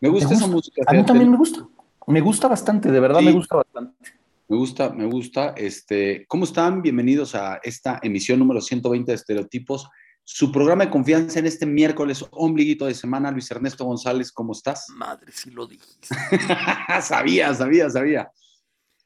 Me 0.00 0.08
gusta 0.08 0.34
esa 0.34 0.46
música. 0.46 0.82
A 0.86 0.92
mí 0.92 1.04
también 1.04 1.30
me 1.30 1.36
gusta. 1.36 1.66
Me 2.06 2.20
gusta 2.20 2.48
bastante, 2.48 2.90
de 2.90 3.00
verdad 3.00 3.20
me 3.20 3.32
gusta 3.32 3.56
bastante. 3.56 3.96
Me 4.48 4.56
gusta, 4.56 4.90
me 4.90 5.06
gusta. 5.06 5.54
Este, 5.56 6.24
¿Cómo 6.26 6.44
están? 6.44 6.82
Bienvenidos 6.82 7.34
a 7.34 7.60
esta 7.62 8.00
emisión 8.02 8.38
número 8.38 8.60
120 8.60 9.10
de 9.10 9.16
Estereotipos. 9.16 9.88
Su 10.24 10.52
programa 10.52 10.84
de 10.84 10.90
confianza 10.90 11.38
en 11.38 11.46
este 11.46 11.66
miércoles, 11.66 12.24
ombliguito 12.30 12.86
de 12.86 12.94
semana. 12.94 13.30
Luis 13.30 13.50
Ernesto 13.50 13.84
González, 13.84 14.32
¿cómo 14.32 14.52
estás? 14.52 14.86
Madre, 14.90 15.32
si 15.32 15.50
lo 15.50 15.66
dijiste. 15.66 16.08
sabía, 17.02 17.54
sabía, 17.54 17.90
sabía. 17.90 18.30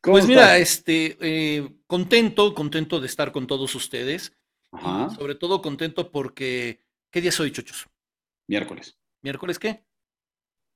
Pues 0.02 0.26
mira, 0.26 0.58
este, 0.58 1.16
eh, 1.20 1.74
contento, 1.86 2.54
contento 2.54 3.00
de 3.00 3.06
estar 3.06 3.32
con 3.32 3.46
todos 3.46 3.74
ustedes. 3.74 4.32
Sobre 5.16 5.34
todo 5.34 5.62
contento 5.62 6.10
porque, 6.10 6.80
¿qué 7.10 7.20
día 7.20 7.30
es 7.30 7.40
hoy, 7.40 7.52
chochos? 7.52 7.86
Miércoles. 8.46 8.98
¿Miércoles 9.22 9.58
qué? 9.58 9.84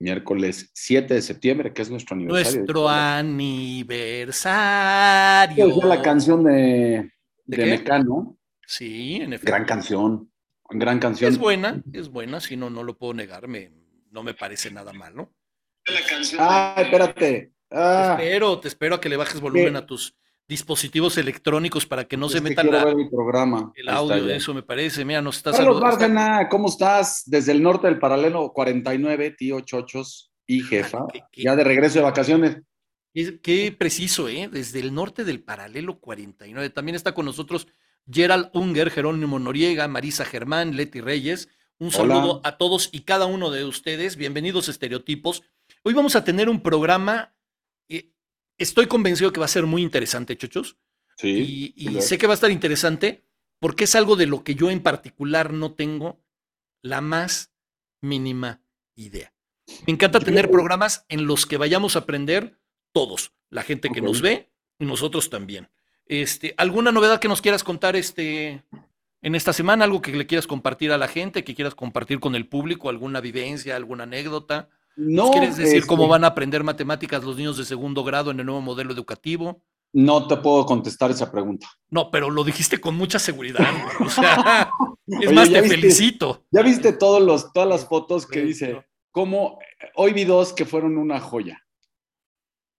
Miércoles 0.00 0.70
7 0.74 1.12
de 1.12 1.22
septiembre, 1.22 1.72
que 1.72 1.82
es 1.82 1.90
nuestro 1.90 2.14
aniversario. 2.14 2.60
Nuestro 2.60 2.88
aniversario. 2.88 5.66
Es 5.66 5.84
la 5.84 6.00
canción 6.02 6.44
de, 6.44 7.10
de, 7.44 7.66
Mecano. 7.66 8.38
Sí, 8.64 9.16
en 9.16 9.32
efecto. 9.32 9.50
Gran 9.50 9.64
canción. 9.64 10.30
Gran 10.70 11.00
canción. 11.00 11.32
Es 11.32 11.38
buena, 11.38 11.82
es 11.92 12.10
buena, 12.10 12.38
si 12.40 12.56
no, 12.56 12.70
no 12.70 12.84
lo 12.84 12.96
puedo 12.96 13.12
negar, 13.14 13.48
me, 13.48 13.72
no 14.10 14.22
me 14.22 14.34
parece 14.34 14.70
nada 14.70 14.92
mal, 14.92 15.16
¿no? 15.16 15.34
La 15.86 16.00
canción. 16.08 16.40
Ah, 16.44 16.74
espérate. 16.76 17.54
Ah. 17.70 18.14
Te 18.16 18.24
espero, 18.24 18.60
te 18.60 18.68
espero 18.68 18.94
a 18.96 19.00
que 19.00 19.08
le 19.08 19.16
bajes 19.16 19.40
volumen 19.40 19.76
a 19.76 19.86
tus 19.86 20.14
dispositivos 20.48 21.18
electrónicos 21.18 21.86
para 21.86 22.08
que 22.08 22.16
no 22.16 22.28
se 22.28 22.40
la, 22.40 22.82
el 22.90 23.10
programa. 23.10 23.70
El 23.76 23.88
audio, 23.88 24.30
eso 24.30 24.54
me 24.54 24.62
parece. 24.62 25.04
Mira, 25.04 25.20
nos 25.20 25.36
está 25.36 25.52
Carlos 25.52 25.80
Bárcena, 25.80 26.48
¿cómo 26.48 26.68
estás? 26.68 27.22
Desde 27.26 27.52
el 27.52 27.62
norte 27.62 27.86
del 27.86 27.98
paralelo 27.98 28.50
49, 28.54 29.32
tío 29.32 29.60
Chochos 29.60 30.32
y 30.46 30.62
jefa. 30.62 31.04
ya 31.36 31.54
de 31.54 31.64
regreso 31.64 31.98
de 31.98 32.04
vacaciones. 32.04 32.62
Qué, 33.42 33.74
preciso, 33.76 34.28
¿eh? 34.28 34.48
Desde 34.50 34.80
el 34.80 34.94
norte 34.94 35.24
del 35.24 35.42
paralelo 35.42 35.98
49. 35.98 36.70
También 36.70 36.96
está 36.96 37.12
con 37.12 37.26
nosotros 37.26 37.66
Gerald 38.10 38.48
Unger, 38.54 38.90
Jerónimo 38.90 39.38
Noriega, 39.38 39.86
Marisa 39.86 40.24
Germán, 40.24 40.76
Leti 40.76 41.00
Reyes. 41.00 41.48
Un 41.78 41.90
saludo 41.90 42.40
a 42.44 42.56
todos 42.56 42.88
y 42.92 43.00
cada 43.00 43.26
uno 43.26 43.50
de 43.50 43.64
ustedes. 43.64 44.16
Bienvenidos 44.16 44.68
a 44.68 44.70
Estereotipos. 44.70 45.42
Hoy 45.82 45.94
vamos 45.94 46.16
a 46.16 46.24
tener 46.24 46.48
un 46.48 46.62
programa 46.62 47.34
estoy 48.58 48.86
convencido 48.86 49.32
que 49.32 49.40
va 49.40 49.46
a 49.46 49.48
ser 49.48 49.66
muy 49.66 49.82
interesante, 49.82 50.36
chochos. 50.36 50.76
Sí. 51.16 51.72
Y, 51.76 52.00
sé 52.00 52.18
que 52.18 52.26
va 52.26 52.34
a 52.34 52.34
estar 52.34 52.50
interesante 52.50 53.24
porque 53.58 53.84
es 53.84 53.94
algo 53.94 54.14
de 54.14 54.26
lo 54.26 54.44
que 54.44 54.54
yo 54.54 54.70
en 54.70 54.82
particular 54.82 55.52
no 55.52 55.72
tengo 55.72 56.22
la 56.82 57.00
más 57.00 57.52
mínima 58.00 58.62
idea. 58.94 59.32
Me 59.86 59.92
encanta 59.92 60.20
tener 60.20 60.50
programas 60.50 61.04
en 61.08 61.26
los 61.26 61.44
que 61.44 61.56
vayamos 61.56 61.96
a 61.96 62.00
aprender 62.00 62.58
todos, 62.92 63.32
la 63.50 63.62
gente 63.62 63.90
que 63.90 64.00
nos 64.00 64.22
ve 64.22 64.50
y 64.78 64.84
nosotros 64.84 65.28
también. 65.28 65.68
Este, 66.06 66.54
¿Alguna 66.56 66.92
novedad 66.92 67.20
que 67.20 67.28
nos 67.28 67.42
quieras 67.42 67.64
contar 67.64 67.96
este, 67.96 68.64
en 69.20 69.34
esta 69.34 69.52
semana? 69.52 69.84
¿Algo 69.84 70.00
que 70.00 70.12
le 70.12 70.26
quieras 70.26 70.46
compartir 70.46 70.92
a 70.92 70.98
la 70.98 71.08
gente, 71.08 71.44
que 71.44 71.54
quieras 71.54 71.74
compartir 71.74 72.20
con 72.20 72.34
el 72.34 72.46
público? 72.46 72.88
¿Alguna 72.88 73.20
vivencia, 73.20 73.76
alguna 73.76 74.04
anécdota? 74.04 74.70
No, 75.00 75.30
¿Quieres 75.30 75.56
decir 75.56 75.86
cómo 75.86 76.02
este 76.02 76.10
van 76.10 76.24
a 76.24 76.28
aprender 76.28 76.64
matemáticas 76.64 77.22
los 77.22 77.36
niños 77.36 77.56
de 77.56 77.64
segundo 77.64 78.02
grado 78.02 78.32
en 78.32 78.40
el 78.40 78.46
nuevo 78.46 78.60
modelo 78.60 78.92
educativo? 78.92 79.62
No 79.92 80.26
te 80.26 80.36
puedo 80.38 80.66
contestar 80.66 81.12
esa 81.12 81.30
pregunta. 81.30 81.68
No, 81.88 82.10
pero 82.10 82.30
lo 82.30 82.42
dijiste 82.42 82.80
con 82.80 82.96
mucha 82.96 83.20
seguridad. 83.20 83.64
O 84.04 84.08
sea, 84.08 84.70
es 85.06 85.32
más, 85.32 85.50
te 85.50 85.62
felicito. 85.62 86.44
Ya 86.50 86.62
viste 86.62 86.92
todos 86.92 87.22
los, 87.22 87.52
todas 87.52 87.68
las 87.68 87.86
fotos 87.86 88.26
que 88.26 88.42
dice, 88.42 88.84
cómo, 89.12 89.60
hoy 89.94 90.12
vi 90.12 90.24
dos 90.24 90.52
que 90.52 90.64
fueron 90.64 90.98
una 90.98 91.20
joya. 91.20 91.64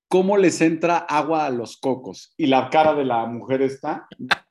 ¿Cómo 0.09 0.35
les 0.35 0.59
entra 0.59 0.97
agua 0.97 1.45
a 1.45 1.49
los 1.51 1.77
cocos? 1.77 2.33
Y 2.35 2.47
la 2.47 2.69
cara 2.69 2.95
de 2.95 3.05
la 3.05 3.25
mujer 3.27 3.61
está. 3.61 4.07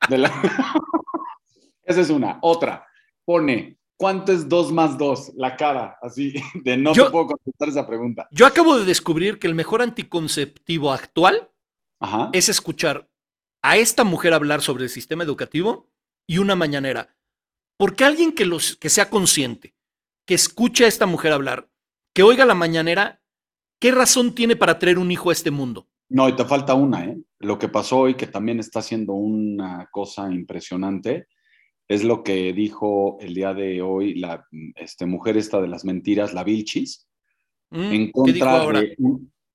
Esa 1.83 2.01
es 2.01 2.09
una. 2.09 2.39
Otra, 2.41 2.87
pone, 3.25 3.78
¿Cuánto 3.99 4.31
es 4.31 4.47
2 4.47 4.71
más 4.71 4.97
2? 4.97 5.33
La 5.35 5.57
cara, 5.57 5.97
así, 6.01 6.33
de 6.63 6.77
no 6.77 6.93
te 6.93 7.03
puedo 7.09 7.27
contestar 7.27 7.67
esa 7.67 7.85
pregunta. 7.85 8.29
Yo 8.31 8.45
acabo 8.45 8.79
de 8.79 8.85
descubrir 8.85 9.39
que 9.39 9.47
el 9.47 9.55
mejor 9.55 9.81
anticonceptivo 9.81 10.93
actual 10.93 11.51
es 12.31 12.47
escuchar 12.47 13.09
a 13.61 13.75
esta 13.75 14.05
mujer 14.05 14.33
hablar 14.33 14.61
sobre 14.61 14.85
el 14.85 14.89
sistema 14.89 15.25
educativo 15.25 15.89
y 16.25 16.37
una 16.37 16.55
mañanera. 16.55 17.17
Porque 17.75 18.05
alguien 18.05 18.31
que, 18.31 18.45
los, 18.45 18.77
que 18.77 18.87
sea 18.87 19.09
consciente, 19.09 19.75
que 20.25 20.35
escuche 20.35 20.85
a 20.85 20.87
esta 20.87 21.05
mujer 21.05 21.33
hablar, 21.33 21.69
que 22.13 22.23
oiga 22.23 22.45
la 22.45 22.55
mañanera, 22.55 23.21
¿qué 23.81 23.91
razón 23.91 24.33
tiene 24.33 24.55
para 24.55 24.79
traer 24.79 24.97
un 24.97 25.11
hijo 25.11 25.29
a 25.29 25.33
este 25.33 25.51
mundo? 25.51 25.89
No, 26.07 26.29
y 26.29 26.37
te 26.37 26.45
falta 26.45 26.73
una, 26.73 27.03
¿eh? 27.03 27.17
Lo 27.39 27.59
que 27.59 27.67
pasó 27.67 27.99
hoy, 27.99 28.15
que 28.15 28.27
también 28.27 28.61
está 28.61 28.81
siendo 28.81 29.11
una 29.11 29.89
cosa 29.91 30.31
impresionante, 30.31 31.27
es 31.89 32.03
lo 32.03 32.23
que 32.23 32.53
dijo 32.53 33.17
el 33.19 33.33
día 33.33 33.53
de 33.53 33.81
hoy 33.81 34.13
la 34.13 34.45
este, 34.75 35.07
mujer 35.07 35.37
esta 35.37 35.59
de 35.59 35.67
las 35.67 35.83
mentiras, 35.83 36.33
la 36.33 36.43
Vilchis, 36.43 37.09
mm, 37.71 37.91
en 37.91 38.11
contra 38.11 38.65
de, 38.67 38.95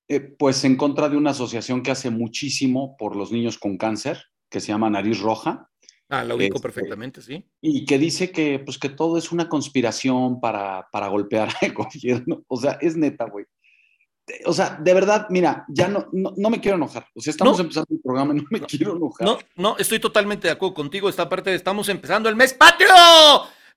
eh, 0.09 0.21
pues 0.21 0.65
en 0.65 0.77
contra 0.77 1.09
de 1.09 1.17
una 1.17 1.31
asociación 1.31 1.83
que 1.83 1.93
hace 1.93 2.11
muchísimo 2.11 2.97
por 2.99 3.15
los 3.15 3.31
niños 3.31 3.57
con 3.57 3.79
cáncer, 3.79 4.21
que 4.51 4.61
se 4.61 4.69
llama 4.69 4.91
Nariz 4.91 5.21
Roja. 5.21 5.71
Ah, 6.09 6.25
lo 6.25 6.35
ubico 6.35 6.57
este, 6.57 6.69
perfectamente, 6.69 7.23
sí. 7.23 7.47
Y 7.61 7.87
que 7.87 7.99
dice 7.99 8.31
que, 8.31 8.59
pues, 8.59 8.79
que 8.79 8.89
todo 8.91 9.17
es 9.17 9.33
una 9.33 9.49
conspiración 9.49 10.41
para, 10.41 10.89
para 10.93 11.09
golpear 11.09 11.49
al 11.63 11.73
gobierno. 11.73 12.45
O 12.49 12.57
sea, 12.57 12.73
es 12.81 12.97
neta, 12.97 13.27
güey 13.27 13.47
o 14.47 14.53
sea, 14.53 14.79
de 14.81 14.95
verdad, 14.95 15.27
mira, 15.29 15.65
ya 15.69 15.89
no, 15.89 16.09
no, 16.13 16.51
me 16.51 16.61
quiero 16.61 16.77
enojar. 16.77 17.07
O 17.15 17.21
sea, 17.21 17.31
estamos 17.31 17.61
empezando 17.61 17.89
el 17.91 18.01
programa 18.01 18.33
no 18.33 18.45
me 18.51 18.61
quiero 18.61 18.97
enojar. 18.97 19.27
No, 19.27 19.39
no, 19.57 19.77
estoy 19.77 19.99
totalmente 19.99 20.49
de 20.49 20.53
acuerdo 20.53 20.75
contigo. 20.75 21.09
Esta 21.09 21.29
parte 21.29 21.51
de 21.51 21.57
estamos 21.57 21.89
empezando 21.89 22.29
el 22.29 22.37
mes 22.37 22.55
patrio. 22.55 22.91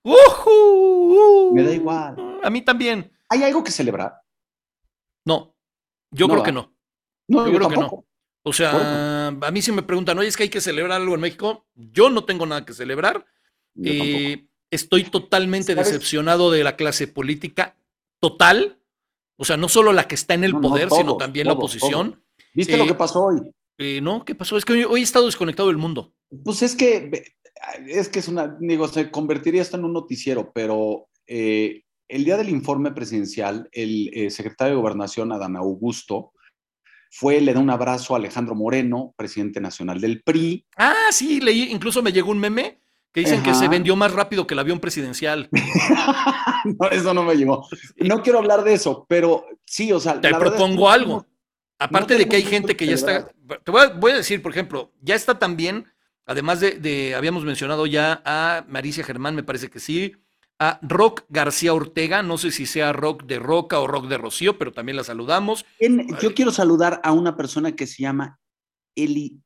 ¡Uh! 0.02 1.52
me 1.52 1.62
da 1.62 1.72
igual. 1.72 2.40
A 2.42 2.50
mí 2.50 2.62
también. 2.62 3.10
¿Hay 3.28 3.42
algo 3.42 3.62
que 3.62 3.70
celebrar? 3.70 4.14
No, 5.26 5.54
yo 6.10 6.28
creo 6.28 6.42
que 6.42 6.52
no. 6.52 6.72
No, 7.28 7.46
yo, 7.46 7.54
creo 7.54 7.68
que 7.68 7.76
no. 7.76 8.04
O 8.42 8.52
sea, 8.54 9.28
a 9.28 9.50
mí 9.50 9.60
si 9.60 9.72
me 9.72 9.82
preguntan, 9.82 10.18
oye, 10.18 10.28
es 10.28 10.36
que 10.36 10.44
hay 10.44 10.48
que 10.48 10.62
celebrar 10.62 11.00
algo 11.00 11.14
en 11.14 11.20
México, 11.20 11.66
yo 11.74 12.08
no 12.08 12.24
tengo 12.24 12.46
nada 12.46 12.64
que 12.64 12.72
celebrar. 12.72 13.26
Eh, 13.84 14.48
estoy 14.70 15.04
totalmente 15.04 15.74
decepcionado 15.74 16.50
de 16.50 16.64
la 16.64 16.76
clase 16.76 17.06
política 17.06 17.76
total 18.20 18.77
o 19.38 19.44
sea, 19.44 19.56
no 19.56 19.68
solo 19.68 19.92
la 19.92 20.08
que 20.08 20.16
está 20.16 20.34
en 20.34 20.44
el 20.44 20.52
poder, 20.52 20.90
sino 20.90 21.16
también 21.16 21.46
la 21.46 21.52
oposición. 21.52 22.22
¿Viste 22.52 22.76
lo 22.76 22.86
que 22.86 22.94
pasó 22.94 23.26
hoy? 23.26 23.40
Eh, 23.78 24.00
no, 24.00 24.24
¿qué 24.24 24.34
pasó? 24.34 24.56
Es 24.56 24.64
que 24.64 24.84
hoy, 24.84 25.00
he 25.00 25.04
estado 25.04 25.26
desconectado 25.26 25.68
del 25.68 25.76
mundo. 25.76 26.12
Pues 26.44 26.62
es 26.62 26.74
que, 26.74 27.36
es 27.86 28.08
que 28.08 28.18
es 28.18 28.26
una, 28.26 28.56
digo, 28.58 28.88
se 28.88 29.12
convertiría 29.12 29.62
esto 29.62 29.76
en 29.76 29.84
un 29.84 29.92
noticiero, 29.92 30.50
pero 30.52 31.08
eh, 31.28 31.84
el 32.08 32.24
día 32.24 32.36
del 32.36 32.48
informe 32.48 32.90
presidencial, 32.90 33.68
el 33.70 34.10
eh, 34.12 34.30
secretario 34.30 34.74
de 34.74 34.80
Gobernación, 34.80 35.30
Adán 35.30 35.56
Augusto, 35.56 36.32
fue, 37.08 37.40
le 37.40 37.54
da 37.54 37.60
un 37.60 37.70
abrazo 37.70 38.14
a 38.14 38.18
Alejandro 38.18 38.56
Moreno, 38.56 39.14
presidente 39.16 39.60
nacional 39.60 40.00
del 40.00 40.22
PRI. 40.22 40.66
Ah, 40.76 41.10
sí, 41.12 41.40
leí, 41.40 41.70
incluso 41.70 42.02
me 42.02 42.12
llegó 42.12 42.32
un 42.32 42.40
meme 42.40 42.80
que 43.12 43.20
dicen 43.20 43.42
que 43.42 43.54
se 43.54 43.68
vendió 43.68 43.96
más 43.96 44.12
rápido 44.12 44.46
que 44.46 44.54
el 44.54 44.60
avión 44.60 44.80
presidencial. 44.80 45.48
no, 46.80 46.90
eso 46.90 47.14
no 47.14 47.22
me 47.22 47.34
llegó. 47.34 47.66
No 47.96 48.22
quiero 48.22 48.38
hablar 48.38 48.64
de 48.64 48.74
eso, 48.74 49.06
pero 49.08 49.46
sí, 49.64 49.92
o 49.92 50.00
sea. 50.00 50.20
Te 50.20 50.34
propongo 50.34 50.90
algo. 50.90 51.26
Aparte 51.78 52.16
de 52.16 52.28
que 52.28 52.36
hay 52.36 52.42
gente 52.42 52.76
que 52.76 52.86
ya 52.86 52.94
está. 52.94 53.28
Te 53.64 53.70
voy 53.70 54.12
a, 54.12 54.16
decir, 54.16 54.42
por 54.42 54.52
ejemplo, 54.52 54.92
ya 55.00 55.14
está 55.14 55.38
también, 55.38 55.86
además 56.26 56.60
de, 56.60 57.14
habíamos 57.16 57.44
mencionado 57.44 57.86
ya 57.86 58.20
a 58.24 58.64
Maricia 58.68 59.04
Germán, 59.04 59.36
me 59.36 59.44
parece 59.44 59.70
que 59.70 59.78
sí, 59.78 60.12
a 60.58 60.80
Rock 60.82 61.22
García 61.28 61.72
Ortega, 61.72 62.22
no 62.22 62.36
sé 62.36 62.50
si 62.50 62.66
sea 62.66 62.92
Rock 62.92 63.24
de 63.24 63.38
Roca 63.38 63.78
o 63.78 63.86
Rock 63.86 64.08
de 64.08 64.18
Rocío, 64.18 64.58
pero 64.58 64.72
también 64.72 64.96
la 64.96 65.04
saludamos. 65.04 65.64
yo 66.20 66.34
quiero 66.34 66.50
saludar 66.50 67.00
a 67.04 67.12
una 67.12 67.36
persona 67.36 67.76
que 67.76 67.86
se 67.86 68.02
llama 68.02 68.40
Eli. 68.96 69.40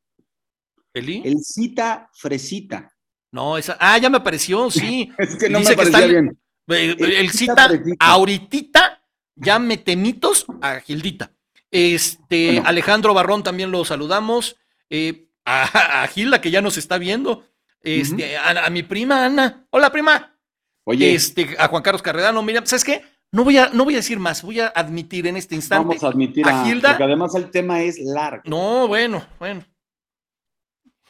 ¿Eli? 0.94 1.22
Elcita 1.24 2.10
Fresita. 2.14 2.90
No, 3.30 3.56
esa. 3.56 3.76
Ah, 3.80 3.96
ya 3.98 4.10
me 4.10 4.18
apareció, 4.18 4.70
sí. 4.70 5.10
es 5.18 5.36
que 5.36 5.48
no 5.48 5.60
me 5.60 5.76
parecía 5.76 6.06
bien. 6.06 6.38
El, 6.68 7.30
cita 7.30 7.68
ahorita 7.98 9.02
ya 9.34 9.58
metemitos 9.58 10.46
a 10.60 10.80
Gildita. 10.80 11.32
Este, 11.70 12.60
Alejandro 12.64 13.14
Barrón 13.14 13.42
también 13.42 13.70
lo 13.70 13.84
saludamos. 13.84 14.56
Eh, 14.90 15.28
a, 15.44 16.06
Gilda, 16.12 16.40
que 16.40 16.50
ya 16.50 16.60
nos 16.60 16.76
está 16.76 16.98
viendo. 16.98 17.44
Este, 17.80 18.36
a, 18.36 18.68
mi 18.70 18.82
prima 18.82 19.24
Ana. 19.24 19.66
Hola, 19.70 19.90
prima. 19.90 20.36
Oye. 20.84 21.14
Este, 21.14 21.56
a 21.58 21.68
Juan 21.68 21.82
Carlos 21.82 22.02
Carredano. 22.02 22.42
Mira, 22.42 22.64
¿sabes 22.64 22.84
qué? 22.84 23.04
No 23.32 23.44
voy, 23.44 23.56
a, 23.56 23.70
no 23.70 23.84
voy 23.84 23.94
a 23.94 23.98
decir 23.98 24.18
más, 24.18 24.42
voy 24.42 24.60
a 24.60 24.66
admitir 24.66 25.26
en 25.26 25.38
este 25.38 25.54
instante. 25.54 25.88
Vamos 25.88 26.04
a 26.04 26.08
admitir 26.08 26.46
a, 26.46 26.64
Gilda. 26.64 26.90
Porque 26.90 27.04
además 27.04 27.34
el 27.34 27.50
tema 27.50 27.82
es 27.82 27.98
largo. 27.98 28.42
No, 28.44 28.86
bueno, 28.86 29.26
bueno. 29.38 29.64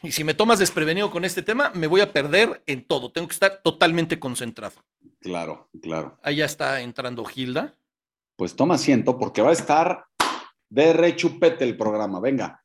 Y 0.01 0.11
si 0.11 0.23
me 0.23 0.33
tomas 0.33 0.59
desprevenido 0.59 1.11
con 1.11 1.25
este 1.25 1.41
tema, 1.41 1.71
me 1.75 1.87
voy 1.87 1.99
a 1.99 2.13
perder 2.13 2.63
en 2.65 2.85
todo. 2.85 3.11
Tengo 3.11 3.27
que 3.27 3.33
estar 3.33 3.61
totalmente 3.61 4.19
concentrado. 4.19 4.75
Claro, 5.23 5.69
claro. 5.81 6.19
Ahí 6.21 6.35
ya 6.35 6.45
está 6.45 6.81
entrando 6.81 7.23
Gilda. 7.23 7.77
Pues 8.35 8.57
toma 8.57 8.75
asiento 8.75 9.17
porque 9.17 9.41
va 9.41 9.51
a 9.51 9.53
estar 9.53 10.05
de 10.69 10.91
rechupete 10.91 11.63
el 11.63 11.77
programa. 11.77 12.19
Venga, 12.19 12.61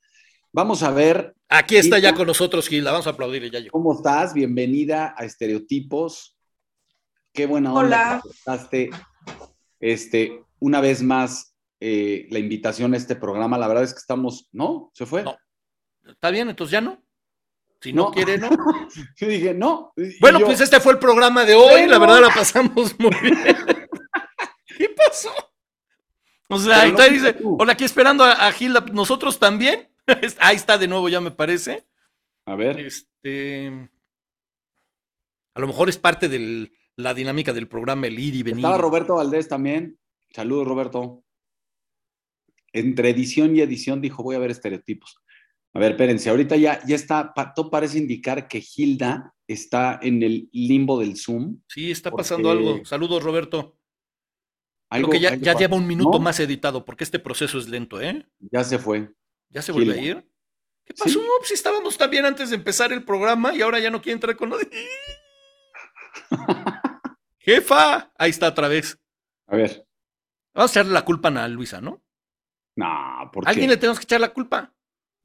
vamos 0.53 0.83
a 0.83 0.91
ver. 0.91 1.37
Aquí 1.49 1.77
está 1.77 2.01
ya 2.01 2.13
con 2.15 2.27
nosotros 2.27 2.69
Gilda. 2.69 2.91
Vamos 2.91 3.07
a 3.07 3.11
aplaudirle 3.11 3.49
ya. 3.49 3.71
¿Cómo 3.71 3.95
estás? 3.95 4.35
Bienvenida 4.35 5.15
a 5.17 5.25
Estereotipos. 5.25 6.37
Qué 7.33 7.47
buena 7.47 7.73
onda. 7.73 8.21
Hola. 8.45 8.69
Este, 9.79 10.43
una 10.59 10.81
vez 10.81 11.01
más, 11.01 11.55
eh, 11.79 12.27
la 12.31 12.41
invitación 12.41 12.93
a 12.93 12.97
este 12.97 13.15
programa. 13.15 13.57
La 13.57 13.69
verdad 13.69 13.85
es 13.85 13.93
que 13.93 14.01
estamos, 14.01 14.49
¿no? 14.51 14.91
¿Se 14.95 15.07
fue? 15.07 15.23
No. 15.23 15.37
Está 16.05 16.31
bien, 16.31 16.49
entonces 16.49 16.73
ya 16.73 16.81
no. 16.81 17.01
Si 17.81 17.93
no, 17.93 18.11
quiere, 18.11 18.39
no. 18.39 18.51
Yo 19.17 19.29
dije, 19.29 19.55
no. 19.55 19.93
Bueno, 20.21 20.41
pues 20.41 20.61
este 20.61 20.81
fue 20.81 20.93
el 20.93 20.99
programa 20.99 21.45
de 21.45 21.55
hoy. 21.55 21.87
La 21.87 21.99
verdad 21.99 22.21
la 22.21 22.35
pasamos 22.35 22.99
muy 22.99 23.15
bien. 23.23 23.37
¿Qué 24.79 24.89
pasó? 24.91 25.31
O 26.49 26.59
sea, 26.59 26.83
ahí 26.83 26.91
está, 26.91 27.09
dice, 27.09 27.37
hola, 27.43 27.75
aquí 27.75 27.85
esperando 27.85 28.25
a, 28.25 28.51
Gilda, 28.53 28.85
nosotros 28.93 29.39
también. 29.39 29.89
ahí 30.41 30.57
está 30.57 30.79
de 30.79 30.89
nuevo, 30.89 31.09
ya 31.09 31.21
me 31.21 31.31
parece. 31.31 31.87
A 32.47 32.57
ver. 32.57 32.81
Este. 32.81 33.91
A 35.55 35.61
lo 35.61 35.67
mejor 35.67 35.89
es 35.89 35.99
parte 35.99 36.29
de 36.29 36.73
la 36.97 37.15
dinámica 37.15 37.53
del 37.53 37.69
programa, 37.69 38.07
el 38.07 38.19
ir 38.19 38.35
y 38.35 38.43
venir. 38.43 38.59
Estaba 38.59 38.79
Roberto 38.79 39.17
Valdés 39.17 39.49
también. 39.49 39.99
Saludos, 40.35 40.67
Roberto. 40.67 41.25
Entre 42.73 43.11
edición 43.11 43.55
y 43.55 43.61
edición 43.61 44.01
dijo, 44.01 44.23
voy 44.23 44.37
a 44.37 44.39
ver 44.39 44.51
estereotipos. 44.51 45.21
A 45.75 45.79
ver, 45.79 45.93
espérense, 45.93 46.31
ahorita 46.31 46.57
ya, 46.57 46.81
ya 46.87 46.97
está, 46.97 47.33
todo 47.55 47.71
parece 47.71 47.99
indicar 47.99 48.49
que 48.49 48.61
Gilda 48.61 49.35
está 49.47 49.99
en 50.03 50.23
el 50.23 50.49
limbo 50.53 50.99
del 50.99 51.17
Zoom. 51.17 51.61
Sí, 51.69 51.91
está 51.91 52.11
pasando 52.11 52.51
algo. 52.51 52.85
Saludos, 52.85 53.23
Roberto. 53.23 53.79
Creo 54.91 55.11
que 55.11 55.21
ya, 55.21 55.37
lleva 55.37 55.77
un 55.77 55.87
minuto 55.87 56.19
más 56.19 56.41
editado, 56.41 56.85
porque 56.85 57.05
este 57.05 57.19
proceso 57.19 57.59
es 57.59 57.69
lento, 57.69 58.01
¿eh? 58.01 58.27
Ya 58.39 58.65
se 58.65 58.79
fue. 58.79 59.13
¿Ya 59.51 59.63
se 59.63 59.73
vuelve 59.73 59.95
a 59.95 60.03
ir? 60.03 60.29
¿Qué 60.85 60.95
pasó? 60.95 61.21
Pues 61.39 61.49
si 61.49 61.55
estábamos 61.55 61.99
tan 61.99 62.11
bien 62.11 62.25
antes 62.25 62.51
de 62.51 62.57
empezar 62.57 62.93
el 62.93 63.05
programa 63.05 63.55
y 63.55 63.61
ahora 63.61 63.79
ya 63.79 63.91
no 63.91 64.01
quiere 64.01 64.15
entrar 64.15 64.37
con 64.37 64.49
lo 64.49 64.59
de... 64.59 64.71
Jefa, 67.39 68.11
ahí 68.17 68.31
está 68.31 68.49
otra 68.49 68.69
vez. 68.69 68.99
A 69.47 69.57
ver. 69.57 69.87
Vamos 70.55 70.71
a 70.71 70.73
echarle 70.73 70.93
la 70.93 71.05
culpa 71.05 71.29
a 71.29 71.49
Luisa, 71.49 71.81
¿no? 71.81 72.03
No, 72.77 73.31
¿por 73.33 73.45
qué? 73.45 73.51
¿Alguien 73.51 73.71
le 73.71 73.77
tenemos 73.77 73.99
que 73.99 74.05
echar 74.05 74.21
la 74.21 74.33
culpa? 74.33 74.75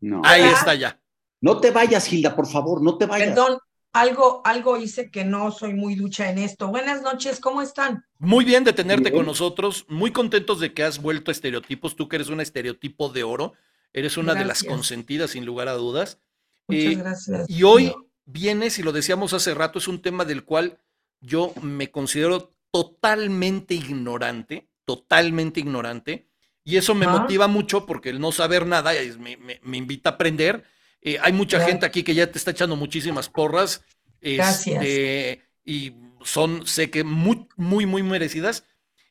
No. 0.04 0.22
Ahí 0.26 0.44
está 0.44 0.76
ya. 0.76 1.00
No 1.40 1.62
te 1.62 1.72
vayas, 1.72 2.06
Gilda, 2.08 2.36
por 2.36 2.46
favor, 2.46 2.82
no 2.82 2.98
te 2.98 3.06
vayas. 3.06 3.30
Perdón, 3.30 3.60
algo, 3.94 4.42
algo 4.44 4.76
hice 4.76 5.10
que 5.10 5.24
no 5.24 5.50
soy 5.52 5.74
muy 5.74 5.96
ducha 5.96 6.30
en 6.30 6.40
esto. 6.40 6.68
Buenas 6.68 7.02
noches, 7.02 7.40
¿cómo 7.40 7.62
están? 7.62 8.04
Muy 8.20 8.44
bien 8.44 8.66
de 8.66 8.74
tenerte 8.74 9.14
con 9.14 9.26
nosotros, 9.26 9.86
muy 9.88 10.12
contentos 10.12 10.60
de 10.60 10.74
que 10.74 10.84
has 10.84 11.02
vuelto 11.02 11.32
a 11.32 11.34
estereotipos, 11.34 11.96
tú 11.96 12.10
que 12.10 12.18
eres 12.18 12.28
un 12.28 12.42
estereotipo 12.42 13.08
de 13.08 13.24
oro, 13.24 13.54
eres 13.94 14.18
una 14.18 14.34
de 14.34 14.44
las 14.44 14.64
consentidas 14.64 15.32
sin 15.32 15.46
lugar 15.46 15.70
a 15.70 15.74
dudas. 15.74 16.20
Muchas 16.68 16.86
eh, 16.86 16.96
gracias. 16.96 17.50
Y 17.50 17.64
hoy 17.64 17.94
vienes, 18.26 18.80
y 18.80 18.84
lo 18.84 18.92
decíamos 18.92 19.32
hace 19.32 19.54
rato, 19.54 19.80
es 19.80 19.88
un 19.88 20.02
tema 20.02 20.26
del 20.26 20.44
cual 20.44 20.80
yo 21.22 21.54
me 21.62 21.92
considero 21.92 22.54
totalmente 22.72 23.74
ignorante, 23.74 24.68
totalmente 24.84 25.62
ignorante, 25.62 26.28
y 26.64 26.78
eso 26.78 26.96
me 26.96 27.08
motiva 27.08 27.48
mucho 27.48 27.86
porque 27.86 28.10
el 28.10 28.20
no 28.20 28.32
saber 28.32 28.66
nada 28.66 28.92
me, 29.20 29.38
me, 29.62 29.78
invita 29.78 30.12
a 30.12 30.14
aprender. 30.14 30.64
Eh, 31.02 31.18
hay 31.22 31.34
mucha 31.34 31.60
gente 31.66 31.86
aquí 31.86 32.04
que 32.04 32.16
ya 32.16 32.32
te 32.32 32.38
está 32.38 32.52
echando 32.52 32.76
muchísimas 32.76 33.28
porras. 33.28 33.84
Gracias. 34.22 34.82
Este, 34.82 35.42
y 35.66 35.94
son, 36.24 36.66
sé 36.66 36.90
que 36.90 37.04
muy, 37.04 37.48
muy, 37.58 37.86
muy 37.86 38.04
merecidas. 38.04 38.66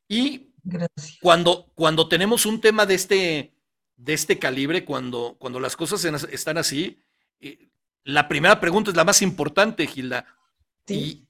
Y 0.08 0.52
Cuando, 1.20 1.70
cuando 1.74 2.08
tenemos 2.08 2.46
un 2.46 2.60
tema 2.60 2.86
de 2.86 2.94
este, 2.94 3.54
de 3.96 4.12
este 4.14 4.38
calibre, 4.38 4.84
cuando, 4.84 5.36
cuando 5.38 5.60
las 5.60 5.76
cosas 5.76 6.04
están 6.04 6.56
así, 6.56 7.00
eh, 7.40 7.68
la 8.04 8.28
primera 8.28 8.60
pregunta 8.60 8.90
es 8.90 8.96
la 8.96 9.04
más 9.04 9.22
importante, 9.22 9.86
Gilda. 9.86 10.26
Y 10.88 11.26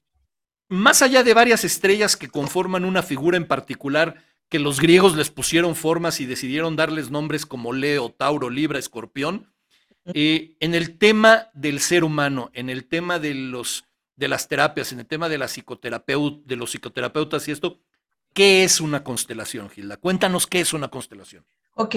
más 0.69 1.01
allá 1.01 1.23
de 1.23 1.33
varias 1.33 1.63
estrellas 1.63 2.15
que 2.15 2.29
conforman 2.29 2.85
una 2.85 3.03
figura 3.03 3.37
en 3.37 3.47
particular, 3.47 4.23
que 4.53 4.59
los 4.59 4.79
griegos 4.79 5.15
les 5.15 5.31
pusieron 5.31 5.75
formas 5.75 6.21
y 6.21 6.27
decidieron 6.27 6.75
darles 6.75 7.09
nombres 7.09 7.47
como 7.47 7.73
Leo, 7.73 8.11
Tauro, 8.11 8.51
Libra, 8.51 8.77
Escorpión, 8.77 9.51
eh, 10.13 10.55
en 10.59 10.75
el 10.75 10.99
tema 10.99 11.47
del 11.55 11.79
ser 11.79 12.03
humano, 12.03 12.51
en 12.53 12.69
el 12.69 12.85
tema 12.85 13.17
de, 13.17 13.33
los, 13.33 13.85
de 14.15 14.27
las 14.27 14.47
terapias, 14.47 14.91
en 14.91 14.99
el 14.99 15.07
tema 15.07 15.27
de, 15.27 15.39
la 15.39 15.47
de 15.47 16.55
los 16.55 16.69
psicoterapeutas 16.69 17.47
y 17.47 17.51
esto, 17.51 17.79
¿qué 18.35 18.63
es 18.63 18.79
una 18.79 19.03
constelación, 19.03 19.71
Gilda? 19.71 19.97
Cuéntanos 19.97 20.45
qué 20.45 20.59
es 20.59 20.71
una 20.73 20.89
constelación. 20.89 21.47
Ok, 21.75 21.95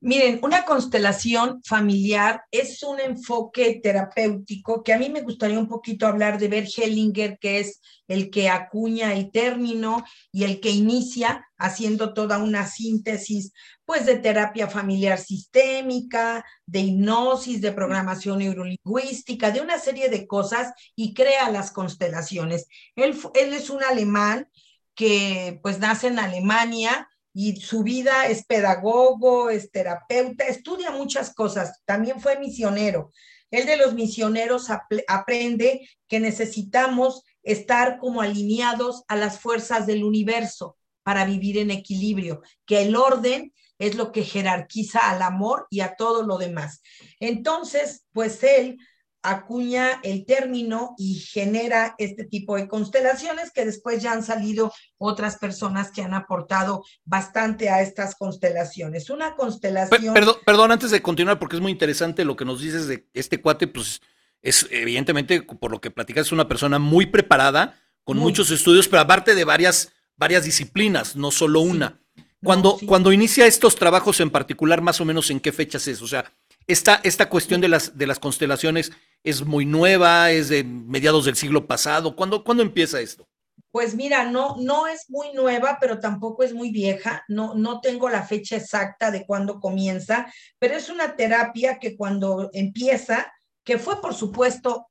miren, 0.00 0.40
una 0.42 0.66
constelación 0.66 1.62
familiar 1.64 2.42
es 2.50 2.82
un 2.82 3.00
enfoque 3.00 3.80
terapéutico 3.82 4.82
que 4.82 4.92
a 4.92 4.98
mí 4.98 5.08
me 5.08 5.22
gustaría 5.22 5.58
un 5.58 5.68
poquito 5.68 6.06
hablar 6.06 6.38
de 6.38 6.48
Bert 6.48 6.68
Hellinger, 6.76 7.38
que 7.38 7.60
es 7.60 7.80
el 8.08 8.28
que 8.28 8.50
acuña 8.50 9.14
el 9.14 9.30
término 9.30 10.04
y 10.30 10.44
el 10.44 10.60
que 10.60 10.68
inicia 10.68 11.46
haciendo 11.56 12.12
toda 12.12 12.36
una 12.36 12.66
síntesis, 12.66 13.54
pues 13.86 14.04
de 14.04 14.18
terapia 14.18 14.68
familiar 14.68 15.18
sistémica, 15.18 16.44
de 16.66 16.80
hipnosis, 16.80 17.62
de 17.62 17.72
programación 17.72 18.40
neurolingüística, 18.40 19.50
de 19.50 19.62
una 19.62 19.78
serie 19.78 20.10
de 20.10 20.26
cosas 20.26 20.74
y 20.94 21.14
crea 21.14 21.50
las 21.50 21.70
constelaciones. 21.70 22.66
Él, 22.96 23.18
él 23.34 23.54
es 23.54 23.70
un 23.70 23.82
alemán 23.82 24.46
que 24.94 25.58
pues 25.62 25.78
nace 25.78 26.08
en 26.08 26.18
Alemania 26.18 27.08
y 27.38 27.60
su 27.60 27.82
vida 27.82 28.28
es 28.28 28.46
pedagogo, 28.46 29.50
es 29.50 29.70
terapeuta, 29.70 30.46
estudia 30.46 30.90
muchas 30.90 31.34
cosas, 31.34 31.82
también 31.84 32.18
fue 32.18 32.38
misionero. 32.38 33.12
El 33.50 33.66
de 33.66 33.76
los 33.76 33.92
misioneros 33.92 34.68
aprende 35.06 35.86
que 36.08 36.18
necesitamos 36.18 37.24
estar 37.42 37.98
como 37.98 38.22
alineados 38.22 39.04
a 39.08 39.16
las 39.16 39.38
fuerzas 39.38 39.86
del 39.86 40.02
universo 40.02 40.78
para 41.02 41.26
vivir 41.26 41.58
en 41.58 41.70
equilibrio, 41.70 42.40
que 42.64 42.80
el 42.80 42.96
orden 42.96 43.52
es 43.78 43.96
lo 43.96 44.12
que 44.12 44.24
jerarquiza 44.24 45.10
al 45.10 45.20
amor 45.20 45.66
y 45.68 45.80
a 45.80 45.94
todo 45.94 46.22
lo 46.22 46.38
demás. 46.38 46.80
Entonces, 47.20 48.06
pues 48.12 48.42
él 48.44 48.78
acuña 49.26 50.00
el 50.02 50.24
término 50.24 50.94
y 50.96 51.14
genera 51.16 51.94
este 51.98 52.24
tipo 52.24 52.56
de 52.56 52.68
constelaciones 52.68 53.50
que 53.50 53.64
después 53.64 54.02
ya 54.02 54.12
han 54.12 54.22
salido 54.22 54.72
otras 54.98 55.38
personas 55.38 55.90
que 55.90 56.02
han 56.02 56.14
aportado 56.14 56.84
bastante 57.04 57.68
a 57.68 57.82
estas 57.82 58.14
constelaciones. 58.14 59.10
Una 59.10 59.34
constelación... 59.34 60.14
Perdón, 60.14 60.36
perdón, 60.44 60.70
antes 60.70 60.90
de 60.90 61.02
continuar, 61.02 61.38
porque 61.38 61.56
es 61.56 61.62
muy 61.62 61.72
interesante 61.72 62.24
lo 62.24 62.36
que 62.36 62.44
nos 62.44 62.60
dices 62.60 62.86
de 62.86 63.08
este 63.14 63.40
cuate, 63.40 63.66
pues 63.66 64.00
es 64.42 64.68
evidentemente, 64.70 65.42
por 65.42 65.72
lo 65.72 65.80
que 65.80 65.90
platicas, 65.90 66.26
es 66.26 66.32
una 66.32 66.46
persona 66.46 66.78
muy 66.78 67.06
preparada, 67.06 67.80
con 68.04 68.18
muchos 68.18 68.52
estudios, 68.52 68.86
pero 68.86 69.02
aparte 69.02 69.34
de 69.34 69.44
varias, 69.44 69.92
varias 70.16 70.44
disciplinas, 70.44 71.16
no 71.16 71.32
solo 71.32 71.60
una. 71.60 71.98
Cuando, 72.44 72.78
cuando 72.86 73.12
inicia 73.12 73.48
estos 73.48 73.74
trabajos 73.74 74.20
en 74.20 74.30
particular, 74.30 74.80
más 74.80 75.00
o 75.00 75.04
menos 75.04 75.30
en 75.30 75.40
qué 75.40 75.50
fechas 75.50 75.88
es, 75.88 76.00
o 76.00 76.06
sea, 76.06 76.32
esta, 76.66 77.00
esta 77.04 77.28
cuestión 77.28 77.60
de 77.60 77.68
las, 77.68 77.96
de 77.96 78.06
las 78.06 78.18
constelaciones 78.18 78.92
es 79.22 79.44
muy 79.44 79.64
nueva, 79.66 80.30
es 80.30 80.48
de 80.48 80.64
mediados 80.64 81.24
del 81.24 81.36
siglo 81.36 81.66
pasado. 81.66 82.16
¿Cuándo, 82.16 82.42
¿cuándo 82.44 82.62
empieza 82.62 83.00
esto? 83.00 83.28
Pues 83.70 83.94
mira, 83.94 84.24
no, 84.30 84.56
no 84.58 84.86
es 84.86 85.04
muy 85.08 85.32
nueva, 85.34 85.78
pero 85.80 86.00
tampoco 86.00 86.42
es 86.42 86.54
muy 86.54 86.70
vieja. 86.70 87.24
No, 87.28 87.54
no 87.54 87.80
tengo 87.80 88.08
la 88.08 88.22
fecha 88.22 88.56
exacta 88.56 89.10
de 89.10 89.26
cuándo 89.26 89.60
comienza, 89.60 90.32
pero 90.58 90.76
es 90.76 90.88
una 90.88 91.14
terapia 91.14 91.78
que 91.78 91.96
cuando 91.96 92.50
empieza, 92.52 93.32
que 93.64 93.78
fue 93.78 94.00
por 94.00 94.14
supuesto 94.14 94.88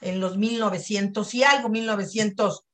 en 0.00 0.20
los 0.20 0.36
1900 0.36 1.34
y 1.34 1.44
algo, 1.44 1.68
1900, 1.68 2.65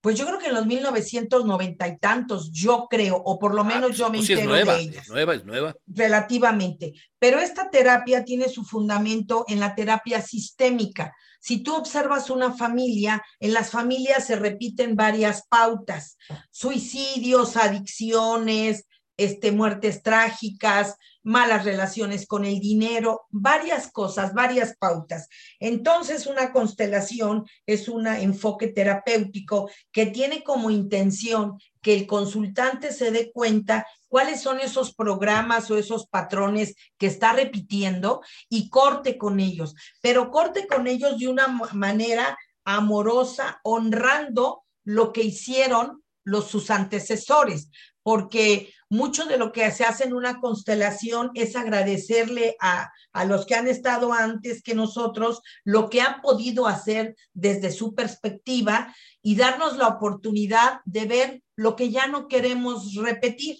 pues 0.00 0.16
yo 0.16 0.26
creo 0.26 0.38
que 0.38 0.46
en 0.46 0.54
los 0.54 0.66
1990 0.66 1.88
y 1.88 1.98
tantos, 1.98 2.50
yo 2.52 2.86
creo, 2.88 3.16
o 3.16 3.38
por 3.38 3.54
lo 3.54 3.62
ah, 3.62 3.64
menos 3.64 3.96
yo 3.96 4.10
me 4.10 4.18
pues 4.18 4.30
entero 4.30 4.54
es 4.54 4.64
nueva, 4.64 4.74
de 4.74 4.80
ellas. 4.82 5.02
Es 5.04 5.08
nueva, 5.10 5.34
es 5.34 5.44
nueva. 5.44 5.74
Relativamente. 5.86 6.94
Pero 7.18 7.40
esta 7.40 7.68
terapia 7.68 8.24
tiene 8.24 8.48
su 8.48 8.64
fundamento 8.64 9.44
en 9.48 9.58
la 9.58 9.74
terapia 9.74 10.22
sistémica. 10.22 11.12
Si 11.40 11.62
tú 11.62 11.74
observas 11.74 12.30
una 12.30 12.52
familia, 12.54 13.22
en 13.40 13.52
las 13.52 13.70
familias 13.70 14.26
se 14.26 14.36
repiten 14.36 14.96
varias 14.96 15.46
pautas, 15.48 16.16
suicidios, 16.50 17.56
adicciones, 17.56 18.86
este, 19.16 19.50
muertes 19.50 20.02
trágicas, 20.02 20.94
malas 21.22 21.64
relaciones 21.64 22.26
con 22.26 22.44
el 22.44 22.60
dinero, 22.60 23.26
varias 23.30 23.90
cosas, 23.90 24.34
varias 24.34 24.76
pautas. 24.78 25.28
Entonces, 25.60 26.26
una 26.26 26.52
constelación 26.52 27.46
es 27.66 27.88
un 27.88 28.06
enfoque 28.06 28.68
terapéutico 28.68 29.70
que 29.92 30.06
tiene 30.06 30.42
como 30.42 30.70
intención 30.70 31.58
que 31.82 31.94
el 31.94 32.06
consultante 32.06 32.92
se 32.92 33.10
dé 33.10 33.30
cuenta 33.32 33.86
cuáles 34.08 34.40
son 34.40 34.60
esos 34.60 34.94
programas 34.94 35.70
o 35.70 35.78
esos 35.78 36.06
patrones 36.06 36.74
que 36.98 37.06
está 37.06 37.32
repitiendo 37.32 38.20
y 38.48 38.68
corte 38.68 39.16
con 39.18 39.40
ellos, 39.40 39.74
pero 40.00 40.30
corte 40.30 40.66
con 40.66 40.86
ellos 40.86 41.18
de 41.18 41.28
una 41.28 41.48
manera 41.72 42.36
amorosa, 42.64 43.60
honrando 43.62 44.64
lo 44.84 45.12
que 45.12 45.22
hicieron 45.22 46.02
los 46.24 46.48
sus 46.48 46.70
antecesores, 46.70 47.70
porque 48.02 48.72
mucho 48.90 49.26
de 49.26 49.36
lo 49.36 49.52
que 49.52 49.70
se 49.70 49.84
hace 49.84 50.04
en 50.04 50.14
una 50.14 50.40
constelación 50.40 51.30
es 51.34 51.56
agradecerle 51.56 52.56
a, 52.60 52.90
a, 53.12 53.24
los 53.24 53.46
que 53.46 53.54
han 53.54 53.68
estado 53.68 54.12
antes 54.12 54.62
que 54.62 54.74
nosotros 54.74 55.42
lo 55.64 55.90
que 55.90 56.00
han 56.00 56.20
podido 56.20 56.66
hacer 56.66 57.16
desde 57.34 57.70
su 57.70 57.94
perspectiva 57.94 58.94
y 59.22 59.36
darnos 59.36 59.76
la 59.76 59.88
oportunidad 59.88 60.80
de 60.84 61.04
ver 61.06 61.42
lo 61.56 61.76
que 61.76 61.90
ya 61.90 62.06
no 62.06 62.28
queremos 62.28 62.94
repetir. 62.94 63.58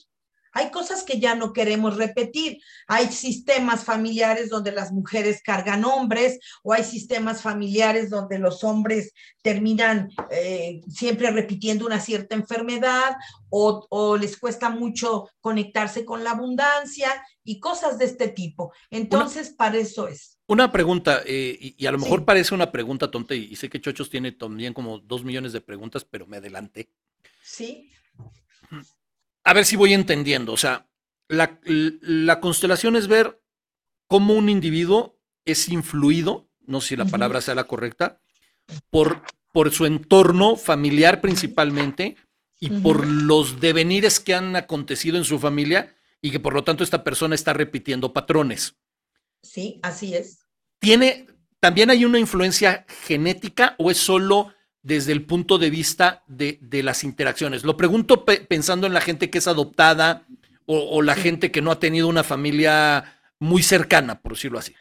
Hay 0.59 0.73
cosas 0.73 1.05
que 1.05 1.21
ya 1.21 1.37
no 1.37 1.53
queremos 1.53 1.97
repetir. 1.97 2.61
Hay 2.88 3.07
sistemas 3.12 3.85
familiares 3.85 4.50
donde 4.50 4.73
las 4.73 4.91
mujeres 4.91 5.41
cargan 5.41 5.85
hombres 5.85 6.41
o 6.65 6.73
hay 6.73 6.83
sistemas 6.83 7.43
familiares 7.43 8.11
donde 8.11 8.41
los 8.41 8.65
hombres 8.65 9.12
terminan 9.41 10.11
eh, 10.33 10.81
siempre 10.88 11.31
repitiendo 11.31 11.87
una 11.87 12.00
cierta 12.00 12.35
enfermedad 12.35 13.17
o, 13.50 13.87
o, 13.88 14.17
les 14.17 14.37
cuesta 14.37 14.69
mucho 14.69 15.31
conectarse 15.41 16.05
con 16.05 16.25
la 16.25 16.33
abundancia 16.33 17.09
y 17.45 17.61
cosas 17.61 17.97
de 17.97 18.07
este 18.07 18.27
tipo. 18.27 18.73
Entonces, 18.91 19.50
una, 19.50 19.57
para 19.59 19.77
eso 19.79 20.09
es. 20.09 20.38
Una 20.49 20.73
pregunta, 20.73 21.23
eh, 21.25 21.57
y, 21.61 21.77
y, 21.79 21.87
a 21.87 21.93
lo 21.93 21.99
mejor 21.99 22.19
sí. 22.19 22.25
parece 22.25 22.53
una 22.53 22.73
pregunta 22.73 23.12
tonta 23.12 23.37
y, 23.37 23.45
y 23.45 23.55
sé 23.55 23.71
que 23.71 23.81
Chochos 23.81 24.11
tiene 24.11 24.33
también 24.33 24.75
como 24.75 24.99
dos 24.99 25.23
millones 25.23 25.53
de 25.53 25.61
preguntas, 25.61 26.05
pero 26.05 26.27
me 26.27 26.38
adelanté. 26.38 26.91
Sí 27.43 27.93
a 29.49 29.55
ver 29.55 29.64
si 29.64 29.76
voy 29.76 29.95
entendiendo. 29.95 30.52
O 30.52 30.59
sea, 30.59 30.87
la, 31.26 31.59
la, 31.64 32.38
constelación 32.38 32.97
es 32.97 33.09
ver 33.09 33.40
cómo 34.07 34.35
un 34.35 34.50
individuo 34.50 35.19
es 35.47 35.71
influido, 35.71 36.50
no 36.67 36.83
sé 36.83 36.88
si 36.88 36.97
la 36.97 37.07
palabra 37.07 37.40
sea 37.40 37.55
la 37.55 37.64
correcta, 37.64 38.21
por, 38.90 39.23
por 39.50 39.73
su 39.73 39.87
entorno 39.87 40.57
familiar 40.57 41.23
principalmente 41.23 42.17
y 42.61 42.69
por 42.69 43.07
los 43.07 43.59
devenires 43.59 44.21
que 44.21 44.35
han 44.35 44.55
acontecido 44.55 45.17
en 45.17 45.25
su 45.25 45.38
familia 45.38 45.97
y 46.21 46.31
que 46.31 46.40
por 46.40 46.52
lo 46.52 46.62
tanto 46.62 46.85
esta 46.85 47.02
persona 47.02 47.35
está 47.35 47.55
repitiendo 47.55 48.12
patrones. 48.12 48.76
Sí, 49.43 49.81
así 49.83 50.14
es. 50.14 50.40
¿Tiene, 50.78 51.26
también 51.59 51.88
hay 51.88 52.05
una 52.05 52.19
influencia 52.19 52.85
genética 53.07 53.76
o 53.78 53.90
es 53.90 53.97
solo 53.97 54.52
desde 54.88 55.12
el 55.12 55.26
punto 55.26 55.59
de 55.59 55.68
vista 55.68 56.25
de, 56.28 56.59
de 56.62 56.83
las 56.83 57.04
interacciones. 57.04 57.62
Lo 57.62 57.76
pregunto 57.76 58.25
pe 58.25 58.38
pensando 58.40 58.87
en 58.87 58.95
la 58.95 59.02
gente 59.02 59.28
que 59.28 59.37
es 59.37 59.47
adoptada 59.47 60.26
o, 60.64 60.78
o 60.78 61.02
la 61.02 61.14
gente 61.14 61.52
que 61.52 61.61
no 61.61 61.71
ha 61.71 61.78
tenido 61.78 62.09
una 62.09 62.25
familia 62.25 63.21
muy 63.38 63.62
cercana, 63.62 64.23
por 64.23 64.33
decirlo 64.33 64.59
así. 64.59 64.75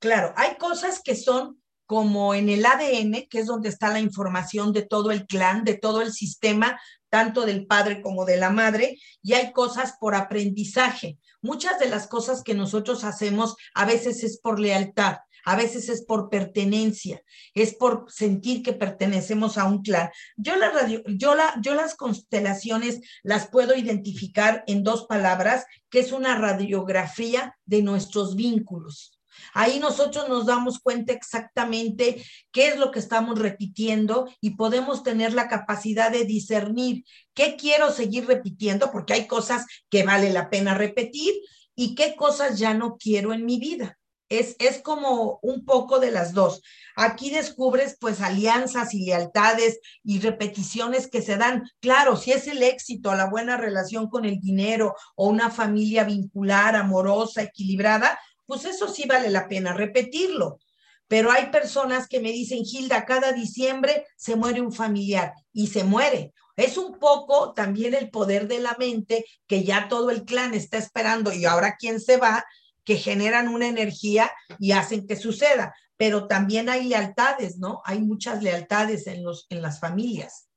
Claro, 0.00 0.34
hay 0.36 0.56
cosas 0.56 1.00
que 1.04 1.14
son 1.14 1.62
como 1.86 2.34
en 2.34 2.48
el 2.48 2.66
ADN, 2.66 3.28
que 3.30 3.38
es 3.38 3.46
donde 3.46 3.68
está 3.68 3.90
la 3.90 4.00
información 4.00 4.72
de 4.72 4.82
todo 4.82 5.12
el 5.12 5.24
clan, 5.24 5.62
de 5.62 5.74
todo 5.74 6.02
el 6.02 6.12
sistema, 6.12 6.80
tanto 7.08 7.46
del 7.46 7.66
padre 7.66 8.02
como 8.02 8.24
de 8.24 8.38
la 8.38 8.50
madre, 8.50 8.98
y 9.22 9.34
hay 9.34 9.52
cosas 9.52 9.94
por 10.00 10.16
aprendizaje. 10.16 11.16
Muchas 11.42 11.78
de 11.78 11.88
las 11.88 12.08
cosas 12.08 12.42
que 12.42 12.54
nosotros 12.54 13.04
hacemos 13.04 13.54
a 13.72 13.84
veces 13.84 14.24
es 14.24 14.40
por 14.40 14.58
lealtad, 14.58 15.18
a 15.44 15.56
veces 15.56 15.88
es 15.88 16.04
por 16.04 16.30
pertenencia, 16.30 17.22
es 17.54 17.74
por 17.74 18.06
sentir 18.08 18.62
que 18.62 18.72
pertenecemos 18.72 19.58
a 19.58 19.64
un 19.64 19.82
clan. 19.82 20.10
Yo, 20.36 20.54
radio, 20.56 21.02
yo, 21.06 21.34
la, 21.34 21.54
yo 21.60 21.74
las 21.74 21.94
constelaciones 21.94 23.00
las 23.22 23.48
puedo 23.48 23.74
identificar 23.74 24.64
en 24.66 24.82
dos 24.82 25.06
palabras, 25.06 25.66
que 25.90 26.00
es 26.00 26.12
una 26.12 26.36
radiografía 26.36 27.56
de 27.64 27.82
nuestros 27.82 28.36
vínculos. 28.36 29.18
Ahí 29.52 29.78
nosotros 29.78 30.28
nos 30.28 30.46
damos 30.46 30.78
cuenta 30.78 31.12
exactamente 31.12 32.24
qué 32.52 32.68
es 32.68 32.78
lo 32.78 32.90
que 32.90 32.98
estamos 32.98 33.38
repitiendo 33.38 34.28
y 34.40 34.50
podemos 34.50 35.02
tener 35.02 35.32
la 35.32 35.48
capacidad 35.48 36.10
de 36.10 36.24
discernir 36.24 37.04
qué 37.34 37.56
quiero 37.56 37.90
seguir 37.90 38.26
repitiendo, 38.26 38.90
porque 38.92 39.12
hay 39.12 39.26
cosas 39.26 39.66
que 39.90 40.04
vale 40.04 40.32
la 40.32 40.50
pena 40.50 40.74
repetir 40.74 41.34
y 41.74 41.94
qué 41.94 42.14
cosas 42.16 42.58
ya 42.58 42.74
no 42.74 42.96
quiero 42.96 43.32
en 43.32 43.44
mi 43.44 43.58
vida. 43.58 43.98
Es, 44.28 44.56
es, 44.58 44.80
como 44.80 45.38
un 45.42 45.64
poco 45.64 46.00
de 46.00 46.10
las 46.10 46.32
dos. 46.32 46.62
Aquí 46.96 47.30
descubres 47.30 47.96
pues 48.00 48.20
alianzas 48.20 48.94
y 48.94 49.04
lealtades 49.04 49.80
y 50.02 50.20
repeticiones 50.20 51.08
que 51.08 51.22
se 51.22 51.36
dan. 51.36 51.64
Claro, 51.80 52.16
si 52.16 52.32
es 52.32 52.46
el 52.46 52.62
éxito, 52.62 53.14
la 53.14 53.28
buena 53.28 53.56
relación 53.56 54.08
con 54.08 54.24
el 54.24 54.40
dinero 54.40 54.94
o 55.14 55.28
una 55.28 55.50
familia 55.50 56.04
vincular, 56.04 56.74
amorosa, 56.74 57.42
equilibrada, 57.42 58.18
pues 58.46 58.64
eso 58.64 58.88
sí 58.88 59.06
vale 59.06 59.30
la 59.30 59.48
pena 59.48 59.72
repetirlo. 59.72 60.58
Pero 61.06 61.30
hay 61.30 61.50
personas 61.50 62.08
que 62.08 62.20
me 62.20 62.32
dicen, 62.32 62.64
Gilda, 62.64 63.04
cada 63.04 63.32
diciembre 63.32 64.06
se 64.16 64.36
muere 64.36 64.60
un 64.60 64.72
familiar 64.72 65.32
y 65.52 65.66
se 65.68 65.84
muere. 65.84 66.32
Es 66.56 66.78
un 66.78 66.98
poco 66.98 67.52
también 67.52 67.94
el 67.94 68.10
poder 68.10 68.46
de 68.48 68.60
la 68.60 68.76
mente 68.78 69.24
que 69.46 69.64
ya 69.64 69.88
todo 69.88 70.10
el 70.10 70.24
clan 70.24 70.54
está 70.54 70.78
esperando 70.78 71.32
y 71.32 71.44
ahora 71.44 71.76
quién 71.78 72.00
se 72.00 72.16
va, 72.16 72.44
que 72.84 72.96
generan 72.96 73.48
una 73.48 73.68
energía 73.68 74.30
y 74.58 74.72
hacen 74.72 75.06
que 75.06 75.16
suceda. 75.16 75.74
Pero 75.96 76.26
también 76.26 76.68
hay 76.68 76.88
lealtades, 76.88 77.58
¿no? 77.58 77.80
Hay 77.84 78.00
muchas 78.00 78.42
lealtades 78.42 79.06
en, 79.06 79.22
los, 79.22 79.46
en 79.48 79.62
las 79.62 79.80
familias. 79.80 80.48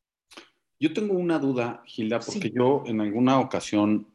Yo 0.79 0.93
tengo 0.93 1.13
una 1.13 1.39
duda, 1.39 1.81
Gilda, 1.85 2.19
porque 2.19 2.49
sí. 2.49 2.53
yo 2.55 2.83
en 2.85 3.01
alguna 3.01 3.39
ocasión 3.39 4.07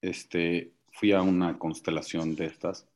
este, 0.00 0.72
fui 0.92 1.12
a 1.12 1.22
una 1.22 1.58
constelación 1.58 2.36
de 2.36 2.46
estas 2.46 2.86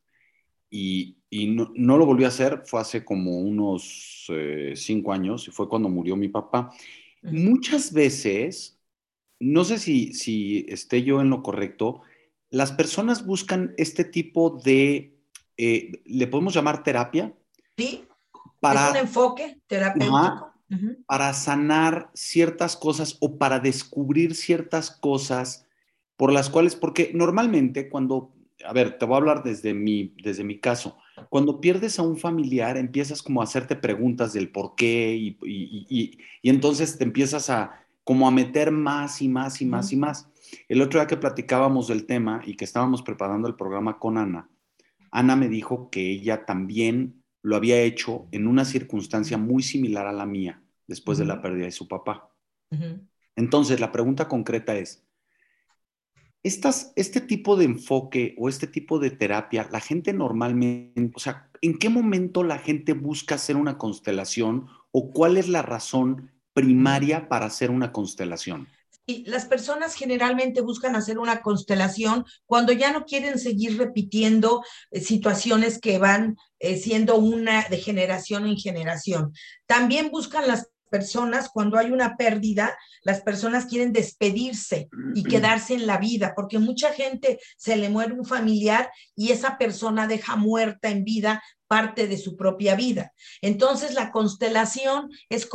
y, 0.71 1.17
y 1.31 1.49
no, 1.49 1.73
no, 1.75 1.97
lo 1.97 2.07
volví 2.07 2.25
a 2.25 2.29
hacer, 2.29 2.63
fue 2.67 2.81
hace 2.81 3.05
como 3.05 3.39
unos 3.39 4.27
eh, 4.29 4.75
cinco 4.77 5.13
años 5.13 5.49
y 5.49 5.51
fue 5.51 5.69
cuando 5.69 5.89
murió 5.89 6.15
mi 6.17 6.29
papá. 6.29 6.71
Uh 7.23 7.29
-huh. 7.29 7.51
Muchas 7.51 7.93
veces, 7.93 8.79
no 9.41 9.65
sé 9.65 9.79
si, 9.79 10.13
si 10.13 10.67
esté 10.69 11.03
yo 11.03 11.21
en 11.21 11.31
lo 11.31 11.43
correcto, 11.43 12.03
las 12.51 12.73
personas 12.73 13.27
buscan 13.27 13.75
este 13.77 14.05
tipo 14.05 14.61
de, 14.65 15.15
eh, 15.57 16.03
¿le 16.05 16.27
podemos 16.27 16.55
llamar 16.55 16.83
terapia? 16.83 17.35
Sí, 17.77 18.05
para, 18.61 18.87
es 18.87 18.91
un 18.93 18.97
enfoque 18.97 19.61
terapéutico. 19.67 20.17
Ajá, 20.17 20.55
uh 20.71 20.75
-huh. 20.75 20.97
Para 21.07 21.33
sanar 21.33 22.11
ciertas 22.15 22.77
cosas 22.77 23.17
o 23.21 23.39
para 23.39 23.61
descubrir 23.61 24.35
ciertas 24.35 24.91
cosas 24.91 25.67
por 26.17 26.33
las 26.33 26.51
cuales, 26.51 26.75
porque 26.75 27.13
normalmente 27.15 27.89
cuando, 27.89 28.33
a 28.65 28.73
ver, 28.73 28.99
te 28.99 29.05
voy 29.05 29.15
a 29.15 29.19
hablar 29.19 29.43
desde 29.45 29.73
mi, 29.75 30.15
desde 30.23 30.43
mi 30.43 30.59
caso, 30.59 30.97
cuando 31.31 31.61
pierdes 31.61 31.99
a 31.99 32.03
un 32.03 32.17
familiar 32.17 32.77
empiezas 32.77 33.23
como 33.23 33.41
a 33.41 33.45
hacerte 33.45 33.77
preguntas 33.77 34.33
del 34.33 34.51
por 34.51 34.75
qué 34.75 35.15
y, 35.15 35.37
y, 35.45 35.87
y, 35.89 36.19
y 36.43 36.51
entonces 36.51 36.97
te 36.99 37.05
empiezas 37.05 37.51
a 37.51 37.85
como 38.05 38.27
a 38.27 38.31
meter 38.31 38.71
más 38.71 39.21
y 39.21 39.29
más 39.29 39.61
y 39.61 39.67
más 39.67 39.87
uh 39.87 39.91
-huh. 39.91 39.93
y 39.93 39.97
más. 39.97 40.29
El 40.69 40.81
otro 40.83 41.01
día 41.01 41.07
que 41.07 41.17
platicábamos 41.17 41.89
del 41.89 42.07
tema 42.07 42.43
y 42.45 42.55
que 42.55 42.65
estábamos 42.65 43.03
preparando 43.03 43.49
el 43.49 43.55
programa 43.55 43.99
con 43.99 44.19
Ana, 44.19 44.49
Ana 45.11 45.37
me 45.37 45.49
dijo 45.49 45.91
que 45.91 46.11
ella 46.11 46.45
también 46.45 47.23
lo 47.43 47.57
había 47.57 47.81
hecho 47.81 48.29
en 48.33 48.47
una 48.47 48.65
circunstancia 48.65 49.39
muy 49.39 49.63
similar 49.63 50.07
a 50.07 50.13
la 50.13 50.27
mía, 50.27 50.63
después 50.87 51.19
uh 51.19 51.23
-huh. 51.23 51.25
de 51.27 51.35
la 51.35 51.43
pérdida 51.43 51.65
de 51.67 51.73
su 51.73 51.89
papá. 51.89 52.31
Uh 52.71 52.77
-huh. 52.77 53.09
Entonces, 53.37 53.81
la 53.81 53.93
pregunta 53.93 54.29
concreta 54.29 54.77
es, 54.77 55.09
estas, 56.43 56.93
este 56.97 57.21
tipo 57.21 57.57
de 57.57 57.65
enfoque 57.65 58.35
o 58.39 58.49
este 58.49 58.67
tipo 58.67 58.99
de 58.99 59.11
terapia, 59.11 59.69
la 59.71 59.81
gente 59.81 60.13
normalmente, 60.13 61.13
o 61.15 61.19
sea, 61.19 61.51
¿en 61.61 61.79
qué 61.79 61.89
momento 61.89 62.45
la 62.45 62.59
gente 62.59 62.93
busca 62.93 63.35
hacer 63.35 63.57
una 63.57 63.77
constelación 63.77 64.67
o 64.91 65.11
cuál 65.11 65.37
es 65.37 65.49
la 65.49 65.63
razón 65.63 66.31
primaria 66.53 67.29
para 67.29 67.47
hacer 67.47 67.71
una 67.71 67.93
constelación? 67.93 68.69
Y 69.11 69.25
las 69.25 69.47
personas 69.47 69.95
generalmente 69.95 70.61
buscan 70.61 70.95
hacer 70.95 71.19
una 71.19 71.41
constelación 71.41 72.27
cuando 72.45 72.75
ya 72.75 72.93
no 72.93 73.07
quieren 73.07 73.39
seguir 73.39 73.79
repitiendo 73.79 74.63
eh, 74.91 75.01
situaciones 75.01 75.81
que 75.81 75.99
van 75.99 76.37
eh, 76.59 76.77
siendo 76.77 77.17
una 77.17 77.67
de 77.71 77.79
generación 77.79 78.47
en 78.47 78.59
generación. 78.59 79.33
También 79.67 80.11
buscan 80.11 80.47
las 80.47 80.69
personas, 80.89 81.49
cuando 81.49 81.79
hay 81.79 81.91
una 81.91 82.17
pérdida, 82.17 82.77
las 83.03 83.21
personas 83.21 83.67
quieren 83.67 83.93
despedirse 83.93 84.89
y 85.15 85.23
quedarse 85.23 85.75
en 85.75 85.87
la 85.87 85.99
vida, 85.99 86.33
porque 86.35 86.59
mucha 86.59 86.93
gente 86.93 87.39
se 87.57 87.77
le 87.77 87.89
muere 87.89 88.15
un 88.15 88.25
familiar 88.25 88.91
y 89.15 89.33
esa 89.33 89.59
persona 89.59 90.07
deja 90.07 90.37
muerta 90.37 90.89
en 90.89 91.05
vida 91.05 91.43
parte 91.69 92.09
de 92.09 92.17
su 92.17 92.37
propia 92.37 92.75
vida. 92.75 93.13
Entonces, 93.43 93.95
la 93.95 94.11
constelación 94.11 95.11
es, 95.29 95.49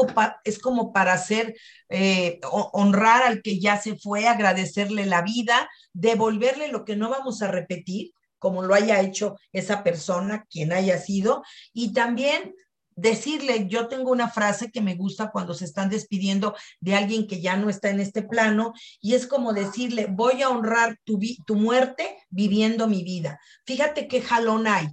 es 0.44 0.60
como 0.60 0.94
para 0.94 1.14
hacer, 1.14 1.56
eh, 1.90 2.40
honrar 2.52 3.24
al 3.24 3.42
que 3.42 3.60
ya 3.60 3.82
se 3.82 3.98
fue, 3.98 4.28
agradecerle 4.28 5.06
la 5.06 5.24
vida, 5.24 5.70
devolverle 5.92 6.70
lo 6.70 6.86
que 6.86 6.96
no 6.96 7.10
vamos 7.10 7.42
a 7.42 7.52
repetir, 7.52 8.12
como 8.38 8.62
lo 8.62 8.76
haya 8.76 9.02
hecho 9.02 9.38
esa 9.54 9.84
persona, 9.84 10.46
quien 10.50 10.74
haya 10.74 10.98
sido, 10.98 11.44
y 11.74 11.94
también 11.94 12.54
decirle, 12.96 13.68
yo 13.68 13.88
tengo 13.88 14.12
una 14.12 14.30
frase 14.30 14.72
que 14.72 14.82
me 14.82 14.96
gusta 14.96 15.32
cuando 15.32 15.54
se 15.54 15.66
están 15.66 15.90
despidiendo 15.90 16.56
de 16.80 16.96
alguien 16.96 17.28
que 17.28 17.42
ya 17.42 17.56
no 17.56 17.70
está 17.70 17.90
en 17.90 18.00
este 18.00 18.22
plano, 18.22 18.74
y 19.02 19.14
es 19.16 19.28
como 19.28 19.54
decirle, 19.54 20.08
voy 20.10 20.42
a 20.42 20.50
honrar 20.50 21.00
tu, 21.04 21.20
tu 21.46 21.56
muerte 21.56 22.18
viviendo 22.30 22.88
mi 22.88 23.04
vida. 23.04 23.40
Fíjate 23.66 24.08
qué 24.08 24.22
jalón 24.22 24.68
hay. 24.68 24.88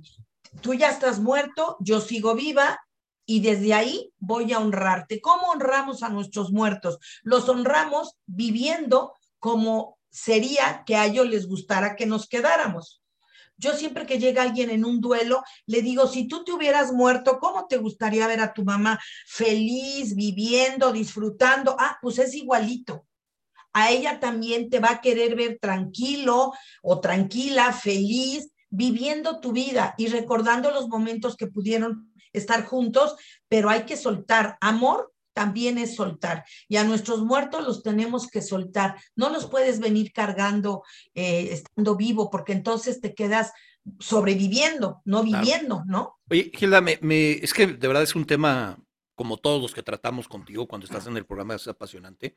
Tú 0.60 0.74
ya 0.74 0.90
estás 0.90 1.20
muerto, 1.20 1.76
yo 1.80 2.00
sigo 2.00 2.34
viva, 2.34 2.78
y 3.30 3.38
desde 3.40 3.74
ahí 3.74 4.12
voy 4.18 4.52
a 4.52 4.58
honrarte. 4.58 5.20
¿Cómo 5.20 5.50
honramos 5.50 6.02
a 6.02 6.08
nuestros 6.08 6.50
muertos? 6.50 6.98
Los 7.22 7.48
honramos 7.48 8.16
viviendo 8.26 9.14
como 9.38 9.98
sería 10.10 10.82
que 10.84 10.96
a 10.96 11.06
ellos 11.06 11.28
les 11.28 11.46
gustara 11.46 11.94
que 11.94 12.06
nos 12.06 12.26
quedáramos. 12.26 12.99
Yo 13.60 13.74
siempre 13.74 14.06
que 14.06 14.18
llega 14.18 14.42
alguien 14.42 14.70
en 14.70 14.86
un 14.86 15.02
duelo, 15.02 15.42
le 15.66 15.82
digo, 15.82 16.08
si 16.08 16.26
tú 16.26 16.44
te 16.44 16.52
hubieras 16.52 16.92
muerto, 16.92 17.38
¿cómo 17.38 17.66
te 17.66 17.76
gustaría 17.76 18.26
ver 18.26 18.40
a 18.40 18.54
tu 18.54 18.64
mamá 18.64 18.98
feliz, 19.26 20.14
viviendo, 20.14 20.92
disfrutando? 20.92 21.76
Ah, 21.78 21.98
pues 22.00 22.18
es 22.18 22.34
igualito. 22.34 23.06
A 23.74 23.90
ella 23.90 24.18
también 24.18 24.70
te 24.70 24.80
va 24.80 24.92
a 24.92 25.00
querer 25.02 25.36
ver 25.36 25.58
tranquilo 25.60 26.52
o 26.82 27.00
tranquila, 27.00 27.74
feliz, 27.74 28.50
viviendo 28.70 29.40
tu 29.40 29.52
vida 29.52 29.94
y 29.98 30.06
recordando 30.06 30.70
los 30.70 30.88
momentos 30.88 31.36
que 31.36 31.46
pudieron 31.46 32.14
estar 32.32 32.64
juntos, 32.64 33.14
pero 33.48 33.68
hay 33.68 33.82
que 33.82 33.98
soltar 33.98 34.56
amor 34.62 35.12
también 35.40 35.78
es 35.78 35.94
soltar. 35.94 36.44
Y 36.68 36.76
a 36.76 36.84
nuestros 36.84 37.22
muertos 37.22 37.66
los 37.66 37.82
tenemos 37.82 38.26
que 38.26 38.42
soltar. 38.42 39.00
No 39.16 39.30
los 39.30 39.46
puedes 39.46 39.80
venir 39.80 40.12
cargando 40.12 40.82
eh, 41.14 41.48
estando 41.52 41.96
vivo, 41.96 42.28
porque 42.28 42.52
entonces 42.52 43.00
te 43.00 43.14
quedas 43.14 43.52
sobreviviendo, 43.98 45.00
no 45.06 45.22
viviendo, 45.22 45.82
¿no? 45.86 46.18
Oye, 46.28 46.52
Gilda, 46.54 46.82
me, 46.82 47.32
es 47.32 47.54
que 47.54 47.68
de 47.68 47.88
verdad 47.88 48.02
es 48.02 48.14
un 48.14 48.26
tema, 48.26 48.78
como 49.14 49.38
todos 49.38 49.62
los 49.62 49.72
que 49.72 49.82
tratamos 49.82 50.28
contigo 50.28 50.68
cuando 50.68 50.84
estás 50.84 51.06
en 51.06 51.16
el 51.16 51.24
programa, 51.24 51.54
es 51.54 51.66
apasionante. 51.66 52.36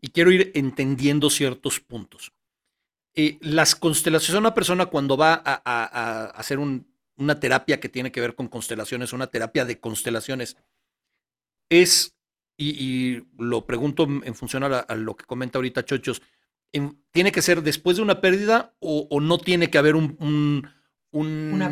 Y 0.00 0.08
quiero 0.08 0.32
ir 0.32 0.50
entendiendo 0.56 1.30
ciertos 1.30 1.78
puntos. 1.78 2.32
Eh, 3.14 3.38
las 3.42 3.76
constelaciones, 3.76 4.40
una 4.40 4.54
persona 4.54 4.86
cuando 4.86 5.16
va 5.16 5.40
a, 5.44 6.24
hacer 6.34 6.58
una 6.58 7.38
terapia 7.38 7.78
que 7.78 7.88
tiene 7.88 8.10
que 8.10 8.20
ver 8.20 8.34
con 8.34 8.48
constelaciones, 8.48 9.12
una 9.12 9.28
terapia 9.28 9.64
de 9.64 9.78
constelaciones, 9.78 10.56
es 11.68 12.16
y, 12.60 13.22
lo 13.38 13.66
pregunto 13.66 14.04
en 14.04 14.34
función 14.34 14.62
a, 14.64 14.86
lo 14.94 15.16
que 15.16 15.24
comenta 15.24 15.58
ahorita 15.58 15.84
Chochos, 15.84 16.20
¿tiene 17.10 17.32
que 17.32 17.42
ser 17.42 17.62
después 17.62 17.96
de 17.96 18.02
una 18.02 18.20
pérdida 18.20 18.74
o, 18.80 19.20
no 19.20 19.38
tiene 19.38 19.70
que 19.70 19.78
haber 19.78 19.96
un, 19.96 20.68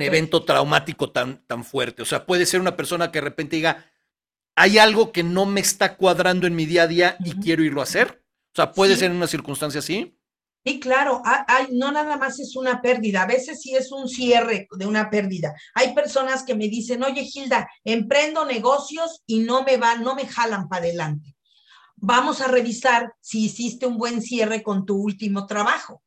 evento 0.01 0.45
traumático 0.45 1.11
tan, 1.11 1.47
tan 1.47 1.65
fuerte? 1.65 2.03
O 2.03 2.07
sea, 2.07 2.25
puede 2.25 2.47
ser 2.47 2.61
una 2.61 2.77
persona 2.77 3.13
que 3.13 3.19
de 3.19 3.25
repente 3.25 3.57
diga, 3.57 3.85
hay 4.57 4.79
algo 4.79 5.13
que 5.13 5.23
no 5.23 5.47
me 5.47 5.61
está 5.61 5.97
cuadrando 5.97 6.47
en 6.47 6.57
mi 6.57 6.67
día 6.67 6.85
a 6.85 6.89
día 6.89 7.17
y 7.25 7.33
quiero 7.35 7.63
irlo 7.63 7.81
a 7.81 7.85
hacer. 7.85 8.25
O 8.53 8.57
sea, 8.57 8.73
puede 8.73 8.97
ser 8.97 9.11
en 9.11 9.17
una 9.19 9.29
circunstancia 9.29 9.79
así. 9.79 10.18
Sí, 10.65 10.81
claro, 10.81 11.23
hay, 11.25 11.69
no 11.73 11.93
nada 11.93 12.17
más 12.17 12.39
es 12.41 12.55
una 12.57 12.83
pérdida, 12.83 13.23
a 13.23 13.27
veces 13.27 13.63
sí 13.63 13.75
es 13.75 13.91
un 13.91 14.09
cierre 14.09 14.69
de 14.77 14.87
una 14.87 15.09
pérdida. 15.09 15.55
Hay 15.75 15.95
personas 15.95 16.43
que 16.43 16.55
me 16.55 16.69
dicen, 16.69 17.03
oye 17.03 17.25
Gilda, 17.25 17.69
emprendo 17.85 18.45
negocios 18.45 19.23
y 19.27 19.41
no 19.41 19.63
me 19.63 19.77
van, 19.77 20.03
no 20.03 20.15
me 20.15 20.27
jalan 20.27 20.69
para 20.69 20.83
adelante. 20.83 21.37
Vamos 21.97 22.41
a 22.41 22.49
revisar 22.49 23.13
si 23.21 23.45
hiciste 23.47 23.87
un 23.87 23.97
buen 23.99 24.21
cierre 24.21 24.63
con 24.63 24.85
tu 24.85 24.97
último 24.97 25.47
trabajo. 25.47 26.03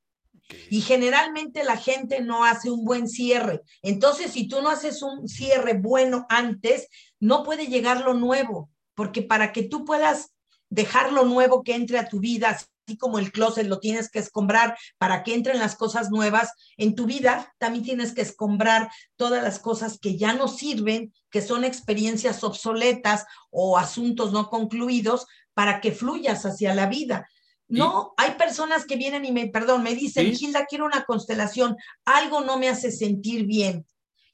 Y 0.70 0.82
generalmente 0.82 1.64
la 1.64 1.78
gente 1.78 2.22
no 2.22 2.46
hace 2.46 2.70
un 2.70 2.84
buen 2.84 3.08
cierre. 3.08 3.62
Entonces, 3.82 4.32
si 4.32 4.48
tú 4.48 4.62
no 4.62 4.70
haces 4.70 5.02
un 5.02 5.28
cierre 5.28 5.74
bueno 5.74 6.26
antes, 6.30 6.88
no 7.20 7.44
puede 7.44 7.68
llegar 7.68 8.02
lo 8.02 8.14
nuevo, 8.14 8.70
porque 8.96 9.22
para 9.22 9.52
que 9.54 9.64
tú 9.64 9.86
puedas 9.86 10.34
dejar 10.70 11.12
lo 11.12 11.26
nuevo 11.26 11.64
que 11.64 11.76
entre 11.76 12.00
a 12.00 12.08
tu 12.08 12.20
vida, 12.20 12.58
como 12.98 13.20
el 13.20 13.32
closet 13.32 13.68
lo 13.68 13.80
tienes 13.80 14.10
que 14.10 14.20
escombrar 14.20 14.78
para 14.98 15.24
que 15.24 15.34
entren 15.34 15.60
las 15.60 15.76
cosas 15.76 16.10
nuevas, 16.10 16.50
en 16.78 16.96
tu 16.96 17.06
vida 17.06 17.54
también 17.58 17.84
tienes 17.84 18.14
que 18.14 18.22
escombrar 18.22 18.90
todas 19.16 19.44
las 19.44 19.60
cosas 19.60 20.00
que 20.00 20.18
ya 20.18 20.34
no 20.34 20.48
sirven, 20.48 21.14
que 21.30 21.42
son 21.42 21.64
experiencias 21.64 22.44
obsoletas 22.44 23.26
o 23.50 23.78
asuntos 23.78 24.32
no 24.32 24.50
concluidos 24.50 25.26
para 25.54 25.82
que 25.82 25.92
fluyas 25.92 26.46
hacia 26.46 26.74
la 26.74 26.88
vida. 26.88 27.28
No, 27.68 28.14
hay 28.18 28.32
personas 28.32 28.86
que 28.86 28.98
vienen 28.98 29.24
y 29.24 29.32
me, 29.32 29.48
perdón, 29.48 29.82
me 29.82 29.96
dicen, 29.96 30.36
Gilda, 30.36 30.66
quiero 30.66 30.86
una 30.86 31.06
constelación, 31.06 31.78
algo 32.04 32.42
no 32.42 32.58
me 32.58 32.68
hace 32.68 32.92
sentir 32.92 33.46
bien. 33.46 33.86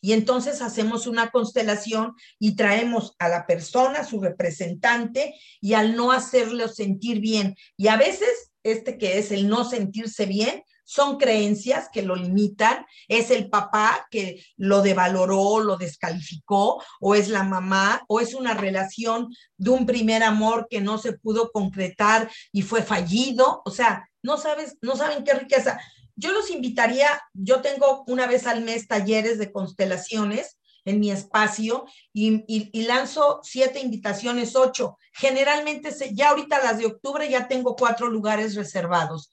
Y 0.01 0.13
entonces 0.13 0.61
hacemos 0.61 1.05
una 1.05 1.29
constelación 1.29 2.13
y 2.39 2.55
traemos 2.55 3.15
a 3.19 3.29
la 3.29 3.45
persona, 3.45 4.03
su 4.03 4.21
representante, 4.21 5.35
y 5.61 5.73
al 5.73 5.95
no 5.95 6.11
hacerlo 6.11 6.67
sentir 6.67 7.19
bien. 7.19 7.55
Y 7.77 7.89
a 7.89 7.97
veces, 7.97 8.46
este 8.71 8.97
que 8.97 9.17
es 9.17 9.32
el 9.32 9.47
no 9.47 9.63
sentirse 9.63 10.25
bien, 10.25 10.63
son 10.88 11.17
creencias 11.17 11.89
que 11.91 12.01
lo 12.01 12.15
limitan, 12.15 12.86
es 13.10 13.30
el 13.30 13.49
papá 13.49 14.08
que 14.10 14.41
lo 14.56 14.82
devaloró, 14.82 15.60
lo 15.60 15.75
descalificó, 15.75 16.82
o 17.01 17.13
es 17.13 17.27
la 17.27 17.43
mamá, 17.43 18.03
o 18.08 18.21
es 18.21 18.34
una 18.34 18.53
relación 18.53 19.27
de 19.58 19.69
un 19.69 19.86
primer 19.86 20.23
amor 20.23 20.67
que 20.69 20.80
no 20.80 20.97
se 20.97 21.12
pudo 21.12 21.51
concretar 21.51 22.32
y 22.53 22.62
fue 22.62 22.84
fallido, 22.84 23.62
o 23.65 23.69
sea, 23.71 24.08
no 24.23 24.38
sabes, 24.38 24.77
no 24.82 24.95
saben 24.95 25.25
qué 25.25 25.34
riqueza. 25.34 25.77
Yo 26.15 26.32
los 26.32 26.49
invitaría, 26.49 27.21
yo 27.34 27.62
tengo 27.62 28.06
una 28.08 28.25
vez 28.25 28.47
al 28.47 28.62
mes 28.62 28.88
talleres 28.88 29.38
de 29.39 29.51
constelaciones 29.51 30.58
en 30.88 31.02
mi 31.02 31.12
espacio 31.12 31.86
y, 32.13 32.71
lanzo 32.88 33.41
siete 33.43 33.82
invitaciones, 33.82 34.56
ocho. 34.56 34.97
Generalmente, 35.12 35.93
ya 36.13 36.30
ahorita 36.30 36.63
las 36.63 36.78
de 36.78 36.86
octubre 36.86 37.30
ya 37.30 37.50
tengo 37.50 37.76
cuatro 37.76 38.08
lugares 38.08 38.56
reservados. 38.56 39.30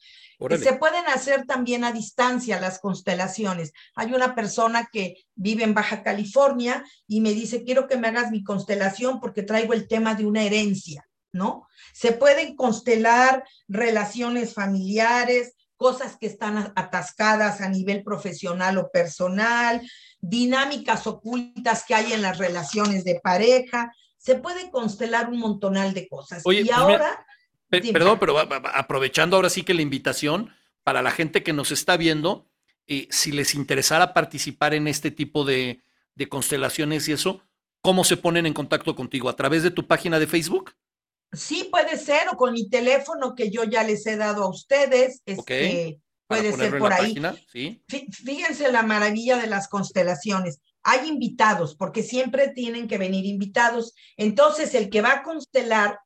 Se 0.60 0.72
pueden 0.74 1.06
hacer 1.06 1.46
también 1.46 1.84
a 1.84 1.92
distancia 1.92 2.60
las 2.60 2.80
constelaciones. 2.80 3.72
Hay 3.94 4.12
una 4.12 4.34
persona 4.34 4.88
que 4.92 5.24
vive 5.36 5.62
en 5.62 5.74
Baja 5.74 6.02
California 6.02 6.84
y 7.06 7.20
me 7.20 7.32
dice, 7.32 7.62
quiero 7.62 7.86
que 7.86 7.96
me 7.96 8.08
hagas 8.08 8.32
mi 8.32 8.42
constelación 8.42 9.20
porque 9.20 9.44
traigo 9.44 9.74
el 9.74 9.86
tema 9.86 10.16
de 10.16 10.26
una 10.26 10.42
herencia, 10.42 11.08
¿no? 11.32 11.68
Se 11.92 12.10
pueden 12.10 12.56
constelar 12.56 13.44
relaciones 13.68 14.54
familiares, 14.54 15.54
cosas 15.76 16.16
que 16.16 16.26
están 16.26 16.72
atascadas 16.74 17.60
a 17.60 17.68
nivel 17.68 18.02
profesional 18.02 18.78
o 18.78 18.90
personal, 18.90 19.80
dinámicas 20.28 21.06
ocultas 21.06 21.84
que 21.86 21.94
hay 21.94 22.12
en 22.12 22.22
las 22.22 22.38
relaciones 22.38 23.04
de 23.04 23.20
pareja. 23.22 23.92
Se 24.16 24.36
puede 24.36 24.70
constelar 24.70 25.28
un 25.28 25.38
montonal 25.38 25.92
de 25.92 26.08
cosas. 26.08 26.42
y 26.46 26.64
pues 26.64 26.72
ahora... 26.72 27.26
perdón, 27.68 28.18
pero 28.18 28.38
aprovechando 28.38 29.36
ahora 29.36 29.50
sí 29.50 29.62
que 29.62 29.74
la 29.74 29.82
invitación 29.82 30.50
para 30.82 31.02
la 31.02 31.10
gente 31.10 31.42
que 31.42 31.52
nos 31.52 31.72
está 31.72 31.96
viendo, 31.96 32.48
eh, 32.86 33.06
si 33.10 33.32
les 33.32 33.54
interesara 33.54 34.14
participar 34.14 34.74
en 34.74 34.88
este 34.88 35.10
tipo 35.10 35.44
de, 35.44 35.82
de 36.14 36.28
constelaciones 36.28 37.08
y 37.08 37.12
eso, 37.12 37.42
¿cómo 37.82 38.04
se 38.04 38.16
ponen 38.16 38.46
en 38.46 38.54
contacto 38.54 38.94
contigo? 38.96 39.28
¿A 39.28 39.36
través 39.36 39.62
de 39.62 39.70
tu 39.70 39.86
página 39.86 40.18
de 40.18 40.26
Facebook? 40.26 40.74
Sí, 41.32 41.68
puede 41.70 41.98
ser, 41.98 42.28
o 42.32 42.36
con 42.36 42.52
mi 42.52 42.68
teléfono 42.68 43.34
que 43.34 43.50
yo 43.50 43.64
ya 43.64 43.82
les 43.82 44.06
he 44.06 44.16
dado 44.16 44.44
a 44.44 44.50
ustedes. 44.50 45.20
Este, 45.26 46.00
puede 46.26 46.52
ser 46.52 46.78
por 46.78 46.92
ahí. 46.92 47.16
Fíjense 47.88 48.70
la 48.72 48.82
maravilla 48.82 49.36
de 49.38 49.46
las 49.46 49.68
constelaciones. 49.68 50.60
Hay 50.82 51.08
invitados, 51.08 51.76
porque 51.76 52.02
siempre 52.02 52.48
tienen 52.48 52.88
que 52.88 52.98
venir 52.98 53.24
invitados. 53.24 53.94
Entonces, 54.16 54.74
el 54.74 54.90
que 54.90 55.00
va 55.00 55.12
a 55.12 55.22
constelar 55.22 55.98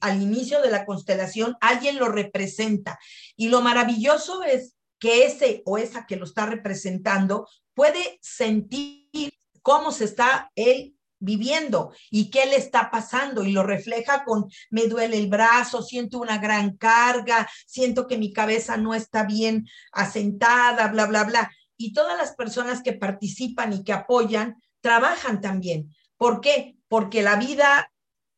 al 0.00 0.22
inicio 0.22 0.60
de 0.60 0.70
la 0.70 0.84
constelación, 0.84 1.56
alguien 1.60 1.98
lo 1.98 2.08
representa. 2.08 2.98
Y 3.36 3.48
lo 3.48 3.60
maravilloso 3.60 4.42
es 4.42 4.74
que 4.98 5.26
ese 5.26 5.62
o 5.66 5.78
esa 5.78 6.06
que 6.06 6.16
lo 6.16 6.24
está 6.24 6.46
representando 6.46 7.48
puede 7.74 8.18
sentir 8.22 9.34
cómo 9.62 9.92
se 9.92 10.04
está 10.04 10.50
él 10.54 10.93
viviendo 11.24 11.92
y 12.10 12.30
qué 12.30 12.46
le 12.46 12.56
está 12.56 12.90
pasando 12.90 13.44
y 13.44 13.52
lo 13.52 13.62
refleja 13.62 14.24
con 14.24 14.46
me 14.70 14.86
duele 14.86 15.18
el 15.18 15.28
brazo, 15.28 15.82
siento 15.82 16.18
una 16.18 16.38
gran 16.38 16.76
carga, 16.76 17.48
siento 17.66 18.06
que 18.06 18.18
mi 18.18 18.32
cabeza 18.32 18.76
no 18.76 18.94
está 18.94 19.24
bien 19.24 19.66
asentada, 19.92 20.88
bla, 20.88 21.06
bla, 21.06 21.24
bla. 21.24 21.50
Y 21.76 21.92
todas 21.92 22.16
las 22.16 22.34
personas 22.34 22.82
que 22.82 22.92
participan 22.92 23.72
y 23.72 23.82
que 23.82 23.92
apoyan 23.92 24.56
trabajan 24.80 25.40
también. 25.40 25.94
¿Por 26.16 26.40
qué? 26.40 26.76
Porque 26.88 27.22
la 27.22 27.36
vida 27.36 27.90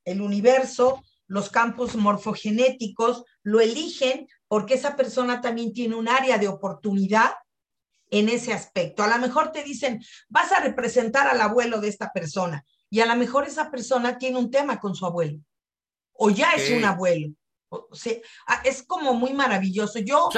el 0.06 0.22
universo, 0.22 1.02
los 1.26 1.50
campos 1.50 1.96
morfogenéticos, 1.96 3.24
lo 3.42 3.60
eligen 3.60 4.28
porque 4.48 4.74
esa 4.74 4.96
persona 4.96 5.42
también 5.42 5.74
tiene 5.74 5.96
un 5.96 6.08
área 6.08 6.38
de 6.38 6.48
oportunidad 6.48 7.32
en 8.10 8.28
ese 8.28 8.54
aspecto. 8.54 9.02
A 9.02 9.08
lo 9.08 9.18
mejor 9.18 9.50
te 9.50 9.64
dicen, 9.64 10.00
vas 10.28 10.52
a 10.52 10.60
representar 10.60 11.26
al 11.26 11.40
abuelo 11.40 11.80
de 11.80 11.88
esta 11.88 12.12
persona 12.12 12.64
y 12.90 13.00
a 13.00 13.06
lo 13.06 13.16
mejor 13.16 13.46
esa 13.46 13.70
persona 13.70 14.18
tiene 14.18 14.38
un 14.38 14.50
tema 14.50 14.78
con 14.80 14.94
su 14.94 15.06
abuelo 15.06 15.40
o 16.18 16.30
ya 16.30 16.52
es 16.52 16.70
un 16.70 16.84
abuelo. 16.84 17.28
O 17.68 17.94
sea, 17.94 18.14
ah, 18.46 18.62
es 18.64 18.82
como 18.82 19.14
muy 19.14 19.32
maravilloso. 19.32 19.98
Yo 19.98 20.30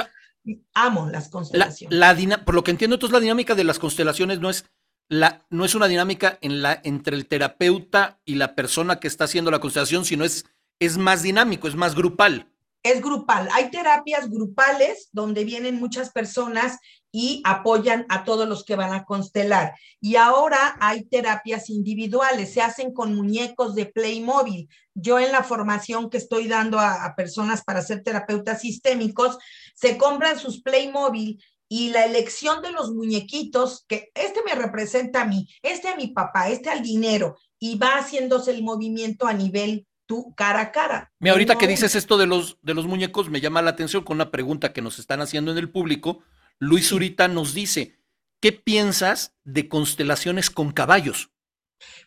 amo 0.73 1.09
las 1.09 1.29
constelaciones. 1.29 1.97
La, 1.97 2.45
por 2.45 2.55
lo 2.55 2.63
que 2.63 2.71
entiendo, 2.71 2.95
entonces 2.95 3.13
la 3.13 3.19
dinámica 3.19 3.55
de 3.55 3.63
las 3.63 3.79
constelaciones 3.79 4.39
no 4.39 4.49
es 4.49 4.65
la, 5.09 5.45
no 5.49 5.65
es 5.65 5.75
una 5.75 5.87
dinámica 5.87 6.37
en 6.41 6.61
la, 6.61 6.79
entre 6.83 7.15
el 7.15 7.27
terapeuta 7.27 8.19
y 8.25 8.35
la 8.35 8.55
persona 8.55 8.99
que 8.99 9.07
está 9.07 9.25
haciendo 9.25 9.51
la 9.51 9.59
constelación, 9.59 10.05
sino 10.05 10.23
es, 10.23 10.45
es 10.79 10.97
más 10.97 11.23
dinámico, 11.23 11.67
es 11.67 11.75
más 11.75 11.95
grupal. 11.95 12.48
Es 12.81 13.01
grupal. 13.01 13.49
Hay 13.53 13.71
terapias 13.71 14.29
grupales 14.29 15.09
donde 15.11 15.43
vienen 15.43 15.79
muchas 15.79 16.11
personas 16.11 16.77
y 17.11 17.41
apoyan 17.43 18.05
a 18.09 18.23
todos 18.23 18.47
los 18.47 18.63
que 18.63 18.75
van 18.75 18.93
a 18.93 19.03
constelar. 19.03 19.73
Y 19.99 20.15
ahora 20.15 20.77
hay 20.79 21.03
terapias 21.05 21.69
individuales, 21.69 22.53
se 22.53 22.61
hacen 22.61 22.93
con 22.93 23.15
muñecos 23.15 23.75
de 23.75 23.87
Playmobil. 23.87 24.69
Yo 24.93 25.19
en 25.19 25.31
la 25.31 25.43
formación 25.43 26.09
que 26.09 26.17
estoy 26.17 26.47
dando 26.47 26.79
a, 26.79 27.13
personas 27.15 27.63
para 27.63 27.81
ser 27.81 28.03
terapeutas 28.03 28.61
sistémicos, 28.61 29.37
se 29.75 29.97
compran 29.97 30.37
sus 30.37 30.61
Playmobil 30.61 31.43
y 31.67 31.89
la 31.89 32.05
elección 32.05 32.61
de 32.61 32.71
los 32.71 32.91
muñequitos, 32.91 33.85
que 33.87 34.11
este 34.15 34.41
me 34.43 34.55
representa 34.55 35.21
a 35.21 35.25
mí, 35.25 35.47
este 35.61 35.87
a 35.87 35.95
mi 35.95 36.07
papá, 36.07 36.49
este 36.49 36.69
al 36.69 36.81
dinero, 36.81 37.37
y 37.59 37.77
va 37.77 37.97
haciéndose 37.97 38.51
el 38.51 38.63
movimiento 38.63 39.27
a 39.27 39.33
nivel 39.33 39.85
tú 40.09 40.33
cara 40.35 40.59
a 40.59 40.71
cara. 40.71 41.13
Mira, 41.19 41.33
ahorita 41.33 41.59
que 41.59 41.67
dices 41.67 41.93
esto 41.93 42.17
de 42.17 42.25
los, 42.25 42.57
de 42.63 42.73
los 42.73 42.87
muñecos, 42.87 43.29
me 43.29 43.41
llama 43.41 43.61
la 43.61 43.69
atención 43.69 44.03
con 44.03 44.17
una 44.17 44.31
pregunta 44.31 44.73
que 44.73 44.81
nos 44.81 44.97
están 44.97 45.21
haciendo 45.21 45.51
en 45.51 45.59
el 45.59 45.69
público. 45.69 46.23
Luis 46.57 46.89
Zurita 46.89 47.27
nos 47.27 47.53
dice, 47.53 47.99
¿qué 48.41 48.51
piensas 48.51 49.35
de 49.43 49.69
constelaciones 49.69 50.49
con 50.49 50.71
caballos? 50.71 51.29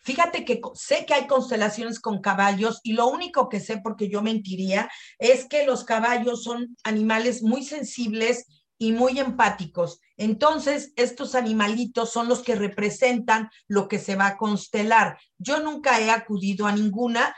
Fíjate 0.02 0.44
que 0.44 0.60
sé 0.74 1.06
que 1.06 1.14
hay 1.14 1.28
constelaciones 1.28 2.00
con 2.00 2.20
caballos 2.20 2.80
y 2.82 2.94
lo 2.94 3.06
único 3.06 3.48
que 3.48 3.60
sé, 3.60 3.78
porque 3.78 4.08
yo 4.08 4.20
mentiría, 4.20 4.90
es 5.20 5.44
que 5.44 5.64
los 5.64 5.84
caballos 5.84 6.42
son 6.42 6.76
animales 6.82 7.40
muy 7.40 7.62
sensibles 7.62 8.46
y 8.78 8.90
muy 8.90 9.20
empáticos. 9.20 10.00
Entonces, 10.16 10.92
estos 10.96 11.36
animalitos 11.36 12.12
son 12.12 12.28
los 12.28 12.42
que 12.42 12.56
representan 12.56 13.48
lo 13.68 13.86
que 13.86 14.00
se 14.00 14.16
va 14.16 14.26
a 14.26 14.36
constelar. 14.36 15.20
Yo 15.38 15.60
nunca 15.60 16.00
he 16.00 16.10
acudido 16.10 16.66
a 16.66 16.72
ninguna, 16.72 17.32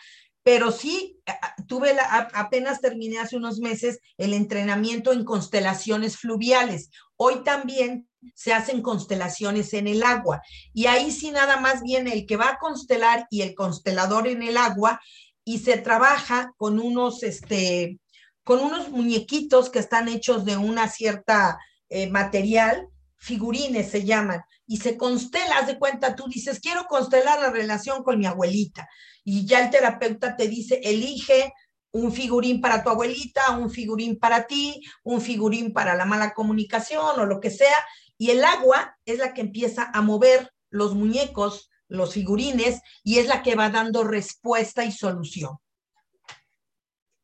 pero 0.44 0.70
sí 0.70 1.18
tuve 1.66 1.94
la, 1.94 2.28
apenas 2.35 2.80
terminé 2.80 3.18
hace 3.18 3.37
unos 3.37 3.59
meses 3.59 3.98
el 4.18 4.35
entrenamiento 4.35 5.12
en 5.12 5.24
constelaciones 5.24 6.18
fluviales. 6.18 6.90
Hoy 7.16 7.42
también 7.42 8.07
se 8.35 8.52
hacen 8.52 8.83
constelaciones 8.83 9.72
en 9.72 9.88
el 9.88 10.02
agua 10.02 10.42
y 10.72 10.87
ahí 10.87 11.11
sí 11.11 11.30
nada 11.30 11.59
más 11.59 11.83
viene 11.83 12.12
el 12.12 12.26
que 12.26 12.37
va 12.37 12.50
a 12.50 12.59
constelar 12.59 13.26
y 13.30 13.40
el 13.40 13.54
constelador 13.54 14.28
en 14.28 14.42
el 14.42 14.59
agua 14.59 15.00
y 15.44 15.59
se 15.59 15.78
trabaja 15.78 16.52
con 16.57 16.78
unos 16.78 17.22
este 17.22 17.98
con 18.44 18.61
unos 18.61 18.90
muñequitos 18.90 19.70
que 19.70 19.78
están 19.78 20.09
hechos 20.09 20.44
de 20.44 20.59
una 20.59 20.88
cierta 20.88 21.59
eh, 21.88 22.11
material, 22.11 22.88
figurines 23.24 23.90
se 23.90 24.04
llaman, 24.04 24.42
y 24.66 24.76
se 24.76 24.96
constela, 24.96 25.62
de 25.62 25.78
cuenta, 25.78 26.14
tú 26.14 26.26
dices, 26.28 26.60
quiero 26.60 26.84
constelar 26.84 27.40
la 27.40 27.50
relación 27.50 28.04
con 28.04 28.18
mi 28.18 28.26
abuelita, 28.26 28.87
y 29.24 29.46
ya 29.46 29.64
el 29.64 29.70
terapeuta 29.70 30.37
te 30.37 30.46
dice, 30.46 30.80
elige 30.84 31.52
un 31.90 32.12
figurín 32.12 32.60
para 32.60 32.82
tu 32.82 32.90
abuelita, 32.90 33.56
un 33.56 33.70
figurín 33.70 34.18
para 34.18 34.46
ti, 34.46 34.82
un 35.04 35.20
figurín 35.20 35.72
para 35.72 35.94
la 35.94 36.04
mala 36.04 36.34
comunicación 36.34 37.18
o 37.18 37.24
lo 37.24 37.40
que 37.40 37.50
sea, 37.50 37.76
y 38.18 38.30
el 38.30 38.44
agua 38.44 38.96
es 39.06 39.18
la 39.18 39.32
que 39.32 39.40
empieza 39.40 39.90
a 39.94 40.02
mover 40.02 40.52
los 40.68 40.94
muñecos, 40.94 41.70
los 41.88 42.12
figurines, 42.12 42.80
y 43.02 43.18
es 43.18 43.26
la 43.26 43.42
que 43.42 43.54
va 43.54 43.70
dando 43.70 44.04
respuesta 44.04 44.84
y 44.84 44.92
solución. 44.92 45.56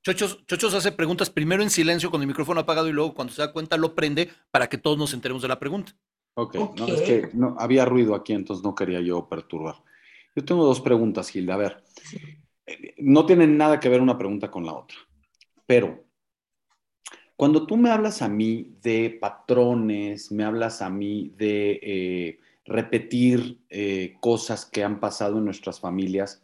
Chochos, 0.02 0.44
Chochos 0.46 0.74
hace 0.74 0.92
preguntas 0.92 1.28
primero 1.28 1.62
en 1.62 1.70
silencio 1.70 2.10
con 2.10 2.22
el 2.22 2.26
micrófono 2.26 2.60
apagado 2.60 2.88
y 2.88 2.92
luego 2.92 3.14
cuando 3.14 3.34
se 3.34 3.42
da 3.42 3.52
cuenta 3.52 3.76
lo 3.76 3.94
prende 3.94 4.30
para 4.50 4.68
que 4.68 4.78
todos 4.78 4.96
nos 4.96 5.12
enteremos 5.12 5.42
de 5.42 5.48
la 5.48 5.58
pregunta. 5.58 5.94
Ok, 6.34 6.54
No, 6.54 6.86
es 6.86 7.02
que 7.02 7.28
no, 7.34 7.56
había 7.58 7.84
ruido 7.84 8.14
aquí, 8.14 8.32
entonces 8.32 8.64
no 8.64 8.74
quería 8.74 9.00
yo 9.00 9.28
perturbar. 9.28 9.76
Yo 10.34 10.44
tengo 10.44 10.64
dos 10.64 10.80
preguntas, 10.80 11.28
Gilda. 11.28 11.54
A 11.54 11.58
ver, 11.58 11.84
no 12.98 13.26
tienen 13.26 13.58
nada 13.58 13.78
que 13.78 13.88
ver 13.88 14.00
una 14.00 14.16
pregunta 14.16 14.50
con 14.50 14.64
la 14.64 14.72
otra, 14.72 14.96
pero 15.66 16.04
cuando 17.36 17.66
tú 17.66 17.76
me 17.76 17.90
hablas 17.90 18.22
a 18.22 18.28
mí 18.28 18.76
de 18.82 19.18
patrones, 19.20 20.30
me 20.30 20.44
hablas 20.44 20.82
a 20.82 20.90
mí 20.90 21.32
de 21.36 21.80
eh, 21.82 22.40
repetir 22.64 23.60
eh, 23.68 24.14
cosas 24.20 24.64
que 24.66 24.84
han 24.84 25.00
pasado 25.00 25.38
en 25.38 25.46
nuestras 25.46 25.80
familias, 25.80 26.42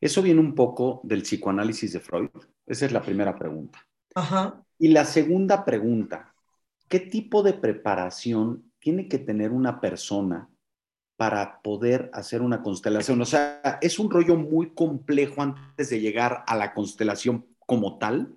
¿eso 0.00 0.22
viene 0.22 0.40
un 0.40 0.54
poco 0.54 1.00
del 1.04 1.22
psicoanálisis 1.22 1.92
de 1.92 2.00
Freud? 2.00 2.30
Esa 2.68 2.86
es 2.86 2.92
la 2.92 3.02
primera 3.02 3.36
pregunta. 3.36 3.86
Ajá. 4.14 4.62
Y 4.78 4.88
la 4.88 5.04
segunda 5.04 5.64
pregunta, 5.64 6.34
¿qué 6.88 7.00
tipo 7.00 7.42
de 7.42 7.54
preparación 7.54 8.72
tiene 8.78 9.08
que 9.08 9.18
tener 9.18 9.50
una 9.50 9.80
persona 9.80 10.48
para 11.16 11.60
poder 11.62 12.10
hacer 12.12 12.42
una 12.42 12.62
constelación? 12.62 13.20
O 13.20 13.24
sea, 13.24 13.78
¿es 13.80 13.98
un 13.98 14.10
rollo 14.10 14.36
muy 14.36 14.72
complejo 14.74 15.42
antes 15.42 15.90
de 15.90 16.00
llegar 16.00 16.44
a 16.46 16.56
la 16.56 16.74
constelación 16.74 17.46
como 17.66 17.98
tal? 17.98 18.36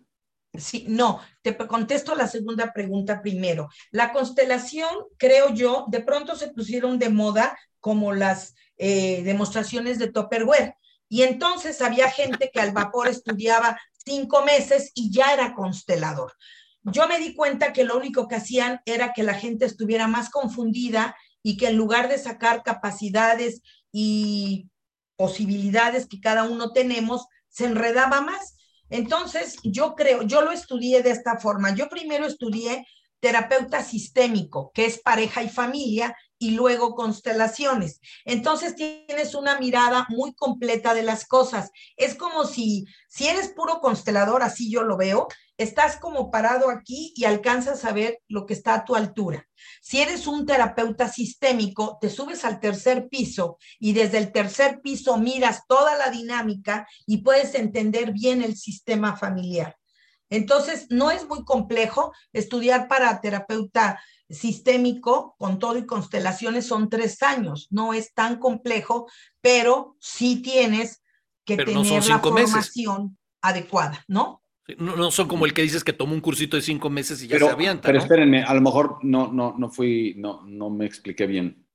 Sí, 0.54 0.86
no, 0.89 1.22
te 1.41 1.56
contesto 1.56 2.15
la 2.15 2.28
segunda 2.28 2.74
pregunta 2.74 3.22
primero. 3.22 3.70
La 3.91 4.12
constelación, 4.12 4.89
creo 5.17 5.54
yo, 5.54 5.86
de 5.89 6.02
pronto 6.02 6.36
se 6.36 6.50
pusieron 6.50 7.00
de 7.00 7.10
moda 7.10 7.58
como 7.80 8.13
las 8.13 8.56
eh, 8.78 9.22
demostraciones 9.24 10.00
de 10.00 10.12
Topperware. 10.12 10.76
Y 11.08 11.24
entonces 11.24 11.82
había 11.82 12.10
gente 12.10 12.50
que 12.52 12.60
al 12.60 12.72
vapor 12.72 13.08
estudiaba 13.08 13.80
cinco 14.06 14.44
meses 14.44 14.92
y 14.96 15.12
ya 15.12 15.34
era 15.34 15.54
constelador. 15.54 16.34
Yo 16.84 17.08
me 17.08 17.20
di 17.20 17.36
cuenta 17.36 17.74
que 17.74 17.84
lo 17.84 17.98
único 17.98 18.28
que 18.28 18.36
hacían 18.36 18.82
era 18.86 19.14
que 19.14 19.24
la 19.24 19.36
gente 19.36 19.66
estuviera 19.66 20.08
más 20.08 20.30
confundida 20.30 21.16
y 21.44 21.58
que 21.58 21.68
en 21.68 21.78
lugar 21.78 22.10
de 22.10 22.18
sacar 22.18 22.64
capacidades 22.64 23.62
y 23.92 24.70
posibilidades 25.16 26.08
que 26.08 26.20
cada 26.20 26.44
uno 26.44 26.72
tenemos, 26.72 27.28
se 27.50 27.66
enredaba 27.66 28.22
más. 28.22 28.56
Entonces, 28.90 29.58
yo 29.64 29.96
creo, 29.96 30.24
yo 30.24 30.42
lo 30.42 30.52
estudié 30.52 31.04
de 31.04 31.12
esta 31.12 31.38
forma. 31.38 31.76
Yo 31.76 31.90
primero 31.90 32.26
estudié 32.26 32.86
terapeuta 33.20 33.84
sistémico, 33.84 34.72
que 34.74 34.86
es 34.86 35.00
pareja 35.00 35.44
y 35.44 35.50
familia, 35.50 36.16
y 36.41 36.51
luego 36.51 36.95
constelaciones. 36.95 38.01
Entonces 38.25 38.75
tienes 38.75 39.36
una 39.36 39.60
mirada 39.60 40.08
muy 40.10 40.34
completa 40.34 40.95
de 40.95 41.04
las 41.04 41.27
cosas. 41.27 41.69
Es 41.95 42.15
como 42.15 42.45
si, 42.45 42.86
si 43.08 43.27
eres 43.27 43.49
puro 43.49 43.80
constelador, 43.80 44.41
así 44.41 44.71
yo 44.71 44.82
lo 44.82 44.97
veo, 44.97 45.27
estás 45.56 45.97
como 45.97 46.32
parado 46.32 46.71
aquí 46.71 47.13
y 47.15 47.25
alcanzas 47.25 47.86
a 47.86 47.93
ver 47.93 48.23
lo 48.27 48.47
que 48.47 48.56
está 48.56 48.73
a 48.73 48.86
tu 48.86 48.95
altura. 48.95 49.47
Si 49.84 50.01
eres 50.01 50.25
un 50.25 50.47
terapeuta 50.47 51.08
sistémico, 51.08 51.99
te 52.01 52.10
subes 52.10 52.43
al 52.43 52.60
tercer 52.60 53.08
piso 53.08 53.60
y 53.80 53.93
desde 53.93 54.17
el 54.17 54.32
tercer 54.32 54.82
piso 54.82 55.17
miras 55.17 55.67
toda 55.67 55.95
la 55.95 56.10
dinámica 56.10 56.88
y 57.06 57.17
puedes 57.17 57.54
entender 57.54 58.13
bien 58.13 58.41
el 58.41 58.58
sistema 58.58 59.15
familiar. 59.15 59.77
Entonces, 60.32 60.88
no 60.89 61.12
es 61.12 61.27
muy 61.27 61.43
complejo 61.43 62.13
estudiar 62.32 62.88
para 62.88 63.19
terapeuta 63.19 64.01
sistémico 64.32 65.36
con 65.38 65.60
todo 65.60 65.78
y 65.78 65.86
constelaciones 65.86 66.65
son 66.65 66.89
tres 66.89 67.22
años. 67.24 67.67
No 67.70 67.94
es 67.94 68.13
tan 68.13 68.39
complejo, 68.39 69.08
pero 69.41 69.96
sí 70.00 70.41
tienes 70.41 71.04
que 71.46 71.58
tener 71.58 72.06
la 72.08 72.20
formación 72.20 73.17
adecuada, 73.41 74.04
¿no? 74.08 74.41
No, 74.78 75.12
son 75.12 75.28
como 75.28 75.46
el 75.46 75.54
que 75.54 75.63
dices 75.63 75.84
que 75.84 75.91
tomó 75.91 76.13
un 76.13 76.22
cursito 76.22 76.56
de 76.56 76.62
cinco 76.62 76.89
meses 76.89 77.22
y 77.24 77.28
ya 77.28 77.38
se 77.38 77.50
avienta. 77.50 77.88
Pero 77.88 78.00
espérenme, 78.00 78.44
a 78.44 78.54
lo 78.54 78.62
mejor 78.62 79.00
no, 79.02 79.32
no, 79.32 79.56
no 79.58 79.70
fui, 79.70 80.13
no, 80.17 80.44
no 80.46 80.70
me 80.70 80.86
expliqué 80.86 81.26
bien. 81.26 81.65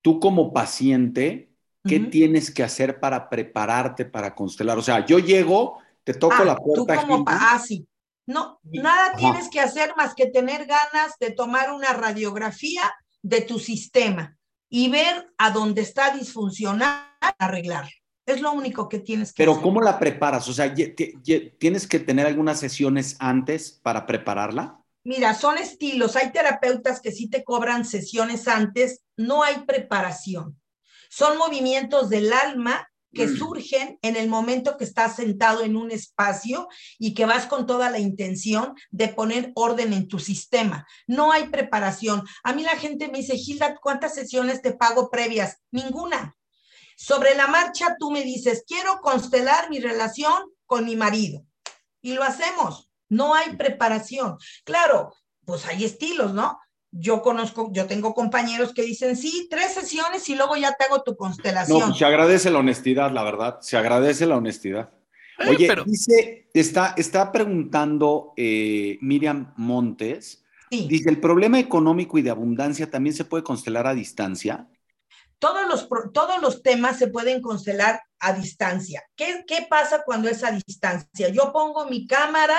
Tú 0.00 0.20
como 0.20 0.52
paciente, 0.52 1.52
¿qué 1.84 2.00
tienes 2.00 2.50
que 2.50 2.62
hacer 2.62 3.00
para 3.00 3.28
prepararte 3.28 4.04
para 4.04 4.34
constelar? 4.34 4.78
O 4.78 4.82
sea, 4.82 5.04
yo 5.04 5.18
llego, 5.18 5.78
te 6.04 6.14
toco 6.14 6.36
ah, 6.38 6.44
la 6.44 6.56
puerta. 6.56 7.00
Tú 7.00 7.06
como, 7.08 7.24
ah, 7.26 7.60
sí. 7.62 7.86
No, 8.26 8.60
nada 8.64 9.14
tienes 9.16 9.48
que 9.48 9.60
hacer 9.60 9.94
más 9.96 10.14
que 10.14 10.26
tener 10.26 10.66
ganas 10.66 11.16
de 11.20 11.30
tomar 11.30 11.72
una 11.72 11.92
radiografía 11.92 12.92
de 13.22 13.40
tu 13.40 13.58
sistema 13.58 14.36
y 14.68 14.88
ver 14.88 15.32
a 15.38 15.50
dónde 15.50 15.82
está 15.82 16.10
disfuncional, 16.10 17.08
arreglarlo. 17.38 17.90
Es 18.26 18.40
lo 18.40 18.52
único 18.52 18.88
que 18.88 18.98
tienes 18.98 19.32
que 19.32 19.42
Pero 19.42 19.52
hacer. 19.52 19.62
¿cómo 19.62 19.80
la 19.80 20.00
preparas? 20.00 20.48
O 20.48 20.52
sea, 20.52 20.74
¿tienes 20.74 21.86
que 21.86 22.00
tener 22.00 22.26
algunas 22.26 22.58
sesiones 22.58 23.16
antes 23.20 23.78
para 23.82 24.04
prepararla? 24.04 24.80
Mira, 25.04 25.32
son 25.34 25.58
estilos. 25.58 26.16
Hay 26.16 26.32
terapeutas 26.32 27.00
que 27.00 27.12
sí 27.12 27.30
te 27.30 27.44
cobran 27.44 27.84
sesiones 27.84 28.48
antes. 28.48 29.04
No 29.16 29.44
hay 29.44 29.58
preparación. 29.58 30.60
Son 31.08 31.38
movimientos 31.38 32.10
del 32.10 32.32
alma 32.32 32.88
que 33.16 33.28
surgen 33.28 33.98
en 34.02 34.16
el 34.16 34.28
momento 34.28 34.76
que 34.76 34.84
estás 34.84 35.16
sentado 35.16 35.62
en 35.62 35.76
un 35.76 35.90
espacio 35.90 36.68
y 36.98 37.14
que 37.14 37.26
vas 37.26 37.46
con 37.46 37.66
toda 37.66 37.90
la 37.90 37.98
intención 37.98 38.74
de 38.90 39.08
poner 39.08 39.52
orden 39.54 39.92
en 39.92 40.06
tu 40.06 40.18
sistema. 40.18 40.86
No 41.06 41.32
hay 41.32 41.48
preparación. 41.48 42.22
A 42.44 42.52
mí 42.52 42.62
la 42.62 42.76
gente 42.76 43.08
me 43.08 43.18
dice, 43.18 43.36
Gilda, 43.36 43.76
¿cuántas 43.82 44.14
sesiones 44.14 44.62
te 44.62 44.72
pago 44.72 45.10
previas? 45.10 45.58
Ninguna. 45.70 46.36
Sobre 46.96 47.34
la 47.34 47.46
marcha 47.46 47.96
tú 47.98 48.10
me 48.10 48.22
dices, 48.22 48.64
quiero 48.66 49.00
constelar 49.00 49.70
mi 49.70 49.80
relación 49.80 50.34
con 50.66 50.84
mi 50.84 50.96
marido. 50.96 51.44
Y 52.00 52.14
lo 52.14 52.22
hacemos. 52.22 52.90
No 53.08 53.34
hay 53.34 53.56
preparación. 53.56 54.36
Claro, 54.64 55.14
pues 55.44 55.66
hay 55.66 55.84
estilos, 55.84 56.34
¿no? 56.34 56.58
Yo 56.98 57.22
conozco, 57.22 57.70
yo 57.72 57.86
tengo 57.86 58.14
compañeros 58.14 58.72
que 58.72 58.82
dicen, 58.82 59.16
sí, 59.16 59.48
tres 59.50 59.74
sesiones 59.74 60.28
y 60.28 60.34
luego 60.34 60.56
ya 60.56 60.72
te 60.72 60.84
hago 60.84 61.02
tu 61.02 61.16
constelación. 61.16 61.78
No, 61.78 61.86
pues 61.86 61.98
se 61.98 62.04
agradece 62.04 62.50
la 62.50 62.58
honestidad, 62.58 63.10
la 63.12 63.22
verdad, 63.22 63.60
se 63.60 63.76
agradece 63.76 64.26
la 64.26 64.36
honestidad. 64.36 64.90
Eh, 65.38 65.48
Oye, 65.50 65.68
dice, 65.84 66.48
está, 66.54 66.94
está 66.96 67.30
preguntando 67.30 68.32
eh, 68.36 68.98
Miriam 69.02 69.52
Montes, 69.56 70.44
dice, 70.70 71.10
¿el 71.10 71.20
problema 71.20 71.58
económico 71.58 72.18
y 72.18 72.22
de 72.22 72.30
abundancia 72.30 72.90
también 72.90 73.14
se 73.14 73.24
puede 73.24 73.44
constelar 73.44 73.86
a 73.86 73.94
distancia? 73.94 74.68
Todos 75.38 75.68
los, 75.68 75.88
todos 76.14 76.40
los 76.40 76.62
temas 76.62 76.98
se 76.98 77.08
pueden 77.08 77.42
constelar 77.42 78.00
a 78.18 78.32
distancia. 78.32 79.02
¿Qué, 79.14 79.44
¿Qué 79.46 79.66
pasa 79.68 80.02
cuando 80.06 80.30
es 80.30 80.42
a 80.42 80.50
distancia? 80.50 81.28
Yo 81.28 81.52
pongo 81.52 81.84
mi 81.86 82.06
cámara 82.06 82.56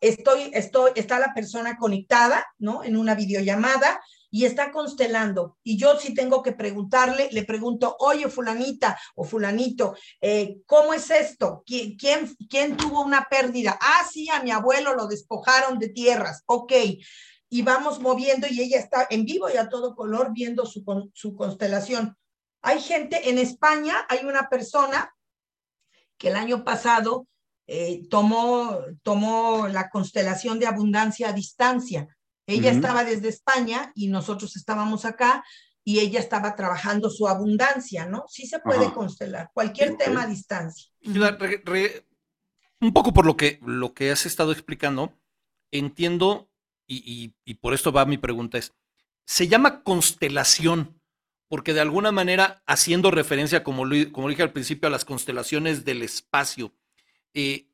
estoy, 0.00 0.50
estoy, 0.54 0.92
está 0.94 1.18
la 1.18 1.34
persona 1.34 1.76
conectada, 1.76 2.46
¿no? 2.58 2.82
En 2.84 2.96
una 2.96 3.14
videollamada 3.14 4.00
y 4.30 4.44
está 4.44 4.70
constelando. 4.70 5.58
Y 5.62 5.76
yo 5.76 5.98
si 5.98 6.14
tengo 6.14 6.42
que 6.42 6.52
preguntarle, 6.52 7.28
le 7.32 7.44
pregunto, 7.44 7.96
oye, 7.98 8.28
fulanita 8.28 8.98
o 9.14 9.24
fulanito, 9.24 9.94
eh, 10.20 10.58
¿cómo 10.66 10.94
es 10.94 11.10
esto? 11.10 11.62
¿Quién, 11.66 11.96
¿Quién, 11.96 12.34
quién, 12.48 12.76
tuvo 12.76 13.02
una 13.02 13.26
pérdida? 13.28 13.78
Ah, 13.80 14.06
sí, 14.10 14.28
a 14.30 14.42
mi 14.42 14.50
abuelo 14.50 14.94
lo 14.94 15.06
despojaron 15.06 15.78
de 15.78 15.88
tierras. 15.88 16.42
Ok. 16.46 16.72
Y 17.52 17.62
vamos 17.62 18.00
moviendo 18.00 18.46
y 18.48 18.60
ella 18.60 18.78
está 18.78 19.06
en 19.10 19.24
vivo 19.24 19.50
y 19.50 19.56
a 19.56 19.68
todo 19.68 19.96
color 19.96 20.32
viendo 20.32 20.64
su, 20.66 20.84
su 21.12 21.34
constelación. 21.34 22.16
Hay 22.62 22.80
gente 22.80 23.28
en 23.30 23.38
España, 23.38 24.06
hay 24.08 24.24
una 24.24 24.48
persona 24.48 25.12
que 26.16 26.28
el 26.28 26.36
año 26.36 26.62
pasado 26.62 27.26
eh, 27.72 28.08
tomó, 28.10 28.80
tomó 29.04 29.68
la 29.68 29.90
constelación 29.90 30.58
de 30.58 30.66
abundancia 30.66 31.28
a 31.28 31.32
distancia. 31.32 32.08
Ella 32.44 32.72
estaba 32.72 33.04
desde 33.04 33.28
España 33.28 33.92
y 33.94 34.08
nosotros 34.08 34.56
estábamos 34.56 35.04
acá 35.04 35.44
y 35.84 36.00
ella 36.00 36.18
estaba 36.18 36.56
trabajando 36.56 37.10
su 37.10 37.28
abundancia, 37.28 38.06
¿no? 38.06 38.24
Sí 38.26 38.48
se 38.48 38.58
puede 38.58 38.92
constelar, 38.92 39.50
cualquier 39.54 39.96
tema 39.96 40.24
a 40.24 40.26
distancia. 40.26 40.90
un 42.80 42.92
poco 42.92 43.12
por 43.12 43.24
lo 43.24 43.36
que, 43.36 43.60
lo 43.64 43.94
que 43.94 44.10
has 44.10 44.26
estado 44.26 44.50
explicando, 44.50 45.16
entiendo, 45.70 46.50
y, 46.88 47.36
y, 47.44 47.54
por 47.54 47.72
esto 47.72 47.92
va 47.92 48.04
mi 48.04 48.18
pregunta, 48.18 48.58
es, 48.58 48.72
se 49.26 49.46
llama 49.46 49.84
constelación, 49.84 51.00
porque 51.46 51.72
de 51.72 51.82
alguna 51.82 52.10
manera, 52.10 52.64
haciendo 52.66 53.12
referencia, 53.12 53.62
como, 53.62 53.84
como 54.10 54.28
dije 54.28 54.42
al 54.42 54.52
principio, 54.52 54.88
a 54.88 54.90
las 54.90 55.04
constelaciones 55.04 55.84
del 55.84 56.02
espacio, 56.02 56.74
eh, 57.34 57.68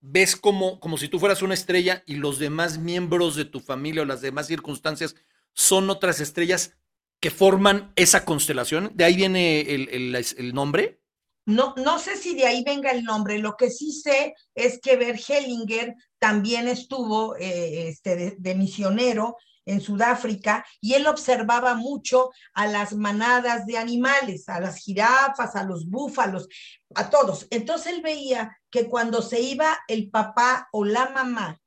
ves 0.00 0.36
como, 0.36 0.80
como 0.80 0.98
si 0.98 1.08
tú 1.08 1.18
fueras 1.18 1.42
una 1.42 1.54
estrella 1.54 2.02
y 2.06 2.16
los 2.16 2.38
demás 2.38 2.78
miembros 2.78 3.36
de 3.36 3.46
tu 3.46 3.60
familia 3.60 4.02
o 4.02 4.06
las 4.06 4.20
demás 4.20 4.46
circunstancias 4.46 5.16
son 5.54 5.88
otras 5.88 6.20
estrellas 6.20 6.76
que 7.20 7.30
forman 7.30 7.92
esa 7.96 8.26
constelación. 8.26 8.90
¿De 8.94 9.04
ahí 9.04 9.16
viene 9.16 9.60
el, 9.62 10.52
nombre? 10.52 11.00
No, 11.46 11.72
no 11.78 11.98
sé 11.98 12.16
si 12.16 12.34
de 12.34 12.46
ahí 12.46 12.62
venga 12.64 12.90
el 12.90 13.02
nombre. 13.02 13.38
Lo 13.38 13.56
que 13.56 13.70
sí 13.70 13.92
sé 13.92 14.34
es 14.54 14.78
que 14.78 14.96
Bert 14.96 15.22
Hellinger 15.26 15.94
también 16.18 16.68
estuvo 16.68 17.34
eh, 17.36 17.88
este, 17.88 18.36
de, 18.36 18.54
misionero 18.54 19.36
en 19.66 19.80
Sudáfrica 19.80 20.64
y 20.80 20.94
él 20.94 21.06
observaba 21.06 21.74
mucho 21.74 22.30
a 22.52 22.66
las 22.66 22.94
manadas 22.94 23.66
de 23.66 23.78
animales, 23.78 24.48
a 24.48 24.60
las 24.60 24.78
jirafas, 24.78 25.56
a 25.56 25.64
los 25.64 25.88
búfalos, 25.88 26.48
a 26.94 27.10
todos. 27.10 27.46
Entonces 27.50 27.94
él 27.94 28.02
veía 28.02 28.58
que 28.70 28.88
cuando 28.88 29.22
se 29.22 29.40
iba 29.40 29.78
el 29.88 30.10
papá 30.10 30.68
o 30.72 30.84
la 30.84 31.10
mamá, 31.10 31.60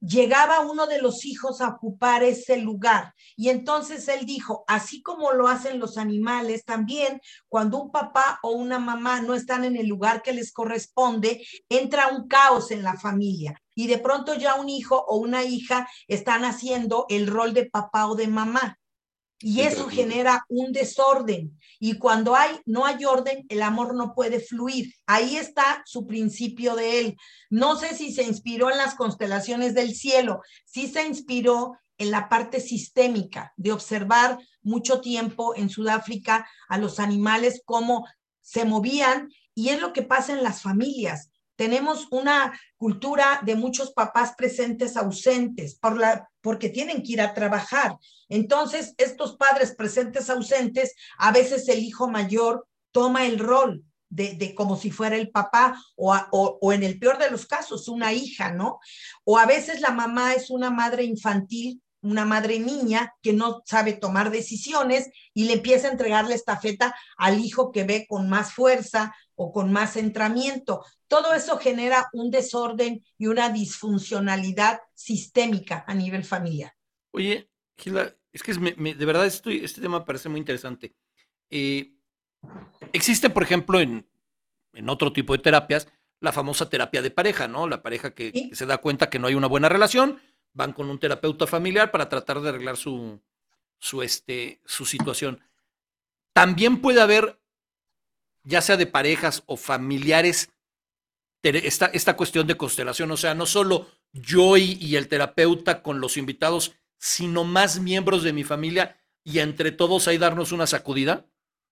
llegaba 0.00 0.60
uno 0.60 0.86
de 0.86 1.00
los 1.00 1.24
hijos 1.24 1.60
a 1.60 1.68
ocupar 1.68 2.22
ese 2.22 2.56
lugar. 2.56 3.14
Y 3.36 3.50
entonces 3.50 4.08
él 4.08 4.24
dijo, 4.24 4.64
así 4.66 5.02
como 5.02 5.32
lo 5.32 5.46
hacen 5.46 5.78
los 5.78 5.98
animales, 5.98 6.64
también 6.64 7.20
cuando 7.48 7.82
un 7.82 7.92
papá 7.92 8.38
o 8.42 8.52
una 8.52 8.78
mamá 8.78 9.20
no 9.20 9.34
están 9.34 9.64
en 9.64 9.76
el 9.76 9.86
lugar 9.86 10.22
que 10.22 10.32
les 10.32 10.52
corresponde, 10.52 11.46
entra 11.68 12.08
un 12.08 12.26
caos 12.28 12.70
en 12.70 12.82
la 12.82 12.94
familia 12.94 13.60
y 13.80 13.86
de 13.86 13.96
pronto 13.96 14.34
ya 14.34 14.56
un 14.56 14.68
hijo 14.68 15.02
o 15.08 15.16
una 15.16 15.42
hija 15.42 15.88
están 16.06 16.44
haciendo 16.44 17.06
el 17.08 17.26
rol 17.26 17.54
de 17.54 17.64
papá 17.64 18.08
o 18.08 18.14
de 18.14 18.28
mamá. 18.28 18.78
Y 19.38 19.62
eso 19.62 19.88
genera 19.88 20.44
un 20.50 20.70
desorden. 20.70 21.58
Y 21.78 21.96
cuando 21.96 22.36
hay, 22.36 22.60
no 22.66 22.84
hay 22.84 23.06
orden, 23.06 23.46
el 23.48 23.62
amor 23.62 23.94
no 23.94 24.12
puede 24.14 24.38
fluir. 24.38 24.92
Ahí 25.06 25.38
está 25.38 25.82
su 25.86 26.06
principio 26.06 26.76
de 26.76 27.00
él. 27.00 27.16
No 27.48 27.74
sé 27.76 27.94
si 27.94 28.12
se 28.12 28.22
inspiró 28.22 28.70
en 28.70 28.76
las 28.76 28.96
constelaciones 28.96 29.72
del 29.74 29.94
cielo, 29.94 30.42
sí 30.66 30.86
se 30.86 31.06
inspiró 31.06 31.78
en 31.96 32.10
la 32.10 32.28
parte 32.28 32.60
sistémica 32.60 33.54
de 33.56 33.72
observar 33.72 34.38
mucho 34.60 35.00
tiempo 35.00 35.56
en 35.56 35.70
Sudáfrica 35.70 36.46
a 36.68 36.76
los 36.76 37.00
animales 37.00 37.62
cómo 37.64 38.06
se 38.42 38.66
movían 38.66 39.30
y 39.54 39.70
es 39.70 39.80
lo 39.80 39.94
que 39.94 40.02
pasa 40.02 40.34
en 40.34 40.42
las 40.42 40.60
familias. 40.60 41.29
Tenemos 41.60 42.08
una 42.10 42.58
cultura 42.78 43.42
de 43.44 43.54
muchos 43.54 43.92
papás 43.92 44.32
presentes 44.34 44.96
ausentes 44.96 45.74
por 45.74 45.98
la, 45.98 46.26
porque 46.40 46.70
tienen 46.70 47.02
que 47.02 47.12
ir 47.12 47.20
a 47.20 47.34
trabajar. 47.34 47.98
Entonces, 48.30 48.94
estos 48.96 49.36
padres 49.36 49.74
presentes 49.76 50.30
ausentes, 50.30 50.94
a 51.18 51.32
veces 51.32 51.68
el 51.68 51.80
hijo 51.80 52.08
mayor 52.08 52.66
toma 52.92 53.26
el 53.26 53.38
rol 53.38 53.84
de, 54.08 54.36
de, 54.36 54.54
como 54.54 54.74
si 54.74 54.90
fuera 54.90 55.16
el 55.16 55.28
papá 55.28 55.78
o, 55.96 56.14
o, 56.30 56.58
o, 56.62 56.72
en 56.72 56.82
el 56.82 56.98
peor 56.98 57.18
de 57.18 57.30
los 57.30 57.44
casos 57.44 57.88
una 57.88 58.14
hija, 58.14 58.52
¿no? 58.52 58.78
O 59.24 59.36
a 59.36 59.44
veces 59.44 59.82
la 59.82 59.90
mamá 59.90 60.32
es 60.32 60.48
una 60.48 60.70
madre 60.70 61.04
infantil, 61.04 61.82
una 62.00 62.24
madre 62.24 62.58
niña 62.58 63.12
que 63.20 63.34
no 63.34 63.60
sabe 63.66 63.92
tomar 63.92 64.30
decisiones 64.30 65.10
y 65.34 65.44
le 65.44 65.52
empieza 65.52 65.88
a 65.88 65.90
entregar 65.90 66.26
la 66.26 66.36
estafeta 66.36 66.94
al 67.18 67.38
hijo 67.38 67.70
que 67.70 67.84
ve 67.84 68.06
con 68.08 68.30
más 68.30 68.54
fuerza 68.54 69.14
o 69.42 69.50
con 69.52 69.72
más 69.72 69.94
centramiento. 69.94 70.84
Todo 71.08 71.32
eso 71.32 71.56
genera 71.56 72.10
un 72.12 72.30
desorden 72.30 73.02
y 73.16 73.26
una 73.26 73.48
disfuncionalidad 73.48 74.80
sistémica 74.92 75.82
a 75.88 75.94
nivel 75.94 76.24
familiar. 76.24 76.74
Oye, 77.12 77.48
Gila, 77.78 78.14
es 78.32 78.42
que 78.42 78.52
de 78.52 79.06
verdad 79.06 79.24
estoy, 79.24 79.64
este 79.64 79.80
tema 79.80 80.04
parece 80.04 80.28
muy 80.28 80.40
interesante. 80.40 80.94
Eh, 81.48 81.94
existe, 82.92 83.30
por 83.30 83.42
ejemplo, 83.42 83.80
en, 83.80 84.06
otro 84.86 85.10
tipo 85.10 85.32
de 85.32 85.42
terapias, 85.42 85.88
la 86.20 86.32
famosa 86.32 86.68
terapia 86.68 87.00
de 87.00 87.10
pareja, 87.10 87.48
¿no? 87.48 87.66
La 87.66 87.82
pareja 87.82 88.10
que, 88.14 88.50
se 88.52 88.66
da 88.66 88.76
cuenta 88.76 89.08
que 89.08 89.18
no 89.18 89.26
hay 89.26 89.34
una 89.34 89.46
buena 89.46 89.70
relación, 89.70 90.20
van 90.52 90.74
con 90.74 90.90
un 90.90 90.98
terapeuta 90.98 91.46
familiar 91.46 91.90
para 91.90 92.10
tratar 92.10 92.42
de 92.42 92.50
arreglar 92.50 92.76
su, 92.76 93.22
su, 93.78 94.02
este, 94.02 94.60
su 94.66 94.84
situación. 94.84 95.40
También 96.34 96.82
puede 96.82 97.00
haber 97.00 97.39
ya 98.44 98.60
sea 98.60 98.76
de 98.76 98.86
parejas 98.86 99.42
o 99.46 99.56
familiares, 99.56 100.50
esta, 101.42 101.86
esta 101.86 102.16
cuestión 102.16 102.46
de 102.46 102.56
constelación, 102.56 103.10
o 103.10 103.16
sea, 103.16 103.34
no 103.34 103.46
solo 103.46 103.88
yo 104.12 104.56
y, 104.56 104.96
el 104.96 105.08
terapeuta 105.08 105.82
con 105.82 106.00
los 106.00 106.16
invitados, 106.16 106.74
sino 106.98 107.44
más 107.44 107.80
miembros 107.80 108.22
de 108.22 108.32
mi 108.32 108.44
familia 108.44 108.98
y 109.24 109.38
entre 109.38 109.72
todos 109.72 110.08
ahí 110.08 110.18
darnos 110.18 110.52
una 110.52 110.66
sacudida? 110.66 111.26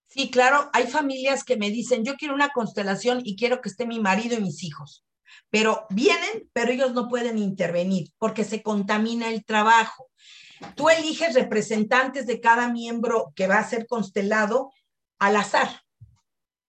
Sí, 0.06 0.30
claro, 0.30 0.70
hay 0.72 0.86
familias 0.86 1.44
que 1.44 1.56
me 1.56 1.70
dicen, 1.70 2.04
yo 2.04 2.14
quiero 2.14 2.34
una 2.34 2.48
constelación 2.50 3.20
y 3.24 3.36
quiero 3.36 3.60
que 3.60 3.68
esté 3.68 3.86
mi 3.86 4.00
marido 4.00 4.38
y 4.38 4.42
mis 4.42 4.64
hijos, 4.64 5.04
pero 5.50 5.86
vienen, 5.90 6.48
pero 6.54 6.72
ellos 6.72 6.94
no 6.94 7.08
pueden 7.08 7.36
intervenir 7.36 8.10
porque 8.16 8.44
se 8.44 8.62
contamina 8.62 9.28
el 9.28 9.44
trabajo. 9.44 10.08
Tú 10.74 10.88
eliges 10.88 11.34
representantes 11.34 12.26
de 12.26 12.40
cada 12.40 12.72
miembro 12.72 13.32
que 13.36 13.46
va 13.46 13.58
a 13.58 13.68
ser 13.68 13.86
constelado 13.86 14.72
al 15.18 15.36
azar 15.36 15.82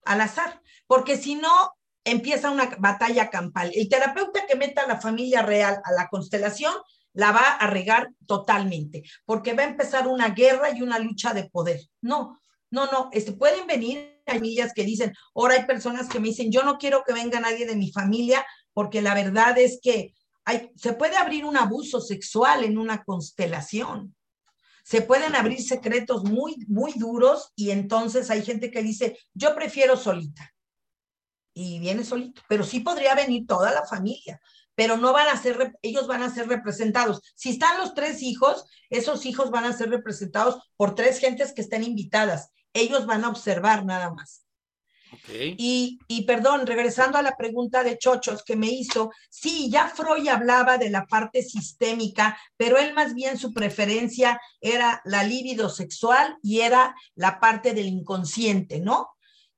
al 0.06 0.22
azar, 0.22 0.62
porque 0.88 1.18
si 1.18 1.36
no, 1.36 1.74
empieza 2.04 2.50
una 2.50 2.76
batalla 2.80 3.30
campal. 3.30 3.72
El 3.74 3.90
terapeuta 3.90 4.46
que 4.48 4.56
meta 4.56 4.84
a 4.84 4.88
la 4.88 5.00
familia 5.00 5.42
real 5.42 5.82
a 5.84 5.92
la 5.92 6.08
constelación 6.08 6.74
la 7.14 7.32
va 7.32 7.56
a 7.56 7.68
regar 7.68 8.10
totalmente, 8.26 9.04
porque 9.26 9.54
va 9.54 9.64
a 9.64 9.68
empezar 9.68 10.08
una 10.08 10.30
guerra 10.30 10.72
y 10.72 10.82
una 10.82 11.00
lucha 11.00 11.34
de 11.34 11.50
poder. 11.50 11.80
No, 12.02 12.40
no, 12.72 12.86
no, 12.88 13.10
este, 13.12 13.34
pueden 13.34 13.68
venir 13.68 14.22
familias 14.26 14.74
que 14.74 14.84
dicen, 14.84 15.14
ahora 15.34 15.56
hay 15.56 15.66
personas 15.66 16.08
que 16.08 16.20
me 16.20 16.28
dicen, 16.28 16.52
yo 16.52 16.64
no 16.64 16.78
quiero 16.78 17.04
que 17.06 17.14
venga 17.14 17.40
nadie 17.40 17.66
de 17.66 17.76
mi 17.76 17.92
familia, 17.92 18.46
porque 18.74 19.02
la 19.02 19.16
verdad 19.16 19.58
es 19.58 19.80
que 19.82 20.14
hay, 20.46 20.72
se 20.76 20.94
puede 20.94 21.18
abrir 21.18 21.46
un 21.46 21.58
abuso 21.58 22.00
sexual 22.00 22.64
en 22.64 22.78
una 22.78 23.04
constelación. 23.04 24.16
Se 24.84 25.02
pueden 25.02 25.36
abrir 25.36 25.62
secretos 25.62 26.24
muy, 26.24 26.66
muy 26.68 26.94
duros 26.94 27.52
y 27.56 27.72
entonces 27.72 28.30
hay 28.30 28.44
gente 28.44 28.72
que 28.72 28.84
dice, 28.84 29.18
yo 29.34 29.56
prefiero 29.56 29.98
solita. 29.98 30.54
Y 31.54 31.80
viene 31.80 32.04
solito, 32.04 32.42
pero 32.48 32.64
sí 32.64 32.80
podría 32.80 33.16
venir 33.16 33.46
toda 33.46 33.72
la 33.72 33.86
familia, 33.86 34.40
pero 34.76 34.98
no 34.98 35.12
van 35.12 35.28
a 35.28 35.42
ser, 35.42 35.74
ellos 35.82 36.08
van 36.08 36.24
a 36.24 36.34
ser 36.34 36.48
representados. 36.48 37.22
Si 37.36 37.50
están 37.50 37.78
los 37.80 37.94
tres 37.94 38.22
hijos, 38.22 38.66
esos 38.90 39.26
hijos 39.26 39.52
van 39.52 39.66
a 39.66 39.74
ser 39.74 39.90
representados 39.90 40.58
por 40.78 40.96
tres 40.96 41.20
gentes 41.20 41.54
que 41.54 41.62
estén 41.62 41.84
invitadas. 41.84 42.52
Ellos 42.74 43.06
van 43.06 43.26
a 43.26 43.30
observar 43.30 43.86
nada 43.86 44.12
más. 44.12 44.46
Y, 45.58 46.00
y, 46.08 46.24
perdón, 46.24 46.66
regresando 46.66 47.18
a 47.18 47.22
la 47.22 47.36
pregunta 47.36 47.84
de 47.84 47.98
Chochos 47.98 48.44
que 48.44 48.56
me 48.56 48.68
hizo, 48.68 49.12
sí, 49.30 49.70
ya 49.70 49.88
Freud 49.88 50.28
hablaba 50.28 50.78
de 50.78 50.90
la 50.90 51.06
parte 51.06 51.42
sistémica, 51.42 52.38
pero 52.58 52.78
él 52.78 52.94
más 52.94 53.14
bien 53.14 53.38
su 53.38 53.54
preferencia 53.54 54.40
era 54.62 55.02
la 55.06 55.24
libido 55.24 55.70
sexual 55.70 56.38
y 56.42 56.62
era 56.62 56.96
la 57.16 57.40
parte 57.40 57.74
del 57.74 57.88
inconsciente, 57.88 58.80
¿no? 58.80 59.10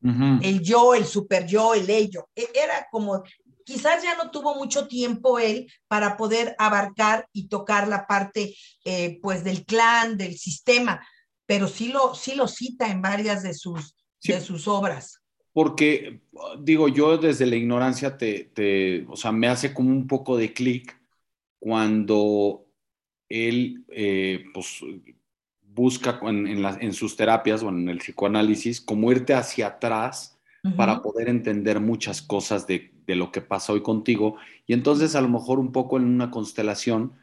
El 0.03 0.61
yo, 0.61 0.95
el 0.95 1.05
super 1.05 1.45
yo, 1.45 1.75
el 1.75 1.87
ello. 1.87 2.27
E, 2.35 2.49
era 2.55 2.87
como, 2.89 3.21
quizás 3.63 4.01
ya 4.01 4.15
no 4.15 4.31
tuvo 4.31 4.55
mucho 4.55 4.87
tiempo 4.87 5.37
él 5.37 5.71
para 5.87 6.17
poder 6.17 6.55
abarcar 6.57 7.27
y 7.31 7.47
tocar 7.47 7.87
la 7.87 8.07
parte, 8.07 8.55
eh, 8.83 9.19
pues, 9.21 9.43
del 9.43 9.63
clan, 9.63 10.17
del 10.17 10.39
sistema, 10.39 11.05
pero 11.45 11.67
sí 11.67 11.89
lo, 11.89 12.15
sí 12.15 12.33
lo 12.33 12.47
cita 12.47 12.87
en 12.87 13.03
varias 13.03 13.43
de 13.43 13.53
sus, 13.53 13.95
de 14.23 14.41
sus 14.41 14.67
obras 14.67 15.20
porque 15.53 16.21
digo, 16.59 16.87
yo 16.87 17.17
desde 17.17 17.45
la 17.45 17.55
ignorancia 17.55 18.17
te, 18.17 19.05
o 19.07 19.15
sea, 19.15 19.31
me 19.31 19.47
hace 19.47 19.73
como 19.73 19.89
un 19.89 20.07
poco 20.07 20.37
de 20.37 20.53
clic 20.53 20.99
cuando 21.59 22.65
él, 23.29 23.85
eh, 23.89 24.45
pues, 24.53 24.81
busca 25.61 26.19
en, 26.23 26.93
sus 26.93 27.15
terapias 27.15 27.63
o 27.63 27.69
en 27.69 27.87
el 27.89 27.99
psicoanálisis 27.99 28.81
como 28.81 29.11
irte 29.11 29.33
hacia 29.33 29.67
atrás 29.67 30.37
para 30.75 31.01
poder 31.01 31.27
entender 31.27 31.79
muchas 31.79 32.21
cosas 32.21 32.67
de, 32.67 32.93
de, 33.07 33.15
lo 33.15 33.31
que 33.31 33.41
pasa 33.41 33.73
hoy 33.73 33.81
contigo. 33.81 34.37
Y 34.67 34.73
entonces 34.73 35.15
a 35.15 35.21
lo 35.21 35.29
mejor 35.29 35.59
un 35.59 35.71
poco 35.71 35.97
en 35.97 36.05
una 36.05 36.29
constelación 36.29 37.13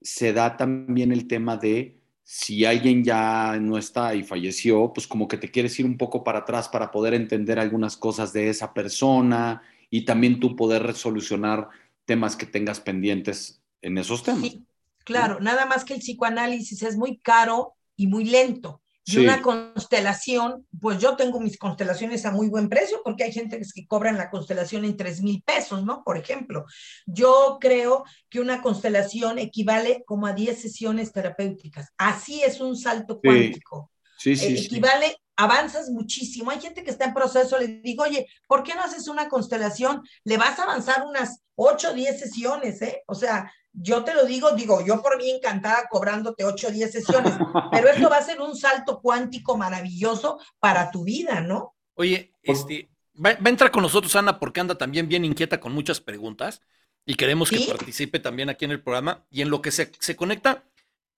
se 0.00 0.32
da 0.32 0.56
también 0.56 1.12
el 1.12 1.28
tema 1.28 1.56
de 1.56 1.99
si 2.32 2.64
alguien 2.64 3.02
ya 3.02 3.58
no 3.60 3.76
está 3.76 4.14
y 4.14 4.22
falleció, 4.22 4.92
pues 4.92 5.08
como 5.08 5.26
que 5.26 5.36
te 5.36 5.50
quieres 5.50 5.76
ir 5.80 5.84
un 5.84 5.98
poco 5.98 6.22
para 6.22 6.38
atrás 6.38 6.68
para 6.68 6.92
poder 6.92 7.12
entender 7.12 7.58
algunas 7.58 7.96
cosas 7.96 8.32
de 8.32 8.48
esa 8.48 8.72
persona 8.72 9.62
y 9.90 10.04
también 10.04 10.38
tú 10.38 10.54
poder 10.54 10.84
resolucionar 10.84 11.70
temas 12.04 12.36
que 12.36 12.46
tengas 12.46 12.78
pendientes 12.78 13.60
en 13.82 13.98
esos 13.98 14.22
temas. 14.22 14.42
Sí, 14.42 14.64
claro, 15.02 15.40
nada 15.40 15.66
más 15.66 15.84
que 15.84 15.94
el 15.94 15.98
psicoanálisis 15.98 16.84
es 16.84 16.96
muy 16.96 17.18
caro 17.18 17.74
y 17.96 18.06
muy 18.06 18.24
lento. 18.24 18.79
Y 19.04 19.18
una 19.18 19.42
constelación, 19.42 20.66
pues 20.80 20.98
yo 20.98 21.16
tengo 21.16 21.40
mis 21.40 21.58
constelaciones 21.58 22.24
a 22.26 22.30
muy 22.30 22.48
buen 22.48 22.68
precio 22.68 23.00
porque 23.02 23.24
hay 23.24 23.32
gente 23.32 23.58
que 23.58 23.86
cobran 23.86 24.18
la 24.18 24.30
constelación 24.30 24.84
en 24.84 24.96
tres 24.96 25.22
mil 25.22 25.42
pesos, 25.42 25.84
¿no? 25.84 26.04
Por 26.04 26.16
ejemplo, 26.16 26.66
yo 27.06 27.58
creo 27.60 28.04
que 28.28 28.40
una 28.40 28.62
constelación 28.62 29.38
equivale 29.38 30.04
como 30.06 30.26
a 30.26 30.32
10 30.32 30.60
sesiones 30.60 31.12
terapéuticas. 31.12 31.88
Así 31.96 32.42
es 32.42 32.60
un 32.60 32.76
salto 32.76 33.20
cuántico. 33.20 33.90
Sí, 34.18 34.36
sí, 34.36 34.46
eh, 34.46 34.60
equivale 34.60 35.16
avanzas 35.40 35.88
muchísimo. 35.88 36.50
Hay 36.50 36.60
gente 36.60 36.84
que 36.84 36.90
está 36.90 37.06
en 37.06 37.14
proceso, 37.14 37.58
le 37.58 37.80
digo, 37.82 38.04
oye, 38.04 38.26
¿por 38.46 38.62
qué 38.62 38.74
no 38.74 38.82
haces 38.82 39.08
una 39.08 39.28
constelación? 39.28 40.02
Le 40.24 40.36
vas 40.36 40.58
a 40.58 40.64
avanzar 40.64 41.06
unas 41.06 41.40
8 41.54 41.90
o 41.90 41.94
10 41.94 42.20
sesiones, 42.20 42.82
¿eh? 42.82 43.02
O 43.06 43.14
sea, 43.14 43.50
yo 43.72 44.04
te 44.04 44.14
lo 44.14 44.24
digo, 44.24 44.52
digo, 44.52 44.84
yo 44.84 45.02
por 45.02 45.16
mí 45.16 45.30
encantada 45.30 45.88
cobrándote 45.88 46.44
8 46.44 46.68
o 46.68 46.70
10 46.70 46.92
sesiones, 46.92 47.34
pero 47.70 47.88
esto 47.88 48.08
va 48.08 48.16
a 48.16 48.22
ser 48.22 48.40
un 48.40 48.56
salto 48.56 49.00
cuántico 49.00 49.56
maravilloso 49.56 50.38
para 50.58 50.90
tu 50.90 51.04
vida, 51.04 51.40
¿no? 51.40 51.76
Oye, 51.94 52.34
este, 52.42 52.90
va, 53.14 53.30
a 53.30 53.48
entrar 53.48 53.70
con 53.70 53.82
nosotros 53.82 54.14
Ana 54.16 54.38
porque 54.38 54.60
anda 54.60 54.76
también 54.76 55.08
bien 55.08 55.24
inquieta 55.24 55.60
con 55.60 55.72
muchas 55.72 56.00
preguntas 56.00 56.62
y 57.06 57.14
queremos 57.14 57.50
que 57.50 57.60
participe 57.60 58.18
también 58.18 58.48
aquí 58.50 58.64
en 58.64 58.72
el 58.72 58.82
programa. 58.82 59.26
Y 59.30 59.42
en 59.42 59.50
lo 59.50 59.62
que 59.62 59.70
se, 59.70 59.92
se 59.98 60.16
conecta, 60.16 60.64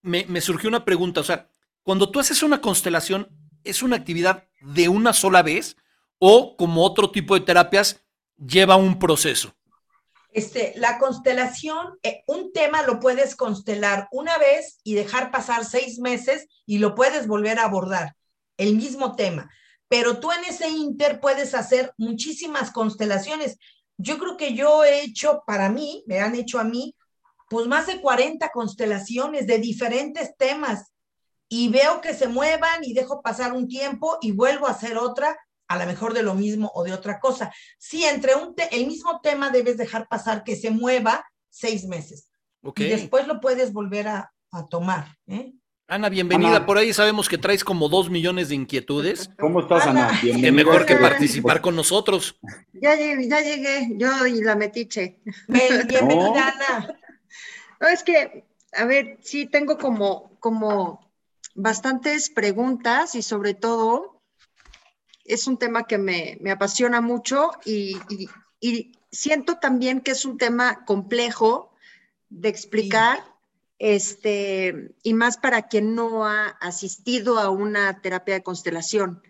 me, 0.03 0.25
me 0.27 0.41
surgió 0.41 0.69
una 0.69 0.85
pregunta, 0.85 1.21
o 1.21 1.25
sea, 1.25 1.51
cuando 1.83 2.11
tú 2.11 2.21
haces 2.21 2.43
una 2.43 2.61
constelación, 2.61 3.29
¿es 3.65 3.83
una 3.83 3.97
actividad 3.97 4.49
de 4.61 4.88
una 4.88 5.12
sola 5.12 5.43
vez 5.43 5.77
o 6.19 6.57
como 6.57 6.85
otro 6.85 7.11
tipo 7.11 7.35
de 7.35 7.41
terapias 7.41 8.03
lleva 8.37 8.77
un 8.77 8.99
proceso? 8.99 9.55
Este, 10.33 10.73
la 10.77 10.99
constelación, 10.99 11.99
eh, 12.03 12.23
un 12.27 12.53
tema 12.53 12.83
lo 12.83 13.01
puedes 13.01 13.37
constelar 13.37 14.09
una 14.11 14.38
vez 14.38 14.79
y 14.83 14.95
dejar 14.95 15.31
pasar 15.31 15.66
seis 15.66 15.99
meses 15.99 16.47
y 16.64 16.79
lo 16.79 16.95
puedes 16.95 17.27
volver 17.27 17.59
a 17.59 17.64
abordar, 17.64 18.16
el 18.57 18.75
mismo 18.77 19.14
tema. 19.14 19.51
Pero 19.88 20.21
tú 20.21 20.33
en 20.33 20.45
ese 20.45 20.71
inter 20.71 21.21
puedes 21.21 21.55
hacer 21.55 21.92
muchísimas 21.99 22.71
constelaciones. 22.71 23.59
Yo 23.99 24.18
creo 24.18 24.38
que 24.38 24.55
yo 24.55 24.85
he 24.85 25.03
hecho 25.03 25.42
para 25.47 25.68
mí, 25.68 26.03
me 26.07 26.21
han 26.21 26.35
hecho 26.35 26.59
a 26.59 26.64
mí, 26.64 26.97
pues 27.51 27.66
más 27.66 27.87
de 27.87 28.01
40 28.01 28.49
constelaciones 28.49 29.47
de 29.47 29.59
diferentes 29.59 30.35
temas 30.38 30.92
y 31.47 31.68
veo 31.68 32.01
que 32.01 32.14
se 32.14 32.27
muevan 32.27 32.83
y 32.83 32.95
dejo 32.95 33.21
pasar 33.21 33.53
un 33.53 33.68
tiempo 33.68 34.16
y 34.23 34.33
vuelvo 34.33 34.66
a 34.66 34.71
hacer 34.71 34.97
otra 34.97 35.37
a 35.73 35.79
lo 35.79 35.87
mejor 35.87 36.13
de 36.13 36.23
lo 36.23 36.35
mismo 36.35 36.71
o 36.75 36.85
de 36.85 36.93
otra 36.93 37.19
cosa. 37.19 37.53
Sí, 37.79 38.05
entre 38.05 38.35
un 38.35 38.55
el 38.71 38.87
mismo 38.87 39.21
tema 39.21 39.51
debes 39.51 39.77
dejar 39.77 40.07
pasar 40.09 40.45
que 40.45 40.55
se 40.55 40.71
mueva 40.71 41.25
seis 41.49 41.87
meses. 41.87 42.29
Y 42.77 42.85
después 42.85 43.27
lo 43.27 43.41
puedes 43.41 43.73
volver 43.73 44.09
a, 44.09 44.33
tomar. 44.69 45.17
¿eh? 45.27 45.55
Ana, 45.89 46.11
bienvenida. 46.11 46.67
Por 46.67 46.77
ahí 46.77 46.93
sabemos 46.93 47.27
que 47.27 47.39
traes 47.39 47.65
como 47.65 47.89
dos 47.89 48.11
millones 48.11 48.51
de 48.51 48.55
inquietudes. 48.55 49.31
¿Cómo 49.39 49.61
estás, 49.61 49.87
Ana? 49.87 50.11
Bienvenida. 50.23 50.49
Qué 50.49 50.53
mejor 50.53 50.87
que 50.87 50.97
participar 50.97 51.63
con 51.63 51.75
nosotros. 51.75 52.39
Ya 52.75 52.95
llegué, 52.95 53.29
ya 53.29 53.41
llegué, 53.41 53.89
yo 53.97 54.27
y 54.27 54.43
la 54.43 54.55
metiche. 54.55 55.21
bienvenida, 55.49 56.49
Ana. 56.49 56.99
No, 57.81 57.89
es 57.89 58.03
que, 58.03 58.45
a 58.75 58.85
ver, 58.85 59.19
sí 59.23 59.47
tengo 59.47 59.79
como, 59.79 60.39
como 60.39 61.11
bastantes 61.55 62.29
preguntas 62.29 63.15
y 63.15 63.23
sobre 63.23 63.55
todo 63.55 64.12
es 65.25 65.47
un 65.47 65.59
tema 65.59 65.85
que 65.87 65.99
me, 65.99 66.39
apasiona 66.51 67.01
mucho 67.01 67.53
y, 67.65 67.97
siento 69.11 69.59
también 69.59 70.01
que 70.01 70.13
es 70.13 70.25
un 70.25 70.39
tema 70.39 70.85
complejo 70.85 71.75
de 72.31 72.49
explicar, 72.49 73.23
este, 73.79 74.95
y 75.03 75.13
más 75.13 75.37
para 75.37 75.69
quien 75.69 75.95
no 75.95 76.25
ha 76.25 76.49
asistido 76.61 77.39
a 77.39 77.51
una 77.51 78.01
terapia 78.01 78.35
de 78.35 78.43
constelación. 78.43 79.23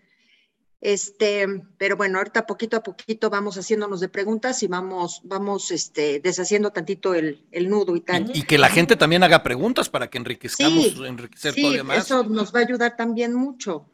Este, 0.83 1.47
pero 1.79 1.97
bueno, 1.97 2.19
ahorita 2.19 2.45
poquito 2.45 2.77
a 2.77 2.83
poquito 2.83 3.31
vamos 3.31 3.57
haciéndonos 3.57 4.01
de 4.01 4.09
preguntas 4.09 4.65
y 4.65 4.67
vamos, 4.67 5.21
vamos 5.23 5.71
este, 5.71 6.19
deshaciendo 6.19 6.73
tantito 6.73 7.15
el, 7.15 7.47
nudo 7.69 7.95
y 7.95 8.01
tal. 8.01 8.31
Y, 8.35 8.43
que 8.43 8.59
la 8.59 8.69
gente 8.69 8.97
también 8.97 9.23
haga 9.23 9.45
preguntas 9.45 9.89
para 9.89 10.11
que 10.11 10.19
enriquezcamos, 10.19 10.97
enriquecer 11.07 11.55
todavía 11.55 11.85
más. 11.85 11.99
Eso 11.99 12.25
nos 12.25 12.53
va 12.53 12.61
a 12.61 12.63
ayudar 12.63 12.97
también 12.97 13.33
mucho. 13.33 13.89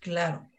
Claro. 0.00 0.50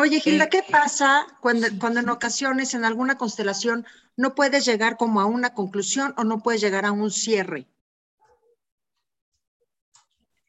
Oye, 0.00 0.20
Gilda, 0.20 0.48
¿qué 0.48 0.62
pasa 0.62 1.26
cuando, 1.42 1.66
cuando 1.78 2.00
en 2.00 2.08
ocasiones 2.08 2.72
en 2.72 2.86
alguna 2.86 3.18
constelación 3.18 3.84
no 4.16 4.34
puedes 4.34 4.64
llegar 4.64 4.96
como 4.96 5.20
a 5.20 5.26
una 5.26 5.52
conclusión 5.52 6.14
o 6.16 6.24
no 6.24 6.42
puedes 6.42 6.62
llegar 6.62 6.86
a 6.86 6.92
un 6.92 7.10
cierre? 7.10 7.68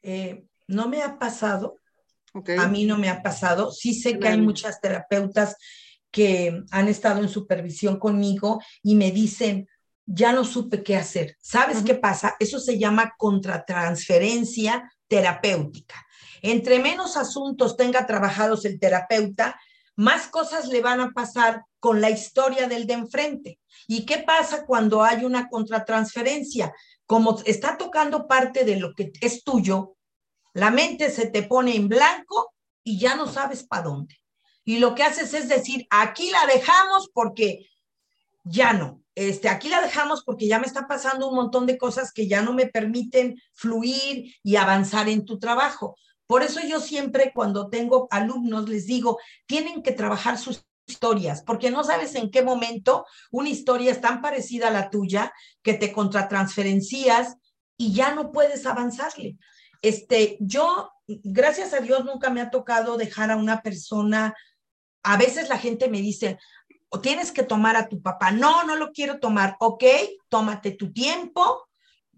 Eh, 0.04 0.46
no 0.68 0.88
me 0.88 1.04
ha 1.04 1.20
pasado. 1.20 1.76
A 2.58 2.68
mí 2.68 2.86
no 2.86 2.98
me 2.98 3.10
ha 3.10 3.22
pasado. 3.22 3.72
Sí 3.72 3.94
sé 3.94 4.18
que 4.20 4.30
hay 4.30 4.40
muchas 4.40 4.80
terapeutas 4.80 5.58
que 6.12 6.64
han 6.72 6.88
estado 6.88 7.22
en 7.22 7.28
supervisión 7.28 8.00
conmigo 8.00 8.62
y 8.82 8.96
me 8.96 9.12
dicen, 9.12 9.68
ya 10.06 10.32
no 10.32 10.46
supe 10.46 10.82
qué 10.82 10.96
hacer. 10.96 11.36
¿Sabes 11.42 11.84
qué 11.84 11.96
pasa? 11.96 12.36
Eso 12.40 12.58
se 12.58 12.80
llama 12.80 13.16
contratransferencia 13.18 14.90
terapéutica. 15.10 16.06
Entre 16.41 16.80
menos 16.80 17.17
asuntos 17.17 17.77
tenga 17.77 18.06
trabajados 18.06 18.65
el 18.65 18.80
terapeuta, 18.80 19.60
más 19.95 20.27
cosas 20.27 20.67
le 20.67 20.82
van 20.82 20.99
a 20.99 21.12
pasar 21.12 21.63
con 21.80 22.01
la 22.01 22.10
historia 22.10 22.67
del 22.67 22.88
de 22.88 22.93
enfrente. 22.93 23.60
¿Y 23.88 24.06
qué 24.06 24.19
pasa 24.19 24.65
cuando 24.65 25.04
hay 25.04 25.25
una 25.25 25.49
contratransferencia? 25.49 26.73
Como 27.06 27.39
está 27.45 27.77
tocando 27.77 28.27
parte 28.27 28.63
de 28.63 28.77
lo 28.77 28.93
que 28.93 29.12
es 29.21 29.43
tuyo, 29.43 29.95
la 30.54 30.71
mente 30.71 31.10
se 31.10 31.27
te 31.27 31.43
pone 31.43 31.75
en 31.75 31.88
blanco 31.88 32.54
y 32.84 32.99
ya 32.99 33.15
no 33.15 33.27
sabes 33.27 33.63
para 33.63 33.84
dónde. 33.84 34.15
Y 34.63 34.80
lo 34.80 34.95
que 34.95 35.04
haces 35.04 35.34
es 35.34 35.49
decir, 35.49 35.88
aquí 35.89 36.30
la 36.30 36.45
dejamos 36.45 37.10
porque 37.13 37.69
ya 38.44 38.73
no. 38.73 39.02
Este, 39.15 39.50
aquí 39.50 39.67
la 39.67 39.81
dejamos 39.81 40.23
porque 40.23 40.48
ya 40.48 40.60
me 40.60 40.67
está 40.67 40.87
pasando 40.87 41.27
un 41.27 41.35
montón 41.35 41.65
de 41.65 41.77
cosas 41.77 42.13
que 42.13 42.27
ya 42.27 42.42
no 42.42 42.54
me 42.54 42.67
permiten 42.67 43.42
fluir 43.54 44.33
y 44.42 44.56
avanzar 44.56 45.10
en 45.10 45.25
tu 45.25 45.37
trabajo. 45.37 45.96
Por 46.32 46.44
eso 46.44 46.62
yo 46.62 46.79
siempre 46.79 47.34
cuando 47.36 47.69
tengo 47.69 48.08
alumnos 48.10 48.69
les 48.69 48.86
digo, 48.86 49.19
tienen 49.48 49.84
que 49.84 49.92
trabajar 49.92 50.38
sus 50.38 50.65
historias, 50.88 51.44
porque 51.44 51.71
no 51.71 51.84
sabes 51.84 52.15
en 52.15 52.32
qué 52.32 52.42
momento 52.42 53.06
una 53.32 53.50
historia 53.50 53.92
es 53.92 54.00
tan 54.00 54.21
parecida 54.21 54.69
a 54.69 54.71
la 54.71 54.90
tuya 54.90 55.34
que 55.62 55.73
te 55.73 55.92
contratransferencias 55.92 57.36
y 57.75 57.92
ya 57.92 58.15
no 58.15 58.32
puedes 58.32 58.65
avanzarle. 58.65 59.36
este, 59.82 60.38
yo, 60.40 60.90
gracias 61.06 61.73
a 61.73 61.82
Dios, 61.82 62.06
nunca 62.06 62.29
me 62.29 62.40
ha 62.40 62.50
tocado 62.50 62.96
dejar 62.96 63.29
a 63.29 63.36
una 63.36 63.62
persona. 63.62 64.34
A 65.04 65.17
veces 65.17 65.50
la 65.50 65.58
gente 65.58 65.90
me 65.90 66.00
dice, 66.00 66.40
o 66.88 67.02
tienes 67.02 67.34
que 67.34 67.44
tomar 67.44 67.75
a 67.75 67.90
tu 67.90 68.02
papá. 68.02 68.32
No, 68.32 68.63
no 68.63 68.77
lo 68.77 68.94
quiero 68.94 69.19
tomar. 69.19 69.58
Ok, 69.60 69.84
tómate 70.29 70.71
tu 70.71 70.94
tiempo, 70.94 71.67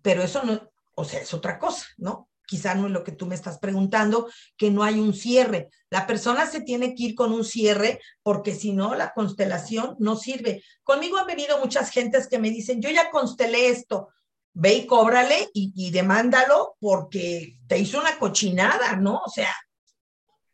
pero 0.04 0.22
eso 0.22 0.44
no, 0.44 0.70
o 0.94 1.04
sea, 1.04 1.20
es 1.20 1.34
otra 1.34 1.58
cosa, 1.58 1.88
¿no? 1.98 2.30
Quizá 2.46 2.76
no 2.76 2.88
es 2.88 2.92
lo 2.92 3.04
que 3.04 3.12
tú 3.12 3.26
me 3.26 3.36
estás 3.36 3.60
preguntando, 3.60 4.30
que 4.58 4.70
no 4.70 4.84
hay 4.84 5.00
un 5.00 5.14
cierre. 5.14 5.70
La 5.90 6.06
persona 6.06 6.46
se 6.46 6.62
tiene 6.62 6.94
que 6.94 7.04
ir 7.04 7.16
con 7.16 7.32
un 7.32 7.46
cierre 7.46 8.00
porque 8.22 8.54
si 8.54 8.74
no, 8.74 8.96
la 8.96 9.14
constelación 9.14 9.96
no 10.00 10.16
sirve. 10.16 10.64
Conmigo 10.84 11.18
han 11.18 11.28
venido 11.28 11.60
muchas 11.60 11.90
gentes 11.92 12.28
que 12.28 12.40
me 12.40 12.50
dicen, 12.50 12.82
yo 12.82 12.90
ya 12.90 13.10
constelé 13.12 13.70
esto, 13.70 14.10
ve 14.54 14.74
y 14.76 14.86
cóbrale 14.86 15.50
y, 15.54 15.92
demándalo 15.92 16.76
porque 16.80 17.58
te 17.68 17.80
hizo 17.80 18.00
una 18.00 18.18
cochinada, 18.20 18.96
¿no? 18.98 19.22
O 19.26 19.30
sea, 19.30 19.54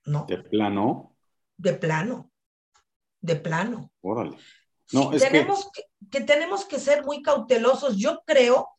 no. 0.06 0.26
De 0.28 0.38
plano. 0.38 1.16
De 1.58 1.74
plano. 1.74 2.32
De 3.20 3.36
plano. 3.36 3.92
Órale. 4.02 4.38
No, 4.92 5.10
tenemos 5.12 5.70
que 6.10 6.22
tenemos 6.22 6.66
que 6.66 6.80
ser 6.80 7.06
muy 7.06 7.22
cautelosos. 7.22 7.98
Yo 7.98 8.24
creo 8.26 8.70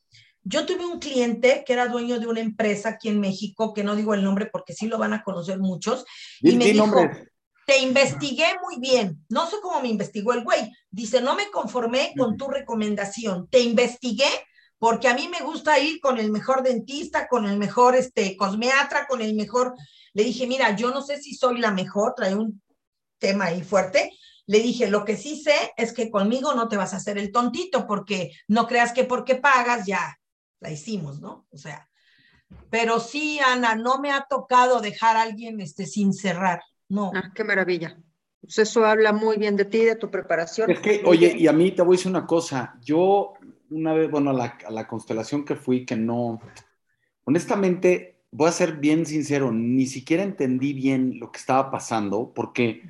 yo 0.42 0.66
tuve 0.66 0.86
un 0.86 0.98
cliente 0.98 1.64
que 1.66 1.72
era 1.72 1.88
dueño 1.88 2.18
de 2.18 2.26
una 2.26 2.40
empresa 2.40 2.90
aquí 2.90 3.08
en 3.08 3.20
México, 3.20 3.72
que 3.74 3.84
no 3.84 3.96
digo 3.96 4.14
el 4.14 4.24
nombre 4.24 4.46
porque 4.46 4.72
sí 4.72 4.86
lo 4.86 4.98
van 4.98 5.12
a 5.12 5.22
conocer 5.22 5.58
muchos, 5.58 6.04
y, 6.40 6.56
me 6.56 6.66
dijo, 6.66 6.86
te 7.66 7.78
investigué 7.78 8.46
muy 8.62 8.80
bien, 8.80 9.24
no 9.28 9.48
sé 9.48 9.56
cómo 9.62 9.80
me 9.80 9.88
investigó 9.88 10.32
el 10.32 10.44
güey, 10.44 10.72
dice, 10.90 11.20
no 11.20 11.34
me 11.34 11.50
conformé 11.50 12.12
con 12.16 12.36
tu 12.36 12.48
recomendación, 12.48 13.48
te 13.48 13.60
investigué 13.60 14.28
porque 14.78 15.08
a 15.08 15.14
mí 15.14 15.28
me 15.28 15.44
gusta 15.44 15.78
ir 15.78 16.00
con 16.00 16.18
el 16.18 16.30
mejor 16.30 16.62
dentista, 16.62 17.28
con 17.28 17.44
el 17.46 17.58
mejor 17.58 17.94
este, 17.96 18.34
cosmeatra, 18.36 19.06
con 19.06 19.20
el 19.20 19.34
mejor, 19.34 19.74
le 20.14 20.24
dije, 20.24 20.46
mira, 20.46 20.74
yo 20.74 20.90
no 20.90 21.02
sé 21.02 21.20
si 21.20 21.34
soy 21.34 21.58
la 21.58 21.70
mejor, 21.70 22.14
trae 22.16 22.34
un 22.34 22.62
tema 23.18 23.46
ahí 23.46 23.62
fuerte, 23.62 24.10
le 24.46 24.60
dije, 24.60 24.88
lo 24.88 25.04
que 25.04 25.18
sí 25.18 25.40
sé 25.40 25.72
es 25.76 25.92
que 25.92 26.10
conmigo 26.10 26.54
no 26.54 26.66
te 26.66 26.78
vas 26.78 26.94
a 26.94 26.96
hacer 26.96 27.18
el 27.18 27.30
tontito, 27.30 27.86
porque 27.86 28.32
no 28.48 28.66
creas 28.66 28.92
que 28.92 29.04
porque 29.04 29.36
pagas 29.36 29.86
ya 29.86 30.16
la 30.60 30.70
hicimos, 30.70 31.20
¿no? 31.20 31.46
O 31.50 31.58
sea, 31.58 31.88
pero 32.70 33.00
sí, 33.00 33.38
Ana, 33.40 33.74
no 33.74 34.00
me 34.00 34.12
ha 34.12 34.26
tocado 34.28 34.80
dejar 34.80 35.16
a 35.16 35.22
alguien 35.22 35.60
este, 35.60 35.86
sin 35.86 36.12
cerrar, 36.12 36.60
no. 36.88 37.10
Ah, 37.14 37.32
qué 37.34 37.44
maravilla. 37.44 37.98
Pues 38.40 38.58
eso 38.58 38.84
habla 38.84 39.12
muy 39.12 39.36
bien 39.36 39.56
de 39.56 39.64
ti, 39.64 39.84
de 39.84 39.96
tu 39.96 40.10
preparación. 40.10 40.70
Es 40.70 40.80
que, 40.80 41.02
oye, 41.04 41.34
y 41.36 41.46
a 41.46 41.52
mí 41.52 41.72
te 41.72 41.82
voy 41.82 41.94
a 41.94 41.96
decir 41.96 42.10
una 42.10 42.26
cosa, 42.26 42.78
yo 42.82 43.34
una 43.70 43.92
vez, 43.92 44.10
bueno, 44.10 44.30
a 44.30 44.32
la, 44.32 44.58
a 44.66 44.70
la 44.70 44.88
constelación 44.88 45.44
que 45.44 45.56
fui, 45.56 45.84
que 45.84 45.96
no, 45.96 46.40
honestamente, 47.24 48.22
voy 48.30 48.48
a 48.48 48.52
ser 48.52 48.76
bien 48.76 49.06
sincero, 49.06 49.52
ni 49.52 49.86
siquiera 49.86 50.22
entendí 50.22 50.72
bien 50.72 51.18
lo 51.18 51.30
que 51.30 51.38
estaba 51.38 51.70
pasando, 51.70 52.32
porque, 52.34 52.82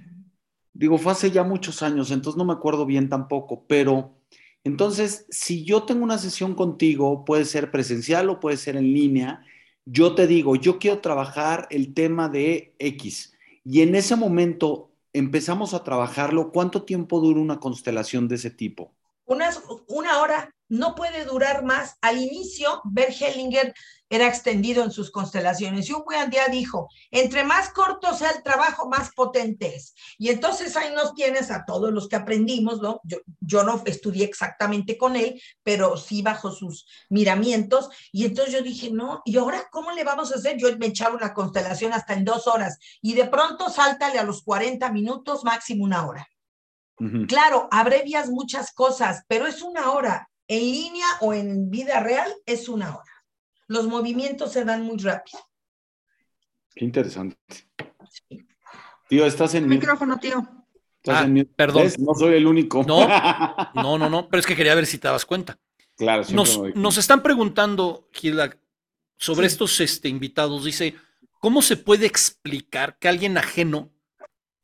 digo, 0.72 0.98
fue 0.98 1.12
hace 1.12 1.30
ya 1.30 1.42
muchos 1.42 1.82
años, 1.82 2.10
entonces 2.10 2.38
no 2.38 2.44
me 2.44 2.52
acuerdo 2.52 2.86
bien 2.86 3.08
tampoco, 3.08 3.64
pero 3.66 4.19
entonces, 4.64 5.26
si 5.30 5.64
yo 5.64 5.84
tengo 5.84 6.04
una 6.04 6.18
sesión 6.18 6.54
contigo, 6.54 7.24
puede 7.24 7.44
ser 7.44 7.70
presencial 7.70 8.28
o 8.28 8.40
puede 8.40 8.56
ser 8.56 8.76
en 8.76 8.92
línea, 8.92 9.44
yo 9.86 10.14
te 10.14 10.26
digo, 10.26 10.56
yo 10.56 10.78
quiero 10.78 11.00
trabajar 11.00 11.66
el 11.70 11.94
tema 11.94 12.28
de 12.28 12.74
X 12.78 13.32
y 13.64 13.80
en 13.80 13.94
ese 13.94 14.16
momento 14.16 14.90
empezamos 15.12 15.74
a 15.74 15.82
trabajarlo, 15.82 16.52
¿cuánto 16.52 16.84
tiempo 16.84 17.20
dura 17.20 17.40
una 17.40 17.58
constelación 17.58 18.28
de 18.28 18.36
ese 18.36 18.50
tipo? 18.50 18.92
una 19.86 20.20
hora, 20.20 20.54
no 20.70 20.94
puede 20.94 21.24
durar 21.26 21.62
más. 21.64 21.98
Al 22.00 22.18
inicio, 22.18 22.80
Bert 22.84 23.20
Hellinger 23.20 23.74
era 24.08 24.26
extendido 24.26 24.82
en 24.82 24.90
sus 24.90 25.10
constelaciones 25.10 25.88
y 25.88 25.92
un 25.92 26.02
buen 26.04 26.30
día 26.30 26.48
dijo, 26.48 26.88
entre 27.10 27.44
más 27.44 27.70
corto 27.70 28.12
sea 28.14 28.30
el 28.30 28.42
trabajo, 28.42 28.88
más 28.88 29.12
potente 29.14 29.76
es. 29.76 29.94
Y 30.18 30.30
entonces 30.30 30.76
ahí 30.76 30.92
nos 30.94 31.14
tienes 31.14 31.50
a 31.50 31.64
todos 31.64 31.92
los 31.92 32.08
que 32.08 32.16
aprendimos, 32.16 32.80
¿no? 32.80 33.00
Yo, 33.04 33.18
yo 33.40 33.62
no 33.62 33.82
estudié 33.84 34.24
exactamente 34.24 34.98
con 34.98 35.14
él, 35.14 35.40
pero 35.62 35.96
sí 35.96 36.22
bajo 36.22 36.50
sus 36.50 36.86
miramientos. 37.08 37.88
Y 38.10 38.24
entonces 38.24 38.54
yo 38.54 38.62
dije, 38.62 38.90
no, 38.90 39.22
¿y 39.24 39.36
ahora 39.38 39.68
cómo 39.70 39.92
le 39.92 40.02
vamos 40.02 40.32
a 40.32 40.36
hacer? 40.36 40.56
Yo 40.56 40.76
me 40.78 40.86
echaba 40.86 41.14
una 41.14 41.32
constelación 41.32 41.92
hasta 41.92 42.14
en 42.14 42.24
dos 42.24 42.48
horas 42.48 42.78
y 43.00 43.14
de 43.14 43.26
pronto 43.26 43.70
sáltale 43.70 44.18
a 44.18 44.24
los 44.24 44.42
40 44.42 44.90
minutos, 44.90 45.44
máximo 45.44 45.84
una 45.84 46.06
hora. 46.06 46.26
Claro, 47.26 47.66
abrevias 47.70 48.28
muchas 48.28 48.72
cosas, 48.72 49.24
pero 49.26 49.46
es 49.46 49.62
una 49.62 49.92
hora. 49.92 50.29
En 50.50 50.62
línea 50.62 51.06
o 51.20 51.32
en 51.32 51.70
vida 51.70 52.00
real 52.00 52.28
es 52.44 52.68
una 52.68 52.96
hora. 52.96 53.24
Los 53.68 53.86
movimientos 53.86 54.52
se 54.52 54.64
dan 54.64 54.82
muy 54.82 54.98
rápido. 54.98 55.38
Qué 56.74 56.84
interesante. 56.84 57.36
Tío, 59.08 59.26
estás 59.26 59.54
en 59.54 59.68
micrófono, 59.68 60.18
tío. 60.18 60.44
Ah, 61.06 61.24
perdón. 61.54 61.92
No 62.00 62.14
soy 62.16 62.34
el 62.34 62.48
único. 62.48 62.82
No, 62.82 63.06
no, 63.74 63.96
no, 63.96 64.10
no, 64.10 64.28
pero 64.28 64.40
es 64.40 64.46
que 64.46 64.56
quería 64.56 64.74
ver 64.74 64.86
si 64.86 64.98
te 64.98 65.06
das 65.06 65.24
cuenta. 65.24 65.56
Claro, 65.96 66.24
nos, 66.32 66.60
nos 66.74 66.98
están 66.98 67.22
preguntando, 67.22 68.08
Gilda, 68.12 68.50
sobre 69.18 69.46
estos 69.46 69.78
este, 69.78 70.08
invitados. 70.08 70.64
Dice, 70.64 70.96
¿cómo 71.38 71.62
se 71.62 71.76
puede 71.76 72.06
explicar 72.06 72.98
que 72.98 73.06
alguien 73.06 73.38
ajeno 73.38 73.92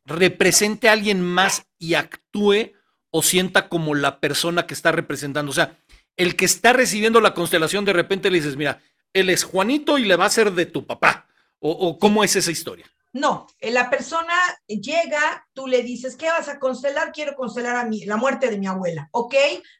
represente 0.04 0.88
a 0.88 0.94
alguien 0.94 1.22
más 1.22 1.68
y 1.78 1.94
actúe 1.94 2.72
o 3.16 3.22
sienta 3.22 3.70
como 3.70 3.94
la 3.94 4.20
persona 4.20 4.66
que 4.66 4.74
está 4.74 4.92
representando. 4.92 5.50
O 5.50 5.54
sea, 5.54 5.78
el 6.18 6.36
que 6.36 6.44
está 6.44 6.74
recibiendo 6.74 7.18
la 7.22 7.32
constelación, 7.32 7.86
de 7.86 7.94
repente 7.94 8.30
le 8.30 8.36
dices, 8.36 8.56
mira, 8.56 8.82
él 9.14 9.30
es 9.30 9.42
Juanito 9.42 9.96
y 9.96 10.04
le 10.04 10.16
va 10.16 10.26
a 10.26 10.30
ser 10.30 10.52
de 10.52 10.66
tu 10.66 10.84
papá. 10.84 11.26
¿O, 11.58 11.98
cómo 11.98 12.22
es 12.22 12.36
esa 12.36 12.50
historia? 12.50 12.84
No, 13.14 13.46
eh, 13.58 13.70
la 13.70 13.88
persona 13.88 14.34
llega, 14.68 15.48
tú 15.54 15.66
le 15.66 15.82
dices, 15.82 16.14
¿qué 16.14 16.26
vas 16.26 16.50
a 16.50 16.58
constelar? 16.58 17.10
Quiero 17.10 17.34
constelar 17.34 17.76
a 17.76 17.86
mí, 17.86 18.04
la 18.04 18.18
muerte 18.18 18.50
de 18.50 18.58
mi 18.58 18.66
abuela. 18.66 19.08
Ok, 19.12 19.34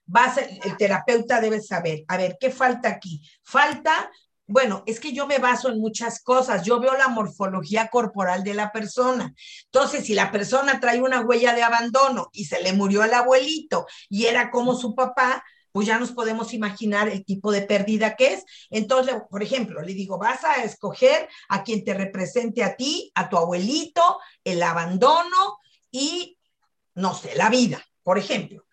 vas, 0.07 0.39
el 0.39 0.77
terapeuta 0.79 1.39
debe 1.43 1.61
saber, 1.61 2.05
a 2.09 2.17
ver, 2.17 2.39
¿qué 2.41 2.51
falta 2.51 2.89
aquí? 2.89 3.21
Falta 3.43 4.11
bueno, 4.47 4.85
es 4.87 5.01
que 5.01 5.13
yo 5.13 5.27
me 5.27 5.39
baso 5.39 5.69
en 5.69 5.81
muchas 5.81 6.23
cosas. 6.23 6.63
Yo 6.65 6.79
veo 6.79 6.97
la 6.97 7.09
morfología 7.09 7.89
corporal 7.89 8.45
de 8.45 8.55
la 8.55 8.71
persona. 8.71 9.35
Entonces, 9.65 10.05
si 10.05 10.15
la 10.15 10.31
persona 10.31 10.79
trae 10.79 11.01
una 11.01 11.23
huella 11.23 11.55
de 11.55 11.63
abandono 11.63 12.29
y 12.33 12.45
se 12.45 12.63
le 12.63 12.73
murió 12.73 13.03
el 13.03 13.15
abuelito 13.15 13.87
y 14.09 14.27
era 14.27 14.51
como 14.51 14.77
su 14.77 14.95
papá, 14.95 15.43
pues 15.73 15.87
ya 15.87 15.99
nos 15.99 16.13
podemos 16.13 16.55
imaginar 16.55 17.09
el 17.09 17.25
tipo 17.25 17.53
de 17.53 17.63
pérdida 17.63 18.17
que 18.17 18.35
es. 18.35 18.45
Entonces, 18.71 19.17
por 19.29 19.43
ejemplo, 19.43 19.83
le 19.83 19.95
digo, 19.95 20.17
vas 20.17 20.45
a 20.45 20.63
escoger 20.63 21.29
a 21.49 21.65
quien 21.65 21.85
te 21.85 21.93
represente 21.93 22.63
a 22.63 22.77
ti, 22.77 23.11
a 23.15 23.29
tu 23.29 23.37
abuelito, 23.37 24.19
el 24.45 24.63
abandono 24.63 25.59
y, 25.91 26.39
no 26.95 27.15
sé, 27.15 27.35
la 27.35 27.51
vida, 27.51 27.85
por 28.03 28.17
ejemplo. 28.17 28.66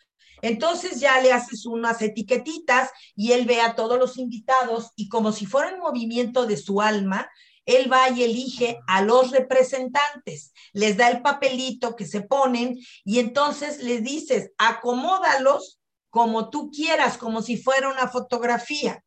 Entonces 0.43 0.99
ya 0.99 1.21
le 1.21 1.31
haces 1.31 1.65
unas 1.65 2.01
etiquetitas 2.01 2.89
y 3.15 3.31
él 3.31 3.45
ve 3.45 3.61
a 3.61 3.75
todos 3.75 3.97
los 3.97 4.17
invitados 4.17 4.91
y 4.97 5.07
como 5.07 5.31
si 5.31 5.45
fuera 5.45 5.73
un 5.73 5.79
movimiento 5.79 6.45
de 6.45 6.57
su 6.57 6.81
alma, 6.81 7.29
él 7.65 7.89
va 7.89 8.09
y 8.09 8.23
elige 8.23 8.77
a 8.87 9.01
los 9.01 9.31
representantes, 9.31 10.51
les 10.73 10.97
da 10.97 11.09
el 11.09 11.21
papelito 11.21 11.95
que 11.95 12.05
se 12.05 12.21
ponen 12.21 12.77
y 13.05 13.19
entonces 13.19 13.81
les 13.81 14.03
dices, 14.03 14.51
acomódalos 14.57 15.79
como 16.09 16.49
tú 16.49 16.69
quieras, 16.71 17.17
como 17.17 17.41
si 17.41 17.55
fuera 17.55 17.87
una 17.87 18.09
fotografía. 18.09 19.01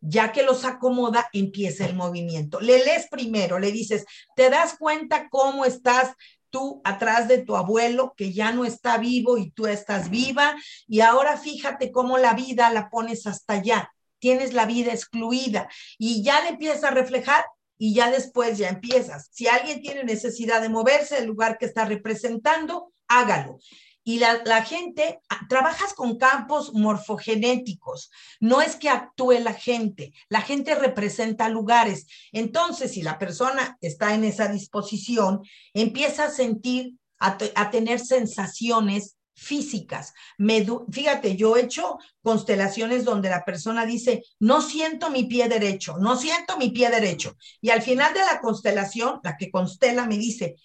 Ya 0.00 0.32
que 0.32 0.42
los 0.42 0.64
acomoda, 0.64 1.28
empieza 1.32 1.86
el 1.86 1.94
movimiento. 1.94 2.60
Le 2.60 2.84
lees 2.84 3.06
primero, 3.08 3.60
le 3.60 3.70
dices, 3.70 4.04
¿te 4.34 4.50
das 4.50 4.74
cuenta 4.76 5.28
cómo 5.30 5.64
estás 5.64 6.12
tú 6.52 6.80
atrás 6.84 7.26
de 7.26 7.38
tu 7.38 7.56
abuelo 7.56 8.14
que 8.16 8.32
ya 8.32 8.52
no 8.52 8.64
está 8.64 8.98
vivo 8.98 9.38
y 9.38 9.50
tú 9.50 9.66
estás 9.66 10.10
viva. 10.10 10.54
Y 10.86 11.00
ahora 11.00 11.36
fíjate 11.36 11.90
cómo 11.90 12.18
la 12.18 12.34
vida 12.34 12.70
la 12.70 12.90
pones 12.90 13.26
hasta 13.26 13.54
allá, 13.54 13.92
tienes 14.20 14.52
la 14.52 14.66
vida 14.66 14.92
excluida 14.92 15.68
y 15.98 16.22
ya 16.22 16.40
le 16.42 16.50
empiezas 16.50 16.84
a 16.84 16.90
reflejar 16.90 17.44
y 17.76 17.94
ya 17.94 18.10
después 18.12 18.58
ya 18.58 18.68
empiezas. 18.68 19.28
Si 19.32 19.48
alguien 19.48 19.82
tiene 19.82 20.04
necesidad 20.04 20.60
de 20.60 20.68
moverse 20.68 21.16
del 21.16 21.26
lugar 21.26 21.58
que 21.58 21.66
está 21.66 21.84
representando, 21.84 22.92
hágalo 23.08 23.58
y 24.04 24.18
la, 24.18 24.64
gente, 24.64 25.20
ah, 25.28 25.40
trabajas 25.48 25.94
con 25.94 26.18
campos 26.18 26.72
morfogenéticos, 26.74 28.10
no 28.40 28.60
es 28.60 28.76
que 28.76 28.88
actúe 28.88 29.38
la 29.40 29.54
gente, 29.54 30.12
la 30.28 30.40
gente 30.40 30.74
representa 30.74 31.48
lugares. 31.48 32.06
Entonces, 32.32 32.92
si 32.92 33.02
la 33.02 33.18
persona 33.18 33.78
está 33.80 34.14
en 34.14 34.24
esa 34.24 34.48
disposición, 34.48 35.42
empieza 35.72 36.24
a 36.24 36.30
sentir, 36.30 36.94
a, 37.20 37.70
tener 37.70 38.00
sensaciones 38.00 39.16
físicas. 39.34 40.12
Me, 40.36 40.66
fíjate, 40.90 41.36
yo 41.36 41.56
he 41.56 41.62
hecho 41.62 41.98
constelaciones 42.22 43.04
donde 43.04 43.30
la 43.30 43.44
persona 43.44 43.86
dice, 43.86 44.24
no 44.40 44.60
siento 44.60 45.10
mi 45.10 45.24
pie 45.24 45.48
derecho, 45.48 45.96
no 45.98 46.16
siento 46.16 46.58
mi 46.58 46.70
pie 46.70 46.90
derecho. 46.90 47.36
Y 47.60 47.70
al 47.70 47.82
final 47.82 48.12
de 48.14 48.20
la 48.20 48.40
constelación, 48.40 49.20
la 49.22 49.36
que 49.36 49.50
constela 49.50 50.06
me 50.06 50.18
dice, 50.18 50.56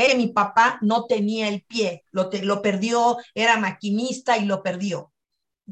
eh, 0.00 0.16
mi 0.16 0.28
papá 0.28 0.78
no 0.82 1.04
tenía 1.04 1.48
el 1.48 1.62
pie, 1.62 2.04
lo, 2.10 2.30
lo 2.42 2.62
perdió, 2.62 3.18
era 3.34 3.58
maquinista 3.58 4.38
y 4.38 4.46
lo 4.46 4.62
perdió. 4.62 5.12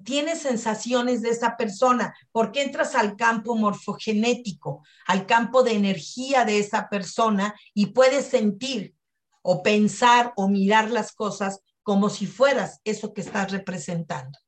tienes 0.04 0.42
sensaciones 0.42 1.22
de 1.22 1.30
esa 1.30 1.56
persona, 1.56 2.14
porque 2.30 2.62
entras 2.62 2.94
al 2.94 3.16
campo 3.16 3.56
morfogenético, 3.56 4.84
al 5.06 5.26
campo 5.26 5.62
de 5.62 5.72
energía 5.72 6.44
de 6.44 6.58
esa 6.58 6.88
persona 6.88 7.54
y 7.74 7.86
puedes 7.86 8.26
sentir 8.26 8.94
o 9.42 9.62
pensar 9.62 10.32
o 10.36 10.48
mirar 10.48 10.90
las 10.90 11.12
cosas 11.12 11.60
como 11.82 12.10
si 12.10 12.26
fueras 12.26 12.80
eso 12.84 13.14
que 13.14 13.22
estás 13.22 13.50
representando. 13.50 14.38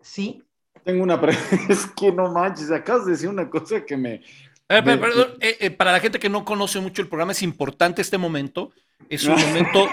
¿Sí? 0.00 0.44
Tengo 0.84 1.02
una 1.02 1.20
pregunta, 1.20 1.58
es 1.68 1.86
que 1.86 2.12
no 2.12 2.32
manches, 2.32 2.70
acabas 2.70 3.04
de 3.04 3.12
decir 3.12 3.28
una 3.28 3.50
cosa 3.50 3.84
que 3.84 3.96
me... 3.96 4.22
Eh, 4.70 4.82
perdón, 4.82 5.38
eh, 5.40 5.56
eh, 5.60 5.70
para 5.70 5.92
la 5.92 5.98
gente 5.98 6.20
que 6.20 6.28
no 6.28 6.44
conoce 6.44 6.78
mucho 6.78 7.02
el 7.02 7.08
programa, 7.08 7.32
es 7.32 7.42
importante 7.42 8.00
este 8.00 8.16
momento. 8.16 8.70
Es 9.08 9.24
un 9.24 9.40
momento 9.40 9.88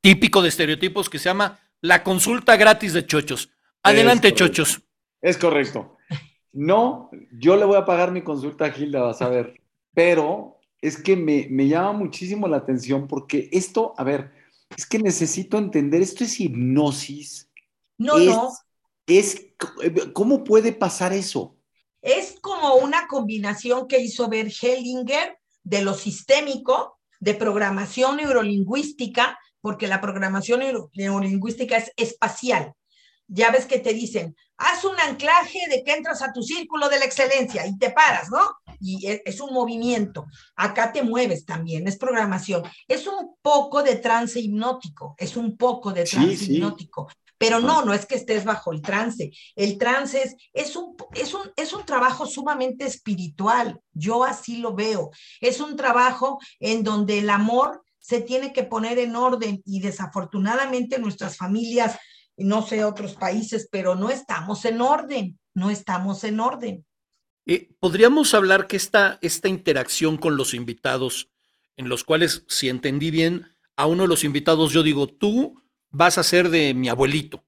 típico 0.00 0.42
de 0.42 0.48
estereotipos 0.48 1.10
que 1.10 1.18
se 1.18 1.26
llama 1.26 1.58
la 1.80 2.02
consulta 2.02 2.56
gratis 2.56 2.92
de 2.92 3.06
chochos. 3.06 3.50
Adelante, 3.82 4.34
chochos. 4.34 4.82
Es 5.20 5.36
correcto. 5.36 5.96
No, 6.52 7.10
yo 7.32 7.56
le 7.56 7.64
voy 7.64 7.76
a 7.76 7.84
pagar 7.84 8.10
mi 8.10 8.22
consulta 8.22 8.66
a 8.66 8.70
Gilda, 8.70 9.02
vas 9.02 9.22
a 9.22 9.28
ver. 9.28 9.60
Pero 9.94 10.60
es 10.80 11.00
que 11.00 11.16
me, 11.16 11.46
me 11.50 11.68
llama 11.68 11.92
muchísimo 11.92 12.48
la 12.48 12.58
atención 12.58 13.06
porque 13.06 13.48
esto, 13.52 13.94
a 13.96 14.04
ver, 14.04 14.32
es 14.76 14.86
que 14.86 14.98
necesito 14.98 15.58
entender, 15.58 16.02
esto 16.02 16.24
es 16.24 16.40
hipnosis. 16.40 17.50
No, 17.96 18.18
no. 18.18 18.50
Es, 19.06 19.54
¿Cómo 20.12 20.44
puede 20.44 20.72
pasar 20.72 21.12
eso? 21.12 21.56
Es 22.02 22.38
como 22.40 22.74
una 22.76 23.06
combinación 23.08 23.88
que 23.88 24.00
hizo 24.00 24.28
Bert 24.28 24.52
Hellinger 24.62 25.38
de 25.64 25.82
lo 25.82 25.94
sistémico, 25.94 26.97
de 27.20 27.34
programación 27.34 28.16
neurolingüística, 28.16 29.38
porque 29.60 29.88
la 29.88 30.00
programación 30.00 30.60
neurolingüística 30.94 31.76
es 31.76 31.92
espacial. 31.96 32.72
Ya 33.26 33.50
ves 33.50 33.66
que 33.66 33.78
te 33.78 33.92
dicen, 33.92 34.34
haz 34.56 34.84
un 34.84 34.98
anclaje 35.00 35.60
de 35.68 35.84
que 35.84 35.92
entras 35.92 36.22
a 36.22 36.32
tu 36.32 36.42
círculo 36.42 36.88
de 36.88 36.98
la 36.98 37.04
excelencia 37.04 37.66
y 37.66 37.76
te 37.76 37.90
paras, 37.90 38.30
¿no? 38.30 38.40
Y 38.80 39.06
e, 39.06 39.22
es 39.24 39.40
un 39.40 39.52
movimiento. 39.52 40.26
Acá 40.56 40.92
te 40.92 41.02
mueves 41.02 41.44
también, 41.44 41.86
es 41.86 41.98
programación. 41.98 42.62
Es 42.86 43.06
un 43.06 43.36
poco 43.42 43.82
de 43.82 43.96
trance 43.96 44.40
hipnótico, 44.40 45.14
es 45.18 45.36
un 45.36 45.56
poco 45.56 45.92
de 45.92 46.04
trance 46.04 46.44
hipnótico. 46.44 47.08
Pero 47.38 47.60
no, 47.60 47.84
no 47.84 47.94
es 47.94 48.04
que 48.04 48.16
estés 48.16 48.44
bajo 48.44 48.72
el 48.72 48.82
trance. 48.82 49.30
El 49.54 49.78
trance 49.78 50.22
es, 50.22 50.36
es, 50.52 50.76
un, 50.76 50.96
es, 51.14 51.32
un, 51.34 51.42
es 51.56 51.72
un 51.72 51.86
trabajo 51.86 52.26
sumamente 52.26 52.84
espiritual. 52.84 53.80
Yo 53.92 54.24
así 54.24 54.58
lo 54.58 54.74
veo. 54.74 55.10
Es 55.40 55.60
un 55.60 55.76
trabajo 55.76 56.38
en 56.58 56.82
donde 56.82 57.20
el 57.20 57.30
amor 57.30 57.82
se 57.98 58.20
tiene 58.20 58.52
que 58.52 58.64
poner 58.64 58.98
en 58.98 59.16
orden 59.16 59.62
y 59.64 59.80
desafortunadamente 59.80 60.98
nuestras 60.98 61.36
familias, 61.36 61.98
no 62.36 62.66
sé 62.66 62.84
otros 62.84 63.14
países, 63.14 63.68
pero 63.70 63.94
no 63.94 64.10
estamos 64.10 64.64
en 64.64 64.80
orden, 64.80 65.38
no 65.54 65.70
estamos 65.70 66.24
en 66.24 66.40
orden. 66.40 66.86
Eh, 67.46 67.68
Podríamos 67.78 68.34
hablar 68.34 68.66
que 68.66 68.76
esta, 68.76 69.18
esta 69.20 69.48
interacción 69.48 70.16
con 70.16 70.36
los 70.36 70.54
invitados, 70.54 71.30
en 71.76 71.88
los 71.88 72.04
cuales, 72.04 72.44
si 72.48 72.68
entendí 72.68 73.10
bien, 73.10 73.46
a 73.76 73.86
uno 73.86 74.02
de 74.02 74.08
los 74.08 74.24
invitados 74.24 74.72
yo 74.72 74.82
digo, 74.82 75.06
tú 75.06 75.62
vas 75.90 76.18
a 76.18 76.22
ser 76.22 76.50
de 76.50 76.74
mi 76.74 76.88
abuelito. 76.88 77.44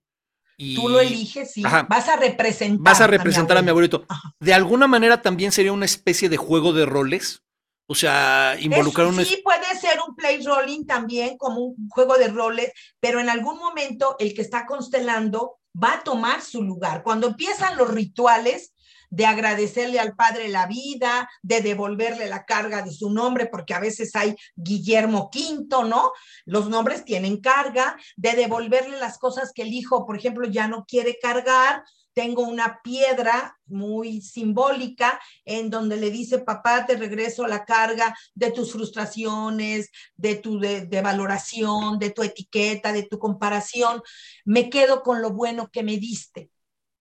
Y, 0.57 0.75
Tú 0.75 0.89
lo 0.91 1.01
eliges, 1.01 1.53
sí. 1.53 1.63
vas 1.63 2.09
a 2.09 2.17
representar. 2.17 2.83
Vas 2.83 3.01
a 3.01 3.07
representar 3.07 3.57
a 3.57 3.63
mi 3.63 3.71
abuelito. 3.71 4.05
De 4.39 4.53
alguna 4.53 4.87
manera 4.87 5.23
también 5.23 5.53
sería 5.53 5.73
una 5.73 5.87
especie 5.87 6.29
de 6.29 6.37
juego 6.37 6.73
de 6.75 6.85
roles. 6.85 7.43
O 7.87 7.95
sea, 7.95 8.57
involucrar 8.61 9.09
un... 9.09 9.25
Sí, 9.25 9.41
puede 9.43 9.75
ser 9.81 9.99
un 10.07 10.15
play 10.15 10.45
rolling 10.45 10.85
también, 10.85 11.37
como 11.39 11.61
un 11.61 11.89
juego 11.89 12.19
de 12.19 12.29
roles, 12.29 12.73
pero 13.01 13.21
en 13.21 13.29
algún 13.29 13.59
momento 13.59 14.17
el 14.21 14.33
que 14.35 14.43
está 14.43 14.65
constelando 14.67 15.59
va 15.75 15.95
a 15.95 16.05
tomar 16.05 16.43
su 16.43 16.63
lugar. 16.63 17.03
Cuando 17.03 17.29
empiezan 17.29 17.77
los 17.77 17.93
rituales, 17.93 18.75
de 19.11 19.27
agradecerle 19.27 20.01
al 20.01 20.15
Padre 20.15 20.49
la 20.49 20.67
vida, 20.67 21.29
de 21.43 21.61
devolverle 21.61 22.29
la 22.29 22.45
carga 22.45 22.83
de 22.83 22.93
su 22.93 23.11
nombre, 23.11 23.47
porque 23.47 23.75
a 23.75 23.81
veces 23.81 24.15
hay 24.17 24.35
Guillermo 24.57 25.31
V, 25.35 25.89
¿no? 25.89 26.13
Los 26.47 26.69
nombres 26.69 27.05
tienen 27.05 27.41
carga, 27.41 27.97
de 28.17 28.33
devolverle 28.33 28.99
las 28.99 29.19
cosas 29.19 29.53
que 29.53 29.63
el 29.63 29.73
hijo, 29.73 30.07
por 30.07 30.17
ejemplo, 30.17 30.47
ya 30.49 30.69
no 30.69 30.85
quiere 30.87 31.19
cargar, 31.21 31.85
tengo 32.13 32.43
una 32.43 32.81
piedra 32.83 33.57
muy 33.67 34.21
simbólica 34.21 35.21
en 35.45 35.71
donde 35.71 35.97
le 35.97 36.11
dice, 36.11 36.41
papá, 36.41 36.85
te 36.85 36.97
regreso 36.97 37.47
la 37.47 37.65
carga 37.65 38.15
de 38.35 38.51
tus 38.51 38.73
frustraciones, 38.73 39.91
de 40.17 40.37
tu 40.37 40.59
de, 40.59 40.87
de 40.87 41.03
valoración, 41.03 41.99
de 41.99 42.11
tu 42.11 42.23
etiqueta, 42.23 42.93
de 42.93 43.05
tu 43.05 43.19
comparación. 43.19 44.03
Me 44.45 44.71
quedo 44.71 45.03
con 45.03 45.23
lo 45.23 45.31
bueno 45.31 45.71
que 45.71 45.83
me 45.83 45.99
diste. 45.99 46.51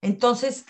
Entonces, 0.01 0.65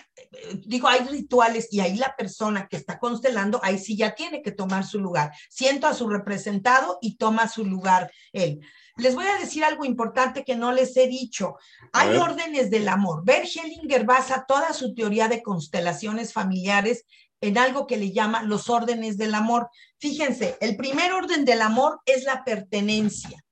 digo, 0.65 0.87
hay 0.87 1.01
rituales 1.01 1.67
y 1.71 1.81
ahí 1.81 1.95
la 1.97 2.15
persona 2.15 2.67
que 2.67 2.77
está 2.77 2.97
constelando, 2.97 3.59
ahí 3.63 3.77
sí 3.77 3.95
ya 3.95 4.15
tiene 4.15 4.41
que 4.41 4.51
tomar 4.51 4.85
su 4.85 4.99
lugar. 4.99 5.31
Siento 5.49 5.87
a 5.87 5.93
su 5.93 6.09
representado 6.09 6.97
y 7.01 7.15
toma 7.15 7.47
su 7.47 7.65
lugar 7.65 8.11
él. 8.33 8.59
Les 8.97 9.15
voy 9.15 9.25
a 9.27 9.37
decir 9.37 9.63
algo 9.63 9.85
importante 9.85 10.43
que 10.43 10.55
no 10.55 10.71
les 10.71 10.97
he 10.97 11.07
dicho. 11.07 11.55
Hay 11.93 12.17
órdenes 12.17 12.69
del 12.69 12.87
amor. 12.89 13.23
Bert 13.23 13.47
Hellinger 13.55 14.05
basa 14.05 14.45
toda 14.47 14.73
su 14.73 14.93
teoría 14.93 15.27
de 15.27 15.41
constelaciones 15.41 16.33
familiares 16.33 17.05
en 17.39 17.57
algo 17.57 17.87
que 17.87 17.97
le 17.97 18.11
llama 18.11 18.43
los 18.43 18.69
órdenes 18.69 19.17
del 19.17 19.35
amor. 19.35 19.69
Fíjense, 19.99 20.57
el 20.59 20.75
primer 20.75 21.13
orden 21.13 21.45
del 21.45 21.61
amor 21.61 22.01
es 22.05 22.25
la 22.25 22.43
pertenencia. 22.43 23.43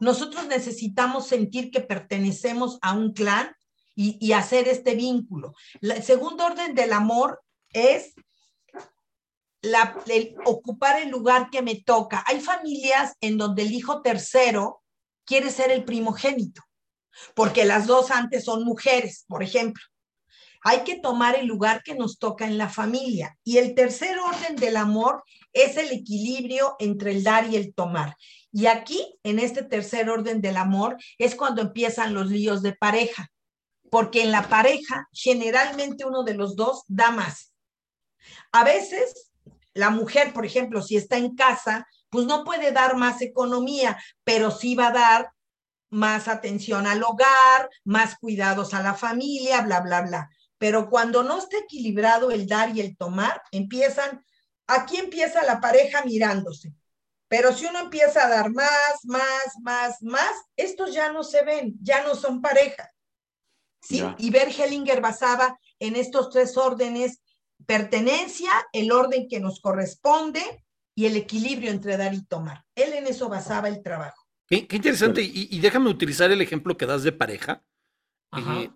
Nosotros 0.00 0.46
necesitamos 0.46 1.28
sentir 1.28 1.70
que 1.70 1.80
pertenecemos 1.80 2.78
a 2.82 2.92
un 2.92 3.12
clan 3.12 3.54
y, 3.96 4.32
hacer 4.32 4.68
este 4.68 4.94
vínculo. 4.94 5.54
el 5.80 6.02
segundo 6.02 6.44
orden 6.44 6.74
del 6.74 6.92
amor 6.92 7.42
es 7.72 8.14
ocupar 10.44 11.00
el 11.00 11.08
lugar 11.08 11.48
que 11.50 11.62
me 11.62 11.76
toca. 11.76 12.22
Hay 12.26 12.40
familias 12.40 13.14
en 13.20 13.38
donde 13.38 13.62
el 13.62 13.72
hijo 13.72 14.02
tercero 14.02 14.82
quiere 15.24 15.50
ser 15.50 15.70
el 15.70 15.84
primogénito, 15.84 16.62
porque 17.34 17.64
las 17.64 17.86
dos 17.86 18.10
antes 18.10 18.44
son 18.44 18.64
mujeres, 18.64 19.24
por 19.26 19.42
ejemplo. 19.42 19.82
Hay 20.62 20.80
que 20.84 20.98
tomar 20.98 21.36
el 21.36 21.46
lugar 21.46 21.82
que 21.82 21.94
nos 21.94 22.18
toca 22.18 22.46
en 22.46 22.58
la 22.58 22.68
familia. 22.68 23.36
Y 23.44 23.58
el 23.58 23.74
tercer 23.74 24.18
orden 24.18 24.56
del 24.56 24.76
amor 24.76 25.24
es 25.52 25.76
el 25.76 25.90
equilibrio 25.90 26.76
entre 26.80 27.12
el 27.12 27.22
dar 27.24 27.48
y 27.48 27.56
el 27.56 27.72
tomar. 27.72 28.16
Y 28.52 28.66
aquí, 28.66 29.18
en 29.22 29.38
este 29.38 29.62
tercer 29.62 30.10
orden 30.10 30.40
del 30.40 30.56
amor, 30.56 30.96
es 31.18 31.34
cuando 31.34 31.62
empiezan 31.62 32.14
los 32.14 32.28
líos 32.28 32.62
de 32.62 32.72
pareja 32.72 33.30
porque 33.90 34.22
en 34.22 34.32
la 34.32 34.48
pareja 34.48 35.08
generalmente 35.12 36.04
uno 36.04 36.22
de 36.22 36.34
los 36.34 36.56
dos 36.56 36.84
da 36.88 37.10
más. 37.10 37.52
A 38.52 38.64
veces 38.64 39.30
la 39.74 39.90
mujer, 39.90 40.32
por 40.32 40.46
ejemplo, 40.46 40.82
si 40.82 40.96
está 40.96 41.18
en 41.18 41.36
casa, 41.36 41.86
pues 42.08 42.26
no 42.26 42.44
puede 42.44 42.72
dar 42.72 42.96
más 42.96 43.20
economía, 43.20 43.98
pero 44.24 44.50
sí 44.50 44.74
va 44.74 44.88
a 44.88 44.92
dar 44.92 45.30
más 45.90 46.28
atención 46.28 46.86
al 46.86 47.02
hogar, 47.02 47.68
más 47.84 48.16
cuidados 48.18 48.74
a 48.74 48.82
la 48.82 48.94
familia, 48.94 49.60
bla, 49.62 49.80
bla, 49.80 50.02
bla. 50.02 50.30
Pero 50.58 50.88
cuando 50.88 51.22
no 51.22 51.38
está 51.38 51.58
equilibrado 51.58 52.30
el 52.30 52.46
dar 52.46 52.74
y 52.74 52.80
el 52.80 52.96
tomar, 52.96 53.42
empiezan, 53.52 54.24
aquí 54.66 54.96
empieza 54.96 55.44
la 55.44 55.60
pareja 55.60 56.02
mirándose. 56.04 56.72
Pero 57.28 57.52
si 57.52 57.66
uno 57.66 57.80
empieza 57.80 58.24
a 58.24 58.28
dar 58.28 58.50
más, 58.50 59.04
más, 59.04 59.58
más, 59.62 60.02
más, 60.02 60.32
estos 60.56 60.94
ya 60.94 61.12
no 61.12 61.24
se 61.24 61.42
ven, 61.42 61.74
ya 61.82 62.02
no 62.02 62.14
son 62.14 62.40
pareja. 62.40 62.90
¿Sí? 63.86 64.02
Y 64.18 64.30
Bergelinger 64.30 65.00
basaba 65.00 65.58
en 65.78 65.96
estos 65.96 66.30
tres 66.30 66.56
órdenes, 66.56 67.20
pertenencia, 67.66 68.50
el 68.72 68.92
orden 68.92 69.28
que 69.28 69.40
nos 69.40 69.60
corresponde 69.60 70.42
y 70.94 71.06
el 71.06 71.16
equilibrio 71.16 71.70
entre 71.70 71.96
dar 71.96 72.14
y 72.14 72.24
tomar. 72.24 72.64
Él 72.74 72.92
en 72.94 73.06
eso 73.06 73.28
basaba 73.28 73.68
el 73.68 73.82
trabajo. 73.82 74.26
Qué, 74.48 74.66
interesante. 74.70 75.22
Y, 75.22 75.58
déjame 75.58 75.90
utilizar 75.90 76.30
el 76.30 76.40
ejemplo 76.40 76.76
que 76.76 76.86
das 76.86 77.02
de 77.02 77.12
pareja. 77.12 77.62
Eh, 78.36 78.70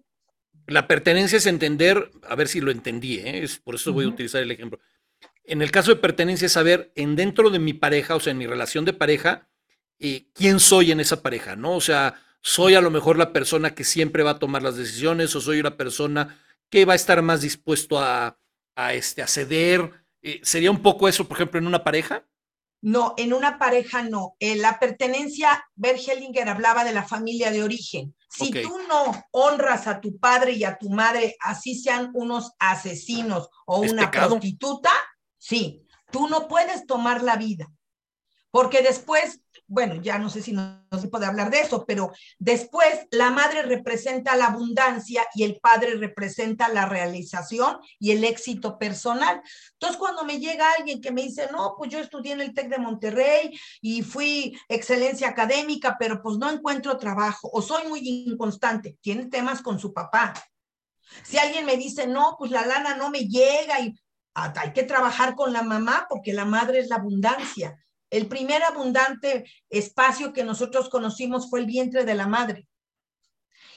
la 0.67 0.87
pertenencia 0.87 1.39
es 1.39 1.47
entender, 1.47 2.11
a 2.29 2.35
ver 2.35 2.49
si 2.49 2.61
lo 2.61 2.71
entendí, 2.71 3.19
¿eh? 3.19 3.43
es, 3.43 3.59
por 3.59 3.77
eso 3.77 3.93
voy 3.93 4.05
a 4.05 4.09
utilizar 4.09 4.43
el 4.43 4.51
ejemplo. 4.51 4.79
En 5.45 5.63
el 5.63 5.71
caso 5.71 5.95
de 5.95 6.01
pertenencia 6.01 6.47
es 6.47 6.53
saber 6.53 6.93
en 6.95 7.17
dentro 7.17 7.51
de 7.51 7.59
mi 7.59 7.73
pareja, 7.73 8.15
o 8.15 8.21
sea, 8.21 8.33
en 8.33 8.39
mi 8.39 8.47
relación 8.47 8.85
de 8.85 8.93
pareja, 8.93 9.49
eh, 9.99 10.27
quién 10.35 10.61
soy 10.61 10.93
en 10.93 11.01
esa 11.01 11.23
pareja, 11.23 11.57
¿no? 11.57 11.77
O 11.77 11.81
sea, 11.81 12.15
soy 12.43 12.75
a 12.75 12.81
lo 12.81 12.91
mejor 12.91 13.19
la 13.19 13.33
persona 13.33 13.75
que 13.75 13.85
siempre 13.85 14.23
va 14.23 14.33
a 14.33 14.39
tomar 14.39 14.63
las 14.63 14.77
decisiones 14.77 15.35
o 15.37 15.41
soy 15.41 15.61
una 15.61 15.77
persona 15.77 16.41
que 16.71 16.85
va 16.85 16.95
a 16.95 16.97
estar 16.97 17.21
más 17.23 17.43
dispuesto 17.43 17.99
a, 17.99 18.39
a, 18.77 18.95
este, 18.95 19.23
a 19.23 19.27
ceder. 19.27 20.05
Eh, 20.23 20.41
¿Sería 20.43 20.71
un 20.71 20.83
poco 20.83 21.09
eso, 21.09 21.27
por 21.27 21.37
ejemplo, 21.37 21.59
en 21.59 21.67
una 21.67 21.85
pareja? 21.85 22.25
No, 22.83 23.15
en 23.19 23.35
una 23.35 23.59
pareja 23.59 24.03
no. 24.03 24.37
En 24.39 24.63
la 24.63 24.79
pertenencia, 24.79 25.65
Bert 25.75 25.99
Hellinger 25.99 26.49
hablaba 26.49 26.83
de 26.85 26.93
la 26.93 27.07
familia 27.07 27.51
de 27.51 27.63
origen. 27.63 28.15
Si 28.31 28.51
tú 28.51 28.79
no 28.89 29.13
honras 29.33 29.87
a 29.87 30.01
tu 30.01 30.19
padre 30.19 30.53
y 30.53 30.65
a 30.65 30.79
tu 30.79 30.89
madre, 30.89 31.37
así 31.41 31.75
sean 31.75 32.11
unos 32.15 32.53
asesinos 32.59 33.51
o 33.67 33.81
una 33.81 34.11
prostituta, 34.11 34.91
sí, 35.37 35.85
tú 36.11 36.29
no 36.29 36.47
puedes 36.47 36.87
tomar 36.87 37.23
la 37.23 37.37
vida. 37.37 37.67
Porque 38.51 38.83
después 38.83 39.41
bueno, 39.71 39.95
ya 40.03 40.19
no 40.19 40.29
sé 40.29 40.43
si 40.43 40.53
no, 40.53 40.83
se 41.01 41.07
puede 41.07 41.27
hablar 41.27 41.49
de 41.49 41.61
eso, 41.61 41.85
pero 41.87 42.11
después 42.41 43.07
la 43.13 43.31
madre 43.31 43.63
representa 43.63 44.35
la 44.35 44.47
abundancia 44.47 45.25
y 45.33 45.45
el 45.45 45.61
padre 45.61 45.95
representa 45.95 46.69
la 46.69 46.87
realización 46.87 47.79
y 48.01 48.11
el 48.11 48.25
éxito 48.25 48.79
personal. 48.79 49.41
Entonces, 49.75 49.97
cuando 49.97 50.25
me 50.25 50.41
llega 50.41 50.73
alguien 50.77 51.01
que 51.01 51.13
me 51.13 51.23
dice, 51.23 51.49
no, 51.53 51.77
pues 51.79 51.89
yo 51.89 52.01
estudié 52.01 52.33
en 52.33 52.41
el 52.41 52.53
TEC 52.53 52.69
de 52.69 52.79
Monterrey 52.79 53.57
y 53.81 54.03
fui 54.03 54.59
excelencia 54.69 55.29
académica, 55.29 55.97
pero 56.01 56.21
pues 56.21 56.37
no 56.37 56.51
encuentro 56.51 56.99
trabajo 56.99 57.49
o 57.53 57.63
soy 57.63 57.87
muy 57.87 58.01
inconstante, 58.01 58.99
tiene 59.01 59.27
temas 59.27 59.63
con 59.63 59.79
su 59.79 59.93
papá. 59.93 60.35
Si 61.23 61.39
alguien 61.39 61.65
me 61.65 61.77
dice, 61.77 62.09
no, 62.09 62.35
pues 62.37 62.51
la 62.51 62.67
lana 62.67 62.97
no 62.97 63.09
me 63.09 63.21
llega 63.21 63.79
y 63.79 63.95
ah, 64.35 64.53
hay 64.57 64.73
que 64.73 64.83
trabajar 64.83 65.37
con 65.37 65.53
la 65.53 65.63
mamá 65.63 66.07
porque 66.09 66.33
la 66.33 66.45
madre 66.45 66.81
es 66.81 66.89
la 66.89 66.97
abundancia. 66.97 67.79
El 68.11 68.27
primer 68.27 68.63
abundante 68.63 69.45
espacio 69.69 70.33
que 70.33 70.45
nosotros 70.45 70.89
conocimos 70.89 71.49
fue 71.49 71.61
el 71.61 71.67
vientre 71.67 72.05
de 72.05 72.15
la 72.15 72.27
madre. 72.27 72.69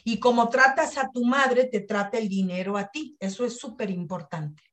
Y 0.04 0.20
como 0.20 0.50
tratas 0.50 0.98
a 0.98 1.10
tu 1.12 1.24
madre, 1.24 1.66
te 1.66 1.80
trata 1.80 2.18
el 2.18 2.28
dinero 2.28 2.78
a 2.78 2.90
ti. 2.90 3.16
Eso 3.20 3.46
es 3.46 3.58
súper 3.58 3.90
importante. 3.90 4.64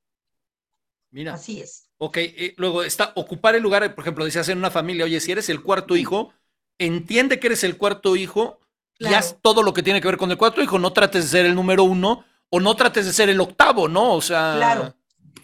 Mira. 1.10 1.34
Así 1.34 1.60
es. 1.60 1.88
Ok, 1.98 2.16
eh, 2.16 2.54
luego 2.56 2.82
está 2.82 3.12
ocupar 3.14 3.54
el 3.54 3.62
lugar, 3.62 3.94
por 3.94 4.02
ejemplo, 4.02 4.24
decías 4.24 4.48
en 4.48 4.58
una 4.58 4.70
familia, 4.70 5.04
oye, 5.04 5.20
si 5.20 5.32
eres 5.32 5.48
el 5.48 5.62
cuarto 5.62 5.96
hijo, 5.96 6.32
entiende 6.78 7.38
que 7.38 7.48
eres 7.48 7.62
el 7.62 7.76
cuarto 7.76 8.16
hijo 8.16 8.58
y 8.98 9.06
haz 9.06 9.36
todo 9.42 9.62
lo 9.62 9.72
que 9.72 9.82
tiene 9.82 10.00
que 10.00 10.08
ver 10.08 10.16
con 10.16 10.30
el 10.30 10.38
cuarto 10.38 10.62
hijo. 10.62 10.78
No 10.78 10.92
trates 10.92 11.24
de 11.24 11.30
ser 11.30 11.46
el 11.46 11.54
número 11.54 11.84
uno 11.84 12.24
o 12.48 12.60
no 12.60 12.74
trates 12.74 13.06
de 13.06 13.12
ser 13.12 13.28
el 13.28 13.40
octavo, 13.40 13.88
¿no? 13.88 14.14
O 14.14 14.20
sea. 14.20 14.54
Claro. 14.56 14.94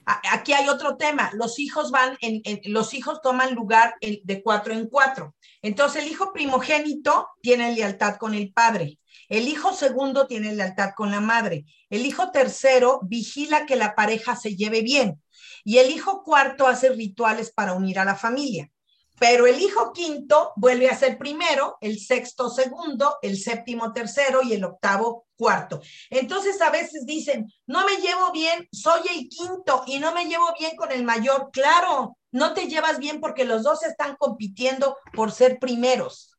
Aquí 0.07 0.53
hay 0.53 0.69
otro 0.69 0.97
tema. 0.97 1.31
Los 1.35 1.59
hijos 1.59 1.91
van, 1.91 2.17
en, 2.21 2.61
los 2.73 2.95
hijos 2.95 3.21
toman 3.21 3.55
lugar 3.55 3.95
de 4.01 4.43
cuatro 4.43 4.73
en 4.73 4.89
cuatro. 4.89 5.35
Entonces, 5.63 6.05
el 6.05 6.11
hijo 6.11 6.33
primogénito 6.33 7.29
tiene 7.43 7.75
lealtad 7.75 8.17
con 8.17 8.33
el 8.33 8.53
padre. 8.53 9.01
El 9.29 9.49
hijo 9.49 9.75
segundo 9.75 10.29
tiene 10.29 10.55
lealtad 10.55 10.91
con 10.97 11.11
la 11.11 11.21
madre. 11.21 11.65
El 11.91 12.07
hijo 12.07 12.31
tercero 12.31 13.01
vigila 13.03 13.67
que 13.67 13.75
la 13.75 13.97
pareja 13.97 14.37
se 14.37 14.55
lleve 14.55 14.83
bien. 14.83 15.21
Y 15.65 15.79
el 15.79 15.91
hijo 15.91 16.23
cuarto 16.23 16.69
hace 16.69 16.91
rituales 16.91 17.53
para 17.53 17.73
unir 17.73 17.99
a 17.99 18.05
la 18.05 18.15
familia. 18.15 18.71
Pero 19.19 19.47
el 19.47 19.61
hijo 19.61 19.93
quinto 19.93 20.53
vuelve 20.57 20.89
a 20.89 20.97
ser 20.97 21.17
primero, 21.19 21.79
el 21.81 21.99
sexto 21.99 22.51
segundo, 22.51 23.17
el 23.23 23.39
séptimo 23.39 23.93
tercero 23.93 24.43
y 24.43 24.53
el 24.53 24.65
octavo 24.65 25.27
cuarto. 25.37 25.81
Entonces 26.11 26.61
a 26.61 26.71
veces 26.71 27.07
dicen, 27.07 27.51
no 27.67 27.85
me 27.87 27.97
llevo 27.97 28.31
bien, 28.33 28.69
soy 28.73 29.03
el 29.15 29.29
quinto 29.29 29.85
y 29.87 29.99
no 29.99 30.13
me 30.13 30.27
llevo 30.27 30.47
bien 30.59 30.77
con 30.77 30.93
el 30.93 31.05
mayor. 31.05 31.51
Claro, 31.53 32.19
no 32.31 32.53
te 32.53 32.69
llevas 32.69 32.99
bien 32.99 33.21
porque 33.21 33.45
los 33.45 33.63
dos 33.63 33.83
están 33.83 34.17
compitiendo 34.17 34.99
por 35.15 35.33
ser 35.33 35.59
primeros. 35.59 36.37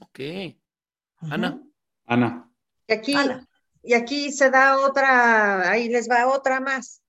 Ok. 0.00 0.20
Ana. 1.18 1.60
Ana. 2.04 2.50
Y 2.86 2.92
aquí, 2.92 3.16
y 3.82 3.94
aquí 3.94 4.32
se 4.32 4.50
da 4.50 4.78
otra, 4.78 5.70
ahí 5.70 5.88
les 5.88 6.08
va 6.08 6.28
otra 6.28 6.60
más. 6.60 7.02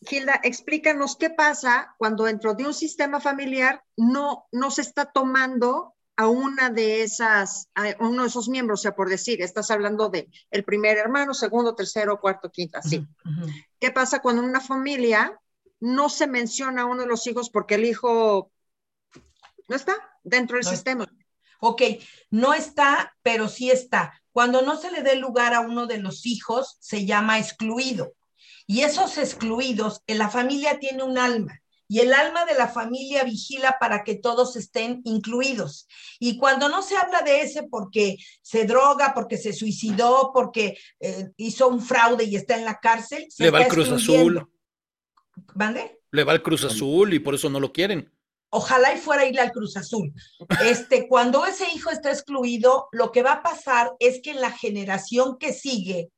Gilda, 0.00 0.40
explícanos 0.44 1.16
qué 1.16 1.30
pasa 1.30 1.94
cuando 1.98 2.24
dentro 2.24 2.54
de 2.54 2.66
un 2.66 2.74
sistema 2.74 3.20
familiar 3.20 3.82
no, 3.96 4.46
no 4.52 4.70
se 4.70 4.82
está 4.82 5.06
tomando 5.06 5.94
a 6.16 6.28
una 6.28 6.68
de 6.68 7.02
esas, 7.02 7.68
a 7.74 7.94
uno 8.00 8.22
de 8.22 8.28
esos 8.28 8.48
miembros, 8.48 8.80
o 8.80 8.82
sea, 8.82 8.96
por 8.96 9.08
decir, 9.08 9.40
estás 9.40 9.70
hablando 9.70 10.08
de 10.08 10.28
el 10.50 10.64
primer 10.64 10.98
hermano, 10.98 11.32
segundo, 11.32 11.76
tercero, 11.76 12.20
cuarto, 12.20 12.50
quinta, 12.50 12.80
así. 12.80 13.06
¿Qué 13.78 13.92
pasa 13.92 14.20
cuando 14.20 14.42
en 14.42 14.48
una 14.48 14.60
familia 14.60 15.38
no 15.78 16.08
se 16.08 16.26
menciona 16.26 16.82
a 16.82 16.86
uno 16.86 17.02
de 17.02 17.08
los 17.08 17.24
hijos 17.28 17.50
porque 17.50 17.76
el 17.76 17.84
hijo 17.84 18.50
no 19.68 19.76
está 19.76 19.94
dentro 20.24 20.56
del 20.56 20.64
sistema? 20.64 21.06
Ok, 21.60 21.82
no 22.30 22.52
está, 22.52 23.16
pero 23.22 23.48
sí 23.48 23.70
está. 23.70 24.12
Cuando 24.32 24.62
no 24.62 24.76
se 24.76 24.90
le 24.90 25.02
dé 25.02 25.14
lugar 25.14 25.54
a 25.54 25.60
uno 25.60 25.86
de 25.86 25.98
los 25.98 26.26
hijos, 26.26 26.78
se 26.80 27.06
llama 27.06 27.38
excluido. 27.38 28.14
Y 28.68 28.82
esos 28.82 29.18
excluidos, 29.18 30.02
en 30.06 30.18
la 30.18 30.28
familia 30.28 30.78
tiene 30.78 31.02
un 31.02 31.18
alma 31.18 31.60
y 31.88 32.00
el 32.00 32.12
alma 32.12 32.44
de 32.44 32.54
la 32.54 32.68
familia 32.68 33.24
vigila 33.24 33.76
para 33.80 34.04
que 34.04 34.14
todos 34.14 34.56
estén 34.56 35.00
incluidos. 35.04 35.88
Y 36.18 36.36
cuando 36.36 36.68
no 36.68 36.82
se 36.82 36.96
habla 36.96 37.22
de 37.22 37.40
ese 37.40 37.62
porque 37.62 38.18
se 38.42 38.66
droga, 38.66 39.12
porque 39.14 39.38
se 39.38 39.54
suicidó, 39.54 40.30
porque 40.34 40.76
eh, 41.00 41.30
hizo 41.38 41.66
un 41.68 41.80
fraude 41.80 42.24
y 42.24 42.36
está 42.36 42.58
en 42.58 42.66
la 42.66 42.78
cárcel, 42.78 43.26
se 43.30 43.44
le 43.44 43.50
va 43.50 43.62
el 43.62 43.68
Cruz 43.68 43.90
Azul. 43.90 44.46
¿Mande? 45.54 46.00
Le 46.10 46.24
va 46.24 46.34
el 46.34 46.42
Cruz 46.42 46.64
Azul 46.64 47.14
y 47.14 47.20
por 47.20 47.34
eso 47.34 47.48
no 47.48 47.58
lo 47.58 47.72
quieren. 47.72 48.12
Ojalá 48.50 48.94
y 48.94 48.98
fuera 48.98 49.26
ir 49.26 49.40
al 49.40 49.52
Cruz 49.52 49.76
Azul. 49.76 50.12
Este, 50.62 51.08
cuando 51.08 51.46
ese 51.46 51.66
hijo 51.74 51.90
está 51.90 52.10
excluido, 52.10 52.88
lo 52.92 53.12
que 53.12 53.22
va 53.22 53.32
a 53.32 53.42
pasar 53.42 53.92
es 53.98 54.20
que 54.22 54.30
en 54.30 54.40
la 54.42 54.50
generación 54.50 55.38
que 55.38 55.52
sigue, 55.52 56.10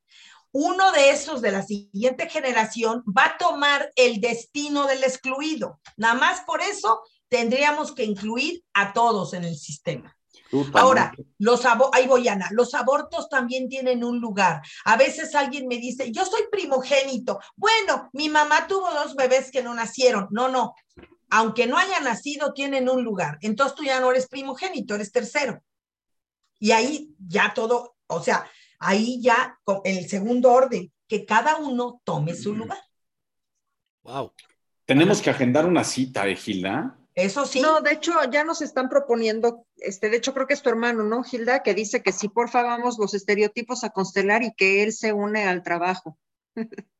uno 0.53 0.93
de 0.93 1.11
esos 1.11 1.41
de 1.41 1.53
la 1.53 1.63
siguiente 1.63 2.29
generación 2.29 3.05
va 3.07 3.27
a 3.27 3.39
tomar 3.39 3.91
el 3.97 4.21
destino 4.21 4.87
del 4.87 5.05
excluido. 5.05 5.81
Nada 5.97 6.15
más 6.15 6.41
por 6.43 6.61
eso 6.61 7.03
tendríamos 7.29 7.93
que 7.93 8.05
incluir 8.05 8.65
a 8.75 8.93
todos 8.93 9.35
en 9.35 9.45
el 9.45 9.57
sistema. 9.57 10.17
Ahora, 10.75 11.13
los 11.39 11.63
ahí 11.93 12.09
voy 12.09 12.27
Ana, 12.27 12.49
los 12.51 12.75
abortos 12.75 13.29
también 13.29 13.69
tienen 13.69 14.03
un 14.03 14.21
lugar. 14.21 14.63
A 14.85 14.97
veces 14.97 15.35
alguien 15.35 15.69
me 15.69 15.79
dice, 15.79 16.11
yo 16.11 16.25
soy 16.25 16.43
primogénito. 16.51 17.39
Bueno, 17.55 18.11
mi 18.13 18.29
mamá 18.29 18.67
tuvo 18.67 18.91
dos 18.91 19.15
bebés 19.15 19.51
que 19.53 19.63
no 19.63 19.75
nacieron. 19.75 20.27
No, 20.31 20.49
no. 20.49 20.75
Aunque 21.31 21.69
no 21.69 21.79
haya 21.79 22.01
nacido, 22.01 22.53
tienen 22.53 22.89
un 22.89 23.05
lugar. 23.05 23.39
Entonces 23.43 23.77
tú 23.77 23.85
ya 23.85 24.01
no 24.01 24.11
eres 24.11 24.27
primogénito, 24.29 24.97
eres 24.97 25.13
tercero. 25.13 25.63
Y 26.59 26.73
ahí 26.73 27.15
ya 27.19 27.55
todo, 27.55 27.97
o 28.09 28.21
sea, 28.21 28.51
ahí 28.81 29.21
ya 29.23 29.59
en 29.85 29.97
el 29.97 30.09
segundo 30.09 30.53
orden, 30.53 30.93
que 31.07 31.25
cada 31.25 31.59
uno 31.59 32.01
tome 32.05 32.35
su 32.35 32.55
lugar. 32.55 32.79
Wow. 34.03 34.33
Tenemos 34.87 35.23
que 35.23 35.31
agendar 35.31 35.67
una 35.67 35.85
cita, 35.85 36.27
¿eh, 36.27 36.35
Gilda? 36.35 36.97
Eso 37.15 37.45
sí. 37.45 37.61
No, 37.61 37.81
de 37.81 37.93
hecho, 37.93 38.13
ya 38.33 38.45
nos 38.45 38.63
están 38.63 38.89
proponiendo, 38.89 39.67
este, 39.77 40.11
de 40.11 40.17
hecho, 40.17 40.33
creo 40.33 40.47
que 40.47 40.55
es 40.55 40.63
tu 40.63 40.71
hermano, 40.71 41.05
¿no, 41.05 41.23
Gilda? 41.23 41.63
Que 41.63 41.75
dice 41.75 42.03
que 42.03 42.13
sí, 42.13 42.29
porfa, 42.29 42.63
vamos 42.63 42.99
los 42.99 43.15
estereotipos 43.15 43.85
a 43.85 43.91
constelar 43.91 44.43
y 44.43 44.55
que 44.55 44.83
él 44.83 44.93
se 44.93 45.13
une 45.13 45.45
al 45.45 45.63
trabajo. 45.63 46.19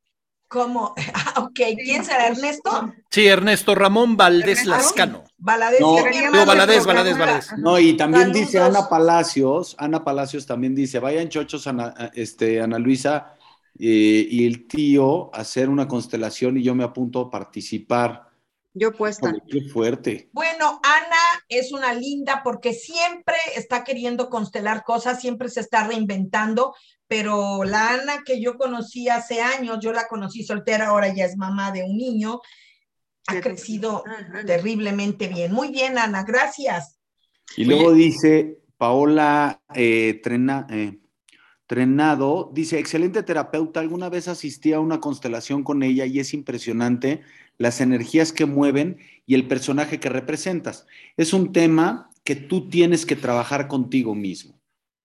¿Cómo? 0.51 0.93
Ah, 1.13 1.39
ok, 1.41 1.59
¿quién 1.81 2.03
será 2.03 2.27
Ernesto? 2.27 2.93
Sí, 3.09 3.25
Ernesto 3.25 3.73
Ramón 3.73 4.17
Valdés 4.17 4.65
Lascano. 4.65 5.23
Valadez, 5.37 5.79
no, 5.79 5.95
no 6.33 6.45
Valadez, 6.45 6.85
Valadez, 6.85 7.17
Valadez. 7.17 7.57
No, 7.57 7.79
y 7.79 7.95
también 7.95 8.33
dice 8.33 8.59
Ana 8.59 8.89
Palacios, 8.89 9.75
Ana 9.79 10.03
Palacios 10.03 10.45
también 10.45 10.75
dice, 10.75 10.99
vayan 10.99 11.29
chochos, 11.29 11.67
Ana, 11.67 12.11
este, 12.13 12.59
Ana 12.59 12.79
Luisa 12.79 13.35
eh, 13.79 14.27
y 14.29 14.45
el 14.45 14.67
tío 14.67 15.33
a 15.33 15.41
hacer 15.41 15.69
una 15.69 15.87
constelación 15.87 16.57
y 16.57 16.63
yo 16.63 16.75
me 16.75 16.83
apunto 16.83 17.21
a 17.21 17.29
participar. 17.29 18.30
Yo 18.73 18.93
puesta. 18.93 19.33
Qué 19.49 19.61
fuerte. 19.69 20.29
Bueno, 20.31 20.79
Ana 20.83 21.43
es 21.49 21.73
una 21.73 21.93
linda 21.93 22.41
porque 22.43 22.73
siempre 22.73 23.35
está 23.55 23.83
queriendo 23.83 24.29
constelar 24.29 24.83
cosas, 24.83 25.19
siempre 25.19 25.49
se 25.49 25.59
está 25.59 25.85
reinventando, 25.85 26.73
pero 27.07 27.65
la 27.65 27.89
Ana 27.89 28.23
que 28.25 28.41
yo 28.41 28.57
conocí 28.57 29.09
hace 29.09 29.41
años, 29.41 29.79
yo 29.81 29.91
la 29.91 30.07
conocí 30.07 30.43
soltera, 30.43 30.87
ahora 30.87 31.13
ya 31.13 31.25
es 31.25 31.35
mamá 31.35 31.71
de 31.71 31.83
un 31.83 31.97
niño, 31.97 32.39
ha 33.27 33.41
crecido 33.41 34.03
ah, 34.07 34.43
terriblemente 34.45 35.27
bien. 35.27 35.51
Muy 35.51 35.69
bien, 35.69 35.97
Ana, 35.97 36.23
gracias. 36.23 36.97
Y 37.57 37.65
luego 37.65 37.91
dice 37.91 38.59
Paola 38.77 39.61
eh, 39.75 40.21
eh, 40.23 40.99
Trenado, 41.67 42.51
dice, 42.53 42.79
excelente 42.79 43.23
terapeuta, 43.23 43.81
alguna 43.81 44.09
vez 44.09 44.27
asistí 44.27 44.73
a 44.73 44.79
una 44.79 44.99
constelación 44.99 45.63
con 45.63 45.83
ella 45.83 46.05
y 46.05 46.19
es 46.19 46.33
impresionante 46.33 47.21
las 47.57 47.81
energías 47.81 48.33
que 48.33 48.45
mueven 48.45 48.99
y 49.25 49.35
el 49.35 49.47
personaje 49.47 49.99
que 49.99 50.09
representas. 50.09 50.87
Es 51.17 51.33
un 51.33 51.51
tema 51.51 52.09
que 52.23 52.35
tú 52.35 52.69
tienes 52.69 53.05
que 53.05 53.15
trabajar 53.15 53.67
contigo 53.67 54.15
mismo. 54.15 54.59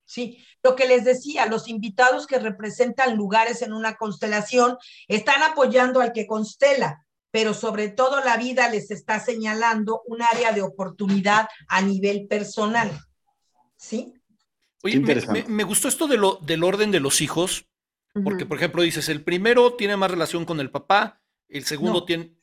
Sí, 0.04 0.44
lo 0.62 0.76
que 0.76 0.86
les 0.86 1.04
decía, 1.04 1.46
los 1.46 1.68
invitados 1.68 2.26
que 2.26 2.38
representan 2.38 3.16
lugares 3.16 3.62
en 3.62 3.72
una 3.72 3.96
constelación 3.96 4.76
están 5.08 5.42
apoyando 5.42 6.00
al 6.00 6.12
que 6.12 6.26
constela, 6.26 7.06
pero 7.30 7.54
sobre 7.54 7.88
todo 7.88 8.24
la 8.24 8.36
vida 8.36 8.68
les 8.68 8.90
está 8.90 9.20
señalando 9.20 10.02
un 10.06 10.22
área 10.22 10.52
de 10.52 10.62
oportunidad 10.62 11.48
a 11.68 11.82
nivel 11.82 12.26
personal. 12.28 12.90
¿Sí? 13.76 14.14
Oye, 14.82 15.00
me, 15.48 15.64
gustó 15.64 15.88
esto 15.88 16.06
de 16.06 16.16
lo, 16.16 16.36
del 16.36 16.62
orden 16.62 16.90
de 16.90 17.00
los 17.00 17.20
hijos, 17.20 17.66
porque, 18.24 18.46
por 18.46 18.56
ejemplo, 18.56 18.82
dices, 18.82 19.08
el 19.08 19.22
primero 19.22 19.74
tiene 19.74 19.96
más 19.96 20.10
relación 20.10 20.44
con 20.44 20.60
el 20.60 20.70
papá, 20.70 21.20
el 21.48 21.64
segundo 21.64 22.04
tiene... 22.04 22.35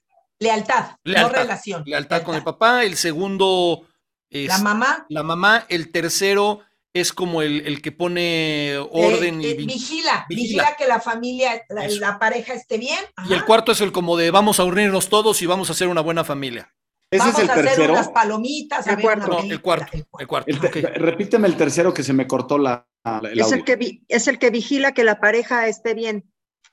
Lealtad, 0.44 0.98
no 1.04 1.30
relación. 1.30 1.84
Lealtad, 1.86 2.24
con 2.24 2.36
el 2.36 2.44
papá, 2.44 2.84
el 2.84 2.96
segundo... 2.98 3.88
Es 4.30 4.48
la 4.48 4.58
mamá. 4.60 5.06
La 5.10 5.22
mamá, 5.24 5.66
el 5.70 5.92
tercero 5.92 6.62
es 6.92 7.14
como 7.14 7.42
el, 7.44 7.82
que 7.82 7.92
pone 7.92 8.78
orden 8.92 9.42
y 9.42 9.46
eh, 9.48 9.54
vigila, 9.54 10.26
vigila, 10.28 10.76
que 10.76 10.88
la 10.88 11.00
familia, 11.00 11.64
la, 11.70 12.18
pareja 12.20 12.54
esté 12.54 12.78
bien. 12.80 13.00
Y 13.30 13.34
el 13.34 13.46
cuarto 13.46 13.72
es 13.72 13.82
el 13.82 13.92
como 13.92 14.18
de 14.18 14.32
vamos 14.32 14.60
a 14.60 14.64
unirnos 14.64 15.10
todos 15.10 15.40
y 15.42 15.46
vamos 15.46 15.70
a 15.70 15.74
hacer 15.74 15.88
una 15.88 16.02
buena 16.02 16.24
familia. 16.24 16.74
Ese 17.12 17.20
Vamos 17.20 17.36
es 17.38 17.44
el 17.44 17.50
a 17.50 17.54
hacer 17.54 17.66
tercero. 17.66 17.94
unas 17.94 18.10
palomitas, 18.10 18.88
a 18.88 18.90
El 18.92 18.96
ver 18.96 19.06
cuarto. 19.06 19.28
una 19.28 19.44
No, 19.44 19.52
el 19.52 19.62
cuarto. 19.62 19.88
el 19.94 20.06
El 20.20 20.28
cuarto. 20.28 20.50
El. 20.50 20.60
Repíteme 20.96 21.48
el 21.48 21.56
tercero 21.56 21.94
que 21.94 22.02
se 22.02 22.12
me 22.14 22.26
cortó 22.26 22.58
la, 22.58 22.88
la- 23.04 23.20
el 23.32 23.38
Es 23.40 23.46
audio. 23.46 23.58
el, 23.58 23.64
que 23.66 23.76
vi- 23.76 24.04
es 24.08 24.28
el 24.28 24.40
que 24.40 24.50
vigila 24.50 24.94
que 24.96 25.04
la 25.04 25.20
pareja 25.20 25.68
esté 25.68 25.94
bien. 25.94 26.24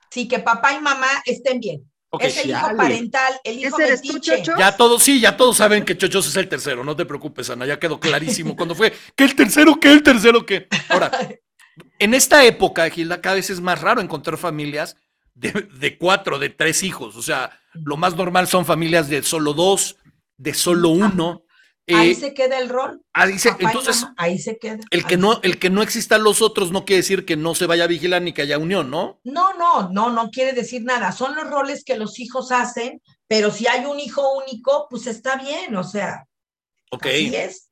Sí, 0.09 0.27
que 0.27 0.39
papá 0.39 0.73
y 0.73 0.81
mamá 0.81 1.07
estén 1.25 1.59
bien. 1.59 1.90
Es 2.19 2.37
el 2.37 2.49
hijo 2.49 2.75
parental, 2.75 3.33
el 3.43 3.59
hijo 3.59 3.79
¿Ese 3.79 3.87
eres 3.87 4.01
tú, 4.01 4.13
metiche. 4.13 4.43
Chocho? 4.43 4.59
Ya 4.59 4.75
todos, 4.75 5.01
sí, 5.01 5.19
ya 5.21 5.37
todos 5.37 5.57
saben 5.57 5.85
que 5.85 5.97
Chochos 5.97 6.27
es 6.27 6.35
el 6.35 6.49
tercero, 6.49 6.83
no 6.83 6.95
te 6.95 7.05
preocupes, 7.05 7.49
Ana, 7.49 7.65
ya 7.65 7.79
quedó 7.79 7.99
clarísimo 7.99 8.55
cuando 8.55 8.75
fue, 8.75 8.93
que 9.15 9.23
el 9.23 9.35
tercero, 9.35 9.79
que 9.79 9.91
el 9.91 10.03
tercero, 10.03 10.45
que. 10.45 10.67
Ahora, 10.89 11.11
en 11.99 12.13
esta 12.13 12.43
época, 12.43 12.89
Gilda, 12.89 13.21
cada 13.21 13.35
vez 13.35 13.49
es 13.49 13.61
más 13.61 13.79
raro 13.79 14.01
encontrar 14.01 14.37
familias 14.37 14.97
de, 15.35 15.51
de 15.51 15.97
cuatro, 15.97 16.37
de 16.37 16.49
tres 16.49 16.83
hijos, 16.83 17.15
o 17.15 17.21
sea, 17.21 17.57
lo 17.73 17.95
más 17.95 18.15
normal 18.15 18.47
son 18.47 18.65
familias 18.65 19.07
de 19.07 19.23
solo 19.23 19.53
dos, 19.53 19.95
de 20.37 20.53
solo 20.53 20.89
uno. 20.89 21.43
Ahí 21.87 22.11
eh, 22.11 22.15
se 22.15 22.33
queda 22.33 22.59
el 22.59 22.69
rol. 22.69 23.01
ahí 23.13 23.37
se- 23.39 23.55
entonces, 23.59 24.01
mamá, 24.01 24.15
ahí 24.17 24.37
se 24.39 24.57
queda. 24.57 24.79
el 24.91 25.05
que, 25.05 25.17
no, 25.17 25.41
queda. 25.41 25.51
el 25.51 25.59
que 25.59 25.69
no 25.69 25.81
existan 25.81 26.23
los 26.23 26.41
otros 26.41 26.71
no 26.71 26.85
quiere 26.85 27.01
decir 27.01 27.25
que 27.25 27.35
no 27.35 27.55
se 27.55 27.65
vaya 27.65 27.85
a 27.85 27.87
vigilar 27.87 28.21
ni 28.21 28.33
que 28.33 28.43
haya 28.43 28.57
unión, 28.59 28.89
¿no? 28.91 29.19
No, 29.23 29.53
no, 29.57 29.89
no, 29.89 30.11
no 30.11 30.29
quiere 30.29 30.53
decir 30.53 30.83
nada. 30.83 31.11
Son 31.11 31.35
los 31.35 31.49
roles 31.49 31.83
que 31.83 31.97
los 31.97 32.19
hijos 32.19 32.51
hacen, 32.51 33.01
pero 33.27 33.51
si 33.51 33.67
hay 33.67 33.85
un 33.85 33.99
hijo 33.99 34.21
único, 34.37 34.87
pues 34.89 35.07
está 35.07 35.35
bien, 35.37 35.75
o 35.75 35.83
sea, 35.83 36.27
Ok. 36.91 37.05
así 37.07 37.35
es. 37.35 37.69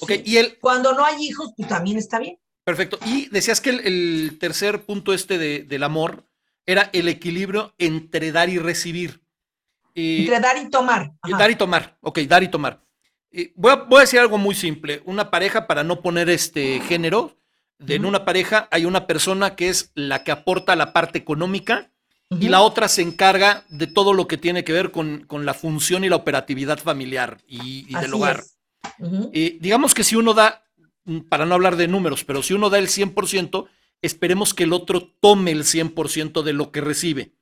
Ok, 0.00 0.12
Sí. 0.12 0.22
y 0.24 0.36
el, 0.38 0.58
Cuando 0.58 0.92
no 0.94 1.04
hay 1.04 1.22
hijos, 1.22 1.52
pues 1.56 1.68
también 1.68 1.98
está 1.98 2.18
bien. 2.18 2.38
Perfecto. 2.64 2.98
Y 3.04 3.28
decías 3.28 3.60
que 3.60 3.70
el, 3.70 3.80
el 3.80 4.38
tercer 4.38 4.84
punto 4.86 5.12
este 5.12 5.36
de- 5.38 5.64
del 5.64 5.82
amor 5.82 6.24
era 6.66 6.88
el 6.92 7.08
equilibrio 7.08 7.74
entre 7.78 8.32
dar 8.32 8.48
y 8.48 8.58
recibir. 8.58 9.22
Y- 9.92 10.20
Entre 10.20 10.40
dar 10.40 10.56
y 10.56 10.70
tomar. 10.70 11.10
Ajá. 11.20 11.36
dar 11.36 11.50
y 11.50 11.56
tomar. 11.56 11.98
Ok, 12.00 12.20
dar 12.20 12.42
y 12.42 12.48
tomar. 12.48 12.82
Voy, 13.54 13.72
a, 13.72 13.76
voy 13.76 13.98
a 13.98 14.00
decir 14.00 14.18
algo 14.18 14.38
muy 14.38 14.54
simple. 14.54 15.02
Una 15.04 15.30
pareja, 15.30 15.66
para 15.66 15.84
no 15.84 16.00
poner 16.00 16.28
este 16.28 16.80
género, 16.80 17.36
de, 17.78 17.94
en 17.94 18.04
una 18.04 18.24
pareja 18.24 18.68
hay 18.70 18.84
una 18.84 19.06
persona 19.06 19.56
que 19.56 19.68
es 19.68 19.90
la 19.94 20.22
que 20.22 20.32
aporta 20.32 20.76
la 20.76 20.92
parte 20.92 21.18
económica 21.18 21.90
y 22.38 22.48
la 22.48 22.60
otra 22.60 22.86
se 22.88 23.02
encarga 23.02 23.64
de 23.70 23.88
todo 23.88 24.12
lo 24.12 24.28
que 24.28 24.36
tiene 24.36 24.62
que 24.62 24.72
ver 24.72 24.92
con, 24.92 25.24
con 25.26 25.44
la 25.44 25.52
función 25.52 26.04
y 26.04 26.08
la 26.08 26.14
operatividad 26.14 26.78
familiar 26.78 27.38
y, 27.48 27.86
y 27.88 27.94
del 28.00 28.14
hogar. 28.14 28.44
Eh, 29.32 29.58
digamos 29.60 29.94
que 29.94 30.04
si 30.04 30.14
uno 30.14 30.32
da, 30.32 30.62
para 31.28 31.44
no 31.44 31.54
hablar 31.56 31.74
de 31.74 31.88
números, 31.88 32.22
pero 32.24 32.42
si 32.42 32.54
uno 32.54 32.70
da 32.70 32.78
el 32.78 32.86
100%, 32.86 33.66
esperemos 34.00 34.54
que 34.54 34.62
el 34.62 34.72
otro 34.72 35.12
tome 35.20 35.50
el 35.50 35.64
100% 35.64 36.42
de 36.42 36.52
lo 36.52 36.70
que 36.70 36.80
recibe. 36.80 37.32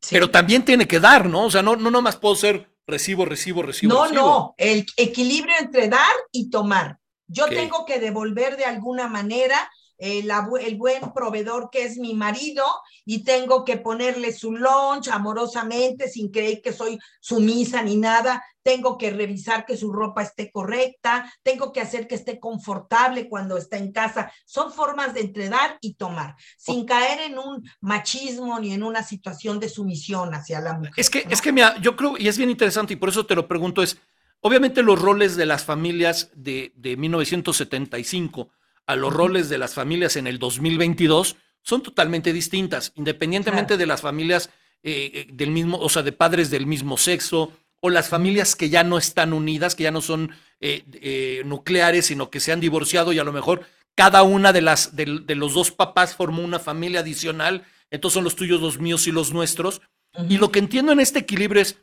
Sí. 0.00 0.10
Pero 0.12 0.30
también 0.30 0.64
tiene 0.64 0.88
que 0.88 1.00
dar, 1.00 1.28
¿no? 1.28 1.44
O 1.44 1.50
sea, 1.50 1.62
no, 1.62 1.76
no 1.76 1.90
nomás 1.90 2.16
puedo 2.16 2.34
ser 2.34 2.69
recibo, 2.90 3.24
recibo, 3.24 3.62
recibo. 3.62 3.94
No, 3.94 4.02
recibo. 4.04 4.20
no, 4.20 4.54
el 4.58 4.86
equilibrio 4.96 5.54
entre 5.58 5.88
dar 5.88 6.14
y 6.32 6.50
tomar. 6.50 6.98
Yo 7.26 7.48
tengo 7.48 7.84
que 7.86 8.00
devolver 8.00 8.56
de 8.56 8.64
alguna 8.64 9.06
manera 9.06 9.70
eh, 10.02 10.22
la 10.24 10.48
el 10.62 10.76
buen 10.76 11.12
proveedor 11.12 11.68
que 11.70 11.84
es 11.84 11.98
mi 11.98 12.14
marido 12.14 12.64
y 13.04 13.22
tengo 13.22 13.66
que 13.66 13.76
ponerle 13.76 14.32
su 14.32 14.52
lunch 14.52 15.08
amorosamente 15.12 16.08
sin 16.08 16.30
creer 16.30 16.62
que 16.62 16.72
soy 16.72 16.98
sumisa 17.20 17.82
ni 17.82 17.96
nada. 17.96 18.42
Tengo 18.62 18.96
que 18.96 19.10
revisar 19.10 19.66
que 19.66 19.76
su 19.76 19.92
ropa 19.92 20.22
esté 20.22 20.50
correcta, 20.50 21.30
tengo 21.42 21.70
que 21.70 21.82
hacer 21.82 22.08
que 22.08 22.14
esté 22.14 22.40
confortable 22.40 23.28
cuando 23.28 23.58
está 23.58 23.76
en 23.76 23.92
casa. 23.92 24.32
Son 24.46 24.72
formas 24.72 25.12
de 25.12 25.20
entre 25.20 25.50
dar 25.50 25.76
y 25.82 25.94
tomar, 25.94 26.34
sin 26.56 26.86
caer 26.86 27.20
en 27.20 27.38
un 27.38 27.62
machismo 27.82 28.58
ni 28.58 28.72
en 28.72 28.82
una 28.82 29.02
situación 29.02 29.60
de 29.60 29.68
sumisión 29.68 30.34
hacia 30.34 30.60
la 30.60 30.74
mujer. 30.78 30.94
Es 30.96 31.10
que, 31.10 31.24
¿no? 31.26 31.30
es 31.30 31.42
que, 31.42 31.52
mira, 31.52 31.78
yo 31.80 31.94
creo, 31.94 32.16
y 32.16 32.28
es 32.28 32.38
bien 32.38 32.50
interesante, 32.50 32.94
y 32.94 32.96
por 32.96 33.10
eso 33.10 33.26
te 33.26 33.34
lo 33.34 33.46
pregunto, 33.46 33.82
es, 33.82 33.98
obviamente 34.40 34.82
los 34.82 34.98
roles 34.98 35.36
de 35.36 35.44
las 35.44 35.64
familias 35.64 36.30
de, 36.34 36.72
de 36.76 36.96
1975 36.96 38.50
a 38.92 38.96
los 38.96 39.12
roles 39.12 39.48
de 39.48 39.58
las 39.58 39.74
familias 39.74 40.16
en 40.16 40.26
el 40.26 40.38
2022 40.38 41.36
son 41.62 41.82
totalmente 41.82 42.32
distintas, 42.32 42.92
independientemente 42.94 43.68
Claro. 43.74 43.78
de 43.78 43.86
las 43.86 44.00
familias 44.00 44.50
eh, 44.82 45.10
eh, 45.14 45.26
del 45.32 45.50
mismo, 45.50 45.78
o 45.78 45.88
sea, 45.88 46.02
de 46.02 46.12
padres 46.12 46.50
del 46.50 46.66
mismo 46.66 46.96
sexo, 46.96 47.52
o 47.80 47.90
las 47.90 48.08
familias 48.08 48.56
que 48.56 48.68
ya 48.70 48.84
no 48.84 48.98
están 48.98 49.32
unidas, 49.32 49.74
que 49.74 49.84
ya 49.84 49.90
no 49.90 50.00
son 50.00 50.30
eh, 50.60 50.84
eh, 50.94 51.42
nucleares, 51.44 52.06
sino 52.06 52.30
que 52.30 52.40
se 52.40 52.52
han 52.52 52.60
divorciado 52.60 53.12
y 53.12 53.18
a 53.18 53.24
lo 53.24 53.32
mejor 53.32 53.62
cada 53.94 54.22
una 54.22 54.52
de 54.52 54.60
las 54.62 54.94
de, 54.96 55.20
de 55.24 55.34
los 55.34 55.54
dos 55.54 55.70
papás 55.70 56.14
formó 56.14 56.42
una 56.42 56.58
familia 56.58 57.00
adicional, 57.00 57.64
entonces 57.90 58.14
son 58.14 58.24
los 58.24 58.36
tuyos, 58.36 58.60
los 58.60 58.78
míos 58.78 59.06
y 59.06 59.12
los 59.12 59.32
nuestros. 59.32 59.80
Y 60.28 60.38
lo 60.38 60.50
que 60.50 60.58
entiendo 60.58 60.92
en 60.92 61.00
este 61.00 61.20
equilibrio 61.20 61.62
es, 61.62 61.78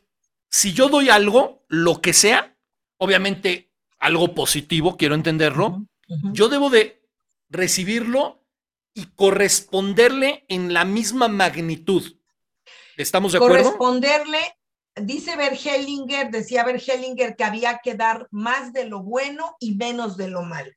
si 0.50 0.72
yo 0.72 0.88
doy 0.88 1.08
algo, 1.08 1.64
lo 1.68 2.00
que 2.00 2.12
sea, 2.12 2.56
obviamente 2.98 3.70
algo 3.98 4.34
positivo, 4.34 4.96
quiero 4.96 5.14
entenderlo, 5.14 5.84
yo 6.32 6.48
debo 6.48 6.70
de 6.70 6.97
recibirlo 7.48 8.44
y 8.94 9.06
corresponderle 9.06 10.44
en 10.48 10.72
la 10.72 10.84
misma 10.84 11.28
magnitud. 11.28 12.16
¿Estamos 12.96 13.32
de 13.32 13.38
acuerdo? 13.38 13.64
corresponderle, 13.64 14.38
dice 14.96 15.36
Bergelinger, 15.36 16.30
decía 16.30 16.64
Bergelinger 16.64 17.36
que 17.36 17.44
había 17.44 17.80
que 17.82 17.94
dar 17.94 18.26
más 18.30 18.72
de 18.72 18.86
lo 18.86 19.02
bueno 19.02 19.56
y 19.60 19.76
menos 19.76 20.16
de 20.16 20.28
lo 20.28 20.42
malo. 20.42 20.72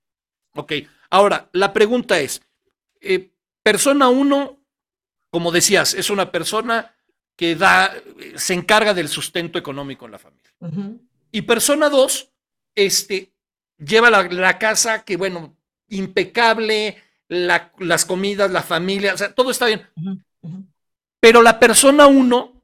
Ok, 0.54 0.74
ahora, 1.10 1.50
la 1.54 1.74
pregunta 1.74 2.20
es, 2.20 2.42
eh, 3.00 3.32
persona 3.64 4.10
uno, 4.10 4.60
como 5.32 5.52
decías, 5.52 5.94
es 5.94 6.10
una 6.10 6.32
persona 6.32 6.96
que 7.36 7.56
da, 7.56 7.96
se 8.36 8.54
encarga 8.54 8.94
del 8.94 9.08
sustento 9.08 9.58
económico 9.58 10.06
en 10.06 10.12
la 10.12 10.20
familia. 10.20 10.52
Y 11.32 11.42
persona 11.42 11.90
dos, 11.90 12.32
este, 12.76 13.34
lleva 13.78 14.12
la, 14.12 14.24
la 14.24 14.60
casa 14.60 15.04
que, 15.04 15.18
bueno, 15.18 15.58
impecable, 15.92 16.98
la- 17.28 17.72
las 17.78 18.06
comidas, 18.06 18.52
la 18.52 18.64
familia, 18.64 19.14
o 19.14 19.18
sea, 19.18 19.34
todo 19.34 19.52
está 19.52 19.68
bien. 19.68 19.88
Pero 21.20 21.42
la 21.42 21.60
persona 21.60 22.08
uno 22.08 22.64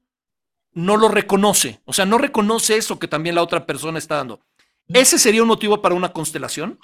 no 0.73 0.97
lo 0.97 1.07
reconoce, 1.09 1.81
o 1.85 1.93
sea, 1.93 2.05
no 2.05 2.17
reconoce 2.17 2.77
eso 2.77 2.99
que 2.99 3.07
también 3.07 3.35
la 3.35 3.43
otra 3.43 3.65
persona 3.65 3.99
está 3.99 4.15
dando. 4.15 4.41
¿Ese 4.87 5.19
sería 5.19 5.41
un 5.41 5.47
motivo 5.47 5.81
para 5.81 5.95
una 5.95 6.13
constelación? 6.13 6.79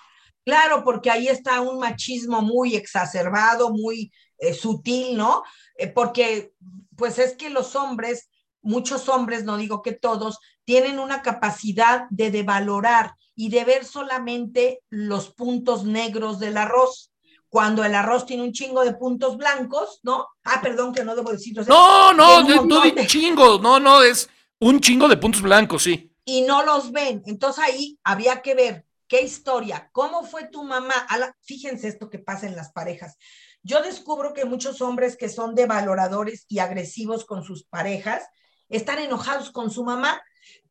Claro, 0.45 0.83
porque 0.83 1.09
ahí 1.09 1.27
está 1.27 1.61
un 1.61 1.79
machismo 1.79 2.41
muy 2.41 2.75
exacerbado, 2.75 3.69
muy 3.69 4.11
eh, 4.39 4.53
sutil, 4.53 5.15
¿no? 5.15 5.43
Eh, 5.77 5.87
porque, 5.87 6.53
pues 6.97 7.17
es 7.17 7.35
que 7.37 7.49
los 7.49 7.75
hombres, 7.75 8.29
muchos 8.61 9.07
hombres, 9.07 9.45
no 9.45 9.57
digo 9.57 9.81
que 9.81 9.93
todos, 9.93 10.39
tienen 10.65 10.99
una 10.99 11.21
capacidad 11.21 12.07
de 12.09 12.29
devalorar 12.29 13.15
y 13.35 13.49
de 13.49 13.63
ver 13.65 13.85
solamente 13.85 14.81
los 14.89 15.31
puntos 15.31 15.83
negros 15.85 16.39
del 16.39 16.57
arroz. 16.57 17.11
Cuando 17.49 17.83
el 17.85 17.93
arroz 17.93 18.25
tiene 18.25 18.43
un 18.43 18.51
chingo 18.51 18.83
de 18.83 18.93
puntos 18.95 19.37
blancos, 19.37 19.99
¿no? 20.03 20.27
Ah, 20.43 20.59
perdón, 20.61 20.93
que 20.93 21.03
no 21.03 21.15
debo 21.15 21.31
decirlo. 21.31 21.63
No, 21.65 22.11
no, 22.13 22.43
Tiene 22.45 22.59
un 22.61 22.67
tú 22.69 22.81
de- 22.81 23.07
chingo, 23.07 23.59
no, 23.59 23.79
no, 23.79 24.01
es 24.01 24.27
un 24.59 24.79
chingo 24.79 25.07
de 25.07 25.17
puntos 25.17 25.41
blancos, 25.41 25.83
sí. 25.83 26.09
y 26.25 26.41
no 26.43 26.63
los 26.63 26.91
ven. 26.91 27.21
Entonces 27.25 27.63
ahí 27.63 27.99
habría 28.03 28.41
que 28.41 28.55
ver 28.55 28.85
qué 29.07 29.21
historia, 29.21 29.89
cómo 29.91 30.23
fue 30.23 30.45
tu 30.47 30.63
mamá. 30.63 31.05
La- 31.19 31.35
fíjense 31.43 31.87
esto 31.89 32.09
que 32.09 32.17
pasa 32.19 32.47
en 32.47 32.55
las 32.55 32.71
parejas. 32.71 33.17
Yo 33.61 33.81
descubro 33.83 34.33
que 34.33 34.45
muchos 34.45 34.81
hombres 34.81 35.15
que 35.15 35.29
son 35.29 35.53
devaloradores 35.53 36.45
y 36.49 36.59
agresivos 36.59 37.23
con 37.25 37.43
sus 37.43 37.63
parejas 37.65 38.23
están 38.69 38.97
enojados 38.99 39.51
con 39.51 39.69
su 39.69 39.83
mamá 39.83 40.19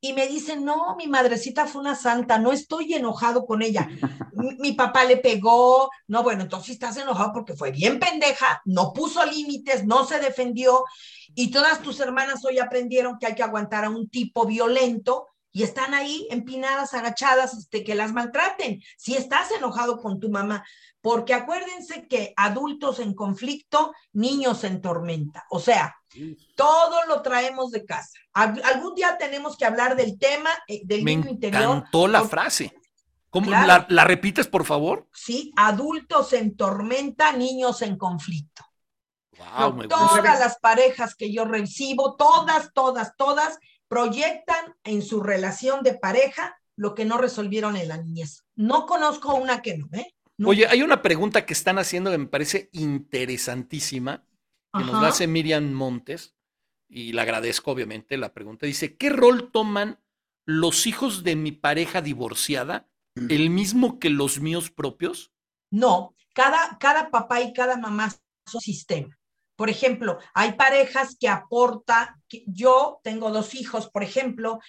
y 0.00 0.12
me 0.12 0.26
dicen, 0.26 0.64
no, 0.64 0.96
mi 0.96 1.06
madrecita 1.06 1.66
fue 1.66 1.80
una 1.80 1.94
santa, 1.94 2.38
no 2.38 2.52
estoy 2.52 2.94
enojado 2.94 3.46
con 3.46 3.62
ella. 3.62 3.88
Mi, 4.32 4.54
mi 4.56 4.72
papá 4.72 5.04
le 5.04 5.16
pegó, 5.16 5.90
no, 6.08 6.22
bueno, 6.22 6.42
entonces 6.42 6.70
estás 6.70 6.96
enojado 6.96 7.32
porque 7.32 7.54
fue 7.54 7.70
bien 7.70 7.98
pendeja, 7.98 8.62
no 8.64 8.92
puso 8.92 9.24
límites, 9.24 9.84
no 9.84 10.04
se 10.04 10.18
defendió 10.18 10.84
y 11.34 11.50
todas 11.50 11.82
tus 11.82 12.00
hermanas 12.00 12.44
hoy 12.44 12.58
aprendieron 12.58 13.18
que 13.18 13.26
hay 13.26 13.34
que 13.34 13.42
aguantar 13.42 13.84
a 13.84 13.90
un 13.90 14.08
tipo 14.08 14.46
violento 14.46 15.28
y 15.52 15.62
están 15.62 15.94
ahí 15.94 16.26
empinadas, 16.30 16.94
agachadas, 16.94 17.54
este, 17.54 17.84
que 17.84 17.94
las 17.94 18.12
maltraten. 18.12 18.82
Si 18.96 19.14
estás 19.14 19.50
enojado 19.50 19.98
con 19.98 20.18
tu 20.18 20.30
mamá, 20.30 20.64
porque 21.02 21.34
acuérdense 21.34 22.06
que 22.08 22.32
adultos 22.36 23.00
en 23.00 23.14
conflicto, 23.14 23.92
niños 24.12 24.64
en 24.64 24.80
tormenta. 24.80 25.44
O 25.50 25.60
sea, 25.60 25.94
todo 26.54 27.04
lo 27.06 27.22
traemos 27.22 27.70
de 27.70 27.84
casa. 27.84 28.18
Al- 28.32 28.62
algún 28.64 28.94
día 28.94 29.16
tenemos 29.18 29.56
que 29.56 29.64
hablar 29.64 29.96
del 29.96 30.18
tema 30.18 30.50
eh, 30.68 30.82
del 30.84 31.02
Me 31.04 31.16
niño 31.16 31.30
interior. 31.30 31.62
encantó 31.62 32.06
la 32.08 32.22
frase. 32.24 32.74
¿Cómo, 33.30 33.46
Claro. 33.46 33.66
la, 33.66 33.86
la 33.88 34.04
repites, 34.04 34.46
por 34.46 34.64
favor? 34.64 35.08
Sí, 35.14 35.52
adultos 35.56 36.32
en 36.34 36.54
tormenta, 36.56 37.32
niños 37.32 37.80
en 37.82 37.96
conflicto. 37.96 38.62
Wow, 39.38 39.72
me 39.72 39.86
gusta. 39.86 39.96
Todas 39.96 40.38
las 40.38 40.58
parejas 40.58 41.14
que 41.14 41.32
yo 41.32 41.44
recibo, 41.46 42.14
todas, 42.16 42.72
todas, 42.74 43.16
todas, 43.16 43.58
proyectan 43.88 44.74
en 44.84 45.00
su 45.02 45.22
relación 45.22 45.82
de 45.82 45.94
pareja 45.94 46.56
lo 46.76 46.94
que 46.94 47.04
no 47.06 47.16
resolvieron 47.18 47.76
en 47.76 47.88
la 47.88 47.96
niñez. 47.96 48.44
No 48.54 48.84
conozco 48.86 49.34
una 49.34 49.62
que 49.62 49.78
no, 49.78 49.88
¿eh? 49.92 50.14
No. 50.36 50.48
Oye, 50.50 50.66
hay 50.66 50.82
una 50.82 51.00
pregunta 51.02 51.46
que 51.46 51.52
están 51.54 51.78
haciendo 51.78 52.10
que 52.10 52.18
me 52.18 52.26
parece 52.26 52.68
interesantísima, 52.72 54.24
que 54.72 54.84
nos 54.84 55.02
la 55.02 55.08
hace 55.08 55.26
Miriam 55.26 55.70
Montes, 55.72 56.34
y 56.88 57.12
le 57.12 57.20
agradezco 57.20 57.70
obviamente 57.70 58.16
la 58.16 58.32
pregunta. 58.32 58.66
Dice, 58.66 58.96
¿qué 58.96 59.10
rol 59.10 59.50
toman 59.50 60.00
los 60.44 60.86
hijos 60.86 61.22
de 61.24 61.36
mi 61.36 61.52
pareja 61.52 62.02
divorciada 62.02 62.88
Mm. 63.14 63.30
el 63.30 63.50
mismo 63.50 63.98
que 63.98 64.10
los 64.10 64.40
míos 64.40 64.70
propios? 64.70 65.32
No, 65.70 66.14
cada, 66.34 66.78
cada 66.78 67.10
papá 67.10 67.40
y 67.40 67.52
cada 67.52 67.76
mamá 67.76 68.06
es 68.06 68.54
un 68.54 68.60
sistema. 68.60 69.18
Por 69.56 69.68
ejemplo, 69.68 70.18
hay 70.34 70.52
parejas 70.52 71.16
que 71.20 71.28
aporta, 71.28 72.18
que 72.28 72.42
yo 72.46 73.00
tengo 73.02 73.30
dos 73.30 73.54
hijos, 73.54 73.90
por 73.90 74.02
ejemplo, 74.02 74.60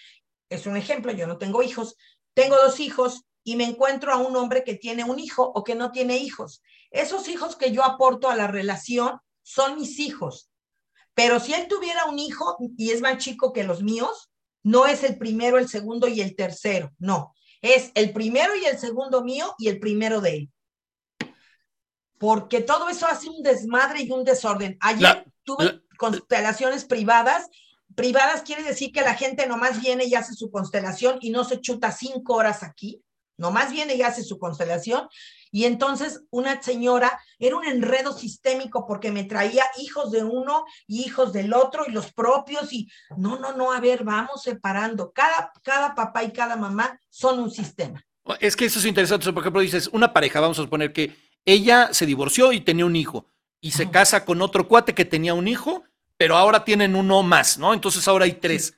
es 0.50 0.66
un 0.66 0.78
ejemplo, 0.78 1.12
yo 1.14 1.26
no 1.26 1.38
tengo 1.38 1.64
hijos, 1.64 1.96
tengo 2.36 2.56
dos 2.58 2.80
hijos 2.80 3.24
y 3.44 3.56
me 3.56 3.64
encuentro 3.64 4.12
a 4.12 4.18
un 4.18 4.36
hombre 4.36 4.64
que 4.64 4.76
tiene 4.76 5.04
un 5.04 5.20
hijo 5.20 5.44
o 5.44 5.64
que 5.64 5.76
no 5.76 5.92
tiene 5.92 6.18
hijos. 6.18 6.62
Esos 6.92 7.28
hijos 7.28 7.56
que 7.56 7.72
yo 7.72 7.84
aporto 7.84 8.30
a 8.30 8.36
la 8.36 8.48
relación 8.48 9.20
son 9.44 9.76
mis 9.76 10.00
hijos. 10.00 10.50
Pero 11.14 11.40
si 11.40 11.54
él 11.54 11.68
tuviera 11.68 12.06
un 12.06 12.18
hijo 12.18 12.58
y 12.78 12.90
es 12.92 13.02
más 13.02 13.18
chico 13.24 13.54
que 13.54 13.64
los 13.64 13.84
míos, 13.84 14.32
no 14.64 14.88
es 14.88 15.04
el 15.04 15.18
primero, 15.18 15.58
el 15.60 15.68
segundo 15.70 16.08
y 16.08 16.22
el 16.22 16.36
tercero, 16.36 16.92
no. 16.98 17.36
Es 17.62 17.92
el 17.96 18.12
primero 18.14 18.56
y 18.56 18.66
el 18.66 18.80
segundo 18.80 19.24
mío 19.24 19.54
y 19.60 19.68
el 19.68 19.80
primero 19.80 20.22
de 20.22 20.36
él. 20.38 20.52
Porque 22.18 22.62
todo 22.62 22.90
eso 22.90 23.06
hace 23.06 23.30
un 23.30 23.44
desmadre 23.44 24.02
y 24.04 24.12
un 24.12 24.24
desorden. 24.24 24.78
Ayer 24.80 25.02
La- 25.02 25.26
tuve 25.44 25.66
la- 25.66 25.82
constelaciones 25.98 26.86
privadas. 26.86 27.48
Privadas 27.96 28.42
quiere 28.42 28.64
decir 28.64 28.92
que 28.92 29.02
la 29.02 29.14
gente 29.14 29.46
nomás 29.46 29.82
viene 29.82 30.06
y 30.06 30.16
hace 30.16 30.34
su 30.34 30.50
constelación 30.50 31.18
y 31.22 31.30
no 31.30 31.44
se 31.44 31.60
chuta 31.62 31.92
cinco 31.92 32.36
horas 32.36 32.64
aquí. 32.64 33.04
Nomás 33.38 33.72
viene 33.72 33.96
y 33.96 34.02
hace 34.02 34.24
su 34.24 34.38
constelación. 34.38 35.08
Y 35.52 35.66
entonces 35.66 36.24
una 36.32 36.62
señora 36.62 37.20
era 37.38 37.56
un 37.56 37.66
enredo 37.66 38.12
sistémico 38.18 38.86
porque 38.88 39.12
me 39.12 39.24
traía 39.24 39.64
hijos 39.78 40.12
de 40.12 40.24
uno 40.24 40.66
y 40.88 41.04
hijos 41.04 41.32
del 41.34 41.54
otro 41.54 41.86
y 41.88 41.92
los 41.92 42.12
propios 42.12 42.74
y 42.74 42.90
no, 43.18 43.38
no, 43.38 43.54
no, 43.54 43.72
a 43.72 43.80
ver, 43.80 44.04
vamos 44.04 44.42
separando. 44.44 45.12
Cada, 45.12 45.52
cada 45.64 45.94
papá 45.94 46.24
y 46.24 46.32
cada 46.32 46.56
mamá 46.56 47.00
son 47.10 47.40
un 47.40 47.52
sistema. 47.52 48.04
Es 48.40 48.56
que 48.56 48.66
eso 48.66 48.80
es 48.80 48.86
interesante. 48.86 49.32
Por 49.32 49.44
ejemplo, 49.44 49.62
dices, 49.62 49.90
una 49.92 50.14
pareja, 50.14 50.40
vamos 50.40 50.58
a 50.58 50.64
suponer 50.64 50.94
que 50.94 51.16
ella 51.46 51.94
se 51.94 52.06
divorció 52.06 52.52
y 52.52 52.62
tenía 52.62 52.86
un 52.86 52.96
hijo 52.96 53.28
y 53.60 53.72
se 53.72 53.90
casa 53.90 54.26
con 54.26 54.42
otro 54.42 54.68
cuate 54.68 54.94
que 54.94 55.06
tenía 55.06 55.34
un 55.34 55.48
hijo, 55.48 55.84
pero 56.18 56.36
ahora 56.36 56.66
tienen 56.66 56.96
uno 56.96 57.24
más, 57.24 57.58
¿no? 57.58 57.74
Entonces 57.74 58.08
ahora 58.08 58.26
hay 58.26 58.34
tres. 58.34 58.78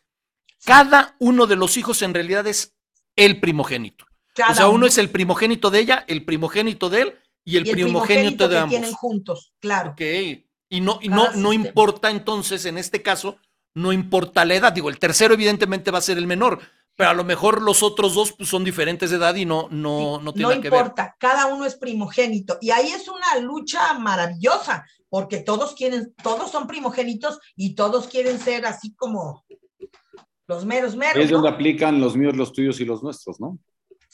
Cada 0.63 1.15
uno 1.19 1.47
de 1.47 1.55
los 1.55 1.77
hijos 1.77 2.01
en 2.01 2.13
realidad 2.13 2.45
es 2.47 2.75
el 3.15 3.39
primogénito. 3.39 4.04
Cada 4.35 4.51
o 4.51 4.55
sea, 4.55 4.67
uno 4.67 4.85
es 4.85 4.97
el 4.97 5.09
primogénito 5.09 5.71
de 5.71 5.79
ella, 5.79 6.03
el 6.07 6.25
primogénito 6.25 6.89
de 6.89 7.01
él 7.01 7.15
y 7.45 7.55
el, 7.55 7.65
y 7.65 7.69
el 7.69 7.75
primogénito, 7.75 8.49
de 8.49 8.55
que 8.55 8.59
ambos. 8.59 8.69
tienen 8.69 8.93
juntos, 8.93 9.53
claro. 9.59 9.91
Ok. 9.91 10.01
Y 10.69 10.81
no, 10.81 10.99
y 11.01 11.07
no, 11.07 11.31
no 11.31 11.53
importa 11.53 12.11
entonces, 12.11 12.65
en 12.65 12.77
este 12.77 13.01
caso, 13.01 13.37
no 13.73 13.93
importa 13.93 14.43
la 14.43 14.55
edad. 14.55 14.73
Digo, 14.73 14.89
el 14.89 14.99
tercero 14.99 15.35
evidentemente 15.35 15.89
va 15.89 15.99
a 15.99 16.01
ser 16.01 16.17
el 16.17 16.27
menor, 16.27 16.59
pero 16.95 17.11
a 17.11 17.13
lo 17.13 17.23
mejor 17.23 17.61
los 17.61 17.81
otros 17.81 18.13
dos 18.13 18.33
pues, 18.33 18.49
son 18.49 18.65
diferentes 18.65 19.09
de 19.09 19.17
edad 19.17 19.35
y 19.35 19.45
no, 19.45 19.67
no, 19.69 20.19
no 20.19 20.33
tiene 20.33 20.55
no 20.55 20.61
que 20.61 20.69
ver. 20.69 20.79
importa, 20.79 21.15
cada 21.17 21.45
uno 21.45 21.65
es 21.65 21.75
primogénito. 21.75 22.57
Y 22.59 22.71
ahí 22.71 22.89
es 22.89 23.07
una 23.07 23.41
lucha 23.41 23.93
maravillosa, 23.99 24.85
porque 25.07 25.37
todos 25.37 25.75
quieren, 25.75 26.13
todos 26.21 26.51
son 26.51 26.67
primogénitos 26.67 27.39
y 27.55 27.75
todos 27.75 28.07
quieren 28.07 28.39
ser 28.39 28.65
así 28.65 28.93
como 28.95 29.45
los 30.47 30.65
meros 30.65 30.95
meros. 30.95 31.23
Es 31.23 31.31
¿no? 31.31 31.37
donde 31.37 31.49
aplican 31.49 32.01
los 32.01 32.17
míos, 32.17 32.35
los 32.35 32.51
tuyos 32.51 32.79
y 32.79 32.85
los 32.85 33.03
nuestros, 33.03 33.39
¿no? 33.39 33.59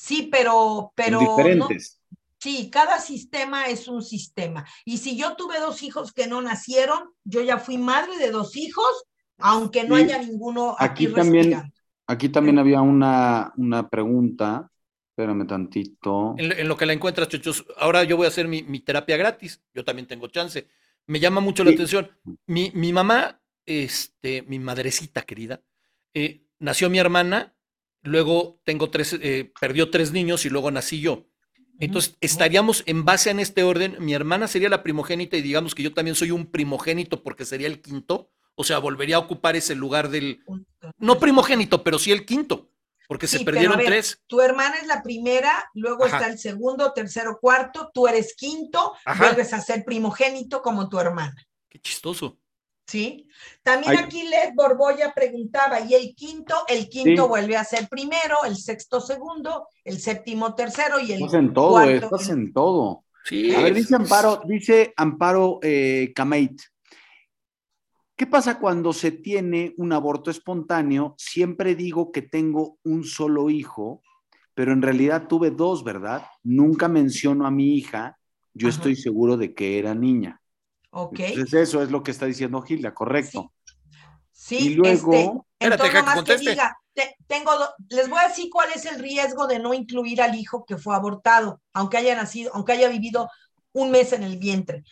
Sí, 0.04 0.28
pero, 0.32 0.92
pero 0.96 1.22
no- 1.22 1.30
diferentes. 1.38 2.00
sí, 2.40 2.70
cada 2.72 3.00
sistema 3.00 3.68
es 3.68 3.88
un 3.88 4.02
sistema. 4.02 4.66
Y 4.84 4.98
si 4.98 5.16
yo 5.16 5.36
tuve 5.36 5.60
dos 5.60 5.84
hijos 5.84 6.12
que 6.12 6.26
no 6.26 6.42
nacieron, 6.42 7.12
yo 7.24 7.42
ya 7.44 7.60
fui 7.60 7.78
madre 7.78 8.18
de 8.18 8.32
dos 8.32 8.56
hijos, 8.58 9.04
aunque 9.38 9.84
no 9.84 9.96
haya 9.96 10.18
ninguno 10.18 10.76
aquí, 10.80 11.06
aquí 11.06 11.14
también- 11.14 11.44
respirando. 11.46 11.74
Aquí 12.08 12.30
también 12.30 12.58
había 12.60 12.82
una, 12.82 13.54
una 13.58 13.88
pregunta. 13.90 14.70
Espérame 15.12 15.46
tantito. 15.46 16.34
En, 16.38 16.50
lo- 16.50 16.56
en 16.56 16.68
lo 16.68 16.76
que 16.76 16.86
la 16.88 16.94
encuentras, 16.94 17.28
chochos, 17.30 17.64
ahora 17.78 18.04
yo 18.04 18.18
voy 18.18 18.26
a 18.26 18.30
hacer 18.30 18.48
mi, 18.48 18.64
mi 18.64 18.80
terapia 18.80 19.18
gratis. 19.18 19.62
Yo 19.74 19.86
también 19.86 20.08
tengo 20.08 20.28
chance. 20.28 20.68
Me 21.06 21.20
llama 21.20 21.42
mucho 21.42 21.64
la 21.64 21.72
atención. 21.72 22.10
Mi, 22.48 22.72
mi 22.74 22.92
mamá, 22.92 23.40
este, 23.68 24.42
mi 24.44 24.58
madrecita 24.58 25.22
querida, 25.22 25.62
eh, 26.16 26.44
nació 26.60 26.90
mi 26.90 26.98
hermana, 26.98 27.54
luego 28.04 28.60
tengo 28.64 28.90
tres, 28.90 29.14
eh, 29.22 29.52
perdió 29.60 29.90
tres 29.90 30.12
niños 30.12 30.46
y 30.46 30.50
luego 30.50 30.72
nací 30.72 31.00
yo. 31.02 31.28
Entonces, 31.80 32.16
estaríamos 32.22 32.84
en 32.86 33.06
base 33.06 33.32
en 33.32 33.40
este 33.40 33.64
orden. 33.64 33.96
Mi 34.00 34.14
hermana 34.14 34.48
sería 34.48 34.70
la 34.70 34.84
primogénita 34.84 35.36
y 35.36 35.42
digamos 35.42 35.74
que 35.74 35.82
yo 35.82 35.94
también 35.94 36.16
soy 36.16 36.30
un 36.30 36.52
primogénito 36.52 37.24
porque 37.24 37.44
sería 37.44 37.68
el 37.68 37.82
quinto. 37.82 38.30
O 38.54 38.64
sea, 38.64 38.78
volvería 38.78 39.16
a 39.16 39.20
ocupar 39.20 39.56
ese 39.56 39.74
lugar 39.74 40.10
del, 40.10 40.44
no 41.00 41.18
primogénito, 41.18 41.84
pero 41.84 41.98
sí 41.98 42.12
el 42.12 42.26
quinto, 42.26 42.70
porque 43.08 43.26
Sí, 43.26 43.40
se 43.40 43.46
perdieron 43.46 43.78
ver, 43.78 43.88
tres. 43.88 44.22
Tu 44.28 44.42
hermana 44.42 44.76
es 44.76 44.86
la 44.86 45.02
primera, 45.02 45.68
luego 45.74 46.06
Ajá. 46.06 46.18
está 46.18 46.32
el 46.32 46.38
segundo, 46.38 46.94
tercero, 46.94 47.40
cuarto, 47.42 47.90
tú 47.94 48.08
eres 48.08 48.36
quinto, 48.36 48.94
Ajá. 49.06 49.24
vuelves 49.24 49.54
a 49.54 49.62
ser 49.62 49.84
primogénito 49.84 50.62
como 50.62 50.90
tu 50.90 51.00
hermana, 51.00 51.36
Qué 51.70 51.80
chistoso. 51.80 52.41
¿Sí? 52.92 53.28
También 53.64 53.94
Ay. 53.98 54.04
aquí 54.04 54.24
Led 54.24 54.54
Borboya 54.54 55.14
preguntaba, 55.14 55.80
¿y 55.80 55.94
el 55.94 56.14
quinto? 56.16 56.56
El 56.68 56.90
quinto 56.90 57.24
Sí. 57.24 57.30
vuelve 57.30 57.56
a 57.56 57.64
ser 57.64 57.88
primero, 57.88 58.44
el 58.46 58.58
sexto 58.58 59.00
segundo, 59.00 59.68
el 59.86 59.98
séptimo 60.00 60.54
tercero 60.56 61.00
y 61.00 61.14
el 61.14 61.20
Estás 61.24 61.34
en 61.36 61.54
todo, 61.54 61.72
cuarto, 61.72 62.06
estás 62.06 62.30
el- 62.30 62.38
en 62.38 62.54
todo. 62.54 63.04
Sí. 63.24 63.56
A 63.56 63.62
ver, 63.62 63.74
dice 63.76 63.96
Amparo, 63.96 64.42
dice 64.46 64.94
Amparo 64.98 65.60
eh, 65.62 66.12
Kameit. 66.14 66.60
¿Qué 68.16 68.28
pasa 68.28 68.60
cuando 68.60 68.94
se 68.94 69.12
tiene 69.12 69.74
un 69.78 69.94
aborto 69.94 70.30
espontáneo? 70.30 71.16
Siempre 71.18 71.76
digo 71.76 72.12
que 72.12 72.22
tengo 72.22 72.78
un 72.84 73.04
solo 73.04 73.50
hijo, 73.50 74.02
pero 74.54 74.74
en 74.74 74.82
realidad 74.82 75.28
tuve 75.28 75.50
dos, 75.52 75.84
¿verdad? 75.84 76.24
Nunca 76.44 76.88
menciono 76.88 77.48
a 77.48 77.52
mi 77.52 77.76
hija. 77.78 78.18
Yo 78.54 78.68
Ajá. 78.68 78.78
estoy 78.78 78.96
seguro 78.96 79.38
de 79.38 79.54
que 79.54 79.80
era 79.80 79.96
niña. 79.96 80.41
Ok, 80.92 81.20
Entonces 81.20 81.70
eso 81.70 81.82
es 81.82 81.90
lo 81.90 82.04
que 82.04 82.12
está 82.12 82.26
diciendo 82.26 82.62
Gilda, 82.62 82.94
correcto. 82.94 83.52
sí, 84.32 84.58
y 84.58 84.70
luego- 84.76 85.14
este, 85.14 85.32
Espérate, 85.60 85.84
entonces 85.88 85.90
que 85.92 86.00
nomás 86.00 86.24
que 86.24 86.38
diga, 86.38 86.78
te- 86.94 87.16
tengo, 87.28 87.58
do- 87.58 87.74
les 87.90 88.10
voy 88.10 88.20
a 88.20 88.28
decir 88.28 88.50
cuál 88.52 88.70
es 88.76 88.86
el 88.86 89.00
riesgo 89.00 89.48
de 89.48 89.60
no 89.60 89.74
incluir 89.74 90.22
al 90.22 90.36
hijo 90.36 90.66
que 90.66 90.78
fue 90.78 90.96
abortado, 90.96 91.62
aunque 91.74 91.98
haya 91.98 92.16
nacido, 92.16 92.52
aunque 92.54 92.74
haya 92.74 92.90
vivido 92.90 93.30
un 93.74 93.92
mes 93.92 94.12
en 94.12 94.24
el 94.24 94.38
vientre. 94.38 94.84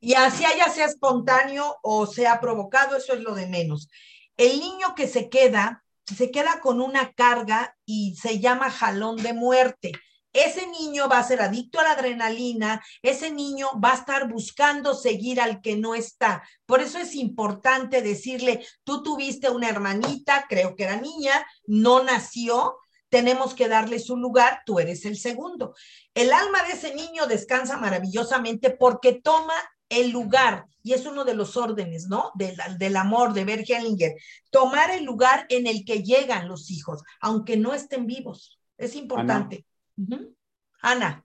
Y 0.00 0.14
así 0.14 0.44
haya 0.44 0.68
sea 0.68 0.84
espontáneo 0.86 1.76
o 1.82 2.06
sea 2.06 2.40
provocado, 2.40 2.96
eso 2.96 3.14
es 3.14 3.20
lo 3.20 3.34
de 3.34 3.46
menos. 3.46 3.88
El 4.36 4.58
niño 4.60 4.94
que 4.94 5.08
se 5.08 5.30
queda, 5.30 5.82
se 6.04 6.30
queda 6.30 6.60
con 6.60 6.80
una 6.82 7.12
carga 7.12 7.74
y 7.86 8.16
se 8.16 8.38
llama 8.40 8.70
jalón 8.70 9.16
de 9.16 9.32
muerte. 9.32 9.92
Ese 10.38 10.68
niño 10.68 11.08
va 11.08 11.18
a 11.18 11.24
ser 11.24 11.42
adicto 11.42 11.80
a 11.80 11.82
la 11.82 11.92
adrenalina, 11.92 12.80
ese 13.02 13.32
niño 13.32 13.68
va 13.84 13.90
a 13.90 13.96
estar 13.96 14.28
buscando 14.28 14.94
seguir 14.94 15.40
al 15.40 15.60
que 15.60 15.76
no 15.76 15.96
está. 15.96 16.44
Por 16.64 16.80
eso 16.80 16.98
es 16.98 17.16
importante 17.16 18.02
decirle, 18.02 18.64
tú 18.84 19.02
tuviste 19.02 19.50
una 19.50 19.68
hermanita, 19.68 20.46
creo 20.48 20.76
que 20.76 20.84
era 20.84 21.00
niña, 21.00 21.44
no 21.66 22.04
nació, 22.04 22.76
tenemos 23.08 23.52
que 23.54 23.66
darle 23.66 23.98
su 23.98 24.16
lugar, 24.16 24.62
tú 24.64 24.78
eres 24.78 25.04
el 25.06 25.18
segundo. 25.18 25.74
El 26.14 26.32
alma 26.32 26.62
de 26.62 26.74
ese 26.74 26.94
niño 26.94 27.26
descansa 27.26 27.76
maravillosamente 27.76 28.70
porque 28.70 29.14
toma 29.14 29.54
el 29.88 30.10
lugar, 30.10 30.66
y 30.84 30.92
es 30.92 31.04
uno 31.04 31.24
de 31.24 31.34
los 31.34 31.56
órdenes, 31.56 32.06
¿no? 32.06 32.30
Del, 32.36 32.56
del 32.78 32.96
amor 32.96 33.32
de 33.32 33.44
Bert 33.44 33.68
Hellinger, 33.68 34.14
tomar 34.50 34.92
el 34.92 35.02
lugar 35.02 35.46
en 35.48 35.66
el 35.66 35.84
que 35.84 36.04
llegan 36.04 36.46
los 36.46 36.70
hijos, 36.70 37.02
aunque 37.20 37.56
no 37.56 37.74
estén 37.74 38.06
vivos. 38.06 38.60
Es 38.76 38.94
importante. 38.94 39.66
Ujú. 39.98 40.34
Ana, 40.80 41.24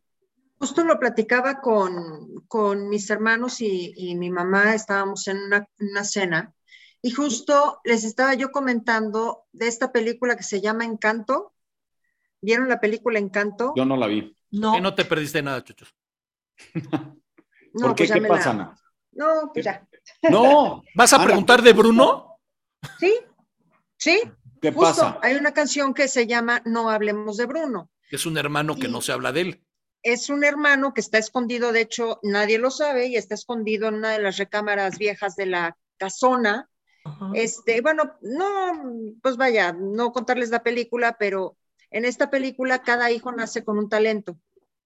Justo 0.64 0.86
lo 0.86 0.98
platicaba 0.98 1.60
con, 1.60 2.46
con 2.48 2.88
mis 2.88 3.10
hermanos 3.10 3.60
y, 3.60 3.94
y 3.98 4.16
mi 4.16 4.30
mamá, 4.30 4.74
estábamos 4.74 5.28
en 5.28 5.38
una, 5.38 5.68
una 5.80 6.06
cena 6.06 6.54
y 7.02 7.12
justo 7.12 7.82
les 7.84 8.06
estaba 8.06 8.34
yo 8.34 8.50
comentando 8.50 9.44
de 9.52 9.68
esta 9.68 9.92
película 9.92 10.38
que 10.38 10.44
se 10.44 10.62
llama 10.62 10.86
Encanto. 10.86 11.54
¿Vieron 12.40 12.70
la 12.70 12.80
película 12.80 13.20
Encanto? 13.20 13.74
Yo 13.76 13.84
no 13.84 13.98
la 13.98 14.08
vi. 14.08 14.34
no, 14.52 14.72
Que 14.76 14.80
no 14.80 14.96
te 14.96 15.04
perdiste 15.04 15.42
nada, 15.42 15.64
chochos. 15.64 15.94
No, 17.74 17.88
¿Por 17.88 17.96
qué? 17.96 18.04
pues 18.04 18.10
ya 18.10 18.16
¿Qué 18.16 18.22
pasa, 18.28 18.52
Ana? 18.52 18.78
No, 19.14 19.52
pues 19.52 19.66
ya. 19.66 19.88
No, 20.30 20.84
¿Vas 20.94 21.12
a 21.12 21.16
Ana, 21.16 21.26
preguntar 21.26 21.62
de 21.64 21.74
Bruno? 21.74 22.38
Sí, 23.00 23.20
sí. 23.98 24.22
¿Qué 24.64 24.72
Justo, 24.72 25.03
pasa? 25.03 25.20
hay 25.22 25.36
una 25.36 25.53
canción 25.53 25.93
que 25.93 26.07
se 26.07 26.26
llama 26.26 26.61
No 26.66 26.89
hablemos 26.89 27.38
de 27.38 27.45
Bruno. 27.45 27.91
Es 28.09 28.26
un 28.26 28.38
hermano 28.38 28.76
que 28.76 28.88
no 28.88 29.01
se 29.01 29.11
habla 29.11 29.32
de 29.32 29.41
él. 29.41 29.64
Es 30.01 30.30
un 30.30 30.43
hermano 30.43 30.93
que 30.93 31.01
está 31.01 31.18
escondido, 31.18 31.72
de 31.72 31.82
hecho, 31.82 32.20
nadie 32.24 32.57
lo 32.57 32.72
sabe, 32.72 33.07
y 33.07 33.16
está 33.16 33.36
escondido 33.36 33.88
en 33.88 33.95
una 33.95 34.11
de 34.11 34.20
las 34.20 34.38
recámaras 34.38 34.97
viejas 34.97 35.36
de 35.36 35.45
la 35.45 35.78
casona. 35.97 36.70
Ajá. 37.05 37.32
Este, 37.36 37.82
bueno, 37.82 38.14
no, 38.22 39.18
pues 39.22 39.38
vaya, 39.38 39.74
no 39.74 40.11
contarles 40.11 40.49
la 40.49 40.64
película, 40.64 41.18
pero 41.20 41.57
en 41.91 42.05
esta 42.05 42.30
película 42.30 42.82
cada 42.84 43.11
hijo 43.11 43.32
nace 43.32 43.64
con 43.64 43.78
un 43.78 43.89
talento, 43.89 44.38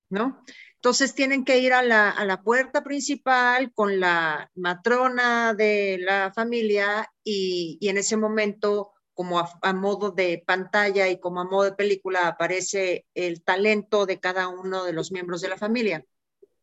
¿no? 0.09 0.43
Entonces 0.75 1.15
tienen 1.15 1.43
que 1.43 1.59
ir 1.59 1.73
a 1.73 1.81
la, 1.81 2.09
a 2.11 2.23
la 2.25 2.43
puerta 2.43 2.83
principal 2.83 3.71
con 3.73 3.99
la 3.99 4.51
matrona 4.55 5.53
de 5.55 5.97
la 5.99 6.31
familia 6.33 7.11
y, 7.23 7.77
y 7.81 7.89
en 7.89 7.97
ese 7.97 8.15
momento 8.17 8.91
como 9.17 9.39
a, 9.39 9.73
modo 9.73 10.11
de 10.11 10.43
pantalla 10.45 11.07
y 11.07 11.19
como 11.19 11.41
a 11.41 11.43
modo 11.43 11.63
de 11.63 11.71
película 11.71 12.27
aparece 12.27 13.07
el 13.15 13.41
talento 13.41 14.05
de 14.05 14.19
cada 14.19 14.47
uno 14.47 14.85
de 14.85 14.93
los 14.93 15.11
miembros 15.11 15.41
de 15.41 15.49
la 15.49 15.57
familia. 15.57 16.05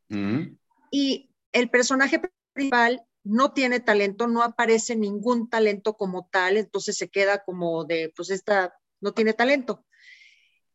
Mm. 0.09 0.57
Y 0.93 1.35
el 1.51 1.69
personaje 1.69 2.23
principal 2.55 3.03
no 3.25 3.53
tiene 3.55 3.81
talento, 3.81 4.29
no 4.29 4.45
aparece 4.45 4.95
ningún 4.95 5.51
talento 5.51 5.97
como 5.97 6.29
tal, 6.31 6.57
entonces 6.57 6.97
se 6.97 7.09
queda 7.09 7.43
como 7.43 7.85
de, 7.87 8.13
pues 8.15 8.31
esta 8.31 8.79
no 9.01 9.13
tiene 9.13 9.33
talento. 9.33 9.85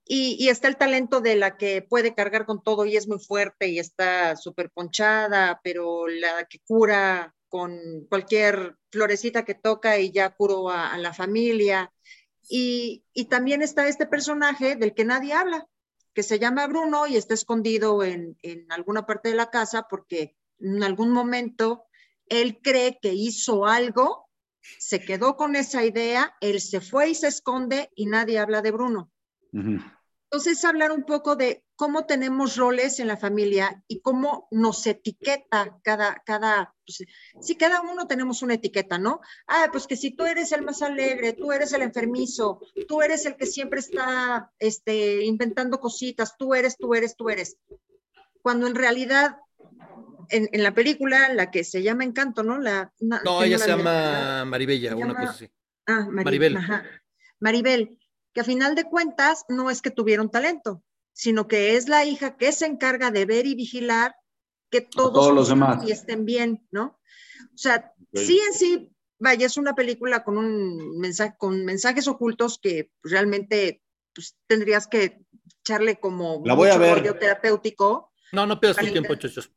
Y, 0.03 0.49
está 0.49 0.67
el 0.67 0.75
talento 0.75 1.21
de 1.21 1.38
la 1.38 1.55
que 1.55 1.82
puede 1.82 2.13
cargar 2.13 2.45
con 2.45 2.61
todo 2.61 2.84
y 2.86 2.97
es 2.97 3.07
muy 3.07 3.19
fuerte 3.19 3.69
y 3.69 3.80
está 3.80 4.36
súper 4.36 4.69
ponchada, 4.69 5.61
pero 5.63 6.09
la 6.09 6.43
que 6.43 6.59
cura 6.59 7.34
con 7.50 8.06
cualquier 8.08 8.78
florecita 8.91 9.43
que 9.43 9.56
toca 9.56 10.00
y 10.00 10.12
ya 10.12 10.30
curó 10.30 10.70
a, 10.70 10.97
la 10.97 11.14
familia. 11.14 11.91
Y, 12.47 13.04
también 13.30 13.62
está 13.62 13.88
este 13.88 14.06
personaje 14.06 14.76
del 14.76 14.93
que 14.93 15.06
nadie 15.06 15.34
habla, 15.34 15.68
que 16.14 16.24
se 16.24 16.39
llama 16.39 16.68
Bruno 16.68 17.06
y 17.08 17.18
está 17.18 17.34
escondido 17.34 18.04
en, 18.04 18.38
en 18.41 18.72
alguna 18.72 19.06
parte 19.06 19.30
de 19.30 19.36
la 19.36 19.50
casa 19.50 19.88
porque 19.89 20.36
en 20.60 20.84
algún 20.84 21.12
momento 21.12 21.86
él 22.28 22.60
cree 22.62 23.00
que 23.02 23.14
hizo 23.14 23.66
algo, 23.66 24.30
se 24.78 25.00
quedó 25.02 25.36
con 25.36 25.56
esa 25.56 25.84
idea, 25.84 26.36
él 26.41 26.62
se 26.62 26.82
fue 26.82 27.10
y 27.10 27.16
se 27.16 27.28
esconde 27.28 27.89
y 27.95 28.06
nadie 28.06 28.39
habla 28.39 28.62
de 28.62 28.72
Bruno. 28.72 29.12
Entonces, 30.32 30.63
hablar 30.63 30.91
un 30.91 31.05
poco 31.05 31.36
de 31.36 31.63
cómo 31.75 32.05
tenemos 32.05 32.55
roles 32.55 32.99
en 32.99 33.07
la 33.07 33.17
familia 33.17 33.84
y 33.88 33.99
cómo 34.01 34.47
nos 34.51 34.86
etiqueta 34.86 35.80
cada, 35.82 36.21
cada, 36.23 36.75
pues, 36.86 37.03
si 37.41 37.55
cada 37.55 37.82
uno 37.82 38.05
tenemos 38.05 38.43
una 38.43 38.53
etiqueta, 38.53 38.99
¿no? 38.99 39.21
Ah, 39.47 39.69
pues 39.71 39.88
que 39.88 39.97
si 39.97 40.11
tú 40.11 40.25
eres 40.25 40.51
el 40.51 40.61
más 40.61 40.84
alegre, 40.84 41.34
tú 41.34 41.51
eres 41.51 41.73
el 41.73 41.82
enfermizo, 41.82 42.61
tú 42.88 43.01
eres 43.01 43.25
el 43.25 43.38
que 43.38 43.47
siempre 43.47 43.80
está 43.80 44.51
este, 44.59 45.25
inventando 45.25 45.80
cositas, 45.80 46.38
tú 46.38 46.53
eres, 46.53 46.77
tú 46.77 46.93
eres, 46.93 47.15
tú 47.15 47.32
eres. 47.32 47.57
Cuando 48.43 48.67
en 48.67 48.75
realidad 48.75 49.38
en, 50.30 50.47
en, 50.51 50.61
la 50.61 50.75
película, 50.75 51.34
la 51.34 51.49
que 51.49 51.63
se 51.63 51.82
llama 51.82 52.03
Encanto, 52.03 52.43
¿no? 52.43 52.59
La, 52.59 52.93
no, 52.99 53.41
ella 53.41 53.57
se 53.57 53.67
llama 53.67 54.45
Maribella, 54.45 54.95
una 54.95 55.15
cosa 55.15 55.32
así. 55.32 55.49
Ah, 55.88 56.05
Maribel. 56.07 56.55
Maribel 57.39 57.99
que 58.34 58.41
a 58.41 58.43
final 58.43 58.75
de 58.75 58.84
cuentas 58.84 59.45
no 59.49 59.69
es 59.69 59.82
que 59.82 59.91
tuvieron 59.91 60.30
talento, 60.30 60.84
sino 61.13 61.47
que 61.47 61.75
es 61.75 61.89
la 61.89 62.05
hija 62.05 62.38
que 62.38 62.51
se 62.51 62.65
encarga 62.65 63.11
de 63.11 63.25
ver 63.25 63.45
y 63.45 63.55
vigilar 63.55 64.15
que 64.69 64.82
todos, 64.82 65.34
los 65.34 65.49
demás 65.49 65.84
estén 65.89 66.25
bien, 66.25 66.65
¿no? 66.71 66.99
O 67.53 67.57
sea, 67.57 67.93
sí 68.13 68.39
en 68.47 68.53
sí, 68.53 68.91
vaya, 69.17 69.47
es 69.47 69.57
una 69.57 69.73
película 69.73 70.23
con 70.23 70.38
un 70.38 70.99
mensaje, 70.99 71.36
con 71.38 71.65
mensajes 71.65 72.07
ocultos 72.07 72.59
que 72.61 72.91
realmente 73.03 73.82
pues, 74.13 74.38
tendrías 74.47 74.88
que 74.88 75.25
echarle 75.61 75.99
como 75.99 76.41
la 76.45 76.53
voy 76.53 76.69
a 76.69 76.77
ver. 76.77 77.17
terapéutico. 77.17 78.11
No, 78.32 78.45
no 78.45 78.59
pierdas 78.59 78.86
tu 78.86 78.91
tiempo, 78.91 79.15
chuchos. 79.15 79.51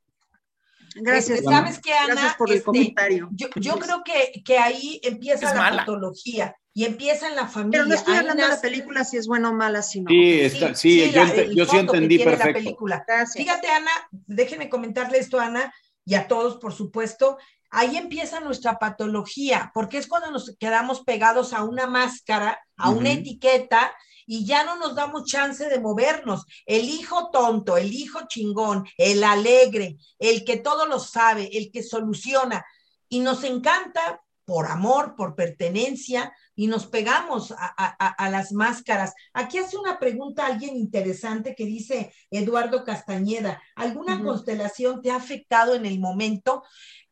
Gracias. 0.95 1.39
Este, 1.39 1.51
¿Sabes 1.51 1.79
qué, 1.81 1.93
Ana? 1.93 2.15
Gracias 2.15 2.37
por 2.37 2.51
el 2.51 2.57
este, 2.57 2.65
comentario. 2.65 3.29
Yo, 3.33 3.49
creo 3.79 4.03
que, 4.05 4.43
que, 4.45 4.59
ahí 4.59 5.01
empieza 5.03 5.55
la 5.55 5.77
patología 5.77 6.57
y 6.75 6.85
empieza 6.85 7.29
en 7.29 7.37
la 7.37 7.47
familia. 7.47 7.81
Pero 7.81 7.87
no 7.87 7.95
estoy 7.95 8.17
hablando 8.17 8.43
de 8.43 8.49
la 8.49 8.61
película 8.61 9.05
si 9.05 9.19
es 9.19 9.27
buena 9.27 9.51
o 9.51 9.55
mala, 9.55 9.83
sino. 9.83 10.09
Sí, 10.09 10.49
sí, 10.75 11.13
yo, 11.55 11.67
sí 11.67 11.77
entendí 11.77 12.19
perfecto. 12.19 12.53
película. 12.55 13.05
Fíjate, 13.35 13.69
Ana, 13.69 13.91
déjenme 14.11 14.69
comentarle 14.69 15.19
esto, 15.19 15.39
Ana, 15.39 15.73
y 16.05 16.15
a 16.15 16.27
todos, 16.29 16.57
por 16.57 16.73
supuesto. 16.73 17.39
Ahí 17.71 17.97
empieza 17.97 18.41
nuestra 18.41 18.79
patología, 18.79 19.71
porque 19.75 19.99
es 19.99 20.07
cuando 20.07 20.31
nos 20.31 20.55
quedamos 20.59 21.03
pegados 21.03 21.53
a 21.53 21.65
una 21.65 21.87
máscara, 21.87 22.61
a 22.77 22.91
una 22.91 23.13
etiqueta, 23.13 23.93
y 24.27 24.47
ya 24.47 24.65
no 24.65 24.77
nos 24.77 24.95
damos 24.95 25.25
chance 25.25 25.69
de 25.69 25.81
movernos. 25.81 26.45
El 26.65 26.85
hijo 26.85 27.31
tonto, 27.31 27.77
el 27.77 27.93
hijo 27.93 28.21
chingón, 28.29 28.87
el 28.97 29.25
alegre, 29.25 29.97
el 30.19 30.45
que 30.45 30.59
todo 30.59 30.87
lo 30.87 30.99
sabe, 30.99 31.51
el 31.53 31.71
que 31.71 31.83
soluciona. 31.83 32.65
Y 33.09 33.21
nos 33.21 33.45
encanta 33.45 34.22
por 34.45 34.67
amor, 34.67 35.15
por 35.17 35.35
pertenencia, 35.35 36.33
y 36.55 36.67
nos 36.67 36.87
pegamos 36.87 37.55
a, 37.57 38.31
las 38.31 38.53
máscaras. 38.53 39.15
Aquí 39.33 39.59
hace 39.59 39.77
una 39.79 39.99
pregunta 39.99 40.47
alguien 40.47 40.77
interesante 40.77 41.55
que 41.55 41.65
dice 41.65 42.13
Eduardo 42.31 42.85
Castañeda, 42.85 43.63
¿alguna 43.75 44.23
constelación 44.23 45.01
te 45.01 45.11
ha 45.11 45.17
afectado 45.17 45.75
en 45.75 45.87
el 45.87 45.99
momento? 45.99 46.63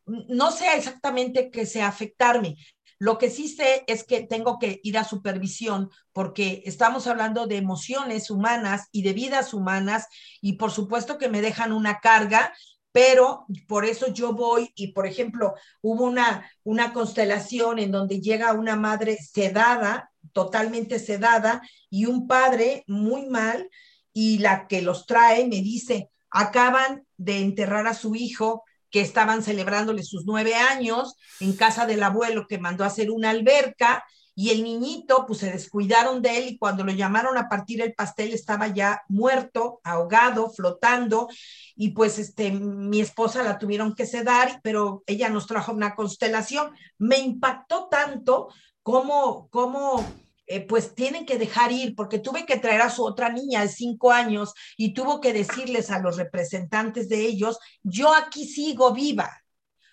No 0.05 0.51
sé 0.51 0.65
exactamente 0.75 1.49
qué 1.49 1.65
sea 1.65 1.87
afectarme. 1.87 2.57
Lo 3.01 3.17
que 3.17 3.31
sí 3.31 3.47
sé 3.47 3.83
es 3.87 4.03
que 4.03 4.21
tengo 4.21 4.59
que 4.59 4.79
ir 4.83 4.95
a 4.95 5.03
supervisión 5.03 5.89
porque 6.13 6.61
estamos 6.65 7.07
hablando 7.07 7.47
de 7.47 7.57
emociones 7.57 8.29
humanas 8.29 8.89
y 8.91 9.01
de 9.01 9.13
vidas 9.13 9.55
humanas 9.55 10.05
y 10.39 10.53
por 10.53 10.69
supuesto 10.69 11.17
que 11.17 11.27
me 11.27 11.41
dejan 11.41 11.73
una 11.73 11.99
carga 11.99 12.53
pero 12.91 13.45
por 13.67 13.85
eso 13.85 14.07
yo 14.13 14.33
voy 14.33 14.71
y, 14.75 14.91
por 14.91 15.07
ejemplo, 15.07 15.53
hubo 15.81 16.05
una, 16.05 16.49
una 16.63 16.93
constelación 16.93 17.79
en 17.79 17.91
donde 17.91 18.19
llega 18.19 18.53
una 18.53 18.75
madre 18.75 19.17
sedada, 19.17 20.11
totalmente 20.33 20.99
sedada, 20.99 21.61
y 21.89 22.05
un 22.05 22.27
padre 22.27 22.83
muy 22.87 23.27
mal, 23.27 23.69
y 24.13 24.39
la 24.39 24.67
que 24.67 24.81
los 24.81 25.05
trae 25.05 25.47
me 25.47 25.61
dice, 25.61 26.09
acaban 26.29 27.05
de 27.17 27.39
enterrar 27.39 27.87
a 27.87 27.93
su 27.93 28.15
hijo, 28.15 28.63
que 28.89 29.01
estaban 29.01 29.41
celebrándole 29.41 30.03
sus 30.03 30.25
nueve 30.25 30.53
años 30.53 31.15
en 31.39 31.53
casa 31.53 31.85
del 31.85 32.03
abuelo 32.03 32.45
que 32.47 32.59
mandó 32.59 32.83
a 32.83 32.87
hacer 32.87 33.09
una 33.09 33.29
alberca 33.29 34.03
y 34.35 34.49
el 34.49 34.63
niñito, 34.63 35.25
pues 35.25 35.39
se 35.39 35.51
descuidaron 35.51 36.21
de 36.21 36.37
él 36.37 36.47
y 36.49 36.57
cuando 36.57 36.83
lo 36.83 36.91
llamaron 36.91 37.37
a 37.37 37.49
partir 37.49 37.81
el 37.81 37.93
pastel 37.93 38.33
estaba 38.33 38.67
ya 38.67 39.01
muerto, 39.09 39.81
ahogado, 39.83 40.49
flotando 40.49 41.27
y 41.75 41.89
pues 41.89 42.17
este, 42.17 42.51
mi 42.51 43.01
esposa 43.01 43.43
la 43.43 43.59
tuvieron 43.59 43.93
que 43.93 44.05
sedar, 44.05 44.61
pero 44.63 45.03
ella 45.05 45.29
nos 45.29 45.47
trajo 45.47 45.73
una 45.73 45.95
constelación. 45.95 46.71
Me 46.97 47.17
impactó 47.19 47.87
tanto 47.89 48.49
como, 48.83 49.49
como 49.49 50.05
eh, 50.47 50.61
pues 50.61 50.95
tienen 50.95 51.25
que 51.25 51.37
dejar 51.37 51.71
ir, 51.71 51.95
porque 51.95 52.19
tuve 52.19 52.45
que 52.45 52.57
traer 52.57 52.81
a 52.81 52.89
su 52.89 53.03
otra 53.03 53.29
niña 53.29 53.61
de 53.61 53.69
cinco 53.69 54.11
años 54.11 54.53
y 54.77 54.93
tuvo 54.93 55.21
que 55.21 55.33
decirles 55.33 55.91
a 55.91 55.99
los 55.99 56.17
representantes 56.17 57.09
de 57.09 57.25
ellos, 57.25 57.59
yo 57.83 58.13
aquí 58.15 58.45
sigo 58.45 58.93
viva. 58.93 59.29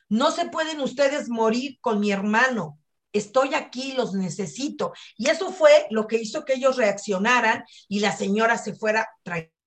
No 0.08 0.30
se 0.30 0.46
pueden 0.46 0.80
ustedes 0.80 1.28
morir 1.28 1.78
con 1.80 2.00
mi 2.00 2.12
hermano 2.12 2.78
estoy 3.18 3.54
aquí, 3.54 3.92
los 3.92 4.14
necesito. 4.14 4.92
Y 5.16 5.28
eso 5.28 5.52
fue 5.52 5.86
lo 5.90 6.06
que 6.06 6.18
hizo 6.18 6.44
que 6.44 6.54
ellos 6.54 6.76
reaccionaran 6.76 7.64
y 7.88 8.00
la 8.00 8.16
señora 8.16 8.58
se 8.58 8.74
fuera 8.74 9.08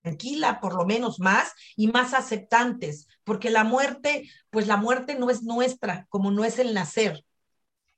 tranquila, 0.02 0.60
por 0.60 0.76
lo 0.76 0.86
menos 0.86 1.20
más, 1.20 1.52
y 1.76 1.88
más 1.88 2.14
aceptantes, 2.14 3.08
porque 3.24 3.50
la 3.50 3.64
muerte, 3.64 4.30
pues 4.50 4.68
la 4.68 4.78
muerte 4.78 5.16
no 5.16 5.30
es 5.30 5.44
nuestra, 5.44 6.06
como 6.10 6.32
no 6.32 6.44
es 6.44 6.60
el 6.60 6.74
nacer. 6.74 7.24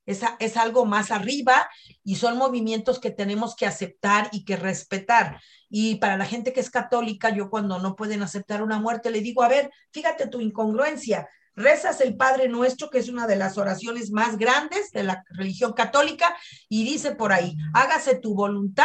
Es, 0.06 0.20
es 0.38 0.58
algo 0.58 0.84
más 0.84 1.10
arriba 1.10 1.66
y 2.02 2.16
son 2.16 2.36
movimientos 2.36 3.00
que 3.00 3.10
tenemos 3.10 3.56
que 3.56 3.64
aceptar 3.64 4.28
y 4.32 4.44
que 4.44 4.56
respetar. 4.56 5.40
Y 5.70 5.94
para 5.94 6.18
la 6.18 6.26
gente 6.26 6.52
que 6.52 6.60
es 6.60 6.70
católica, 6.70 7.30
yo 7.30 7.48
cuando 7.48 7.78
no 7.78 7.96
pueden 7.96 8.22
aceptar 8.22 8.62
una 8.62 8.78
muerte, 8.78 9.10
le 9.10 9.22
digo, 9.22 9.42
a 9.42 9.48
ver, 9.48 9.70
fíjate 9.92 10.26
tu 10.26 10.40
incongruencia, 10.40 11.26
rezas 11.56 12.00
el 12.00 12.16
Padre 12.16 12.48
Nuestro, 12.48 12.90
que 12.90 12.98
es 12.98 13.08
una 13.08 13.26
de 13.26 13.36
las 13.36 13.58
oraciones 13.58 14.10
más 14.10 14.38
grandes 14.38 14.90
de 14.92 15.04
la 15.04 15.24
religión 15.30 15.72
católica, 15.72 16.36
y 16.68 16.84
dice 16.84 17.14
por 17.14 17.32
ahí, 17.32 17.56
hágase 17.72 18.16
tu 18.16 18.34
voluntad, 18.34 18.84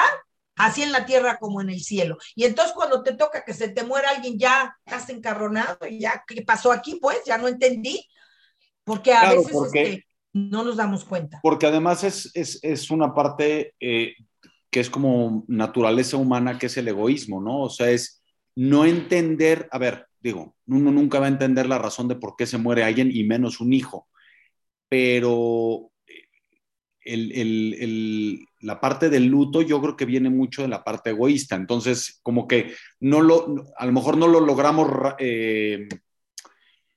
así 0.56 0.84
en 0.84 0.92
la 0.92 1.06
tierra 1.06 1.38
como 1.38 1.62
en 1.62 1.70
el 1.70 1.82
cielo. 1.82 2.18
Y 2.36 2.44
entonces 2.46 2.74
cuando 2.76 3.02
te 3.02 3.14
toca 3.14 3.44
que 3.46 3.54
se 3.54 3.70
te 3.70 3.84
muera 3.84 4.10
alguien, 4.10 4.38
ya 4.38 4.76
estás 4.86 5.10
encarronado, 5.10 5.78
y 5.88 6.00
ya, 6.00 6.24
¿qué 6.28 6.42
pasó 6.42 6.72
aquí? 6.72 7.00
Pues 7.02 7.20
ya 7.26 7.38
no 7.38 7.48
entendí, 7.48 8.06
porque 8.84 9.14
a 9.14 9.30
veces 9.34 9.56
este, 9.66 10.08
no 10.34 10.64
nos 10.64 10.78
damos 10.78 11.06
cuenta. 11.06 11.40
Porque 11.42 11.68
además 11.68 12.04
es, 12.04 12.32
es, 12.34 12.92
una 12.92 13.14
parte 13.14 13.74
eh, 13.80 14.16
que 14.70 14.80
es 14.80 14.90
como 14.90 15.44
naturaleza 15.48 16.18
humana, 16.18 16.58
que 16.58 16.68
es 16.68 16.78
el 16.78 16.88
egoísmo, 16.88 17.42
¿no? 17.42 17.62
O 17.62 17.70
sea, 17.70 17.90
es 17.90 18.22
no 18.56 18.86
entender, 18.86 19.68
a 19.72 19.78
ver, 19.78 20.09
digo, 20.20 20.56
uno 20.68 20.92
nunca 20.92 21.20
va 21.20 21.26
a 21.26 21.30
entender 21.30 21.68
la 21.68 21.78
razón 21.78 22.08
de 22.08 22.16
por 22.16 22.36
qué 22.36 22.46
se 22.46 22.58
muere 22.58 22.84
alguien 22.84 23.10
y 23.14 23.24
menos 23.24 23.60
un 23.60 23.74
hijo, 23.74 24.08
pero 24.88 25.92
el, 27.04 28.46
la 28.62 28.80
parte 28.80 29.10
del 29.10 29.26
luto 29.26 29.62
yo 29.62 29.82
creo 29.82 29.96
que 29.96 30.06
viene 30.06 30.30
mucho 30.30 30.62
de 30.62 30.68
la 30.68 30.84
parte 30.84 31.12
egoísta, 31.12 31.56
entonces 31.56 32.20
como 32.24 32.48
que 32.48 32.74
no 33.00 33.22
lo, 33.22 33.66
a 33.78 33.86
lo 33.86 33.92
mejor 33.92 34.18
no 34.18 34.28
lo 34.28 34.40
logramos 34.42 34.90
eh, 35.18 35.88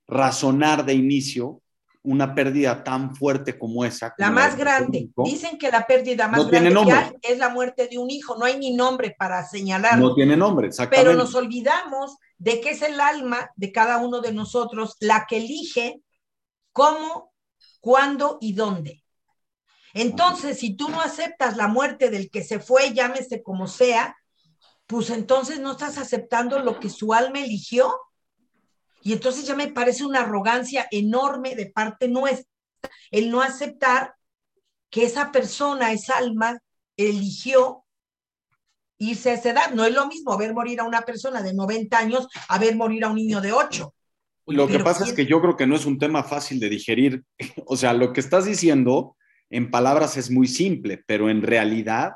razonar 0.06 0.84
de 0.84 0.94
inicio, 0.94 1.62
una 2.04 2.34
pérdida 2.34 2.82
tan 2.82 3.14
fuerte 3.14 3.56
como 3.56 3.84
esa. 3.84 4.12
La 4.18 4.32
más 4.32 4.56
grande. 4.56 5.08
Dicen 5.24 5.56
que 5.56 5.70
la 5.70 5.86
pérdida 5.86 6.26
más 6.26 6.48
grande 6.48 7.18
es 7.22 7.38
la 7.38 7.48
muerte 7.48 7.86
de 7.86 7.96
un 7.96 8.10
hijo. 8.10 8.36
No 8.36 8.44
hay 8.44 8.58
ni 8.58 8.74
nombre 8.74 9.14
para 9.16 9.46
señalarlo. 9.46 10.08
No 10.08 10.14
tiene 10.14 10.36
nombre, 10.36 10.66
exactamente. 10.66 11.10
Pero 11.10 11.16
nos 11.16 11.32
olvidamos 11.36 12.16
de 12.43 12.61
que 12.61 12.70
es 12.70 12.82
el 12.82 13.01
alma 13.01 13.53
de 13.55 13.70
cada 13.70 13.99
uno 13.99 14.20
de 14.20 14.32
nosotros 14.32 14.97
la 14.99 15.26
que 15.28 15.36
elige 15.36 16.03
cómo, 16.72 17.32
cuándo 17.80 18.38
y 18.40 18.53
dónde. 18.55 19.05
Entonces, 19.95 20.59
si 20.59 20.74
tú 20.74 20.88
no 20.88 21.01
aceptas 21.01 21.57
la 21.57 21.68
muerte 21.68 22.11
del 22.11 22.30
que 22.30 22.43
se 22.43 22.59
fue, 22.59 22.95
llámese 22.95 23.45
como 23.45 23.68
sea, 23.68 24.16
pues 24.86 25.11
entonces 25.11 25.61
no 25.61 25.72
estás 25.72 25.99
aceptando 25.99 26.59
lo 26.59 26.80
que 26.80 26.90
su 26.90 27.14
alma 27.14 27.38
eligió. 27.38 27.95
Y 29.03 29.12
entonces 29.12 29.47
ya 29.47 29.55
me 29.55 29.68
parece 29.68 30.05
una 30.05 30.22
arrogancia 30.22 30.88
enorme 30.90 31.55
de 31.55 31.66
parte 31.66 32.09
nuestra 32.09 32.51
el 33.12 33.30
no 33.30 33.40
aceptar 33.40 34.16
que 34.90 35.05
esa 35.05 35.30
persona, 35.30 35.93
esa 35.93 36.18
alma, 36.18 36.59
eligió 36.97 37.81
irse 39.03 39.30
a 39.30 39.34
esa 39.34 39.50
edad. 39.50 39.70
No 39.74 39.84
es 39.84 39.94
lo 39.94 40.07
mismo 40.07 40.36
ver 40.36 40.55
morir 40.55 40.80
a 40.80 40.84
una 40.84 41.03
persona 41.03 41.42
de 41.42 41.53
90 41.53 41.98
años 41.98 42.28
a 42.48 42.59
ver 42.59 42.76
morir 42.76 43.05
a 43.05 43.09
un 43.09 43.16
niño 43.16 43.40
de 43.40 43.53
8. 43.53 43.94
Lo 44.46 44.66
que 44.66 44.80
pasa 44.80 45.05
es 45.05 45.12
que 45.12 45.26
yo 45.26 45.40
creo 45.40 45.57
que 45.57 45.66
no 45.66 45.76
es 45.76 45.86
un 45.86 45.98
tema 45.98 46.22
fácil 46.24 46.59
de 46.61 46.68
digerir. 46.68 47.22
O 47.66 47.76
sea, 47.76 47.92
lo 47.92 48.12
que 48.12 48.20
estás 48.20 48.44
diciendo 48.44 49.16
en 49.50 49.70
palabras 49.70 50.16
es 50.16 50.30
muy 50.30 50.46
simple, 50.46 51.03
pero 51.07 51.28
en 51.28 51.42
realidad, 51.42 52.12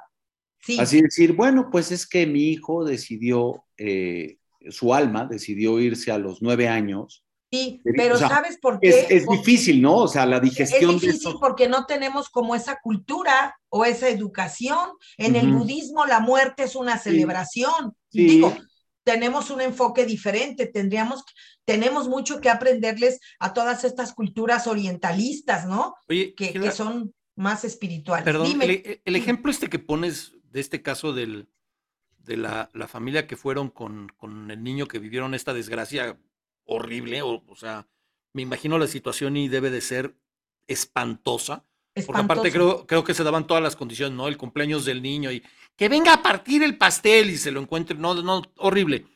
así 0.78 1.02
decir, 1.02 1.34
bueno, 1.34 1.68
pues 1.70 1.92
es 1.92 2.06
que 2.06 2.26
mi 2.26 2.48
hijo 2.48 2.84
decidió, 2.84 3.64
eh, 3.76 4.38
su 4.70 4.94
alma 4.94 5.26
decidió 5.26 5.78
irse 5.80 6.10
a 6.10 6.18
los 6.18 6.40
nueve 6.40 6.68
años 6.68 7.25
Sí, 7.50 7.80
pero 7.96 8.18
¿sabes 8.18 8.58
por 8.60 8.80
qué? 8.80 9.06
Es, 9.08 9.26
difícil, 9.26 9.80
¿no? 9.80 9.98
O 9.98 10.08
sea, 10.08 10.26
la 10.26 10.40
digestión. 10.40 10.96
Es 10.96 11.00
difícil 11.00 11.34
porque 11.40 11.68
no 11.68 11.86
tenemos 11.86 12.28
como 12.28 12.56
esa 12.56 12.78
cultura 12.82 13.56
o 13.68 13.84
esa 13.84 14.08
educación. 14.08 14.90
En 15.16 15.36
el 15.36 15.52
budismo 15.52 16.06
la 16.06 16.20
muerte 16.20 16.64
es 16.64 16.74
una 16.74 16.98
celebración. 16.98 17.94
Digo, 18.10 18.56
tenemos 19.04 19.50
un 19.50 19.60
enfoque 19.60 20.04
diferente, 20.04 20.66
tendríamos, 20.66 21.22
tenemos 21.64 22.08
mucho 22.08 22.40
que 22.40 22.50
aprenderles 22.50 23.20
a 23.38 23.54
todas 23.54 23.84
estas 23.84 24.12
culturas 24.12 24.66
orientalistas, 24.66 25.66
¿no? 25.68 25.94
Oye, 26.08 26.34
que, 26.34 26.72
son 26.72 27.14
más 27.36 27.64
espirituales. 27.64 28.24
Perdón, 28.24 28.60
el, 28.60 29.16
ejemplo 29.16 29.52
este 29.52 29.68
que 29.68 29.78
pones 29.78 30.32
de 30.50 30.58
este 30.58 30.82
caso 30.82 31.12
del, 31.12 31.48
de 32.18 32.36
la, 32.36 32.70
la 32.74 32.88
familia 32.88 33.28
que 33.28 33.36
fueron 33.36 33.70
con, 33.70 34.08
con 34.16 34.50
el 34.50 34.64
niño 34.64 34.88
que 34.88 34.98
vivieron 34.98 35.34
esta 35.34 35.54
desgracia 35.54 36.18
horrible, 36.66 37.22
o, 37.22 37.42
o 37.46 37.56
sea, 37.56 37.88
me 38.32 38.42
imagino 38.42 38.78
la 38.78 38.86
situación 38.86 39.36
y 39.36 39.48
debe 39.48 39.70
de 39.70 39.80
ser 39.80 40.16
espantosa. 40.66 41.64
Porque 42.04 42.20
aparte 42.20 42.52
creo, 42.52 42.86
creo 42.86 43.04
que 43.04 43.14
se 43.14 43.24
daban 43.24 43.46
todas 43.46 43.62
las 43.62 43.74
condiciones, 43.74 44.14
¿no? 44.14 44.28
El 44.28 44.36
cumpleaños 44.36 44.84
del 44.84 45.00
niño 45.00 45.32
y 45.32 45.42
que 45.76 45.88
venga 45.88 46.12
a 46.12 46.22
partir 46.22 46.62
el 46.62 46.76
pastel 46.76 47.30
y 47.30 47.38
se 47.38 47.50
lo 47.50 47.60
encuentre, 47.60 47.96
no, 47.96 48.14
no, 48.14 48.42
horrible. 48.58 49.06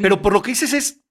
Pero 0.00 0.22
por 0.22 0.32
lo 0.32 0.40
que 0.40 0.52
dices 0.52 0.72
es, 0.72 1.04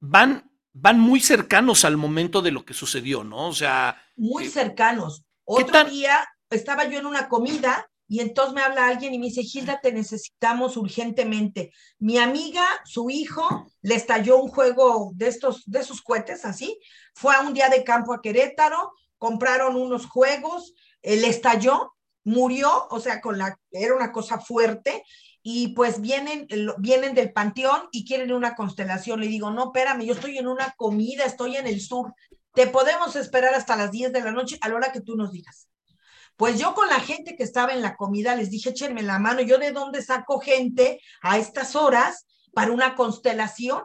van, 0.00 0.50
van 0.72 0.98
muy 0.98 1.20
cercanos 1.20 1.84
al 1.84 1.96
momento 1.96 2.42
de 2.42 2.50
lo 2.50 2.64
que 2.64 2.74
sucedió, 2.74 3.22
¿no? 3.22 3.48
O 3.48 3.54
sea. 3.54 4.02
Muy 4.16 4.46
eh, 4.46 4.50
cercanos. 4.50 5.24
Otro 5.44 5.84
día 5.84 6.28
estaba 6.50 6.84
yo 6.84 6.98
en 6.98 7.06
una 7.06 7.28
comida 7.28 7.89
y 8.10 8.18
entonces 8.18 8.54
me 8.54 8.60
habla 8.60 8.88
alguien 8.88 9.14
y 9.14 9.20
me 9.20 9.26
dice, 9.26 9.44
Gilda, 9.44 9.78
te 9.80 9.92
necesitamos 9.92 10.76
urgentemente. 10.76 11.70
Mi 12.00 12.18
amiga, 12.18 12.66
su 12.84 13.08
hijo, 13.08 13.68
le 13.82 13.94
estalló 13.94 14.38
un 14.38 14.48
juego 14.48 15.12
de 15.14 15.28
estos, 15.28 15.62
de 15.66 15.78
esos 15.78 16.02
cohetes, 16.02 16.44
así. 16.44 16.76
Fue 17.14 17.36
a 17.36 17.42
un 17.42 17.54
día 17.54 17.68
de 17.68 17.84
campo 17.84 18.12
a 18.12 18.20
Querétaro, 18.20 18.94
compraron 19.16 19.76
unos 19.76 20.06
juegos, 20.06 20.74
le 21.04 21.28
estalló, 21.28 21.92
murió, 22.24 22.88
o 22.90 22.98
sea, 22.98 23.20
con 23.20 23.38
la, 23.38 23.56
era 23.70 23.94
una 23.94 24.10
cosa 24.10 24.40
fuerte, 24.40 25.04
y 25.40 25.68
pues 25.68 26.00
vienen, 26.00 26.48
vienen 26.78 27.14
del 27.14 27.32
panteón 27.32 27.82
y 27.92 28.04
quieren 28.04 28.32
una 28.32 28.56
constelación. 28.56 29.20
Le 29.20 29.28
digo, 29.28 29.52
no, 29.52 29.66
espérame, 29.66 30.02
yo 30.02 30.14
estoy 30.14 30.36
en 30.36 30.48
una 30.48 30.74
comida, 30.76 31.26
estoy 31.26 31.58
en 31.58 31.68
el 31.68 31.80
sur. 31.80 32.12
Te 32.54 32.66
podemos 32.66 33.14
esperar 33.14 33.54
hasta 33.54 33.76
las 33.76 33.92
10 33.92 34.12
de 34.12 34.20
la 34.20 34.32
noche 34.32 34.58
a 34.62 34.68
la 34.68 34.74
hora 34.74 34.90
que 34.90 35.00
tú 35.00 35.14
nos 35.14 35.30
digas. 35.30 35.69
Pues 36.40 36.58
yo 36.58 36.72
con 36.72 36.88
la 36.88 37.00
gente 37.00 37.36
que 37.36 37.42
estaba 37.42 37.74
en 37.74 37.82
la 37.82 37.96
comida 37.96 38.34
les 38.34 38.48
dije, 38.48 38.70
échenme 38.70 39.02
la 39.02 39.18
mano, 39.18 39.42
yo 39.42 39.58
de 39.58 39.72
dónde 39.72 40.00
saco 40.00 40.40
gente 40.40 40.98
a 41.20 41.36
estas 41.36 41.76
horas 41.76 42.26
para 42.54 42.72
una 42.72 42.94
constelación. 42.94 43.82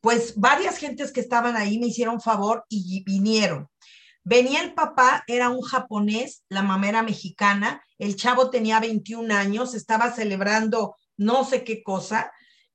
Pues 0.00 0.36
varias 0.36 0.78
gentes 0.78 1.10
que 1.10 1.18
estaban 1.18 1.56
ahí 1.56 1.76
me 1.80 1.88
hicieron 1.88 2.20
favor 2.20 2.64
y 2.68 3.02
vinieron. 3.02 3.68
Venía 4.22 4.62
el 4.62 4.74
papá, 4.74 5.24
era 5.26 5.48
un 5.48 5.60
japonés, 5.60 6.44
la 6.48 6.62
mamá 6.62 6.88
era 6.88 7.02
mexicana, 7.02 7.82
el 7.98 8.14
chavo 8.14 8.48
tenía 8.48 8.78
21 8.78 9.34
años, 9.34 9.74
estaba 9.74 10.12
celebrando 10.12 10.94
no 11.16 11.44
sé 11.44 11.64
qué 11.64 11.82
cosa 11.82 12.30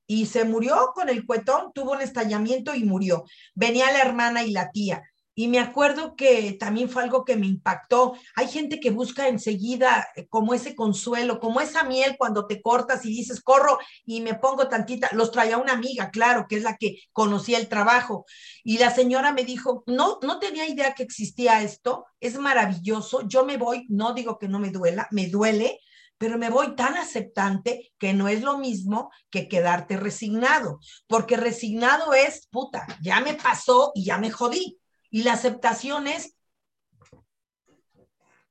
y 0.06 0.26
se 0.26 0.44
murió 0.44 0.92
con 0.94 1.08
el 1.08 1.24
cuetón, 1.24 1.72
tuvo 1.72 1.92
un 1.92 2.02
estallamiento 2.02 2.74
y 2.74 2.84
murió. 2.84 3.24
Venía 3.54 3.90
la 3.90 4.02
hermana 4.02 4.42
y 4.42 4.50
la 4.50 4.70
tía. 4.70 5.02
Y 5.34 5.48
me 5.48 5.58
acuerdo 5.58 6.14
que 6.14 6.52
también 6.52 6.88
fue 6.88 7.02
algo 7.02 7.24
que 7.24 7.36
me 7.36 7.46
impactó. 7.46 8.14
Hay 8.36 8.48
gente 8.48 8.78
que 8.78 8.90
busca 8.90 9.28
enseguida 9.28 10.06
eh, 10.14 10.26
como 10.28 10.54
ese 10.54 10.76
consuelo, 10.76 11.40
como 11.40 11.60
esa 11.60 11.82
miel 11.82 12.16
cuando 12.16 12.46
te 12.46 12.62
cortas 12.62 13.04
y 13.04 13.08
dices, 13.08 13.42
corro 13.42 13.78
y 14.06 14.20
me 14.20 14.34
pongo 14.34 14.68
tantita. 14.68 15.10
Los 15.12 15.32
traía 15.32 15.58
una 15.58 15.72
amiga, 15.72 16.10
claro, 16.10 16.46
que 16.48 16.56
es 16.56 16.62
la 16.62 16.76
que 16.76 17.00
conocía 17.12 17.58
el 17.58 17.68
trabajo. 17.68 18.26
Y 18.62 18.78
la 18.78 18.94
señora 18.94 19.32
me 19.32 19.44
dijo, 19.44 19.82
no, 19.86 20.18
no 20.22 20.38
tenía 20.38 20.68
idea 20.68 20.94
que 20.94 21.02
existía 21.02 21.62
esto. 21.62 22.06
Es 22.20 22.38
maravilloso. 22.38 23.26
Yo 23.26 23.44
me 23.44 23.56
voy, 23.56 23.86
no 23.88 24.14
digo 24.14 24.38
que 24.38 24.48
no 24.48 24.60
me 24.60 24.70
duela, 24.70 25.08
me 25.10 25.26
duele, 25.26 25.80
pero 26.16 26.38
me 26.38 26.48
voy 26.48 26.76
tan 26.76 26.96
aceptante 26.96 27.92
que 27.98 28.12
no 28.12 28.28
es 28.28 28.42
lo 28.42 28.58
mismo 28.58 29.10
que 29.30 29.48
quedarte 29.48 29.96
resignado, 29.96 30.78
porque 31.08 31.36
resignado 31.36 32.14
es, 32.14 32.46
puta, 32.46 32.86
ya 33.02 33.20
me 33.20 33.34
pasó 33.34 33.90
y 33.96 34.04
ya 34.04 34.16
me 34.18 34.30
jodí 34.30 34.78
y 35.14 35.22
la 35.22 35.34
aceptación 35.34 36.08
es 36.08 36.34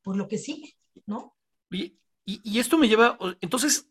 por 0.02 0.16
lo 0.16 0.30
que 0.30 0.38
sigue, 0.38 0.78
¿no? 1.06 1.36
Y, 1.70 2.00
y, 2.24 2.58
esto 2.58 2.78
me 2.78 2.88
lleva, 2.88 3.18
entonces, 3.42 3.90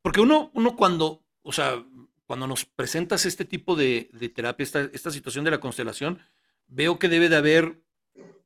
porque 0.00 0.20
uno, 0.20 0.52
uno 0.54 0.76
cuando, 0.76 1.24
o 1.42 1.50
sea, 1.50 1.84
cuando 2.26 2.46
nos 2.46 2.64
presentas 2.64 3.26
este 3.26 3.44
tipo 3.44 3.74
de, 3.74 4.08
terapia, 4.32 4.62
esta, 4.62 4.82
esta, 4.92 5.10
situación 5.10 5.44
de 5.44 5.50
la 5.50 5.58
constelación, 5.58 6.20
veo 6.68 6.96
que 7.00 7.08
debe 7.08 7.28
de 7.28 7.36
haber 7.36 7.82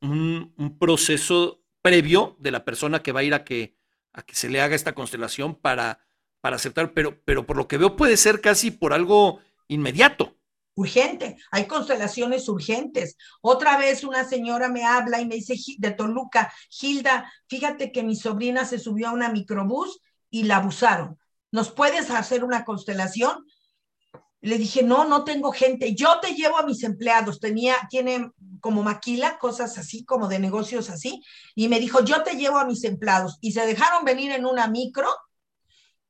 un, 0.01 0.55
un, 0.57 0.79
proceso 0.79 1.63
previo 1.83 2.37
de 2.39 2.51
la 2.51 2.65
persona 2.65 3.03
que 3.03 3.13
va 3.13 3.21
a 3.21 3.25
ir 3.25 3.35
a 3.35 3.45
que, 3.45 3.77
a 4.15 4.23
que 4.23 4.35
se 4.35 4.49
le 4.49 4.63
haga 4.63 4.75
esta 4.75 4.95
constelación 4.95 5.55
para, 5.55 6.01
para 6.41 6.57
aceptar, 6.57 6.95
pero, 6.95 7.21
pero 7.27 7.45
por 7.45 7.59
lo 7.59 7.69
que 7.69 7.77
veo 7.77 7.95
puede 7.95 8.17
ser 8.17 8.41
casi 8.41 8.71
por 8.71 8.95
algo 8.95 9.41
inmediato 9.69 10.34
urgente, 10.75 11.37
hay 11.51 11.67
constelaciones 11.67 12.49
urgentes. 12.49 13.17
Otra 13.41 13.77
vez 13.79 14.05
una 14.05 14.25
señora 14.25 14.69
me 14.69 14.85
habla 14.85 15.21
y 15.21 15.27
me 15.27 15.37
dice 15.37 15.55
de 15.79 15.91
Toluca, 15.93 16.53
Gilda, 16.69 17.33
fíjate 17.49 17.93
que 17.93 18.03
mi 18.03 18.17
sobrina 18.17 18.65
se 18.65 18.79
subió 18.79 19.09
a 19.09 19.13
una 19.13 19.29
microbús 19.29 20.01
y 20.31 20.45
la 20.45 20.57
abusaron. 20.57 21.19
¿Nos 21.53 21.71
puedes 21.71 22.11
hacer 22.11 22.43
una 22.43 22.65
constelación? 22.65 23.47
Le 24.41 24.59
dije, 24.59 24.83
no, 24.83 25.05
no 25.05 25.25
tengo 25.25 25.53
gente. 25.53 25.95
Yo 25.95 26.19
te 26.21 26.35
llevo 26.35 26.59
a 26.59 26.67
mis 26.67 26.83
empleados. 26.83 27.41
Tenía, 27.41 27.77
tiene 27.89 28.31
como 28.61 28.83
maquila, 28.83 29.39
cosas 29.39 29.79
así, 29.79 30.05
como 30.05 30.29
de 30.29 30.39
negocios 30.39 30.91
así. 30.91 31.23
Y 31.55 31.69
me 31.69 31.79
dijo, 31.81 32.05
yo 32.05 32.23
te 32.25 32.35
llevo 32.35 32.59
a 32.59 32.67
mis 32.67 32.85
empleados. 32.85 33.39
Y 33.41 33.53
se 33.53 33.65
dejaron 33.65 34.05
venir 34.05 34.33
en 34.33 34.45
una 34.45 34.67
micro 34.67 35.09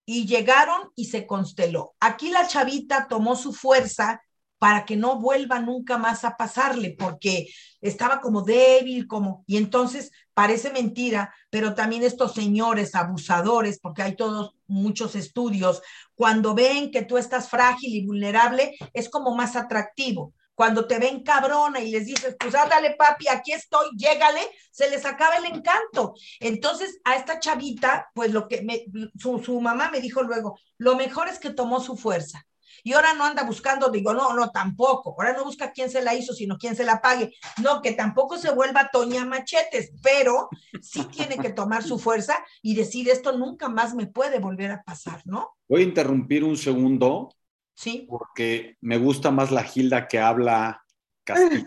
y 0.06 0.26
llegaron 0.26 0.90
y 0.96 1.06
se 1.06 1.26
consteló. 1.26 1.94
Aquí 2.00 2.30
la 2.30 2.46
chavita 2.48 3.06
tomó 3.08 3.36
su 3.36 3.52
fuerza 3.52 4.22
para 4.64 4.86
que 4.86 4.96
no 4.96 5.20
vuelva 5.20 5.58
nunca 5.58 5.98
más 5.98 6.24
a 6.24 6.38
pasarle, 6.38 6.96
porque 6.98 7.48
estaba 7.82 8.22
como 8.22 8.40
débil, 8.40 9.06
como, 9.06 9.44
y 9.46 9.58
entonces 9.58 10.10
parece 10.32 10.72
mentira, 10.72 11.34
pero 11.50 11.74
también 11.74 12.02
estos 12.02 12.32
señores 12.32 12.94
abusadores, 12.94 13.78
porque 13.78 14.00
hay 14.00 14.16
todos 14.16 14.54
muchos 14.66 15.16
estudios, 15.16 15.82
cuando 16.14 16.54
ven 16.54 16.90
que 16.90 17.02
tú 17.02 17.18
estás 17.18 17.50
frágil 17.50 17.94
y 17.94 18.06
vulnerable, 18.06 18.74
es 18.94 19.10
como 19.10 19.36
más 19.36 19.54
atractivo. 19.54 20.32
Cuando 20.54 20.86
te 20.86 20.98
ven 20.98 21.22
cabrona 21.24 21.80
y 21.80 21.90
les 21.90 22.06
dices, 22.06 22.34
pues 22.40 22.54
ándale 22.54 22.94
papi, 22.96 23.28
aquí 23.28 23.52
estoy, 23.52 23.90
llégale, 23.98 24.40
se 24.70 24.88
les 24.88 25.04
acaba 25.04 25.36
el 25.36 25.44
encanto. 25.44 26.14
Entonces 26.40 27.02
a 27.04 27.16
esta 27.16 27.38
chavita, 27.38 28.10
pues 28.14 28.32
lo 28.32 28.48
que 28.48 28.62
me, 28.62 28.86
su, 29.20 29.42
su 29.44 29.60
mamá 29.60 29.90
me 29.90 30.00
dijo 30.00 30.22
luego, 30.22 30.58
lo 30.78 30.96
mejor 30.96 31.28
es 31.28 31.38
que 31.38 31.50
tomó 31.50 31.80
su 31.80 31.98
fuerza 31.98 32.46
y 32.86 32.92
ahora 32.92 33.14
no 33.14 33.24
anda 33.24 33.44
buscando, 33.44 33.88
digo, 33.88 34.12
no, 34.12 34.34
no, 34.34 34.50
tampoco, 34.50 35.16
ahora 35.18 35.32
no 35.32 35.44
busca 35.44 35.72
quién 35.72 35.90
se 35.90 36.02
la 36.02 36.14
hizo, 36.14 36.34
sino 36.34 36.58
quién 36.58 36.76
se 36.76 36.84
la 36.84 37.00
pague. 37.00 37.34
No, 37.62 37.80
que 37.80 37.92
tampoco 37.92 38.36
se 38.36 38.52
vuelva 38.52 38.90
Toña 38.92 39.24
Machetes, 39.24 39.90
pero 40.02 40.50
sí 40.82 41.02
tiene 41.04 41.38
que 41.38 41.50
tomar 41.50 41.82
su 41.82 41.98
fuerza 41.98 42.36
y 42.60 42.74
decir, 42.74 43.08
esto 43.08 43.36
nunca 43.38 43.70
más 43.70 43.94
me 43.94 44.06
puede 44.06 44.38
volver 44.38 44.70
a 44.70 44.82
pasar, 44.82 45.22
¿no? 45.24 45.56
Voy 45.66 45.80
a 45.80 45.84
interrumpir 45.84 46.44
un 46.44 46.58
segundo. 46.58 47.30
Sí. 47.72 48.06
Porque 48.08 48.76
me 48.82 48.98
gusta 48.98 49.30
más 49.30 49.50
la 49.50 49.64
Gilda 49.64 50.06
que 50.06 50.18
habla 50.18 50.84
castizo. 51.24 51.66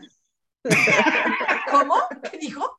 ¿Cómo? 1.72 1.96
¿Qué 2.32 2.38
dijo? 2.38 2.78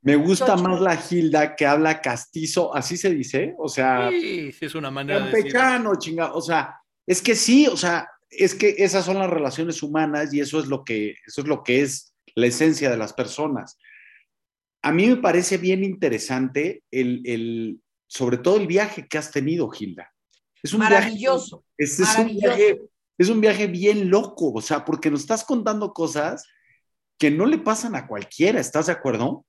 Me 0.00 0.16
gusta 0.16 0.56
más 0.56 0.80
la 0.80 0.96
Gilda 0.96 1.54
que 1.54 1.66
habla 1.66 2.00
castizo, 2.00 2.74
así 2.74 2.96
se 2.96 3.10
dice, 3.10 3.54
o 3.58 3.68
sea. 3.68 4.08
Sí, 4.10 4.50
sí 4.50 4.64
es 4.64 4.74
una 4.74 4.90
manera 4.90 5.26
de 5.26 5.30
decirlo. 5.30 5.94
chinga, 5.96 6.32
o 6.32 6.40
sea, 6.40 6.81
es 7.06 7.22
que 7.22 7.34
sí, 7.34 7.66
o 7.66 7.76
sea, 7.76 8.08
es 8.30 8.54
que 8.54 8.76
esas 8.78 9.04
son 9.04 9.18
las 9.18 9.30
relaciones 9.30 9.82
humanas 9.82 10.32
y 10.32 10.40
eso 10.40 10.58
es 10.58 10.66
lo 10.66 10.84
que, 10.84 11.16
eso 11.26 11.42
es 11.42 11.46
lo 11.46 11.62
que 11.62 11.82
es 11.82 12.14
la 12.34 12.46
esencia 12.46 12.90
de 12.90 12.96
las 12.96 13.12
personas. 13.12 13.78
a 14.84 14.90
mí 14.90 15.06
me 15.06 15.16
parece 15.16 15.58
bien 15.58 15.84
interesante 15.84 16.82
el, 16.90 17.22
el, 17.24 17.80
sobre 18.08 18.38
todo 18.38 18.56
el 18.56 18.66
viaje 18.66 19.06
que 19.06 19.18
has 19.18 19.30
tenido, 19.30 19.68
Gilda. 19.68 20.12
Es 20.62 20.72
un 20.72 20.80
maravilloso. 20.80 21.64
Viaje, 21.76 21.92
es, 21.92 22.00
es, 22.00 22.18
Un 22.18 22.36
viaje, 22.36 22.82
es 23.18 23.28
un 23.28 23.40
viaje 23.40 23.66
bien 23.66 24.10
loco, 24.10 24.52
o 24.52 24.60
sea, 24.60 24.84
porque 24.84 25.10
nos 25.10 25.20
estás 25.20 25.44
contando 25.44 25.92
cosas 25.92 26.44
que 27.18 27.30
no 27.30 27.46
le 27.46 27.58
pasan 27.58 27.94
a 27.94 28.06
cualquiera, 28.06 28.58
¿estás 28.58 28.86
de 28.86 28.92
acuerdo? 28.92 29.46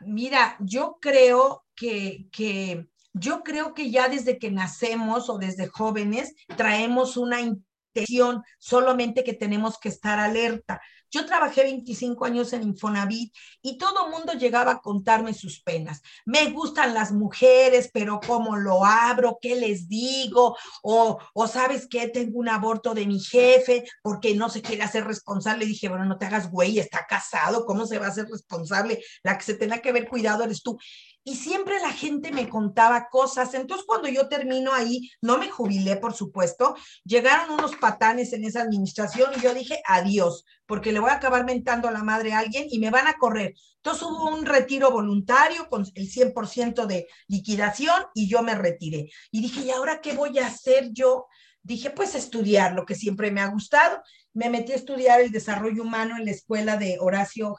Mira, 0.00 0.56
yo 0.60 0.98
creo 1.00 1.64
que, 1.74 2.26
que 2.30 2.86
yo 3.12 3.42
creo 3.42 3.74
que 3.74 3.90
ya 3.90 4.08
desde 4.08 4.38
que 4.38 4.50
nacemos 4.50 5.28
o 5.28 5.38
desde 5.38 5.68
jóvenes 5.68 6.34
traemos 6.56 7.16
una 7.16 7.40
intención, 7.40 8.42
solamente 8.58 9.24
que 9.24 9.34
tenemos 9.34 9.78
que 9.78 9.88
estar 9.88 10.18
alerta. 10.18 10.80
Yo 11.12 11.26
trabajé 11.26 11.64
25 11.64 12.24
años 12.24 12.52
en 12.52 12.62
Infonavit 12.62 13.34
y 13.62 13.78
todo 13.78 14.10
mundo 14.10 14.34
llegaba 14.34 14.72
a 14.72 14.80
contarme 14.80 15.34
sus 15.34 15.60
penas. 15.60 16.02
Me 16.24 16.52
gustan 16.52 16.94
las 16.94 17.10
mujeres, 17.10 17.90
pero 17.92 18.20
¿cómo 18.24 18.56
lo 18.56 18.84
abro? 18.84 19.38
¿Qué 19.40 19.56
les 19.56 19.88
digo? 19.88 20.56
O, 20.82 21.18
o 21.34 21.48
sabes 21.48 21.88
qué, 21.88 22.08
tengo 22.08 22.38
un 22.38 22.48
aborto 22.48 22.94
de 22.94 23.06
mi 23.06 23.18
jefe 23.18 23.84
porque 24.02 24.36
no 24.36 24.48
se 24.48 24.62
quiere 24.62 24.84
hacer 24.84 25.04
responsable. 25.04 25.66
dije, 25.66 25.88
bueno, 25.88 26.04
no 26.04 26.16
te 26.16 26.26
hagas 26.26 26.48
güey, 26.48 26.78
está 26.78 27.04
casado, 27.08 27.66
¿cómo 27.66 27.86
se 27.86 27.98
va 27.98 28.06
a 28.06 28.10
hacer 28.10 28.26
responsable? 28.26 29.02
La 29.24 29.36
que 29.36 29.44
se 29.44 29.54
tenga 29.54 29.78
que 29.78 29.92
ver 29.92 30.08
cuidado 30.08 30.44
eres 30.44 30.62
tú 30.62 30.78
y 31.24 31.36
siempre 31.36 31.78
la 31.80 31.92
gente 31.92 32.32
me 32.32 32.48
contaba 32.48 33.08
cosas. 33.10 33.54
Entonces, 33.54 33.86
cuando 33.86 34.08
yo 34.08 34.28
termino 34.28 34.72
ahí, 34.72 35.10
no 35.20 35.38
me 35.38 35.50
jubilé, 35.50 35.96
por 35.96 36.14
supuesto, 36.14 36.74
llegaron 37.04 37.54
unos 37.54 37.76
patanes 37.76 38.32
en 38.32 38.44
esa 38.44 38.62
administración 38.62 39.30
y 39.36 39.40
yo 39.40 39.54
dije, 39.54 39.82
adiós, 39.86 40.44
porque 40.66 40.92
le 40.92 41.00
voy 41.00 41.10
a 41.10 41.14
acabar 41.14 41.44
mentando 41.44 41.88
a 41.88 41.92
la 41.92 42.02
madre 42.02 42.32
a 42.32 42.38
alguien 42.38 42.66
y 42.70 42.78
me 42.78 42.90
van 42.90 43.06
a 43.06 43.14
correr. 43.14 43.54
Entonces 43.76 44.02
hubo 44.02 44.28
un 44.34 44.46
retiro 44.46 44.90
voluntario 44.90 45.68
con 45.68 45.84
el 45.94 46.10
100% 46.10 46.86
de 46.86 47.06
liquidación 47.28 48.02
y 48.14 48.28
yo 48.28 48.42
me 48.42 48.54
retiré. 48.54 49.10
Y 49.30 49.40
dije, 49.40 49.60
¿y 49.62 49.70
ahora 49.70 50.00
qué 50.00 50.12
voy 50.12 50.38
a 50.38 50.46
hacer 50.46 50.90
yo? 50.92 51.26
Dije, 51.62 51.90
pues 51.90 52.14
estudiar 52.14 52.72
lo 52.72 52.86
que 52.86 52.94
siempre 52.94 53.30
me 53.30 53.40
ha 53.40 53.48
gustado. 53.48 54.02
Me 54.32 54.48
metí 54.48 54.72
a 54.72 54.76
estudiar 54.76 55.20
el 55.20 55.30
desarrollo 55.30 55.82
humano 55.82 56.16
en 56.16 56.24
la 56.24 56.30
escuela 56.30 56.76
de 56.76 56.98
Horacio 57.00 57.54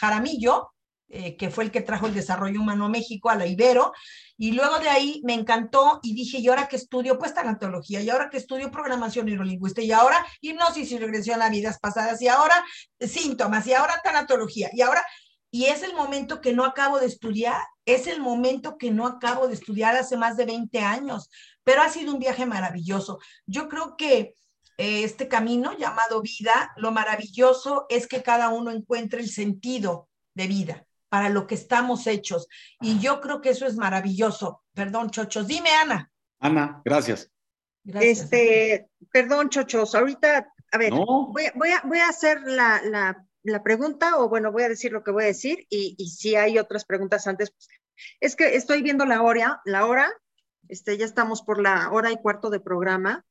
Jaramillo, 0.00 0.72
eh, 1.08 1.36
que 1.36 1.50
fue 1.50 1.62
el 1.62 1.70
que 1.70 1.82
trajo 1.82 2.08
el 2.08 2.14
desarrollo 2.14 2.60
humano 2.60 2.86
a 2.86 2.88
México, 2.88 3.30
a 3.30 3.36
la 3.36 3.46
Ibero, 3.46 3.92
y 4.36 4.50
luego 4.50 4.80
de 4.80 4.88
ahí 4.88 5.20
me 5.24 5.34
encantó 5.34 6.00
y 6.02 6.14
dije, 6.14 6.38
¿y 6.38 6.48
ahora 6.48 6.66
que 6.66 6.74
estudio? 6.74 7.16
Pues 7.16 7.32
tanatología, 7.32 8.00
y 8.02 8.10
ahora 8.10 8.28
que 8.28 8.38
estudio 8.38 8.72
programación 8.72 9.26
neurolingüística, 9.26 9.86
y 9.86 9.92
ahora 9.92 10.26
hipnosis 10.40 10.90
y 10.90 10.98
regresión 10.98 11.42
a 11.42 11.48
vidas 11.48 11.78
pasadas, 11.78 12.20
y 12.22 12.28
ahora 12.28 12.64
síntomas, 12.98 13.68
y 13.68 13.74
ahora 13.74 14.00
tanatología, 14.02 14.68
y 14.72 14.82
ahora, 14.82 15.00
y 15.52 15.66
es 15.66 15.84
el 15.84 15.94
momento 15.94 16.40
que 16.40 16.52
no 16.52 16.64
acabo 16.64 16.98
de 16.98 17.06
estudiar, 17.06 17.62
es 17.84 18.08
el 18.08 18.20
momento 18.20 18.76
que 18.76 18.90
no 18.90 19.06
acabo 19.06 19.46
de 19.46 19.54
estudiar 19.54 19.94
hace 19.94 20.16
más 20.16 20.36
de 20.36 20.46
20 20.46 20.80
años, 20.80 21.30
pero 21.62 21.82
ha 21.82 21.88
sido 21.88 22.12
un 22.12 22.18
viaje 22.18 22.46
maravilloso. 22.46 23.20
Yo 23.46 23.68
creo 23.68 23.96
que 23.96 24.34
eh, 24.76 25.04
este 25.04 25.28
camino 25.28 25.72
llamado 25.78 26.20
vida, 26.20 26.72
lo 26.76 26.90
maravilloso 26.90 27.86
es 27.88 28.08
que 28.08 28.24
cada 28.24 28.48
uno 28.48 28.72
encuentre 28.72 29.20
el 29.20 29.30
sentido 29.30 30.08
de 30.34 30.48
vida 30.48 30.85
para 31.08 31.28
lo 31.28 31.46
que 31.46 31.54
estamos 31.54 32.06
hechos. 32.06 32.48
Y 32.80 32.98
yo 32.98 33.20
creo 33.20 33.40
que 33.40 33.50
eso 33.50 33.66
es 33.66 33.76
maravilloso. 33.76 34.62
Perdón, 34.74 35.10
Chochos. 35.10 35.46
Dime, 35.46 35.70
Ana. 35.70 36.10
Ana, 36.40 36.82
gracias. 36.84 37.30
Este, 37.84 38.88
perdón, 39.12 39.48
Chochos. 39.48 39.94
Ahorita, 39.94 40.52
a 40.72 40.78
ver, 40.78 40.92
voy, 40.92 41.44
a, 41.44 41.82
voy, 41.84 41.98
a, 41.98 42.08
hacer 42.08 42.40
la, 42.42 43.24
pregunta, 43.62 44.18
o 44.18 44.28
bueno, 44.28 44.52
voy 44.52 44.64
a 44.64 44.68
decir 44.68 44.92
lo 44.92 45.04
que 45.04 45.12
voy 45.12 45.24
a 45.24 45.28
decir, 45.28 45.66
y, 45.70 45.94
si 46.08 46.34
hay 46.34 46.58
otras 46.58 46.84
preguntas 46.84 47.26
antes, 47.26 47.50
pues, 47.52 47.68
es 48.20 48.36
que 48.36 48.56
estoy 48.56 48.82
viendo 48.82 49.06
la 49.06 49.22
hora, 49.22 49.60
la 49.64 49.86
hora, 49.86 50.12
este, 50.68 50.98
ya 50.98 51.04
estamos 51.04 51.42
por 51.42 51.60
la 51.60 51.90
hora 51.90 52.10
y 52.10 52.16
cuarto 52.16 52.50
de 52.50 52.60
programa, 52.60 53.24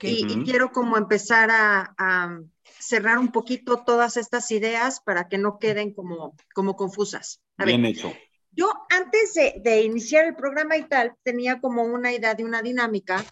y, 0.00 0.44
quiero 0.44 0.72
como 0.72 0.96
empezar 0.96 1.50
a, 1.50 2.38
cerrar 2.78 3.18
un 3.18 3.32
poquito 3.32 3.84
todas 3.84 4.16
estas 4.16 4.50
ideas 4.50 5.00
para 5.00 5.28
que 5.28 5.38
no 5.38 5.58
queden 5.58 5.92
como, 5.94 6.36
como 6.54 6.76
confusas. 6.76 7.40
Bien 7.58 7.84
hecho. 7.84 8.12
Yo 8.50 8.70
antes 8.90 9.34
de, 9.34 9.82
iniciar 9.82 10.26
el 10.26 10.36
programa 10.36 10.76
y 10.76 10.86
tal, 10.86 11.14
tenía 11.22 11.60
como 11.60 11.84
una 11.84 12.12
idea 12.12 12.34
de 12.34 12.44
una 12.44 12.60
dinámica, 12.60 13.24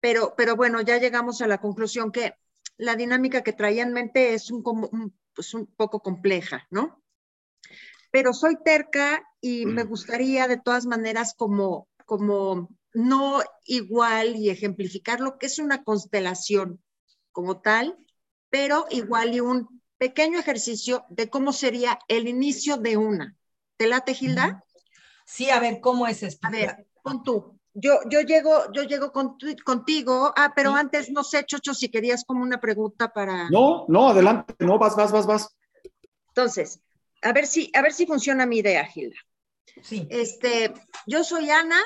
pero, 0.00 0.34
pero 0.36 0.56
bueno, 0.56 0.80
ya 0.80 0.98
llegamos 0.98 1.42
a 1.42 1.46
la 1.46 1.58
conclusión 1.58 2.10
que 2.10 2.34
la 2.78 2.96
dinámica 2.96 3.42
que 3.42 3.52
traía 3.52 3.82
en 3.82 3.92
mente 3.92 4.32
es 4.32 4.50
un, 4.50 4.62
pues 5.34 5.52
un 5.52 5.66
poco 5.66 6.00
compleja, 6.00 6.66
¿no? 6.70 7.02
Pero 8.10 8.32
soy 8.32 8.56
terca 8.62 9.22
y 9.40 9.66
me 9.66 9.84
gustaría 9.84 10.48
de 10.48 10.58
todas 10.58 10.86
maneras 10.86 11.34
como, 11.36 11.88
como 12.06 12.70
no 12.94 13.40
igual 13.64 14.36
y 14.36 14.50
ejemplificar 14.50 15.20
lo 15.20 15.38
que 15.38 15.46
es 15.46 15.58
una 15.58 15.84
constelación 15.84 16.82
como 17.32 17.60
tal, 17.60 17.96
pero 18.52 18.84
igual 18.90 19.34
y 19.34 19.40
un 19.40 19.80
pequeño 19.96 20.38
ejercicio 20.38 21.06
de 21.08 21.30
cómo 21.30 21.54
sería 21.54 21.98
el 22.06 22.28
inicio 22.28 22.76
de 22.76 22.98
una. 22.98 23.34
¿Te 23.78 23.86
late, 23.86 24.12
Gilda? 24.12 24.62
Sí, 25.24 25.48
a 25.48 25.58
ver, 25.58 25.80
¿cómo 25.80 26.06
es 26.06 26.22
esto? 26.22 26.46
A 26.46 26.50
ver, 26.50 26.86
con 27.02 27.22
tú. 27.22 27.58
Yo, 27.72 28.00
yo 28.10 28.20
llego, 28.20 28.70
yo 28.74 28.82
llego 28.82 29.10
contigo. 29.10 30.34
Ah, 30.36 30.52
pero 30.54 30.74
antes 30.74 31.10
no 31.10 31.24
sé, 31.24 31.46
Chocho, 31.46 31.72
si 31.72 31.88
querías 31.88 32.24
como 32.26 32.42
una 32.42 32.60
pregunta 32.60 33.10
para. 33.10 33.48
No, 33.48 33.86
no, 33.88 34.10
adelante, 34.10 34.54
no, 34.58 34.78
vas, 34.78 34.94
vas, 34.96 35.10
vas, 35.10 35.24
vas. 35.24 35.56
Entonces, 36.28 36.78
a 37.22 37.32
ver 37.32 37.46
si, 37.46 37.70
a 37.72 37.80
ver 37.80 37.94
si 37.94 38.04
funciona 38.04 38.44
mi 38.44 38.58
idea, 38.58 38.84
Gilda. 38.84 39.16
Sí. 39.82 40.06
Este, 40.10 40.74
yo 41.06 41.24
soy 41.24 41.48
Ana 41.48 41.80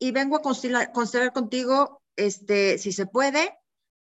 y 0.00 0.10
vengo 0.10 0.38
a 0.38 0.42
constelar, 0.42 0.90
constelar 0.90 1.32
contigo, 1.32 2.02
este, 2.16 2.78
si 2.78 2.90
se 2.90 3.06
puede, 3.06 3.56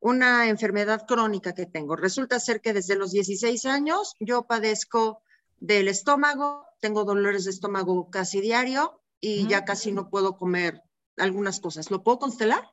una 0.01 0.49
enfermedad 0.49 1.07
crónica 1.07 1.55
que 1.55 1.67
tengo. 1.67 1.97
Resulta 1.97 2.41
ser 2.41 2.61
que 2.61 2.73
desde 2.73 2.97
los 2.97 3.11
16 3.11 3.65
años 3.67 4.15
yo 4.21 4.47
padezco 4.47 5.23
del 5.59 5.89
estómago, 5.89 6.65
tengo 6.81 7.05
dolores 7.05 7.45
de 7.45 7.51
estómago 7.51 8.11
casi 8.11 8.41
diario 8.41 9.03
y 9.21 9.47
ya 9.49 9.65
casi 9.65 9.93
no 9.93 10.09
puedo 10.11 10.37
comer 10.37 10.83
algunas 11.17 11.61
cosas. 11.61 11.91
¿Lo 11.91 12.03
puedo 12.03 12.19
constelar? 12.19 12.73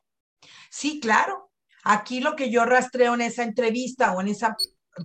Sí, 0.70 1.00
claro. 1.00 1.50
Aquí 1.82 2.20
lo 2.20 2.36
que 2.36 2.50
yo 2.50 2.64
rastreo 2.64 3.14
en 3.14 3.22
esa 3.22 3.42
entrevista 3.42 4.12
o 4.12 4.20
en 4.20 4.28
esa 4.28 4.56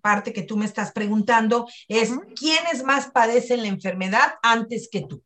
parte 0.01 0.33
que 0.33 0.43
tú 0.43 0.57
me 0.57 0.65
estás 0.65 0.91
preguntando 0.91 1.67
es 1.87 2.11
quiénes 2.35 2.83
más 2.83 3.11
padecen 3.11 3.61
la 3.61 3.67
enfermedad 3.67 4.35
antes 4.41 4.87
que 4.91 5.01
tú. 5.01 5.23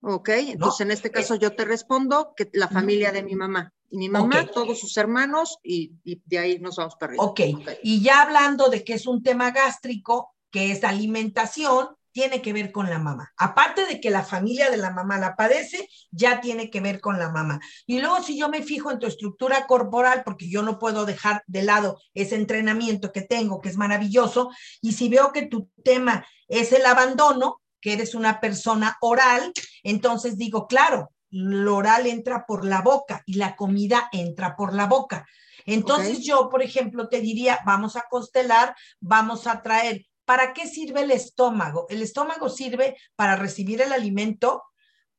Ok, 0.00 0.28
entonces 0.28 0.80
en 0.82 0.90
este 0.92 1.10
caso 1.10 1.34
yo 1.34 1.54
te 1.54 1.64
respondo 1.64 2.32
que 2.36 2.48
la 2.52 2.68
familia 2.68 3.10
de 3.10 3.22
mi 3.22 3.34
mamá 3.34 3.72
y 3.90 3.98
mi 3.98 4.08
mamá, 4.08 4.46
todos 4.46 4.78
sus 4.78 4.96
hermanos, 4.96 5.58
y, 5.62 5.92
de 6.04 6.38
ahí 6.38 6.58
nos 6.58 6.76
vamos 6.76 6.94
para 6.96 7.10
arriba. 7.10 7.24
Okay. 7.24 7.54
ok, 7.54 7.70
y 7.82 8.02
ya 8.02 8.22
hablando 8.22 8.68
de 8.68 8.84
que 8.84 8.94
es 8.94 9.06
un 9.06 9.22
tema 9.22 9.50
gástrico, 9.50 10.34
que 10.50 10.72
es 10.72 10.84
alimentación, 10.84 11.88
tiene 12.12 12.42
que 12.42 12.52
ver 12.52 12.72
con 12.72 12.90
la 12.90 12.98
mamá. 12.98 13.32
Aparte 13.36 13.86
de 13.86 14.00
que 14.00 14.10
la 14.10 14.24
familia 14.24 14.70
de 14.70 14.76
la 14.76 14.90
mamá 14.90 15.18
la 15.18 15.36
padece, 15.36 15.88
ya 16.10 16.40
tiene 16.40 16.70
que 16.70 16.80
ver 16.80 17.00
con 17.00 17.18
la 17.18 17.30
mamá. 17.30 17.60
Y 17.86 18.00
luego 18.00 18.22
si 18.22 18.36
yo 18.36 18.48
me 18.48 18.62
fijo 18.62 18.90
en 18.90 18.98
tu 18.98 19.06
estructura 19.06 19.66
corporal, 19.66 20.22
porque 20.24 20.50
yo 20.50 20.62
no 20.62 20.78
puedo 20.78 21.06
dejar 21.06 21.42
de 21.46 21.62
lado 21.62 22.00
ese 22.14 22.34
entrenamiento 22.34 23.12
que 23.12 23.22
tengo, 23.22 23.60
que 23.60 23.68
es 23.68 23.76
maravilloso, 23.76 24.50
y 24.80 24.92
si 24.92 25.08
veo 25.08 25.32
que 25.32 25.46
tu 25.46 25.70
tema 25.84 26.26
es 26.48 26.72
el 26.72 26.84
abandono, 26.86 27.60
que 27.80 27.92
eres 27.92 28.14
una 28.14 28.40
persona 28.40 28.96
oral, 29.00 29.52
entonces 29.82 30.36
digo, 30.36 30.66
claro, 30.66 31.12
lo 31.30 31.76
oral 31.76 32.06
entra 32.06 32.46
por 32.46 32.64
la 32.64 32.80
boca 32.80 33.22
y 33.26 33.34
la 33.34 33.56
comida 33.56 34.08
entra 34.12 34.56
por 34.56 34.74
la 34.74 34.86
boca. 34.86 35.26
Entonces 35.66 36.24
yo, 36.24 36.48
por 36.48 36.62
ejemplo, 36.62 37.08
te 37.08 37.20
diría, 37.20 37.58
vamos 37.66 37.96
a 37.96 38.04
constelar, 38.08 38.74
vamos 39.00 39.46
a 39.46 39.62
traer, 39.62 40.06
¿para 40.24 40.54
qué 40.54 40.66
sirve 40.66 41.02
el 41.02 41.10
estómago? 41.10 41.86
El 41.90 42.00
estómago 42.00 42.48
sirve 42.48 42.96
para 43.16 43.36
recibir 43.36 43.82
el 43.82 43.92
alimento, 43.92 44.62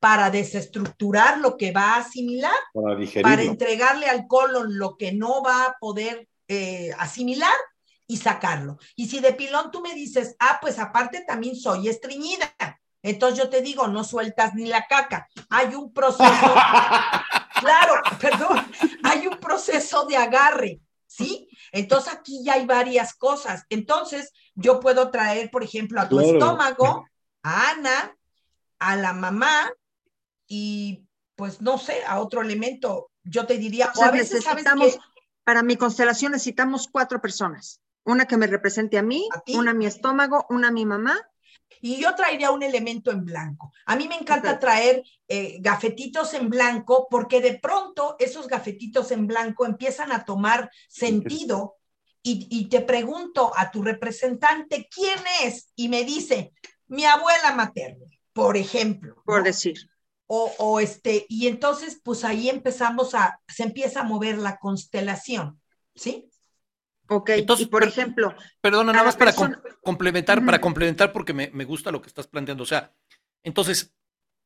para 0.00 0.30
desestructurar 0.30 1.38
lo 1.38 1.56
que 1.56 1.70
va 1.70 1.94
a 1.94 1.98
asimilar, 1.98 2.56
para, 3.22 3.42
entregarle 3.42 4.06
al 4.06 4.26
colon 4.26 4.76
lo 4.76 4.96
que 4.96 5.12
no 5.12 5.42
va 5.42 5.66
a 5.66 5.76
poder 5.78 6.26
eh, 6.48 6.90
asimilar 6.98 7.52
y 8.10 8.16
sacarlo. 8.16 8.76
Y 8.96 9.06
si 9.06 9.20
de 9.20 9.34
pilón 9.34 9.70
tú 9.70 9.80
me 9.80 9.94
dices, 9.94 10.34
ah, 10.40 10.58
pues 10.60 10.80
aparte 10.80 11.24
también 11.24 11.54
soy 11.54 11.88
estreñida, 11.88 12.52
entonces 13.02 13.38
yo 13.38 13.48
te 13.48 13.62
digo, 13.62 13.86
no 13.86 14.02
sueltas 14.02 14.52
ni 14.56 14.66
la 14.66 14.84
caca. 14.88 15.28
Hay 15.48 15.76
un 15.76 15.92
proceso, 15.92 16.24
claro, 17.60 18.02
perdón, 18.20 18.66
hay 19.04 19.28
un 19.28 19.38
proceso 19.38 20.06
de 20.06 20.16
agarre, 20.16 20.80
¿sí? 21.06 21.48
Entonces 21.70 22.12
aquí 22.12 22.42
ya 22.42 22.54
hay 22.54 22.66
varias 22.66 23.14
cosas. 23.14 23.64
Entonces 23.68 24.32
yo 24.56 24.80
puedo 24.80 25.12
traer, 25.12 25.48
por 25.48 25.62
ejemplo, 25.62 26.00
a 26.00 26.08
tu 26.08 26.18
estómago, 26.18 27.06
a 27.44 27.70
Ana, 27.70 28.16
a 28.80 28.96
la 28.96 29.12
mamá 29.12 29.70
y 30.48 31.06
pues 31.36 31.60
no 31.60 31.78
sé, 31.78 32.02
a 32.08 32.18
otro 32.18 32.42
elemento. 32.42 33.12
Yo 33.22 33.46
te 33.46 33.56
diría, 33.56 33.92
o 33.94 34.02
a 34.02 34.10
veces 34.10 34.44
necesitamos, 34.44 34.98
para 35.44 35.62
mi 35.62 35.76
constelación 35.76 36.32
necesitamos 36.32 36.88
cuatro 36.90 37.20
personas. 37.20 37.80
Una 38.04 38.26
que 38.26 38.36
me 38.36 38.46
represente 38.46 38.98
a 38.98 39.02
mí, 39.02 39.28
una 39.48 39.72
a 39.72 39.74
mi 39.74 39.86
estómago, 39.86 40.46
una 40.48 40.68
a 40.68 40.72
mi 40.72 40.86
mamá 40.86 41.20
Y 41.80 42.00
yo 42.00 42.14
traería 42.14 42.50
un 42.50 42.62
elemento 42.62 43.10
en 43.10 43.24
blanco. 43.24 43.72
A 43.86 43.96
mí 43.96 44.08
me 44.08 44.16
encanta 44.16 44.58
traer 44.58 45.02
eh, 45.28 45.58
gafetitos 45.60 46.34
en 46.34 46.48
blanco 46.48 47.06
porque 47.10 47.40
de 47.40 47.58
pronto 47.58 48.16
esos 48.18 48.48
gafetitos 48.48 49.10
en 49.10 49.26
blanco 49.26 49.66
empiezan 49.66 50.12
a 50.12 50.24
tomar 50.24 50.70
sentido 50.88 51.76
y, 52.22 52.46
y 52.50 52.68
te 52.68 52.80
pregunto 52.80 53.52
a 53.56 53.70
tu 53.70 53.82
representante 53.82 54.88
quién 54.94 55.18
es 55.42 55.72
y 55.74 55.88
me 55.88 56.04
dice 56.04 56.52
mi 56.90 57.04
abuela 57.04 57.52
materna, 57.54 58.04
por 58.32 58.56
ejemplo. 58.56 59.22
Por 59.24 59.44
decir. 59.44 59.90
O, 60.26 60.52
o, 60.58 60.80
este, 60.80 61.26
y 61.28 61.46
entonces, 61.48 62.00
pues 62.02 62.24
ahí 62.24 62.48
empezamos 62.48 63.14
a, 63.14 63.40
se 63.48 63.62
empieza 63.62 64.00
a 64.00 64.04
mover 64.04 64.38
la 64.38 64.58
constelación, 64.58 65.60
¿sí? 65.94 66.29
Ok, 67.12 67.30
Entonces, 67.30 67.66
y 67.66 67.68
por 67.68 67.82
ejemplo. 67.82 68.36
Perdona, 68.60 68.92
nada 68.92 69.04
más 69.04 69.16
para 69.16 69.34
complementar, 69.82 70.44
para 70.44 70.60
complementar, 70.60 71.12
porque 71.12 71.32
me, 71.32 71.50
me, 71.52 71.64
gusta 71.64 71.90
lo 71.90 72.00
que 72.00 72.06
estás 72.06 72.28
planteando. 72.28 72.62
O 72.62 72.66
sea, 72.66 72.94
entonces, 73.42 73.92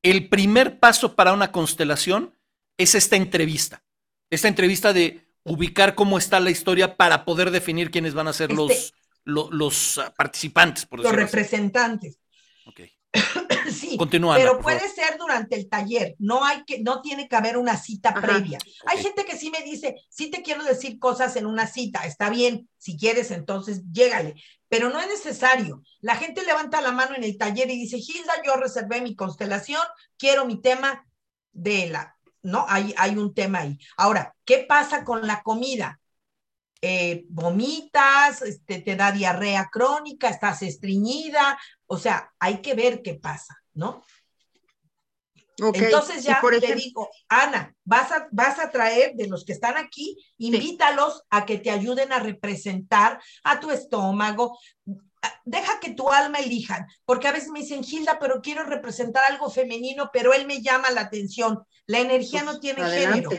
el 0.03 0.31
primer 0.31 0.81
paso 0.81 1.15
para 1.15 1.35
una 1.35 1.53
constelación 1.53 2.35
es 2.79 2.95
esta 2.95 3.17
entrevista. 3.17 3.85
Esta 4.31 4.49
entrevista 4.49 4.95
de 4.95 5.27
ubicar 5.43 5.95
cómo 5.95 6.17
está 6.17 6.41
la 6.41 6.51
historia 6.51 6.97
para 6.97 7.27
poder 7.27 7.51
definir 7.51 7.91
quiénes 7.91 8.15
van 8.15 8.29
a 8.29 8.33
ser 8.33 8.51
este, 8.51 8.63
los, 8.63 8.95
los, 9.25 9.51
los, 9.53 10.01
participantes, 10.17 10.87
por 10.87 11.01
Los 11.01 11.13
representantes. 11.13 12.19
Ok. 12.65 12.81
sí, 13.71 13.97
pero 14.11 14.61
puede 14.61 14.89
ser 14.89 15.17
durante 15.19 15.57
el 15.57 15.69
taller, 15.69 16.15
no 16.19 16.45
hay 16.45 16.65
que, 16.65 16.81
no 16.81 17.01
tiene 17.01 17.29
que 17.29 17.37
haber 17.37 17.57
una 17.57 17.77
cita 17.77 18.13
previa. 18.15 18.59
Hay 18.87 19.03
gente 19.03 19.25
que 19.25 19.37
sí 19.37 19.51
me 19.51 19.63
dice, 19.63 19.97
sí 20.09 20.31
te 20.31 20.43
quiero 20.43 20.65
decir 20.65 20.99
cosas 20.99 21.37
en 21.37 21.47
una 21.47 21.67
cita, 21.67 22.05
está 22.07 22.31
bien, 22.31 22.69
si 22.79 22.97
quieres, 22.99 23.31
entonces 23.31 23.83
llégale, 23.93 24.35
pero 24.69 24.91
no 24.91 25.01
es 25.01 25.09
necesario. 25.09 25.83
La 26.01 26.17
gente 26.17 26.45
levanta 26.45 26.81
la 26.81 26.93
mano 26.93 27.15
en 27.15 27.25
el 27.25 27.39
taller 27.39 27.71
y 27.71 27.79
dice, 27.79 27.99
Gilda, 27.99 28.33
yo 28.45 28.57
reservé 28.57 29.01
mi 29.01 29.15
constelación, 29.15 29.83
quiero 30.19 30.45
mi 30.45 30.61
tema 30.61 31.07
de 31.53 31.89
la, 31.89 32.17
¿no? 32.43 32.67
Hay, 32.69 32.95
hay 32.97 33.17
un 33.17 33.33
tema 33.35 33.61
ahí. 33.61 33.79
Ahora, 33.97 34.35
¿qué 34.45 34.67
pasa 34.69 35.05
con 35.05 35.27
la 35.27 35.43
comida? 35.43 36.01
Eh, 36.87 37.25
vomitas, 37.31 38.43
este, 38.43 38.83
te 38.83 38.95
da 38.95 39.11
diarrea 39.11 39.71
crónica, 39.73 40.29
estás 40.29 40.61
estreñida, 40.61 41.59
o 41.87 41.97
sea, 41.97 42.31
hay 42.39 42.61
que 42.61 42.75
ver 42.75 43.01
qué 43.01 43.15
pasa, 43.15 43.57
¿no? 43.73 44.05
Entonces 45.57 46.25
ya 46.25 46.43
te 46.61 46.75
digo, 46.75 47.09
Ana, 47.31 47.75
vas 47.85 48.13
a, 48.13 48.29
vas 48.33 48.59
a 48.59 48.71
traer 48.71 49.15
de 49.15 49.29
los 49.29 49.47
que 49.47 49.55
están 49.55 49.79
aquí, 49.79 50.15
invítalos 50.37 51.23
a 51.31 51.47
que 51.47 51.57
te 51.57 51.71
ayuden 51.71 52.13
a 52.13 52.19
representar 52.19 53.19
a 53.45 53.61
tu 53.61 53.71
estómago. 53.71 54.59
Deja 55.47 55.81
que 55.81 55.95
tu 55.95 56.11
alma 56.11 56.41
elijan, 56.41 56.87
porque 57.07 57.29
a 57.29 57.33
veces 57.33 57.49
me 57.49 57.61
dicen, 57.61 57.83
Gilda, 57.83 58.19
pero 58.21 58.43
quiero 58.43 58.65
representar 58.65 59.23
algo 59.31 59.49
femenino, 59.49 60.11
pero 60.13 60.35
él 60.35 60.47
me 60.47 60.61
llama 60.61 60.91
la 60.91 61.01
atención. 61.01 61.65
La 61.87 62.01
energía 62.01 62.43
no 62.43 62.59
pues, 62.59 62.61
tiene 62.61 62.85
género. 62.91 63.31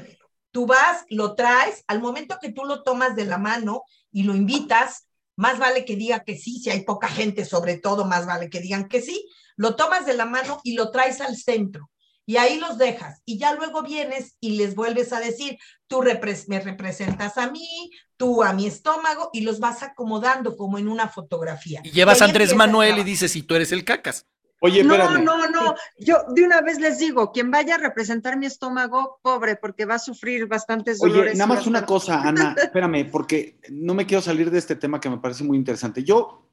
Tú 0.56 0.65
vas, 0.65 1.03
lo 1.10 1.36
traes, 1.36 1.84
al 1.86 1.99
momento 1.99 2.38
que 2.41 2.49
tú 2.49 2.64
lo 2.64 2.82
tomas 2.82 3.14
de 3.14 3.26
la 3.26 3.38
mano 3.38 3.84
y 4.10 4.23
lo 4.23 4.34
invitas, 4.34 5.10
más 5.36 5.60
vale 5.60 5.84
que 5.84 5.98
diga 5.98 6.23
que 6.23 6.38
sí, 6.38 6.60
si 6.60 6.69
hay 6.69 6.86
poca 6.86 7.10
gente 7.10 7.44
sobre 7.44 7.77
todo, 7.77 8.06
más 8.06 8.26
vale 8.26 8.49
que 8.49 8.61
digan 8.61 8.88
que 8.88 9.02
sí, 9.02 9.27
lo 9.57 9.76
tomas 9.76 10.06
de 10.06 10.14
la 10.14 10.26
mano 10.26 10.61
y 10.64 10.76
lo 10.76 10.91
traes 10.91 11.19
al 11.19 11.36
centro. 11.36 11.91
Y 12.26 12.38
ahí 12.38 12.57
los 12.57 12.77
dejas. 12.77 13.22
Y 13.26 13.38
ya 13.38 13.53
luego 13.53 13.84
vienes 13.84 14.38
y 14.40 14.52
les 14.52 14.76
vuelves 14.76 15.11
a 15.11 15.19
decir, 15.19 15.57
tú 15.88 16.02
me 16.48 16.61
representas 16.61 17.38
a 17.38 17.52
mí, 17.52 17.91
tú 18.15 18.41
a 18.41 18.53
mi 18.53 18.65
estómago, 18.65 19.32
y 19.34 19.41
los 19.41 19.60
vas 19.60 19.84
acomodando 19.84 20.56
como 20.56 20.77
en 20.77 20.88
una 20.88 21.10
fotografía. 21.10 21.82
Y 21.84 21.91
llevas 21.91 22.22
a 22.22 22.26
Andrés 22.26 22.56
Manuel 22.56 22.99
y 22.99 23.03
dices, 23.03 23.34
si 23.34 23.44
tú 23.44 23.56
eres 23.56 23.73
el 23.73 23.84
cacas. 23.84 24.26
Oye, 24.61 24.82
espérame. 24.82 25.23
No, 25.23 25.38
no, 25.38 25.49
no. 25.49 25.76
Yo 25.98 26.18
de 26.34 26.44
una 26.44 26.61
vez 26.61 26.80
les 26.80 26.98
digo, 26.98 27.32
quien 27.32 27.52
vaya 27.52 27.76
a 27.76 27.77
representar 27.77 28.38
mi 28.38 28.45
estómago, 28.45 29.19
pobre, 29.22 29.56
porque 29.57 29.86
va 29.86 29.95
a 29.95 29.99
sufrir 29.99 30.48
bastantes 30.48 30.99
dolores. 30.99 31.34
Oye, 31.34 31.38
nada 31.38 31.53
más 31.53 31.68
una 31.68 31.86
cosa, 31.86 32.22
Ana, 32.22 32.56
espérame, 32.57 33.10
porque 33.11 33.60
no 33.69 33.94
me 33.94 34.06
quiero 34.06 34.22
salir 34.22 34.49
de 34.49 34.60
este 34.60 34.76
tema 34.76 34.99
que 34.99 35.10
me 35.10 35.18
parece 35.18 35.44
muy 35.44 35.57
interesante. 35.57 36.03
Yo, 36.03 36.49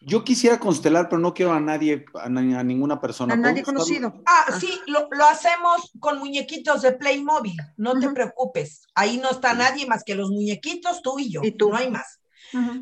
yo 0.00 0.24
quisiera 0.24 0.58
constelar, 0.58 1.08
pero 1.08 1.20
no 1.20 1.34
quiero 1.34 1.52
a 1.52 1.60
nadie, 1.60 2.06
a, 2.14 2.28
ninguna 2.28 3.00
persona. 3.00 3.34
A 3.34 3.36
nadie 3.36 3.62
conocido. 3.62 4.22
Ah, 4.24 4.46
ah, 4.48 4.58
sí, 4.58 4.80
lo, 4.86 5.08
lo, 5.10 5.24
hacemos 5.26 5.92
con 6.00 6.18
muñequitos 6.18 6.82
de 6.82 6.92
Playmobil, 6.92 7.56
no 7.76 7.98
te 7.98 8.08
preocupes. 8.08 8.86
Ahí 8.94 9.18
no 9.18 9.30
está 9.30 9.54
nadie 9.54 9.86
más 9.86 10.04
que 10.04 10.14
los 10.14 10.30
muñequitos, 10.30 11.02
tú 11.02 11.18
y 11.18 11.30
yo. 11.30 11.42
Y 11.44 11.52
tú. 11.52 11.70
No 11.70 11.76
hay 11.76 11.90
más. 11.90 12.20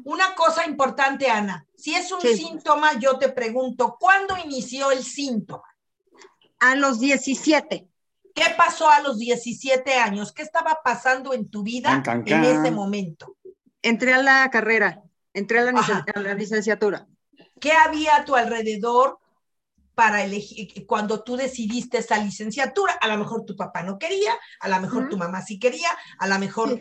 Una 0.05 0.35
cosa 0.35 0.67
importante, 0.67 1.29
Ana, 1.29 1.67
si 1.77 1.95
es 1.95 2.11
un 2.13 2.21
síntoma, 2.21 2.99
yo 2.99 3.19
te 3.19 3.31
pregunto, 3.31 3.97
¿cuándo 3.99 4.37
inició 4.45 4.91
el 4.91 5.03
síntoma? 5.03 5.65
A 6.61 6.75
los 6.77 7.01
17. 7.01 7.89
¿Qué 8.35 8.45
pasó 8.57 8.91
a 8.91 9.01
los 9.01 9.19
17 9.19 9.95
años? 9.95 10.33
¿Qué 10.33 10.43
estaba 10.43 10.81
pasando 10.85 11.33
en 11.33 11.49
tu 11.49 11.63
vida 11.63 12.03
en 12.05 12.45
ese 12.45 12.71
momento? 12.71 13.37
Entré 13.83 14.13
a 14.13 14.23
la 14.23 14.49
carrera, 14.51 15.03
entré 15.33 15.61
a 15.61 15.73
la, 15.73 16.35
licenciatura. 16.35 17.07
¿Qué 17.61 17.73
había 17.73 18.17
a 18.17 18.25
tu 18.25 18.37
alrededor 18.37 19.19
para 19.95 20.23
elegir, 20.23 20.87
cuando 20.87 21.23
tú 21.23 21.37
decidiste 21.37 21.99
esa 21.99 22.19
licenciatura? 22.19 22.93
A 23.01 23.09
lo 23.09 23.17
mejor 23.17 23.45
tu 23.47 23.57
papá 23.57 23.83
no 23.83 23.99
quería, 23.99 24.35
a 24.61 24.69
lo 24.69 24.81
mejor 24.81 25.09
tu 25.09 25.17
mamá 25.17 25.41
sí 25.41 25.59
quería, 25.59 25.89
a 26.19 26.29
lo 26.29 26.39
mejor 26.39 26.79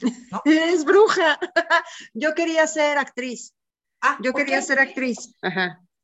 Es 0.44 0.84
bruja. 0.84 1.38
Yo 2.14 2.34
quería 2.34 2.66
ser 2.66 2.98
actriz. 2.98 3.54
Ah, 4.02 4.16
yo 4.22 4.32
quería 4.32 4.62
ser 4.62 4.78
actriz. 4.78 5.34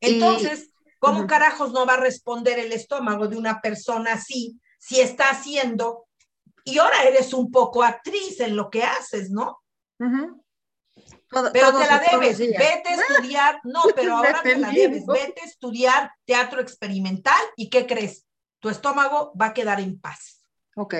Entonces, 0.00 0.70
¿cómo 0.98 1.26
carajos 1.26 1.72
no 1.72 1.86
va 1.86 1.94
a 1.94 2.00
responder 2.00 2.58
el 2.58 2.72
estómago 2.72 3.26
de 3.26 3.38
una 3.38 3.62
persona 3.62 4.12
así 4.12 4.60
si 4.78 5.00
está 5.00 5.30
haciendo 5.30 6.06
y 6.64 6.78
ahora 6.78 7.04
eres 7.04 7.32
un 7.32 7.50
poco 7.50 7.82
actriz 7.82 8.40
en 8.40 8.54
lo 8.54 8.68
que 8.68 8.82
haces, 8.82 9.30
¿no? 9.30 9.62
pero 11.30 11.50
te 11.50 11.86
la 11.86 12.02
debes, 12.10 12.38
vete 12.38 12.88
a 12.88 12.94
estudiar, 13.08 13.60
no, 13.64 13.82
pero 13.94 14.16
ahora 14.16 14.42
te 14.42 14.56
la 14.56 14.70
debes, 14.70 15.06
vete 15.06 15.42
a 15.42 15.44
estudiar 15.44 16.12
teatro 16.24 16.60
experimental 16.60 17.40
y 17.56 17.70
¿qué 17.70 17.86
crees? 17.86 18.26
Tu 18.60 18.68
estómago 18.68 19.32
va 19.40 19.46
a 19.46 19.54
quedar 19.54 19.80
en 19.80 19.98
paz. 20.00 20.44
Ok. 20.74 20.94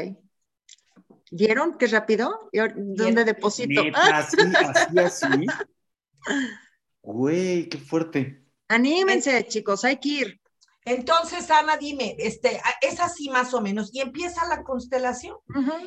¿Vieron 1.31 1.77
qué 1.79 1.87
rápido? 1.89 2.51
¿Dónde 2.77 3.25
deposito? 3.25 3.83
así, 3.95 4.37
así, 4.55 4.99
así. 4.99 5.47
Güey, 7.03 7.69
qué 7.69 7.79
fuerte. 7.79 8.45
Anímense, 8.69 9.47
chicos, 9.47 9.85
hay 9.85 9.99
que 9.99 10.09
ir. 10.09 10.41
Entonces, 10.87 11.51
Ana, 11.51 11.77
dime, 11.77 12.15
este, 12.17 12.61
es 12.81 13.01
así 13.01 13.29
más 13.29 13.53
o 13.55 13.61
menos, 13.61 13.91
y 13.93 14.01
empieza 14.01 14.47
la 14.47 14.63
constelación. 14.63 15.37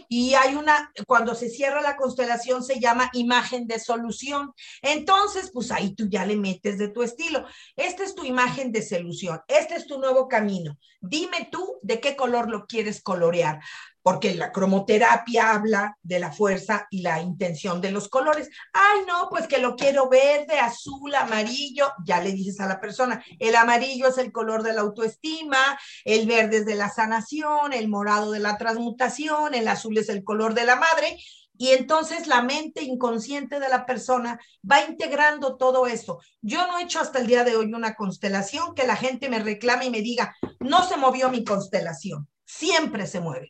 Y 0.10 0.34
hay 0.34 0.56
una, 0.56 0.92
cuando 1.08 1.36
se 1.36 1.50
cierra 1.50 1.82
la 1.82 1.96
constelación 1.96 2.66
se 2.66 2.82
llama 2.82 3.10
imagen 3.14 3.66
de 3.66 3.80
solución. 3.80 4.52
Entonces, 4.82 5.52
pues 5.54 5.72
ahí 5.72 5.96
tú 5.96 6.10
ya 6.10 6.26
le 6.26 6.36
metes 6.36 6.78
de 6.78 6.90
tu 6.90 7.02
estilo. 7.02 7.46
Esta 7.78 8.04
es 8.04 8.14
tu 8.14 8.26
imagen 8.26 8.74
de 8.74 8.82
solución, 8.82 9.40
este 9.48 9.76
es 9.76 9.88
tu 9.88 10.00
nuevo 10.00 10.28
camino. 10.28 10.78
Dime 11.00 11.48
tú 11.50 11.80
de 11.82 12.02
qué 12.02 12.18
color 12.18 12.50
lo 12.50 12.66
quieres 12.66 13.02
colorear 13.02 13.62
porque 14.02 14.34
la 14.36 14.52
cromoterapia 14.52 15.52
habla 15.52 15.98
de 16.02 16.20
la 16.20 16.32
fuerza 16.32 16.88
y 16.90 17.02
la 17.02 17.22
intención 17.22 17.82
de 17.82 17.92
los 17.92 18.10
colores. 18.10 18.50
Ay, 18.74 19.02
no, 19.08 19.28
pues 19.30 19.48
que 19.48 19.60
lo 19.60 19.76
quiero 19.76 20.10
verde, 20.10 20.60
azul, 20.60 21.14
amarillo, 21.16 21.92
ya 22.06 22.22
le 22.22 22.32
dices 22.32 22.60
a 22.60 22.68
la 22.68 22.80
persona, 22.80 23.24
el 23.40 23.56
amarillo 23.56 24.08
es 24.08 24.18
el 24.18 24.32
color 24.32 24.64
de 24.64 24.74
la 24.74 24.82
autoestima, 24.82 25.80
el 26.06 26.28
verde 26.28 26.58
es 26.58 26.66
de 26.66 26.76
la 26.76 26.90
sanación, 26.90 27.74
el 27.74 27.88
morado 27.88 28.32
de 28.32 28.40
la 28.40 28.58
transmutación, 28.58 29.54
el 29.54 29.68
azul 29.68 29.98
es 29.98 30.10
el 30.10 30.24
color 30.24 30.54
de 30.54 30.66
la 30.66 30.76
madre, 30.76 31.18
y 31.58 31.72
entonces 31.72 32.28
la 32.28 32.42
mente 32.42 32.84
inconsciente 32.84 33.60
de 33.60 33.68
la 33.68 33.86
persona 33.86 34.40
va 34.70 34.82
integrando 34.86 35.58
todo 35.58 35.88
eso. 35.88 36.22
Yo 36.42 36.66
no 36.68 36.80
he 36.80 36.84
hecho 36.84 37.02
hasta 37.02 37.20
el 37.20 37.28
día 37.28 37.44
de 37.44 37.58
hoy 37.58 37.74
una 37.74 37.96
constelación 37.96 38.74
que 38.74 38.88
la 38.88 38.96
gente 38.96 39.28
me 39.28 39.40
reclame 39.40 39.86
y 39.86 39.90
me 39.90 40.02
diga, 40.02 40.34
no 40.62 40.88
se 40.88 40.96
movió 40.96 41.30
mi 41.30 41.44
constelación, 41.44 42.30
siempre 42.46 43.08
se 43.08 43.20
mueve 43.20 43.50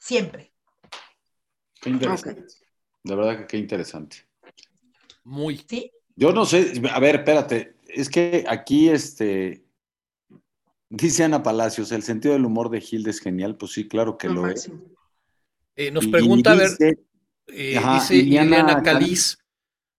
siempre. 0.00 0.52
Qué 1.80 1.90
interesante. 1.90 2.44
De 3.04 3.14
verdad 3.14 3.38
que 3.38 3.46
qué 3.46 3.56
interesante. 3.58 4.26
Muy. 5.22 5.64
Sí. 5.68 5.92
Yo 6.16 6.32
no 6.32 6.44
sé, 6.44 6.72
a 6.90 6.98
ver, 6.98 7.16
espérate, 7.16 7.76
es 7.86 8.10
que 8.10 8.44
aquí 8.48 8.88
este 8.88 9.64
dice 10.88 11.24
Ana 11.24 11.42
Palacios, 11.42 11.92
el 11.92 12.02
sentido 12.02 12.34
del 12.34 12.44
humor 12.44 12.68
de 12.68 12.80
Gilda 12.80 13.10
es 13.10 13.20
genial, 13.20 13.56
pues 13.56 13.72
sí, 13.72 13.88
claro 13.88 14.18
que 14.18 14.28
lo 14.28 14.48
es. 14.48 14.70
Eh, 15.76 15.90
nos 15.90 16.06
pregunta, 16.08 16.52
a 16.52 16.56
ver, 16.56 16.70
eh, 17.46 17.80
dice 17.94 18.14
Liliana 18.16 18.82
Caliz, 18.82 19.38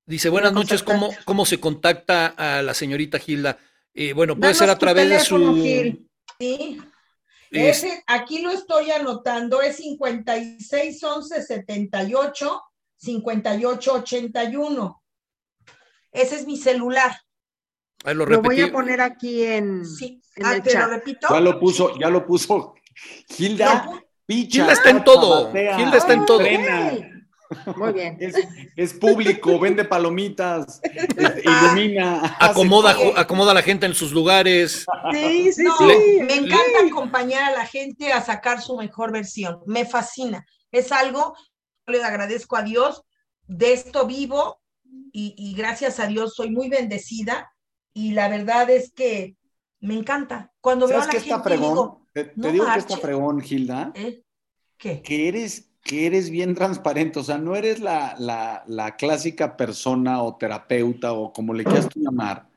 dice, 0.05 0.29
buenas 0.29 0.53
noches, 0.53 0.83
¿cómo, 0.83 1.09
¿cómo 1.25 1.45
se 1.45 1.59
contacta 1.59 2.27
a 2.27 2.61
la 2.61 2.73
señorita 2.73 3.17
Gilda? 3.17 3.57
Eh, 3.93 4.13
bueno, 4.13 4.37
puede 4.37 4.53
ser 4.53 4.69
a 4.69 4.77
través 4.77 5.09
de 5.09 5.19
su... 5.19 6.07
Sí. 6.39 6.81
Ese, 7.51 8.03
aquí 8.07 8.41
lo 8.41 8.49
estoy 8.49 8.91
anotando, 8.91 9.61
es 9.61 9.77
56 9.77 11.03
11 11.03 11.43
78 11.43 12.61
58 12.95 13.93
81. 13.93 15.03
Ese 16.11 16.35
es 16.35 16.45
mi 16.45 16.57
celular. 16.57 17.15
Ahí 18.03 18.15
lo, 18.15 18.25
Lo 18.25 18.41
voy 18.41 18.61
a 18.61 18.71
poner 18.71 19.01
aquí 19.01 19.43
en, 19.43 19.85
Sí, 19.85 20.21
en 20.35 20.45
ah, 20.45 20.55
el 20.55 20.63
te 20.63 20.77
lo 20.77 20.87
repito. 20.87 21.27
Ya 21.29 21.39
lo 21.39 21.59
puso, 21.59 21.99
ya 21.99 22.09
lo 22.09 22.25
puso. 22.25 22.73
Gilda. 23.29 23.89
Gilda 24.27 24.73
está 24.73 24.89
en 24.89 25.03
todo. 25.03 25.51
Gilda 25.51 25.97
está 25.97 26.13
en 26.13 26.25
todo. 26.25 26.39
Muy 27.75 27.93
bien. 27.93 28.17
Es, 28.19 28.35
es 28.75 28.93
público, 28.93 29.59
vende 29.59 29.83
palomitas, 29.85 30.79
este, 30.83 31.43
ilumina. 31.43 32.21
hace 32.39 32.51
Acomoda, 32.51 32.95
acomoda 33.15 33.51
a 33.51 33.55
la 33.55 33.61
gente 33.61 33.85
en 33.85 33.93
sus 33.93 34.11
lugares. 34.11 34.85
Sí, 35.11 35.51
sí, 35.53 35.63
No, 35.63 35.75
sí. 35.77 36.19
me 36.23 36.35
encanta 36.35 36.85
acompañar 36.87 37.43
a 37.53 37.57
la 37.57 37.65
gente 37.65 38.11
a 38.13 38.21
sacar 38.21 38.61
su 38.61 38.77
mejor 38.77 39.11
versión. 39.11 39.59
Me 39.65 39.85
fascina. 39.85 40.45
Es 40.71 40.91
algo, 40.91 41.35
yo 41.87 41.93
le 41.93 42.03
agradezco 42.03 42.55
a 42.57 42.63
Dios, 42.63 43.03
de 43.47 43.73
esto 43.73 44.05
vivo 44.07 44.61
y, 45.11 45.35
y 45.37 45.53
gracias 45.55 45.99
a 45.99 46.07
Dios 46.07 46.35
soy 46.35 46.49
muy 46.51 46.69
bendecida 46.69 47.51
y 47.93 48.11
la 48.11 48.29
verdad 48.29 48.69
es 48.69 48.91
que 48.93 49.35
me 49.81 49.95
encanta. 49.95 50.51
Cuando 50.61 50.87
veo 50.87 50.99
a 50.99 51.01
¿Sabes 51.01 51.15
la 51.15 51.19
está 51.21 51.35
gente 51.35 51.49
fregón? 51.49 51.69
digo, 51.73 52.07
te 52.13 52.23
te 52.25 52.33
no 52.35 52.51
digo 52.51 52.65
que 52.71 52.79
está 52.79 52.97
fregón, 52.97 53.41
Gilda, 53.41 53.91
¿eh? 53.95 54.21
¿Qué? 54.77 55.01
que 55.01 55.27
eres, 55.27 55.70
que 55.83 56.05
eres 56.05 56.29
bien 56.29 56.53
transparente, 56.55 57.19
o 57.19 57.23
sea, 57.23 57.37
no 57.37 57.55
eres 57.55 57.79
la, 57.79 58.15
la, 58.19 58.63
la 58.67 58.95
clásica 58.95 59.57
persona 59.57 60.21
o 60.21 60.35
terapeuta 60.35 61.13
o 61.13 61.33
como 61.33 61.53
le 61.53 61.63
quieras 61.63 61.89
tú 61.89 61.99
llamar, 61.99 62.47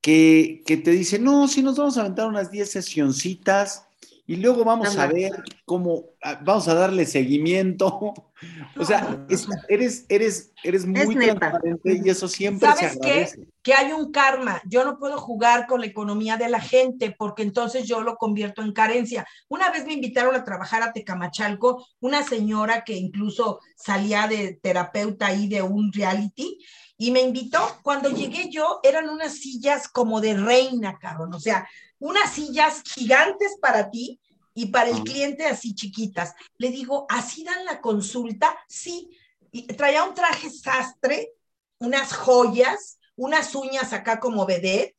que, 0.00 0.62
que 0.66 0.76
te 0.76 0.90
dice, 0.90 1.18
no, 1.18 1.48
si 1.48 1.62
nos 1.62 1.76
vamos 1.76 1.96
a 1.96 2.02
aventar 2.02 2.26
unas 2.26 2.50
10 2.50 2.70
sesioncitas 2.70 3.86
y 4.30 4.36
luego 4.36 4.62
vamos 4.64 4.96
a 4.96 5.08
ver 5.08 5.32
cómo, 5.64 6.04
ah, 6.22 6.38
vamos 6.44 6.68
a 6.68 6.74
darle 6.74 7.04
seguimiento. 7.04 8.14
O 8.78 8.84
sea, 8.86 9.26
es- 9.28 9.46
eres, 9.68 10.06
eres, 10.08 10.52
eres 10.62 10.86
muy 10.86 11.14
transparente 11.14 12.00
y 12.02 12.08
eso 12.08 12.26
siempre 12.26 12.70
se 12.70 12.74
¿Sabes 12.74 12.98
qué? 13.02 13.10
agradece. 13.10 13.46
que 13.62 13.74
hay 13.74 13.92
un 13.92 14.12
karma. 14.12 14.62
Yo 14.64 14.82
no 14.84 14.98
puedo 14.98 15.18
jugar 15.18 15.66
con 15.66 15.80
la 15.80 15.86
economía 15.86 16.38
de 16.38 16.48
la 16.48 16.60
gente 16.60 17.14
porque 17.18 17.42
entonces 17.42 17.86
yo 17.86 18.00
lo 18.00 18.16
convierto 18.16 18.62
en 18.62 18.72
carencia. 18.72 19.26
Una 19.48 19.70
vez 19.70 19.84
me 19.84 19.92
invitaron 19.92 20.34
a 20.34 20.44
trabajar 20.44 20.82
a 20.82 20.92
Tecamachalco, 20.94 21.86
una 22.00 22.22
señora 22.22 22.82
que 22.84 22.94
incluso 22.94 23.58
salía 23.76 24.26
de 24.26 24.54
terapeuta 24.62 25.26
ahí 25.26 25.46
de 25.46 25.60
un 25.60 25.92
reality 25.92 26.56
y 26.96 27.10
me 27.10 27.20
invitó. 27.20 27.58
Cuando 27.82 28.08
llegué 28.08 28.48
yo, 28.48 28.80
eran 28.82 29.10
unas 29.10 29.34
sillas 29.34 29.86
como 29.88 30.22
de 30.22 30.34
reina, 30.34 30.98
cabrón. 30.98 31.34
O 31.34 31.40
sea, 31.40 31.68
unas 31.98 32.32
sillas 32.32 32.82
gigantes 32.94 33.58
para 33.60 33.90
ti 33.90 34.19
y 34.62 34.66
para 34.66 34.90
el 34.90 34.96
Ah. 35.00 35.04
cliente 35.04 35.46
así 35.46 35.74
chiquitas. 35.74 36.34
Le 36.58 36.70
digo, 36.70 37.06
¿así 37.08 37.44
dan 37.44 37.64
la 37.64 37.80
consulta? 37.80 38.54
Sí. 38.68 39.08
Y 39.52 39.62
traía 39.68 40.04
un 40.04 40.14
traje 40.14 40.50
sastre, 40.50 41.32
unas 41.78 42.12
joyas, 42.14 42.98
unas 43.16 43.54
uñas 43.54 43.92
acá 43.94 44.20
como 44.20 44.44
vedette. 44.44 44.94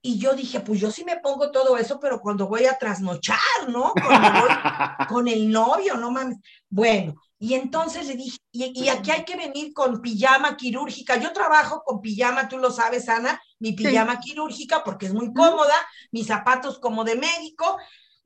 Y 0.00 0.18
yo 0.20 0.32
dije, 0.34 0.60
pues 0.60 0.78
yo 0.78 0.92
sí 0.92 1.04
me 1.04 1.16
pongo 1.18 1.50
todo 1.50 1.76
eso, 1.76 1.98
pero 1.98 2.20
cuando 2.20 2.46
voy 2.46 2.66
a 2.66 2.78
trasnochar, 2.78 3.68
¿no? 3.68 3.92
Cuando 3.94 4.40
voy 4.40 4.48
con 5.08 5.26
el 5.26 5.50
novio, 5.50 5.96
no 5.96 6.12
mames. 6.12 6.38
Bueno, 6.70 7.16
y 7.36 7.54
entonces 7.54 8.06
le 8.06 8.14
dije, 8.14 8.38
y, 8.52 8.84
y 8.84 8.88
aquí 8.90 9.10
hay 9.10 9.24
que 9.24 9.36
venir 9.36 9.72
con 9.72 10.00
pijama 10.00 10.56
quirúrgica. 10.56 11.16
Yo 11.16 11.32
trabajo 11.32 11.82
con 11.84 12.00
pijama, 12.00 12.48
tú 12.48 12.58
lo 12.58 12.70
sabes, 12.70 13.08
Ana, 13.08 13.40
mi 13.58 13.72
pijama 13.72 14.20
quirúrgica, 14.20 14.84
porque 14.84 15.06
es 15.06 15.12
muy 15.14 15.32
cómoda, 15.34 15.74
mis 16.12 16.28
zapatos 16.28 16.78
como 16.78 17.02
de 17.02 17.16
médico. 17.16 17.76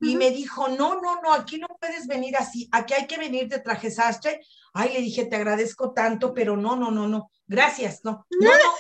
Y 0.03 0.17
me 0.17 0.33
dijo, 0.33 0.67
no, 0.67 1.01
no, 1.01 1.23
no, 1.23 1.33
aquí 1.33 1.59
no 1.59 1.69
puedes 1.79 2.09
venir 2.09 2.37
así, 2.37 2.69
aquí 2.73 2.93
hay 2.93 3.07
que 3.07 3.19
venir 3.19 3.49
de 3.49 3.61
traje 3.61 3.89
sastre. 3.89 4.41
Ay, 4.75 4.93
le 4.93 5.01
dije, 5.01 5.27
te 5.27 5.37
agradezco 5.37 5.93
tanto, 5.93 6.35
pero 6.35 6.57
no, 6.57 6.75
no, 6.75 6.91
no, 6.91 7.07
no, 7.07 7.31
gracias, 7.47 8.01
no, 8.03 8.27
no, 8.41 8.51
no. 8.51 8.73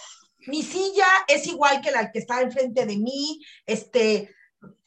Mi 0.48 0.64
silla 0.64 1.06
es 1.28 1.46
igual 1.46 1.80
que 1.80 1.92
la 1.92 2.10
que 2.10 2.18
está 2.18 2.42
enfrente 2.42 2.84
de 2.86 2.96
mí, 2.96 3.40
este, 3.66 4.34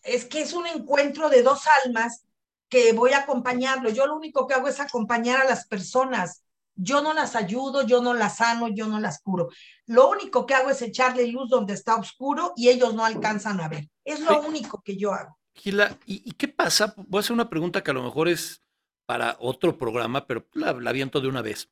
es 0.03 0.25
que 0.25 0.41
es 0.41 0.51
un 0.51 0.67
encuentro 0.67 1.29
de 1.29 1.41
dos 1.41 1.63
almas 1.85 2.25
que 2.67 2.91
voy 2.91 3.13
a 3.13 3.19
acompañarlo. 3.19 3.89
Yo 3.89 4.05
lo 4.05 4.17
único 4.17 4.45
que 4.45 4.55
hago 4.55 4.67
es 4.67 4.81
acompañar 4.81 5.39
a 5.39 5.45
las 5.45 5.65
personas. 5.67 6.43
Yo 6.75 7.01
no 7.01 7.13
las 7.13 7.37
ayudo, 7.37 7.83
yo 7.83 8.01
no 8.01 8.13
las 8.13 8.37
sano, 8.37 8.67
yo 8.67 8.87
no 8.87 8.99
las 8.99 9.21
curo. 9.21 9.47
Lo 9.85 10.09
único 10.09 10.45
que 10.45 10.55
hago 10.55 10.69
es 10.69 10.81
echarle 10.81 11.27
luz 11.27 11.49
donde 11.49 11.73
está 11.73 11.95
oscuro 11.95 12.51
y 12.57 12.67
ellos 12.67 12.93
no 12.93 13.05
alcanzan 13.05 13.61
a 13.61 13.69
ver. 13.69 13.87
Es 14.03 14.19
lo 14.19 14.41
único 14.41 14.81
que 14.83 14.97
yo 14.97 15.13
hago. 15.13 15.37
Gila, 15.56 15.98
¿y, 16.06 16.22
y 16.30 16.34
qué 16.34 16.48
pasa? 16.48 16.94
Voy 16.98 17.19
a 17.19 17.22
hacer 17.22 17.34
una 17.34 17.49
pregunta 17.49 17.84
que 17.84 17.91
a 17.91 17.94
lo 17.94 18.03
mejor 18.03 18.27
es 18.27 18.61
para 19.06 19.38
otro 19.40 19.77
programa, 19.77 20.27
pero 20.27 20.48
la, 20.53 20.73
la 20.73 20.90
aviento 20.90 21.22
de 21.22 21.27
una 21.27 21.41
vez. 21.41 21.69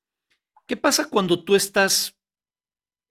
¿Qué 0.67 0.77
pasa 0.77 1.09
cuando 1.09 1.43
tú 1.43 1.55
estás 1.55 2.17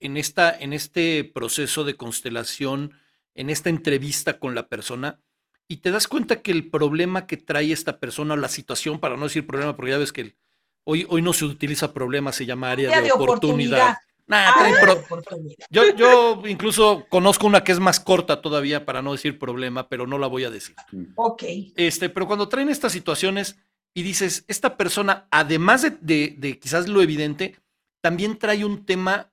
en, 0.01 0.17
esta, 0.17 0.57
en 0.59 0.73
este 0.73 1.25
proceso 1.25 1.85
de 1.85 1.97
constelación, 1.97 2.93
en 3.35 3.51
esta 3.51 3.71
entrevista 3.71 4.39
con 4.39 4.55
la 4.55 4.69
persona, 4.69 5.21
y 5.69 5.79
te 5.79 5.91
das 5.91 6.09
cuenta 6.09 6.43
que 6.43 6.53
el 6.53 6.71
problema 6.71 7.27
que 7.27 7.37
trae 7.37 7.73
esta 7.73 7.99
persona, 7.99 8.35
o 8.35 8.37
la 8.37 8.49
situación, 8.49 9.01
para 9.01 9.17
no 9.17 9.25
decir 9.25 9.47
problema, 9.47 9.77
porque 9.77 9.93
ya 9.93 9.99
ves 9.99 10.13
que 10.13 10.21
el- 10.23 10.37
hoy, 10.85 11.07
hoy 11.09 11.23
no 11.23 11.33
se 11.33 11.45
utiliza 11.45 11.93
problema, 11.95 12.33
se 12.33 12.47
llama 12.47 12.71
área 12.71 12.89
Área 12.89 12.99
de, 12.99 13.03
de 13.07 13.13
oportunidad. 13.13 13.95
oportunidad. 13.95 13.97
Nah, 14.27 14.55
trae 14.55 14.73
Ah, 14.75 14.81
pro- 14.81 15.21
yo, 15.71 15.95
yo 15.97 16.43
incluso 16.47 17.07
conozco 17.11 17.47
una 17.47 17.65
que 17.65 17.73
es 17.73 17.81
más 17.81 18.01
corta 18.01 18.41
todavía, 18.41 18.85
para 18.87 19.03
no 19.03 19.13
decir 19.13 19.39
problema, 19.39 19.89
pero 19.89 20.07
no 20.07 20.17
la 20.19 20.27
voy 20.29 20.45
a 20.45 20.51
decir. 20.51 20.75
Ok. 21.17 21.43
Este, 21.77 22.09
pero 22.09 22.27
cuando 22.27 22.49
traen 22.49 22.69
estas 22.69 22.93
situaciones 22.93 23.57
y 23.95 24.03
dices, 24.03 24.45
esta 24.49 24.77
persona, 24.77 25.27
además 25.31 25.83
de, 25.83 25.91
de- 26.01 26.35
de 26.39 26.59
quizás 26.59 26.89
lo 26.89 27.03
evidente, 27.03 27.57
también 28.01 28.39
trae 28.39 28.65
un 28.65 28.87
tema 28.87 29.33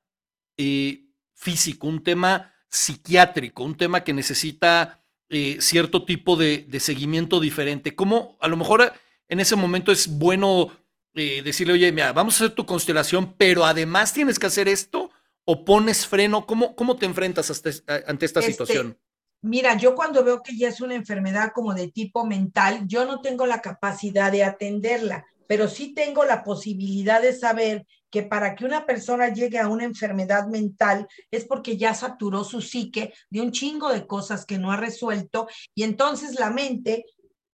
eh, 0.58 1.06
físico, 1.34 1.88
un 1.88 2.04
tema 2.04 2.54
psiquiátrico, 2.70 3.64
un 3.64 3.76
tema 3.78 4.04
que 4.04 4.14
necesita 4.14 5.02
eh, 5.30 5.58
cierto 5.62 6.04
tipo 6.06 6.36
de, 6.36 6.66
de 6.68 6.80
seguimiento 6.80 7.40
diferente. 7.40 7.96
¿Cómo 7.96 8.38
a 8.42 8.48
lo 8.48 8.58
mejor 8.58 8.92
en 9.28 9.40
ese 9.40 9.56
momento 9.56 9.92
es 9.92 10.08
bueno 10.08 10.72
eh, 11.16 11.42
decirle, 11.44 11.74
oye, 11.74 11.92
mira, 11.92 12.14
vamos 12.14 12.36
a 12.36 12.46
hacer 12.46 12.56
tu 12.56 12.66
constelación, 12.66 13.34
pero 13.34 13.66
además 13.66 14.14
tienes 14.14 14.40
que 14.40 14.48
hacer 14.48 14.68
esto? 14.68 15.12
¿O 15.46 15.66
pones 15.66 16.06
freno? 16.06 16.46
¿Cómo, 16.46 16.76
cómo 16.76 16.96
te 16.98 17.06
enfrentas 17.06 17.50
hasta 17.50 17.72
ante 18.08 18.26
esta 18.26 18.40
Este, 18.40 18.52
situación? 18.52 18.98
Mira, 19.42 19.78
yo 19.78 19.96
cuando 19.96 20.24
veo 20.24 20.44
que 20.44 20.58
ya 20.58 20.68
es 20.68 20.82
una 20.82 20.96
enfermedad 20.96 21.52
como 21.54 21.74
de 21.74 21.88
tipo 21.88 22.26
mental, 22.26 22.84
yo 22.88 23.06
no 23.06 23.22
tengo 23.22 23.46
la 23.46 23.62
capacidad 23.62 24.32
de 24.32 24.44
atenderla, 24.44 25.26
pero 25.48 25.68
sí 25.68 25.94
tengo 25.94 26.26
la 26.26 26.44
posibilidad 26.44 27.22
de 27.22 27.34
saber 27.34 27.86
que 28.12 28.24
para 28.24 28.56
que 28.56 28.66
una 28.66 28.86
persona 28.86 29.30
llegue 29.34 29.58
a 29.58 29.68
una 29.68 29.86
enfermedad 29.86 30.48
mental 30.48 31.08
es 31.32 31.46
porque 31.46 31.78
ya 31.78 31.94
saturó 31.94 32.44
su 32.44 32.62
psique 32.62 33.14
de 33.30 33.42
un 33.42 33.52
chingo 33.52 33.92
de 33.92 34.06
cosas 34.06 34.46
que 34.46 34.58
no 34.58 34.72
ha 34.72 34.78
resuelto 34.78 35.48
y 35.74 35.84
entonces 35.84 36.40
la 36.40 36.50
mente, 36.50 37.06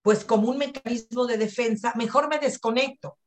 pues 0.02 0.26
como 0.26 0.50
un 0.50 0.58
mecanismo 0.58 1.28
de 1.28 1.38
defensa, 1.38 1.94
mejor 1.96 2.30
me 2.30 2.40
desconecto 2.40 3.18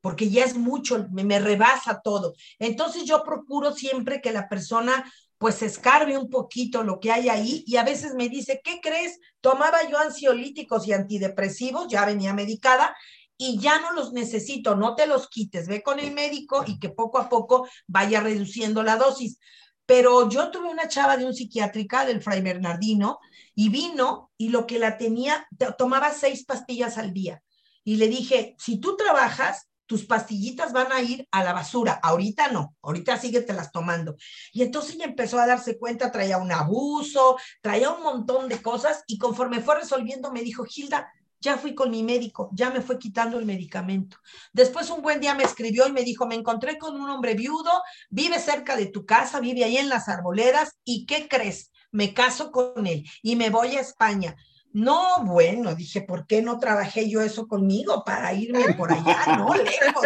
porque 0.00 0.30
ya 0.30 0.44
es 0.44 0.56
mucho, 0.56 1.06
me, 1.10 1.24
me 1.24 1.40
rebasa 1.40 2.00
todo. 2.02 2.34
Entonces 2.58 3.04
yo 3.04 3.22
procuro 3.24 3.72
siempre 3.72 4.20
que 4.20 4.32
la 4.32 4.48
persona 4.48 5.04
pues 5.38 5.62
escarbe 5.62 6.18
un 6.18 6.28
poquito 6.30 6.82
lo 6.82 6.98
que 6.98 7.12
hay 7.12 7.28
ahí 7.28 7.62
y 7.66 7.76
a 7.76 7.84
veces 7.84 8.14
me 8.14 8.28
dice, 8.28 8.60
¿qué 8.62 8.80
crees? 8.82 9.20
Tomaba 9.40 9.88
yo 9.88 9.98
ansiolíticos 9.98 10.86
y 10.86 10.92
antidepresivos, 10.92 11.86
ya 11.88 12.04
venía 12.04 12.34
medicada 12.34 12.94
y 13.36 13.58
ya 13.60 13.80
no 13.80 13.92
los 13.92 14.12
necesito, 14.12 14.74
no 14.74 14.96
te 14.96 15.06
los 15.06 15.28
quites, 15.28 15.68
ve 15.68 15.82
con 15.82 16.00
el 16.00 16.12
médico 16.12 16.64
y 16.66 16.80
que 16.80 16.88
poco 16.88 17.18
a 17.18 17.28
poco 17.28 17.68
vaya 17.86 18.20
reduciendo 18.20 18.82
la 18.82 18.96
dosis. 18.96 19.38
Pero 19.86 20.28
yo 20.28 20.50
tuve 20.50 20.68
una 20.68 20.88
chava 20.88 21.16
de 21.16 21.24
un 21.24 21.32
psiquiátrica 21.32 22.04
del 22.04 22.20
Fray 22.20 22.42
Bernardino 22.42 23.20
y 23.54 23.68
vino 23.68 24.32
y 24.36 24.48
lo 24.48 24.66
que 24.66 24.78
la 24.78 24.98
tenía, 24.98 25.46
tomaba 25.78 26.12
seis 26.12 26.44
pastillas 26.44 26.98
al 26.98 27.14
día. 27.14 27.42
Y 27.84 27.96
le 27.96 28.08
dije, 28.08 28.56
si 28.58 28.80
tú 28.80 28.96
trabajas, 28.96 29.67
tus 29.88 30.04
pastillitas 30.04 30.72
van 30.72 30.92
a 30.92 31.00
ir 31.00 31.26
a 31.32 31.42
la 31.42 31.54
basura. 31.54 31.98
Ahorita 32.02 32.52
no, 32.52 32.76
ahorita 32.82 33.16
síguetelas 33.16 33.72
tomando. 33.72 34.16
Y 34.52 34.62
entonces 34.62 34.96
empezó 35.00 35.40
a 35.40 35.46
darse 35.46 35.78
cuenta, 35.78 36.12
traía 36.12 36.36
un 36.36 36.52
abuso, 36.52 37.38
traía 37.62 37.90
un 37.90 38.02
montón 38.02 38.48
de 38.48 38.60
cosas 38.60 39.02
y 39.06 39.18
conforme 39.18 39.60
fue 39.60 39.76
resolviendo 39.76 40.30
me 40.30 40.42
dijo, 40.42 40.64
Gilda, 40.64 41.10
ya 41.40 41.56
fui 41.56 41.74
con 41.74 41.90
mi 41.90 42.02
médico, 42.02 42.50
ya 42.52 42.70
me 42.70 42.82
fue 42.82 42.98
quitando 42.98 43.38
el 43.38 43.46
medicamento. 43.46 44.18
Después 44.52 44.90
un 44.90 45.00
buen 45.00 45.20
día 45.20 45.34
me 45.34 45.44
escribió 45.44 45.88
y 45.88 45.92
me 45.92 46.02
dijo, 46.02 46.26
me 46.26 46.34
encontré 46.34 46.76
con 46.76 47.00
un 47.00 47.08
hombre 47.08 47.34
viudo, 47.34 47.70
vive 48.10 48.38
cerca 48.38 48.76
de 48.76 48.86
tu 48.86 49.06
casa, 49.06 49.40
vive 49.40 49.64
ahí 49.64 49.78
en 49.78 49.88
las 49.88 50.08
arboledas 50.08 50.76
y 50.84 51.06
¿qué 51.06 51.28
crees? 51.28 51.70
Me 51.90 52.12
caso 52.12 52.50
con 52.52 52.86
él 52.86 53.08
y 53.22 53.36
me 53.36 53.48
voy 53.48 53.76
a 53.76 53.80
España. 53.80 54.36
No, 54.72 55.24
bueno, 55.24 55.74
dije, 55.74 56.02
¿por 56.02 56.26
qué 56.26 56.42
no 56.42 56.58
trabajé 56.58 57.08
yo 57.08 57.20
eso 57.22 57.48
conmigo 57.48 58.04
para 58.04 58.32
irme 58.32 58.74
por 58.74 58.92
allá, 58.92 59.36
no? 59.36 59.54
Lejos. 59.54 60.04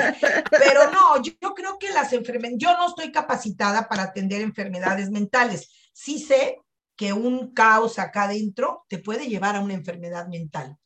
Pero 0.51 0.91
no, 0.91 1.23
yo, 1.23 1.33
yo 1.41 1.55
creo 1.55 1.79
que 1.79 1.91
las 1.91 2.13
enfermedades, 2.13 2.59
yo 2.59 2.73
no 2.77 2.89
estoy 2.89 3.11
capacitada 3.11 3.89
para 3.89 4.05
atender 4.05 4.41
enfermedades 4.41 5.11
mentales. 5.11 5.71
Sí 5.93 6.19
sé 6.19 6.59
que 6.97 7.13
un 7.13 7.53
caos 7.53 7.99
acá 7.99 8.25
adentro 8.25 8.85
te 8.89 8.99
puede 8.99 9.29
llevar 9.29 9.57
a 9.57 9.61
una 9.61 9.75
enfermedad 9.75 10.29
mental. 10.29 10.79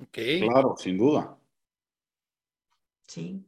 Ok. 0.00 0.18
Claro, 0.40 0.74
sin 0.78 0.98
duda. 0.98 1.36
Sí. 3.06 3.44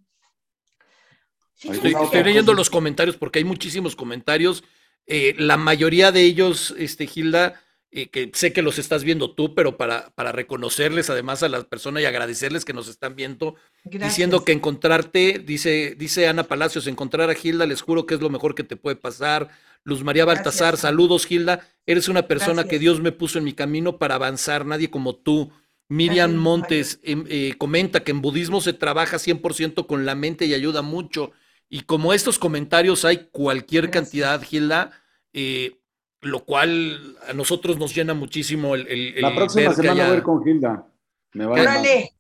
Estoy, 1.63 2.23
leyendo 2.25 2.55
los 2.55 2.71
comentarios 2.71 3.19
porque 3.19 3.39
hay 3.39 3.45
muchísimos 3.45 3.95
comentarios 3.95 4.65
eh, 5.13 5.35
la 5.39 5.57
mayoría 5.57 6.13
de 6.13 6.23
ellos, 6.23 6.73
este, 6.79 7.07
Gilda, 7.07 7.61
eh, 7.93 8.09
que 8.09 8.31
sé 8.35 8.53
que 8.53 8.63
los 8.63 8.79
estás 8.79 9.03
viendo 9.03 9.33
tú, 9.35 9.55
pero 9.55 9.77
para, 9.77 10.11
para 10.11 10.31
reconocerles 10.31 11.11
además 11.11 11.43
a 11.43 11.49
las 11.49 11.65
personas 11.65 12.03
y 12.03 12.07
agradecerles 12.07 12.65
que 12.65 12.73
nos 12.73 12.87
están 12.87 13.17
viendo, 13.17 13.57
diciendo 13.85 14.45
que 14.45 14.53
encontrarte, 14.53 15.43
dice, 15.45 15.97
dice 15.99 16.29
Ana 16.29 16.45
Palacios, 16.45 16.87
encontrar 16.87 17.31
a 17.31 17.35
Gilda, 17.35 17.67
les 17.67 17.83
juro 17.83 18.07
que 18.07 18.15
es 18.15 18.21
lo 18.21 18.31
mejor 18.31 18.55
que 18.55 18.63
te 18.63 18.77
puede 18.77 18.95
pasar. 18.95 19.49
Luz 19.83 20.05
María 20.05 20.25
Baltasar, 20.25 20.77
saludos 20.77 21.27
Gilda, 21.27 21.67
eres 21.85 22.09
una 22.09 22.29
persona 22.29 22.65
que 22.65 22.79
Dios 22.79 23.01
me 23.01 23.11
puso 23.11 23.39
en 23.39 23.45
mi 23.45 23.55
camino 23.55 23.99
para 23.99 24.15
avanzar, 24.15 24.67
nadie 24.67 24.89
como 24.91 25.17
tú. 25.17 25.51
Miriam 25.89 26.37
Montes 26.37 27.01
em, 27.03 27.25
eh, 27.29 27.55
comenta 27.59 28.05
que 28.05 28.13
en 28.13 28.21
budismo 28.21 28.61
se 28.61 28.73
trabaja 28.73 29.19
100% 29.19 29.89
con 29.89 30.07
la 30.07 30.15
mente 30.15 30.47
y 30.47 30.55
ayuda 30.55 30.83
mucho. 30.83 31.33
Y 31.69 31.81
como 31.81 32.13
estos 32.13 32.39
comentarios 32.39 33.05
hay 33.05 33.29
cualquier 33.33 33.91
cantidad, 33.91 34.41
Gilda, 34.41 34.93
eh, 35.33 35.80
lo 36.23 36.45
cual 36.45 37.17
a 37.29 37.33
nosotros 37.33 37.79
nos 37.79 37.95
llena 37.95 38.15
muchísimo 38.15 38.75
el, 38.75 38.87
el 38.87 39.23
La 39.23 39.35
próxima 39.35 39.73
semana 39.73 40.05
voy 40.05 40.13
a 40.13 40.17
ir 40.17 40.23
con 40.23 40.45
Gilda. 40.45 40.87
Me 41.33 41.47
vale 41.47 41.63
Órale. 41.63 42.15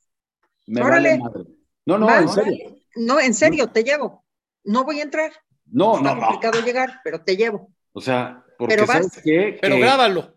Me 0.66 0.82
Órale. 0.82 1.18
madre. 1.18 1.44
No, 1.86 1.98
no, 1.98 2.14
en 2.14 2.28
serio. 2.28 2.76
No, 2.96 3.20
en 3.20 3.34
serio, 3.34 3.68
te 3.68 3.82
llevo. 3.82 4.24
No 4.64 4.84
voy 4.84 5.00
a 5.00 5.02
entrar. 5.02 5.32
No, 5.66 5.96
Está 5.96 6.14
no. 6.14 6.20
complicado 6.20 6.60
llegar, 6.64 7.00
pero 7.04 7.20
te 7.22 7.36
llevo. 7.36 7.70
O 7.92 8.00
sea, 8.00 8.44
porque 8.58 8.74
pero 8.74 8.86
¿sabes 8.86 9.20
qué? 9.24 9.58
Pero 9.60 9.78
grábalo. 9.78 10.36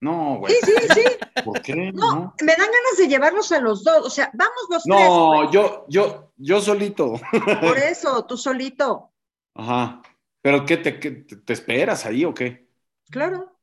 No, 0.00 0.38
güey. 0.38 0.54
Sí, 0.54 0.72
sí, 0.78 0.88
sí. 0.94 1.42
¿Por 1.44 1.60
qué? 1.60 1.92
No, 1.92 2.34
me 2.40 2.52
dan 2.56 2.66
ganas 2.66 2.96
de 2.98 3.08
llevarlos 3.08 3.52
a 3.52 3.60
los 3.60 3.84
dos. 3.84 4.06
O 4.06 4.10
sea, 4.10 4.30
vamos 4.32 4.66
los 4.70 4.86
no, 4.86 4.96
tres. 4.96 5.08
No, 5.08 5.52
yo, 5.52 5.86
yo, 5.88 6.32
yo 6.36 6.60
solito. 6.60 7.14
Por 7.60 7.76
eso, 7.78 8.24
tú 8.24 8.36
solito. 8.36 9.10
Ajá. 9.54 10.02
¿Pero 10.42 10.64
qué 10.64 10.78
te, 10.78 10.92
te 10.92 11.52
esperas 11.52 12.06
ahí 12.06 12.24
o 12.24 12.32
qué? 12.32 12.69
Claro. 13.10 13.58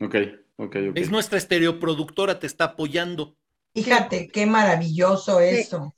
Ok, 0.00 0.14
ok, 0.56 0.76
ok. 0.90 0.96
Es 0.96 1.10
nuestra 1.10 1.38
estereoproductora, 1.38 2.38
te 2.38 2.46
está 2.46 2.64
apoyando. 2.64 3.36
Fíjate, 3.74 4.28
qué 4.28 4.46
maravilloso 4.46 5.40
eso. 5.40 5.94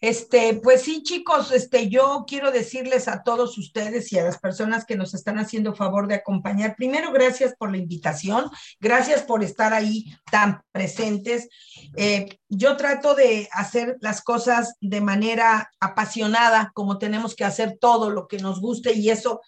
Este, 0.00 0.60
pues 0.62 0.82
sí, 0.82 1.02
chicos, 1.02 1.50
este, 1.52 1.88
yo 1.88 2.26
quiero 2.28 2.52
decirles 2.52 3.08
a 3.08 3.22
todos 3.22 3.56
ustedes 3.56 4.12
y 4.12 4.18
a 4.18 4.24
las 4.24 4.38
personas 4.38 4.84
que 4.84 4.94
nos 4.94 5.14
están 5.14 5.38
haciendo 5.38 5.74
favor 5.74 6.06
de 6.06 6.16
acompañar, 6.16 6.76
primero, 6.76 7.12
gracias 7.12 7.54
por 7.58 7.70
la 7.70 7.78
invitación, 7.78 8.50
gracias 8.78 9.22
por 9.22 9.42
estar 9.42 9.72
ahí 9.72 10.14
tan 10.30 10.60
presentes. 10.70 11.48
Eh, 11.96 12.28
yo 12.50 12.76
trato 12.76 13.14
de 13.14 13.48
hacer 13.52 13.96
las 14.00 14.20
cosas 14.20 14.74
de 14.82 15.00
manera 15.00 15.70
apasionada, 15.80 16.72
como 16.74 16.98
tenemos 16.98 17.34
que 17.34 17.44
hacer 17.44 17.78
todo 17.80 18.10
lo 18.10 18.28
que 18.28 18.38
nos 18.38 18.60
guste 18.60 18.92
y 18.92 19.08
eso 19.08 19.40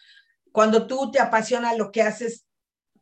cuando 0.58 0.88
tú 0.88 1.12
te 1.12 1.20
apasiona 1.20 1.76
lo 1.76 1.92
que 1.92 2.02
haces, 2.02 2.44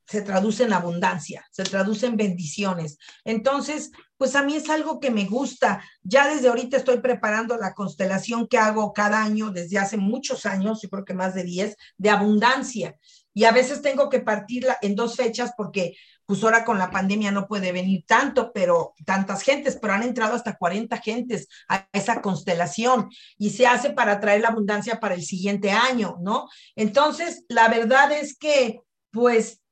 se 0.07 0.21
traduce 0.21 0.65
en 0.65 0.75
abundancia, 0.75 1.47
se 1.51 1.65
traduce 1.65 2.05
en 2.05 2.19
bendiciones. 2.19 2.99
Entonces, 3.25 3.93
pues 4.19 4.37
a 4.37 4.43
mí 4.43 4.57
es 4.57 4.69
algo 4.69 5.01
que 5.01 5.11
me 5.11 5.25
gusta. 5.25 5.83
Ya 6.03 6.29
desde 6.29 6.49
ahorita 6.49 6.77
estoy 6.77 7.01
preparando 7.01 7.57
la 7.57 7.73
constelación 7.73 8.47
que 8.47 8.59
hago 8.59 8.93
cada 8.93 9.23
año, 9.23 9.53
desde 9.53 9.79
hace 9.79 9.97
muchos 9.97 10.45
años, 10.45 10.83
yo 10.83 10.91
creo 10.91 11.07
que 11.07 11.15
más 11.15 11.35
de 11.35 11.45
10, 11.45 11.77
de 11.97 12.11
abundancia. 12.11 12.95
Y 13.33 13.45
a 13.45 13.53
veces 13.53 13.81
tengo 13.81 14.11
que 14.11 14.21
partirla 14.21 14.77
en 14.83 14.95
dos 14.95 15.17
fechas 15.17 15.55
porque 15.57 15.97
pues 16.27 16.43
ahora 16.43 16.65
con 16.65 16.79
la 16.79 16.91
pandemia 16.91 17.31
no 17.31 17.47
puede 17.47 17.73
venir 17.73 18.05
tanto, 18.07 18.53
pero 18.53 18.95
tantas 19.05 19.43
gentes, 19.43 19.79
pero 19.81 19.95
han 19.95 20.03
entrado 20.03 20.35
hasta 20.35 20.57
40 20.57 20.97
gentes 20.99 21.49
a 21.69 21.89
esa 21.93 22.21
constelación 22.21 23.09
y 23.39 23.51
se 23.51 23.67
hace 23.67 23.91
para 23.91 24.21
traer 24.21 24.41
la 24.41 24.49
abundancia 24.49 24.99
para 24.99 25.15
el 25.15 25.23
siguiente 25.23 25.71
año, 25.71 26.17
¿no? 26.21 26.49
Entonces, 26.75 27.45
la 27.49 27.69
verdad 27.69 28.11
es 28.13 28.37
que, 28.37 28.81
pues, 29.13 29.63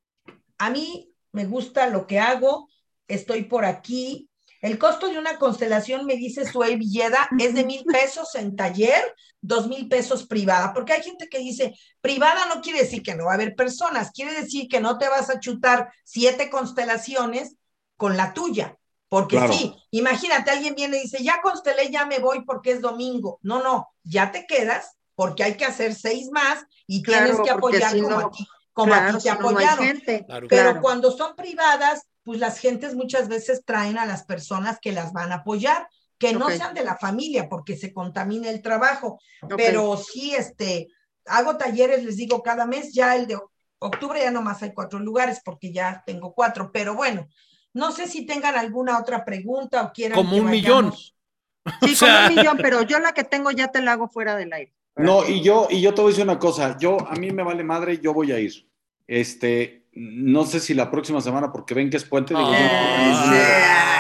a 0.59 0.71
mí 0.71 1.11
me 1.33 1.45
gusta 1.45 1.89
lo 1.89 2.07
que 2.07 2.21
hago, 2.21 2.69
estoy 3.09 3.43
por 3.43 3.65
aquí, 3.65 4.31
el 4.65 4.79
costo 4.79 5.09
de 5.09 5.19
una 5.19 5.37
constelación, 5.37 6.07
me 6.07 6.17
dice 6.17 6.51
Suey 6.51 6.77
Villeda, 6.77 7.29
es 7.39 7.55
de 7.55 7.67
mil 7.67 7.85
pesos 7.85 8.35
en 8.35 8.57
taller, 8.57 9.15
dos 9.43 9.69
mil 9.69 9.91
pesos 9.91 10.27
privada, 10.27 10.73
porque 10.73 10.95
hay 10.95 11.03
gente 11.03 11.29
que 11.29 11.39
dice, 11.39 11.75
privada 12.01 12.47
no 12.47 12.63
quiere 12.63 12.79
decir 12.79 13.03
que 13.03 13.15
no 13.15 13.27
va 13.27 13.33
a 13.33 13.35
haber 13.35 13.55
personas, 13.55 14.11
quiere 14.11 14.33
decir 14.33 14.67
que 14.67 14.81
no 14.81 14.97
te 14.97 15.07
vas 15.07 15.29
a 15.29 15.39
chutar 15.39 15.93
siete 16.03 16.49
constelaciones 16.49 17.57
con 17.99 18.17
la 18.17 18.33
tuya, 18.33 18.79
porque 19.11 19.39
sí, 19.53 19.77
imagínate, 19.91 20.51
alguien 20.51 20.75
viene 20.75 20.97
y 20.97 21.03
dice, 21.03 21.23
ya 21.23 21.43
constelé, 21.43 21.91
ya 21.91 22.07
me 22.07 22.19
voy 22.19 22.43
porque 22.47 22.73
es 22.73 22.81
domingo. 22.81 23.39
No, 23.43 23.63
no, 23.63 23.91
ya 24.03 24.33
te 24.33 24.47
quedas 24.47 24.97
porque 25.15 25.45
hay 25.45 25.59
que 25.59 25.67
hacer 25.67 25.95
seis 25.95 26.31
más 26.33 26.65
y 26.87 27.03
tienes 27.03 27.39
que 27.39 27.51
apoyar 27.51 27.93
como 28.01 28.19
a 28.19 28.31
ti, 28.31 28.49
como 28.73 28.95
a 28.95 29.13
ti 29.13 29.23
te 29.23 29.31
apoyaron. 29.31 30.03
Pero 30.49 30.81
cuando 30.81 31.13
son 31.13 31.37
privadas, 31.37 32.09
pues 32.25 32.41
las 32.41 32.59
gentes 32.59 32.95
muchas 32.95 33.29
veces 33.29 33.65
traen 33.65 33.99
a 33.99 34.07
las 34.07 34.25
personas 34.25 34.79
que 34.81 34.93
las 34.93 35.13
van 35.13 35.33
a 35.33 35.37
apoyar, 35.37 35.89
que 36.19 36.33
no 36.33 36.49
sean 36.49 36.75
de 36.75 36.85
la 36.85 36.97
familia 36.97 37.49
porque 37.49 37.77
se 37.77 37.93
contamina 37.93 38.49
el 38.51 38.63
trabajo, 38.63 39.21
pero 39.57 39.97
sí, 39.97 40.35
este, 40.35 40.89
hago 41.27 41.57
talleres, 41.57 42.05
les 42.05 42.17
digo, 42.17 42.43
cada 42.43 42.67
mes, 42.67 42.95
ya 42.95 43.15
el 43.17 43.27
de 43.27 43.39
octubre 43.79 44.21
ya 44.21 44.31
nomás 44.31 44.63
hay 44.63 44.73
cuatro 44.73 44.99
lugares 44.99 45.41
porque 45.45 45.73
ya 45.73 46.03
tengo 46.07 46.35
cuatro, 46.35 46.71
pero 46.73 46.95
bueno, 46.95 47.29
no 47.75 47.93
sé 47.93 48.07
si 48.07 48.25
tengan 48.25 48.57
alguna 48.57 48.99
otra 48.99 49.25
pregunta 49.25 49.83
o 49.83 49.93
quieran. 49.93 50.17
Como 50.17 50.37
un 50.37 50.51
millón. 50.51 50.93
Sí, 50.93 51.97
como 52.01 52.13
un 52.29 52.35
millón, 52.35 52.59
pero 52.59 52.83
yo 52.83 52.99
la 53.01 53.13
que 53.13 53.25
tengo 53.25 53.51
ya 53.51 53.69
te 53.69 53.83
la 53.83 53.93
hago 53.93 54.09
fuera 54.09 54.37
del 54.37 54.53
aire. 54.53 54.75
No, 54.97 55.29
y 55.29 55.43
yo, 55.43 55.67
y 55.71 55.81
yo 55.81 55.93
te 55.93 56.01
voy 56.01 56.11
a 56.11 56.13
decir 56.13 56.25
una 56.25 56.39
cosa, 56.39 56.79
yo, 56.79 56.97
a 57.09 57.15
mí 57.17 57.33
me 57.33 57.43
vale 57.43 57.65
madre, 57.65 57.99
yo 58.01 58.15
voy 58.15 58.31
a 58.31 58.39
ir. 58.39 58.71
Este, 59.09 59.84
no 59.95 60.45
sé 60.45 60.61
si 60.61 60.75
la 60.75 60.91
próxima 60.91 61.21
semana, 61.21 61.53
porque 61.53 61.75
ven 61.75 61.91
que 61.91 61.97
es 61.97 62.05
puente. 62.05 62.35
Digo, 62.35 62.51
ah. 62.53 63.95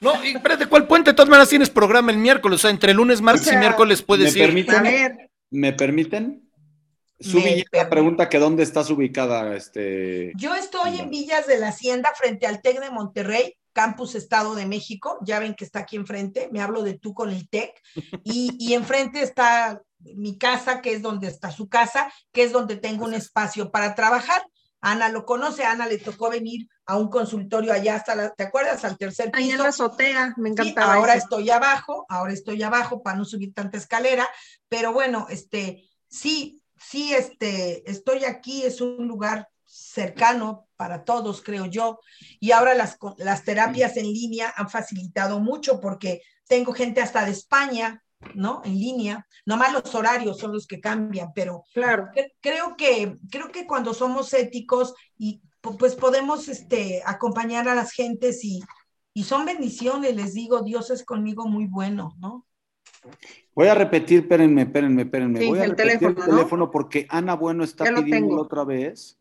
no, 0.00 0.24
y 0.24 0.28
espérate, 0.30 0.66
¿cuál 0.66 0.86
puente? 0.86 1.10
De 1.10 1.14
todas 1.14 1.28
maneras 1.28 1.48
tienes 1.48 1.70
programa 1.70 2.10
el 2.10 2.18
miércoles, 2.18 2.56
o 2.56 2.62
sea, 2.62 2.70
entre 2.70 2.94
lunes, 2.94 3.20
martes 3.20 3.52
y 3.52 3.56
miércoles 3.56 4.02
puedes 4.02 4.34
¿me 4.34 4.40
ir. 4.40 4.46
Permiten, 4.46 5.30
¿Me 5.50 5.72
permiten? 5.72 6.48
Su 7.20 7.40
Villa 7.40 7.88
pregunta 7.88 8.28
que 8.28 8.38
dónde 8.38 8.62
estás 8.62 8.90
ubicada. 8.90 9.54
Este... 9.54 10.32
Yo 10.36 10.54
estoy 10.54 10.98
en 10.98 11.10
Villas 11.10 11.46
de 11.46 11.58
la 11.58 11.68
Hacienda, 11.68 12.10
frente 12.16 12.46
al 12.46 12.60
TEC 12.60 12.80
de 12.80 12.90
Monterrey, 12.90 13.54
Campus 13.72 14.14
Estado 14.16 14.54
de 14.54 14.66
México. 14.66 15.18
Ya 15.22 15.38
ven 15.38 15.54
que 15.54 15.64
está 15.64 15.80
aquí 15.80 15.96
enfrente, 15.96 16.48
me 16.52 16.60
hablo 16.60 16.82
de 16.82 16.98
tú 16.98 17.14
con 17.14 17.30
el 17.30 17.48
TEC. 17.48 17.80
Y, 18.24 18.56
y 18.58 18.74
enfrente 18.74 19.22
está 19.22 19.80
mi 20.16 20.38
casa, 20.38 20.80
que 20.80 20.92
es 20.92 21.02
donde 21.02 21.28
está 21.28 21.50
su 21.50 21.68
casa, 21.68 22.12
que 22.32 22.44
es 22.44 22.52
donde 22.52 22.76
tengo 22.76 23.04
un 23.04 23.14
espacio 23.14 23.70
para 23.70 23.94
trabajar. 23.94 24.44
Ana 24.80 25.08
lo 25.08 25.24
conoce, 25.24 25.64
Ana 25.64 25.86
le 25.86 25.98
tocó 25.98 26.28
venir 26.28 26.68
a 26.86 26.96
un 26.96 27.08
consultorio 27.08 27.72
allá 27.72 27.94
hasta 27.94 28.16
la, 28.16 28.30
¿te 28.30 28.42
acuerdas? 28.42 28.84
Al 28.84 28.98
tercer 28.98 29.30
piso. 29.30 29.44
Ahí 29.44 29.50
en 29.52 29.58
la 29.58 29.68
azotea, 29.68 30.34
me 30.36 30.48
encantaba. 30.48 30.94
ahora 30.94 31.14
estoy 31.14 31.50
abajo, 31.50 32.04
ahora 32.08 32.32
estoy 32.32 32.62
abajo 32.62 33.02
para 33.02 33.16
no 33.16 33.24
subir 33.24 33.54
tanta 33.54 33.78
escalera, 33.78 34.28
pero 34.68 34.92
bueno, 34.92 35.26
este, 35.30 35.88
sí, 36.08 36.60
sí, 36.76 37.14
este, 37.14 37.88
estoy 37.88 38.24
aquí, 38.24 38.64
es 38.64 38.80
un 38.80 39.06
lugar 39.06 39.48
cercano 39.64 40.68
para 40.76 41.04
todos, 41.04 41.42
creo 41.42 41.66
yo, 41.66 42.00
y 42.40 42.50
ahora 42.50 42.74
las, 42.74 42.98
las 43.18 43.44
terapias 43.44 43.96
en 43.96 44.06
línea 44.12 44.52
han 44.56 44.68
facilitado 44.68 45.38
mucho 45.38 45.80
porque 45.80 46.22
tengo 46.48 46.74
gente 46.74 47.00
hasta 47.00 47.24
de 47.24 47.30
España, 47.30 48.02
¿no? 48.34 48.62
En 48.64 48.78
línea, 48.78 49.26
nomás 49.46 49.72
los 49.72 49.94
horarios 49.94 50.38
son 50.38 50.52
los 50.52 50.66
que 50.66 50.80
cambian, 50.80 51.32
pero 51.34 51.64
claro. 51.72 52.08
creo 52.40 52.76
que 52.76 53.16
creo 53.30 53.50
que 53.50 53.66
cuando 53.66 53.94
somos 53.94 54.32
éticos 54.34 54.94
y 55.18 55.42
pues 55.60 55.94
podemos 55.94 56.48
este 56.48 57.02
acompañar 57.04 57.68
a 57.68 57.74
las 57.74 57.92
gentes 57.92 58.44
y, 58.44 58.62
y 59.14 59.24
son 59.24 59.44
bendiciones, 59.44 60.16
les 60.16 60.34
digo, 60.34 60.62
Dios 60.62 60.90
es 60.90 61.04
conmigo 61.04 61.46
muy 61.46 61.66
bueno, 61.66 62.14
¿no? 62.18 62.46
Voy 63.54 63.68
a 63.68 63.74
repetir, 63.74 64.20
espérenme, 64.20 64.62
espérenme, 64.62 65.02
espérenme. 65.02 65.46
Voy 65.46 65.58
a 65.58 65.62
repetir 65.64 65.76
teléfono, 65.76 66.24
el 66.24 66.30
teléfono 66.30 66.70
porque 66.70 67.06
Ana 67.10 67.34
Bueno 67.34 67.64
está 67.64 67.84
pidiendo 67.94 68.40
otra 68.40 68.64
vez. 68.64 69.18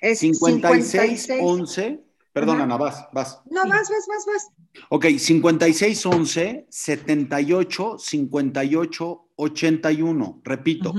Es 0.00 0.20
5611 0.20 2.04
Perdón, 2.34 2.60
Ana, 2.60 2.76
vas, 2.76 3.06
vas. 3.12 3.40
No, 3.48 3.62
vas, 3.62 3.88
vas, 3.88 4.06
vas, 4.08 4.26
vas. 4.26 4.50
Ok, 4.88 5.04
5611 5.18 6.66
78 6.68 7.96
58 7.96 9.28
81. 9.36 10.40
Repito, 10.42 10.92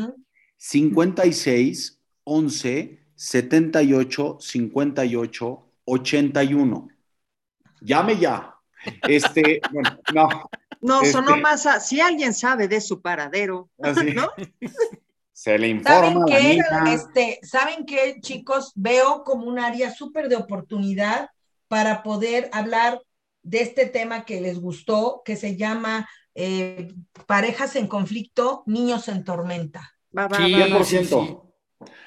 56 0.56 2.00
11 2.24 3.00
78 3.16 4.38
58 4.40 5.72
81. 5.84 6.88
Llame 7.82 8.18
ya. 8.18 8.56
Este, 9.06 9.60
bueno, 9.74 10.00
no. 10.14 10.30
No, 10.80 11.04
sonó 11.04 11.32
este 11.32 11.42
más 11.42 11.66
a, 11.66 11.82
si 11.82 12.00
alguien 12.00 12.34
sabe 12.34 12.70
de 12.70 12.80
su 12.80 13.02
paradero. 13.02 13.70
¿no? 14.16 14.32
Se 15.38 15.60
le 15.60 15.68
informa. 15.68 16.26
¿Saben 16.26 16.26
qué? 16.86 16.94
Este, 16.94 17.40
¿Saben 17.44 17.86
qué, 17.86 18.22
chicos? 18.22 18.72
Veo 18.76 19.26
como 19.26 19.48
un 19.48 19.60
área 19.60 19.94
súper 19.94 20.30
de 20.30 20.38
oportunidad 20.38 21.30
para 21.68 22.04
poder 22.04 22.50
hablar 22.54 23.02
de 23.44 23.60
este 23.62 23.86
tema 23.86 24.24
que 24.24 24.40
les 24.40 24.60
gustó, 24.62 25.24
que 25.26 25.36
se 25.36 25.58
llama 25.58 26.08
eh, 26.36 26.94
Parejas 27.28 27.76
en 27.76 27.88
conflicto, 27.88 28.64
niños 28.66 29.10
en 29.10 29.26
tormenta. 29.26 29.92
Va, 30.18 30.30
va, 30.30 30.38
100%. 30.38 31.42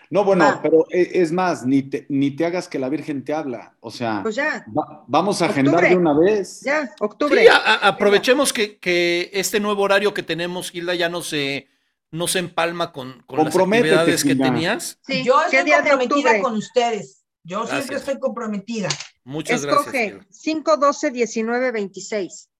No, 0.09 0.25
bueno, 0.25 0.47
Va. 0.47 0.63
pero 0.63 0.87
e- 0.89 1.11
es 1.21 1.31
más, 1.31 1.67
ni 1.67 1.83
te, 1.83 2.07
ni 2.09 2.31
te 2.31 2.47
hagas 2.47 2.67
que 2.67 2.79
la 2.79 2.89
Virgen 2.89 3.23
te 3.25 3.35
habla. 3.35 3.77
O 3.81 3.91
sea, 3.91 4.21
Pues 4.23 4.37
ya, 4.37 4.65
va- 4.77 5.05
vamos 5.07 5.43
a 5.43 5.47
agendar 5.47 5.87
de 5.87 5.95
una 5.95 6.19
vez. 6.19 6.63
ya, 6.63 6.91
octubre. 6.99 7.43
Sí, 7.43 7.47
a- 7.47 7.57
a- 7.57 7.89
aprovechemos 7.89 8.55
que, 8.55 8.79
que 8.79 9.29
este 9.35 9.61
nuevo 9.61 9.83
horario 9.83 10.15
que 10.15 10.23
tenemos, 10.23 10.71
Gilda, 10.71 10.95
ya 10.95 11.11
no 11.11 11.21
se, 11.21 11.69
no 12.10 12.26
se 12.26 12.39
empalma 12.39 12.93
con, 12.93 13.22
con 13.22 13.44
las 13.44 13.55
actividades 13.55 14.24
que 14.24 14.35
tenías. 14.35 14.98
Sí, 15.06 15.24
Yo 15.24 15.36
¿qué 15.51 15.59
estoy 15.59 15.72
comprometida 15.72 16.40
con 16.43 16.56
ustedes. 16.56 17.24
Yo 17.44 17.60
siempre 17.66 17.78
Gracias. 17.78 18.01
estoy 18.01 18.20
comprometida. 18.20 18.89
Muchas 19.24 19.62
gracias. 19.64 19.86
Escoge 19.86 20.10
Gilda. 20.10 20.26
5, 20.30 20.76
12, 20.76 21.10
19, 21.10 21.72
26. 21.72 22.51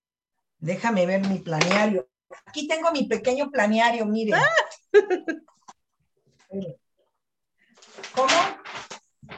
Déjame 0.59 1.07
ver 1.07 1.27
mi 1.27 1.39
planeario. 1.41 2.09
Aquí 2.47 2.67
tengo 2.67 2.91
mi 2.93 3.07
pequeño 3.07 3.51
planeario, 3.51 4.07
miren. 4.07 4.41
¿Cómo? 8.15 8.29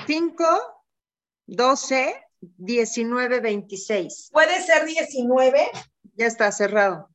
5, 0.06 0.44
12, 1.46 2.14
19, 2.40 3.40
26. 3.40 4.30
Puede 4.32 4.62
ser 4.62 4.84
19. 4.84 5.70
Ya 6.14 6.26
está 6.26 6.50
cerrado. 6.52 7.08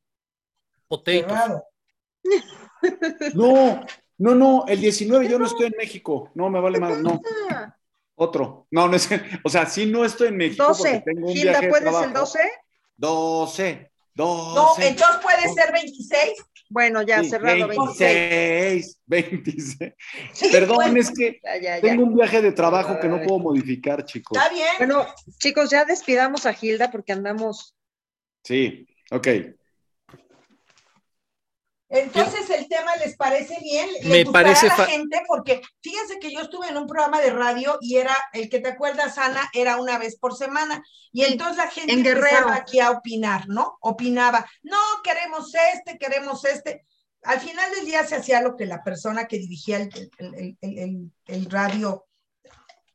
Potatoes. 0.88 1.26
cerrado. 1.26 1.64
No, 3.34 3.84
no, 4.18 4.34
no, 4.34 4.64
el 4.66 4.80
19 4.80 5.28
yo 5.28 5.38
no 5.38 5.46
estoy 5.46 5.66
en 5.66 5.74
México. 5.78 6.30
No, 6.34 6.48
me 6.50 6.60
vale 6.60 6.80
más, 6.80 6.98
no. 6.98 7.20
Otro. 8.14 8.66
No, 8.70 8.88
no 8.88 8.96
es, 8.96 9.08
o 9.44 9.48
sea, 9.48 9.66
sí 9.66 9.86
no 9.86 10.04
estoy 10.04 10.28
en 10.28 10.36
México 10.38 10.64
12. 10.68 10.82
porque 11.04 11.12
tengo 11.14 11.28
un 11.28 11.34
Gilda, 11.34 11.50
viaje 11.52 11.66
de 11.66 11.70
¿puedes 11.70 11.84
trabajo. 11.84 12.04
el 12.06 12.12
12? 12.14 12.38
12, 12.96 13.90
12. 14.14 14.80
No, 14.80 14.86
entonces 14.86 15.16
puede 15.22 15.48
ser 15.52 15.72
26. 15.72 16.32
Bueno, 16.68 17.02
ya 17.02 17.22
Sí, 17.22 17.30
cerrado 17.30 17.68
26. 17.68 17.98
26, 17.98 19.00
26. 19.06 19.92
Sí, 20.32 20.48
Perdón, 20.50 20.76
bueno, 20.76 21.00
es 21.00 21.10
que 21.10 21.38
Ya, 21.44 21.56
ya, 21.58 21.76
ya. 21.76 21.80
tengo 21.82 22.02
un 22.04 22.14
viaje 22.16 22.40
de 22.42 22.52
trabajo 22.52 22.98
que 22.98 23.08
no 23.08 23.22
puedo 23.22 23.38
modificar, 23.38 24.04
chicos. 24.04 24.36
Está 24.38 24.52
bien. 24.52 24.66
Bueno, 24.78 25.06
chicos, 25.38 25.70
ya 25.70 25.84
despidamos 25.84 26.46
a 26.46 26.54
Gilda 26.54 26.90
porque 26.90 27.12
andamos. 27.12 27.74
Sí, 28.42 28.86
ok. 29.10 29.28
Entonces 31.88 32.50
el 32.50 32.66
tema 32.68 32.96
les 32.96 33.16
parece 33.16 33.56
bien, 33.62 33.88
¿Le 34.02 34.08
Me 34.08 34.24
gustará 34.24 34.44
parece 34.44 34.66
a 34.66 34.76
la 34.76 34.86
gente 34.86 35.22
porque 35.28 35.62
fíjense 35.80 36.18
que 36.18 36.32
yo 36.32 36.40
estuve 36.40 36.66
en 36.68 36.76
un 36.76 36.86
programa 36.88 37.20
de 37.20 37.30
radio 37.30 37.78
y 37.80 37.96
era 37.96 38.16
el 38.32 38.48
que 38.48 38.58
te 38.58 38.70
acuerdas 38.70 39.18
Ana 39.18 39.48
era 39.52 39.76
una 39.80 39.96
vez 39.96 40.16
por 40.18 40.34
semana 40.36 40.82
y 41.12 41.22
entonces 41.24 41.58
la 41.58 41.70
gente 41.70 41.92
en 41.92 42.04
empezaba 42.04 42.56
aquí 42.56 42.80
a 42.80 42.90
opinar, 42.90 43.48
¿no? 43.48 43.78
Opinaba, 43.80 44.44
no 44.64 44.78
queremos 45.04 45.52
este, 45.74 45.96
queremos 45.96 46.44
este. 46.44 46.84
Al 47.22 47.40
final 47.40 47.70
del 47.72 47.86
día 47.86 48.04
se 48.04 48.16
hacía 48.16 48.40
lo 48.40 48.56
que 48.56 48.66
la 48.66 48.82
persona 48.82 49.26
que 49.28 49.38
dirigía 49.38 49.76
el, 49.78 50.10
el- 50.18 50.34
el- 50.34 50.56
el- 50.60 50.78
el- 50.78 51.10
el 51.26 51.50
radio 51.50 52.04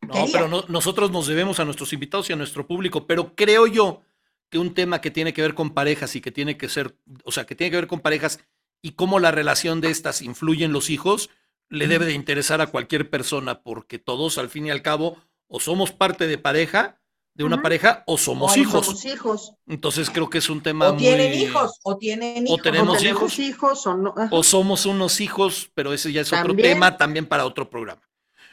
No, 0.01 0.13
quería. 0.13 0.31
pero 0.33 0.47
no- 0.49 0.65
nosotros 0.67 1.11
nos 1.11 1.27
debemos 1.27 1.61
a 1.61 1.65
nuestros 1.65 1.93
invitados 1.93 2.29
y 2.29 2.33
a 2.33 2.35
nuestro 2.35 2.67
público, 2.67 3.07
pero 3.07 3.35
creo 3.35 3.67
yo 3.67 4.01
que 4.49 4.57
un 4.57 4.73
tema 4.73 4.99
que 4.99 5.11
tiene 5.11 5.33
que 5.33 5.41
ver 5.41 5.53
con 5.55 5.73
parejas 5.73 6.13
y 6.17 6.21
que 6.21 6.31
tiene 6.31 6.57
que 6.57 6.67
ser, 6.67 6.97
o 7.23 7.31
sea, 7.31 7.45
que 7.45 7.55
tiene 7.55 7.71
que 7.71 7.77
ver 7.77 7.87
con 7.87 8.01
parejas 8.01 8.39
y 8.81 8.91
cómo 8.93 9.19
la 9.19 9.31
relación 9.31 9.81
de 9.81 9.89
estas 9.89 10.21
influye 10.21 10.65
en 10.65 10.73
los 10.73 10.89
hijos, 10.89 11.29
le 11.69 11.87
debe 11.87 12.05
de 12.05 12.13
interesar 12.13 12.61
a 12.61 12.67
cualquier 12.67 13.09
persona, 13.09 13.61
porque 13.63 13.99
todos, 13.99 14.37
al 14.37 14.49
fin 14.49 14.67
y 14.67 14.71
al 14.71 14.81
cabo, 14.81 15.17
o 15.47 15.59
somos 15.59 15.91
parte 15.91 16.27
de 16.27 16.37
pareja, 16.37 16.99
de 17.33 17.45
una 17.45 17.61
pareja, 17.61 18.03
o 18.07 18.17
somos 18.17 18.53
O 18.57 18.59
hijos. 18.59 18.85
Somos 18.87 19.05
hijos. 19.05 19.53
Entonces 19.67 20.09
creo 20.09 20.29
que 20.29 20.39
es 20.39 20.49
un 20.49 20.61
tema 20.61 20.89
o 20.89 20.97
tienen 20.97 21.31
muy- 21.31 21.43
hijos, 21.43 21.79
o 21.83 21.97
tienen 21.97 22.45
hijos. 22.45 22.61
tenemos 22.61 22.95
o 22.95 22.97
tenemos 22.97 23.33
hijos. 23.33 23.39
hijos 23.39 23.87
o 23.87 23.95
no. 23.95 24.13
O 24.31 24.43
somos 24.43 24.85
unos 24.85 25.21
hijos, 25.21 25.71
pero 25.73 25.93
ese 25.93 26.11
ya 26.11 26.21
es 26.21 26.33
otro 26.33 26.53
tema, 26.55 26.97
también 26.97 27.25
para 27.25 27.45
otro 27.45 27.69
programa. 27.69 28.01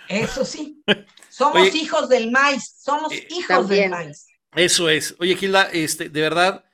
Eso 0.09 0.44
sí. 0.44 0.82
Somos 1.28 1.62
Oye, 1.62 1.78
hijos 1.78 2.09
del 2.09 2.30
maíz, 2.32 2.74
somos 2.82 3.12
eh, 3.12 3.28
hijos 3.30 3.46
también. 3.48 3.82
del 3.82 3.90
maíz. 3.90 4.26
Eso 4.56 4.88
es. 4.88 5.14
Oye, 5.20 5.36
Gilda, 5.36 5.68
este, 5.72 6.09
de 6.09 6.20
verdad, 6.20 6.64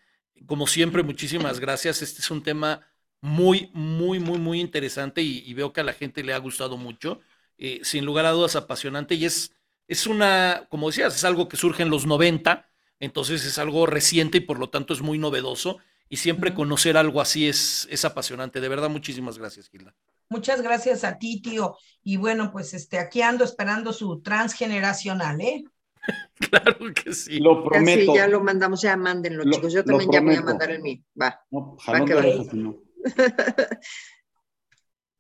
como 0.47 0.66
siempre, 0.66 1.02
muchísimas 1.02 1.60
gracias. 1.60 2.01
Este 2.01 2.20
es 2.22 2.31
un 2.31 2.43
tema 2.43 2.81
muy, 3.24 3.70
muy, 3.72 4.18
muy, 4.20 4.38
muy 4.38 4.60
interesante 4.60 5.22
y, 5.22 5.38
y 5.46 5.55
veo 5.55 5.72
que 5.72 5.80
a 5.80 5.84
la 5.84 5.92
gente 5.94 6.22
le 6.22 6.34
ha 6.34 6.38
gustado 6.38 6.76
mucho. 6.76 7.20
Eh, 7.56 7.80
sin 7.82 8.05
lugar 8.05 8.26
a 8.26 8.30
dudas, 8.32 8.56
apasionante. 8.56 9.14
Y 9.14 9.24
es, 9.24 9.52
es 9.88 10.06
una, 10.06 10.66
como 10.68 10.88
decías, 10.88 11.14
es 11.16 11.24
algo 11.24 11.48
que 11.48 11.56
surge 11.56 11.82
en 11.82 11.90
los 11.90 12.06
90, 12.06 12.68
entonces 13.01 13.44
es 13.44 13.59
algo 13.59 13.86
reciente 13.86 14.38
y 14.38 14.40
por 14.40 14.59
lo 14.59 14.68
tanto 14.68 14.92
es 14.92 15.01
muy 15.02 15.18
novedoso. 15.18 15.78
Y 16.09 16.18
siempre 16.18 16.52
conocer 16.55 16.96
algo 16.98 17.20
así 17.22 17.48
es, 17.48 17.88
es 17.90 18.05
apasionante. 18.05 18.60
De 18.60 18.68
verdad, 18.68 18.90
muchísimas 18.90 19.38
gracias, 19.38 19.70
Gilda. 19.70 19.94
Muchas 20.28 20.60
gracias 20.62 21.02
a 21.05 21.18
ti, 21.18 21.40
tío. 21.40 21.76
Y 22.02 22.18
bueno, 22.18 22.51
pues 22.52 22.74
este, 22.74 22.98
aquí 22.98 23.22
ando 23.22 23.44
esperando 23.44 23.92
su 23.92 24.20
transgeneracional, 24.20 25.40
¿eh? 25.40 25.64
Claro 26.51 26.76
que 26.94 27.14
sí. 27.14 27.38
Lo 27.38 27.62
Ya, 27.70 27.84
sí, 27.86 28.05
prometo. 28.05 28.14
ya 28.14 28.28
lo 28.28 28.42
mandamos, 28.42 28.82
ya 28.82 28.96
mándenlo, 28.96 29.44
Lo- 29.44 29.51
chicos. 29.51 29.72
Yo 29.72 29.84
también 29.84 30.10
ya 30.10 30.20
voy 30.20 30.34
a 30.34 30.42
prometo. 30.42 30.44
mandar 30.44 30.70
el 30.70 30.82
mío. 30.82 31.02
Va. 31.20 31.40
No, 31.51 31.76
jalón 31.78 32.06
que 32.06 32.14
va. 32.14 32.22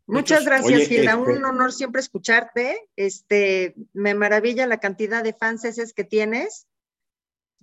Muchas 0.06 0.44
gracias, 0.44 0.72
Oye, 0.72 0.86
Gilda. 0.86 1.12
este- 1.12 1.32
Un 1.32 1.44
honor 1.44 1.72
siempre 1.72 2.00
escucharte. 2.00 2.88
Este, 2.96 3.74
me 3.92 4.14
maravilla 4.14 4.66
la 4.66 4.78
cantidad 4.78 5.22
de 5.22 5.32
fans 5.32 5.92
que 5.94 6.04
tienes. 6.04 6.66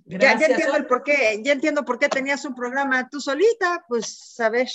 Ya, 0.04 0.32
entiendo 0.32 0.76
el 0.76 0.86
por 0.86 1.04
qué, 1.04 1.40
ya 1.44 1.52
entiendo 1.52 1.84
por 1.84 1.98
qué 1.98 2.08
tenías 2.08 2.44
un 2.44 2.56
programa 2.56 3.08
tú 3.08 3.20
solita, 3.20 3.84
pues 3.86 4.34
a 4.40 4.48
ver, 4.48 4.68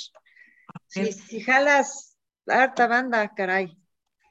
si, 0.87 1.11
si 1.11 1.41
jalas 1.41 2.17
harta 2.45 2.87
banda, 2.87 3.33
caray. 3.35 3.77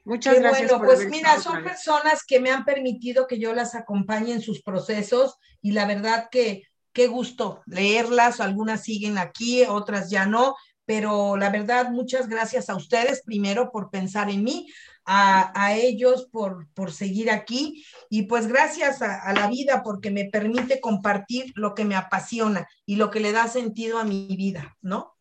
Muchas 0.05 0.35
Qué 0.35 0.39
gracias. 0.39 0.71
bueno, 0.71 0.85
por 0.85 0.95
pues 0.95 1.07
mira, 1.09 1.39
son 1.39 1.63
personas 1.63 2.23
que 2.25 2.39
me 2.39 2.49
han 2.49 2.65
permitido 2.65 3.27
que 3.27 3.37
yo 3.39 3.53
las 3.53 3.75
acompañe 3.75 4.33
en 4.33 4.41
sus 4.41 4.63
procesos 4.63 5.37
y 5.61 5.73
la 5.73 5.85
verdad 5.85 6.29
que 6.31 6.63
qué 6.93 7.07
gusto 7.07 7.61
leerlas, 7.67 8.39
algunas 8.39 8.81
siguen 8.83 9.19
aquí, 9.19 9.65
otras 9.65 10.09
ya 10.09 10.25
no, 10.25 10.55
pero 10.87 11.35
la 11.35 11.49
verdad, 11.49 11.91
muchas 11.91 12.29
gracias 12.29 12.69
a 12.69 12.75
ustedes 12.75 13.21
primero 13.21 13.71
por 13.71 13.89
pensar 13.89 14.29
en 14.29 14.45
mí, 14.45 14.71
a, 15.03 15.51
a 15.53 15.75
ellos 15.75 16.29
por, 16.31 16.69
por 16.73 16.93
seguir 16.93 17.29
aquí 17.29 17.85
y 18.09 18.23
pues 18.23 18.47
gracias 18.47 19.01
a, 19.01 19.21
a 19.21 19.33
la 19.33 19.49
vida 19.49 19.83
porque 19.83 20.11
me 20.11 20.25
permite 20.25 20.79
compartir 20.79 21.51
lo 21.55 21.75
que 21.75 21.83
me 21.83 21.95
apasiona 21.95 22.67
y 22.85 22.95
lo 22.95 23.11
que 23.11 23.19
le 23.19 23.33
da 23.33 23.49
sentido 23.49 23.99
a 23.99 24.05
mi 24.05 24.27
vida, 24.37 24.77
¿no? 24.81 25.13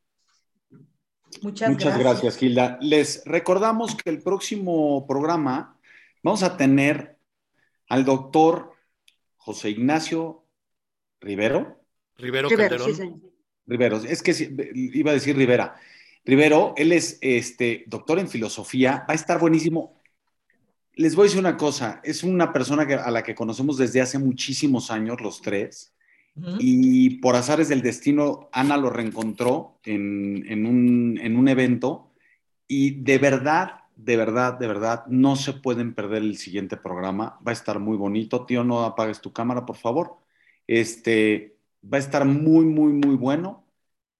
Muchas, 1.43 1.71
Muchas 1.71 1.99
gracias, 1.99 2.37
Gilda. 2.37 2.79
Les 2.81 3.25
recordamos 3.25 3.97
que 3.97 4.09
el 4.09 4.23
próximo 4.23 5.05
programa 5.09 5.77
vamos 6.23 6.45
a 6.45 6.57
tener 6.57 7.19
al 7.89 8.05
doctor 8.05 8.71
José 9.37 9.71
Ignacio 9.71 10.47
Rivero. 11.21 11.83
Rivero, 12.17 12.49
Rivero, 12.49 12.77
Calderón. 12.77 12.95
sí, 12.95 13.36
señor. 13.67 13.93
Rivero, 13.93 13.97
es 13.99 14.23
que 14.23 14.73
iba 14.75 15.11
a 15.11 15.15
decir 15.15 15.37
Rivera. 15.37 15.75
Rivero, 16.25 16.75
él 16.77 16.93
es 16.93 17.19
este, 17.21 17.85
doctor 17.87 18.19
en 18.19 18.29
filosofía, 18.29 19.05
va 19.09 19.13
a 19.13 19.15
estar 19.15 19.39
buenísimo. 19.39 19.95
Les 20.95 21.15
voy 21.15 21.25
a 21.25 21.27
decir 21.27 21.41
una 21.41 21.57
cosa, 21.57 22.01
es 22.03 22.23
una 22.25 22.53
persona 22.53 22.87
que- 22.87 22.95
a 22.95 23.11
la 23.11 23.23
que 23.23 23.35
conocemos 23.35 23.77
desde 23.77 24.01
hace 24.01 24.19
muchísimos 24.19 24.91
años, 24.91 25.21
los 25.21 25.41
tres, 25.43 25.93
y 26.59 27.19
por 27.21 27.35
azares 27.35 27.71
del 27.71 27.81
destino, 27.81 28.51
Ana 28.53 28.77
lo 28.77 28.91
reencontró 28.91 29.79
en, 29.85 30.45
en 30.47 30.67
un, 30.67 31.19
en 31.23 31.35
un 31.35 31.49
evento 31.49 32.13
y 32.69 32.91
de 33.03 33.17
verdad, 33.17 33.85
de 33.97 34.19
verdad, 34.19 34.59
de 34.59 34.67
verdad, 34.67 35.07
no 35.07 35.37
se 35.37 35.55
pueden 35.55 35.95
perder 35.95 36.23
el 36.23 36.37
siguiente 36.37 36.77
programa. 36.77 37.39
Va 37.47 37.53
a 37.53 37.55
estar 37.55 37.79
muy 37.79 37.97
bonito. 37.97 38.45
Tío, 38.45 38.65
no 38.65 38.85
apagues 38.85 39.23
tu 39.23 39.33
cámara, 39.33 39.65
por 39.65 39.77
favor. 39.77 40.19
Este, 40.67 41.56
va 41.93 41.99
a 41.99 42.01
estar 42.01 42.25
muy, 42.25 42.65
muy, 42.65 42.93
muy 42.93 43.17
bueno. 43.17 43.65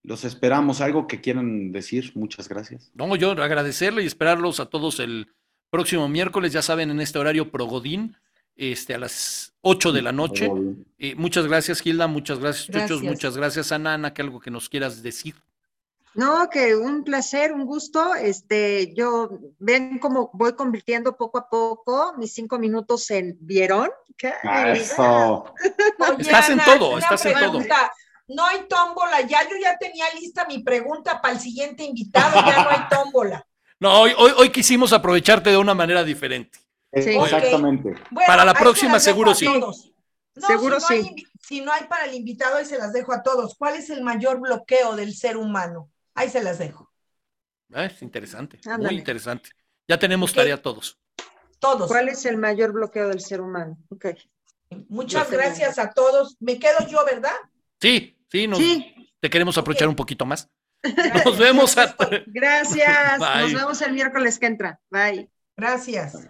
Los 0.03 0.23
esperamos. 0.23 0.81
¿Algo 0.81 1.07
que 1.07 1.21
quieran 1.21 1.71
decir? 1.71 2.11
Muchas 2.15 2.47
gracias. 2.47 2.91
No, 2.93 3.15
yo 3.15 3.31
agradecerle 3.31 4.03
y 4.03 4.05
esperarlos 4.05 4.59
a 4.59 4.67
todos 4.67 4.99
el 4.99 5.27
próximo 5.69 6.07
miércoles, 6.07 6.53
ya 6.53 6.61
saben, 6.61 6.91
en 6.91 7.01
este 7.01 7.19
horario 7.19 7.51
Progodín, 7.51 8.15
este, 8.55 8.93
a 8.93 8.97
las 8.97 9.53
8 9.61 9.91
de 9.91 10.01
la 10.01 10.11
noche. 10.11 10.49
Eh, 10.97 11.15
muchas 11.15 11.45
gracias, 11.45 11.81
Gilda, 11.81 12.07
muchas 12.07 12.39
gracias, 12.39 12.69
Gracias. 12.69 13.01
muchas 13.01 13.37
gracias, 13.37 13.71
Ana, 13.71 13.95
Ana, 13.95 14.13
que 14.13 14.21
algo 14.21 14.39
que 14.39 14.49
nos 14.49 14.69
quieras 14.69 15.03
decir. 15.03 15.35
No, 16.17 16.49
que 16.49 16.75
un 16.75 17.03
placer, 17.03 17.53
un 17.53 17.65
gusto. 17.65 18.15
Este, 18.15 18.93
yo 18.95 19.29
ven 19.59 19.99
cómo 19.99 20.31
voy 20.33 20.53
convirtiendo 20.53 21.15
poco 21.15 21.37
a 21.37 21.47
poco 21.47 22.13
mis 22.17 22.33
cinco 22.33 22.57
minutos 22.57 23.09
en 23.11 23.37
¿vieron? 23.39 23.89
¿Qué? 24.17 24.33
Ah, 24.43 24.71
Eso. 24.71 25.45
Oye, 25.99 26.15
Estás 26.17 26.49
en 26.49 26.59
todo, 26.65 26.89
una 26.95 26.99
estás 26.99 27.23
en 27.25 27.33
todo. 27.33 27.39
pregunta. 27.41 27.91
No 28.29 28.43
hay 28.45 28.67
tómbola, 28.67 29.21
ya 29.21 29.43
yo 29.43 29.55
ya 29.61 29.77
tenía 29.77 30.05
lista 30.19 30.45
mi 30.47 30.63
pregunta 30.63 31.21
para 31.21 31.35
el 31.35 31.39
siguiente 31.39 31.83
invitado, 31.83 32.33
ya 32.45 32.63
no 32.63 32.69
hay 32.71 32.79
tómbola. 32.89 33.45
No, 33.79 34.01
hoy, 34.01 34.11
hoy, 34.17 34.31
hoy 34.37 34.49
quisimos 34.49 34.91
aprovecharte 34.91 35.51
de 35.51 35.57
una 35.57 35.75
manera 35.75 36.03
diferente. 36.03 36.57
Sí. 36.91 37.11
Exactamente. 37.11 37.89
Bueno, 38.09 38.25
Para 38.25 38.43
la 38.43 38.55
próxima 38.55 38.99
seguro 38.99 39.35
sí. 39.35 39.45
No, 39.45 39.71
Seguro 40.47 40.79
si 40.79 40.85
no 40.87 40.89
hay 40.89 41.03
sí. 41.03 41.09
invi- 41.11 41.27
si 41.47 41.61
no 41.61 41.71
hay 41.71 41.83
para 41.83 42.05
el 42.05 42.15
invitado, 42.15 42.57
ahí 42.57 42.65
se 42.65 42.79
las 42.79 42.91
dejo 42.91 43.13
a 43.13 43.21
todos. 43.21 43.55
¿Cuál 43.55 43.75
es 43.75 43.91
el 43.91 44.01
mayor 44.01 44.39
bloqueo 44.39 44.95
del 44.95 45.13
ser 45.15 45.37
humano? 45.37 45.91
Ahí 46.17 46.29
se 46.29 46.43
las 46.43 46.59
dejo. 46.59 46.91
Ah, 47.73 47.85
es 47.85 48.01
interesante, 48.01 48.59
muy 48.79 48.95
interesante. 48.95 49.49
Ya 49.87 49.97
tenemos 49.99 50.31
Ok. 50.31 50.35
tarea 50.37 50.61
todos. 50.61 50.99
todos. 51.59 51.87
¿Cuál 51.87 52.09
es 52.09 52.23
el 52.25 52.37
mayor 52.37 52.71
bloqueo 52.71 53.07
del 53.09 53.19
ser 53.19 53.41
humano? 53.41 53.77
Ok. 53.89 54.07
Muchas 54.89 55.29
gracias 55.31 55.79
a 55.79 55.91
todos. 55.91 56.35
Me 56.39 56.59
quedo 56.59 56.85
yo, 56.87 57.03
¿verdad? 57.05 57.33
Sí, 57.81 58.17
sí, 58.31 58.47
nos, 58.47 58.59
Sí. 58.59 59.11
te 59.19 59.29
queremos 59.29 59.57
aprovechar 59.57 59.87
un 59.87 59.95
poquito 59.95 60.25
más. 60.25 60.49
Nos 61.25 61.37
vemos. 61.37 61.77
a- 61.77 61.95
Gracias. 62.27 63.19
Bye. 63.19 63.41
Nos 63.41 63.53
vemos 63.53 63.81
el 63.81 63.93
miércoles 63.93 64.37
que 64.37 64.45
entra. 64.45 64.79
Bye. 64.91 65.29
Gracias. 65.55 66.29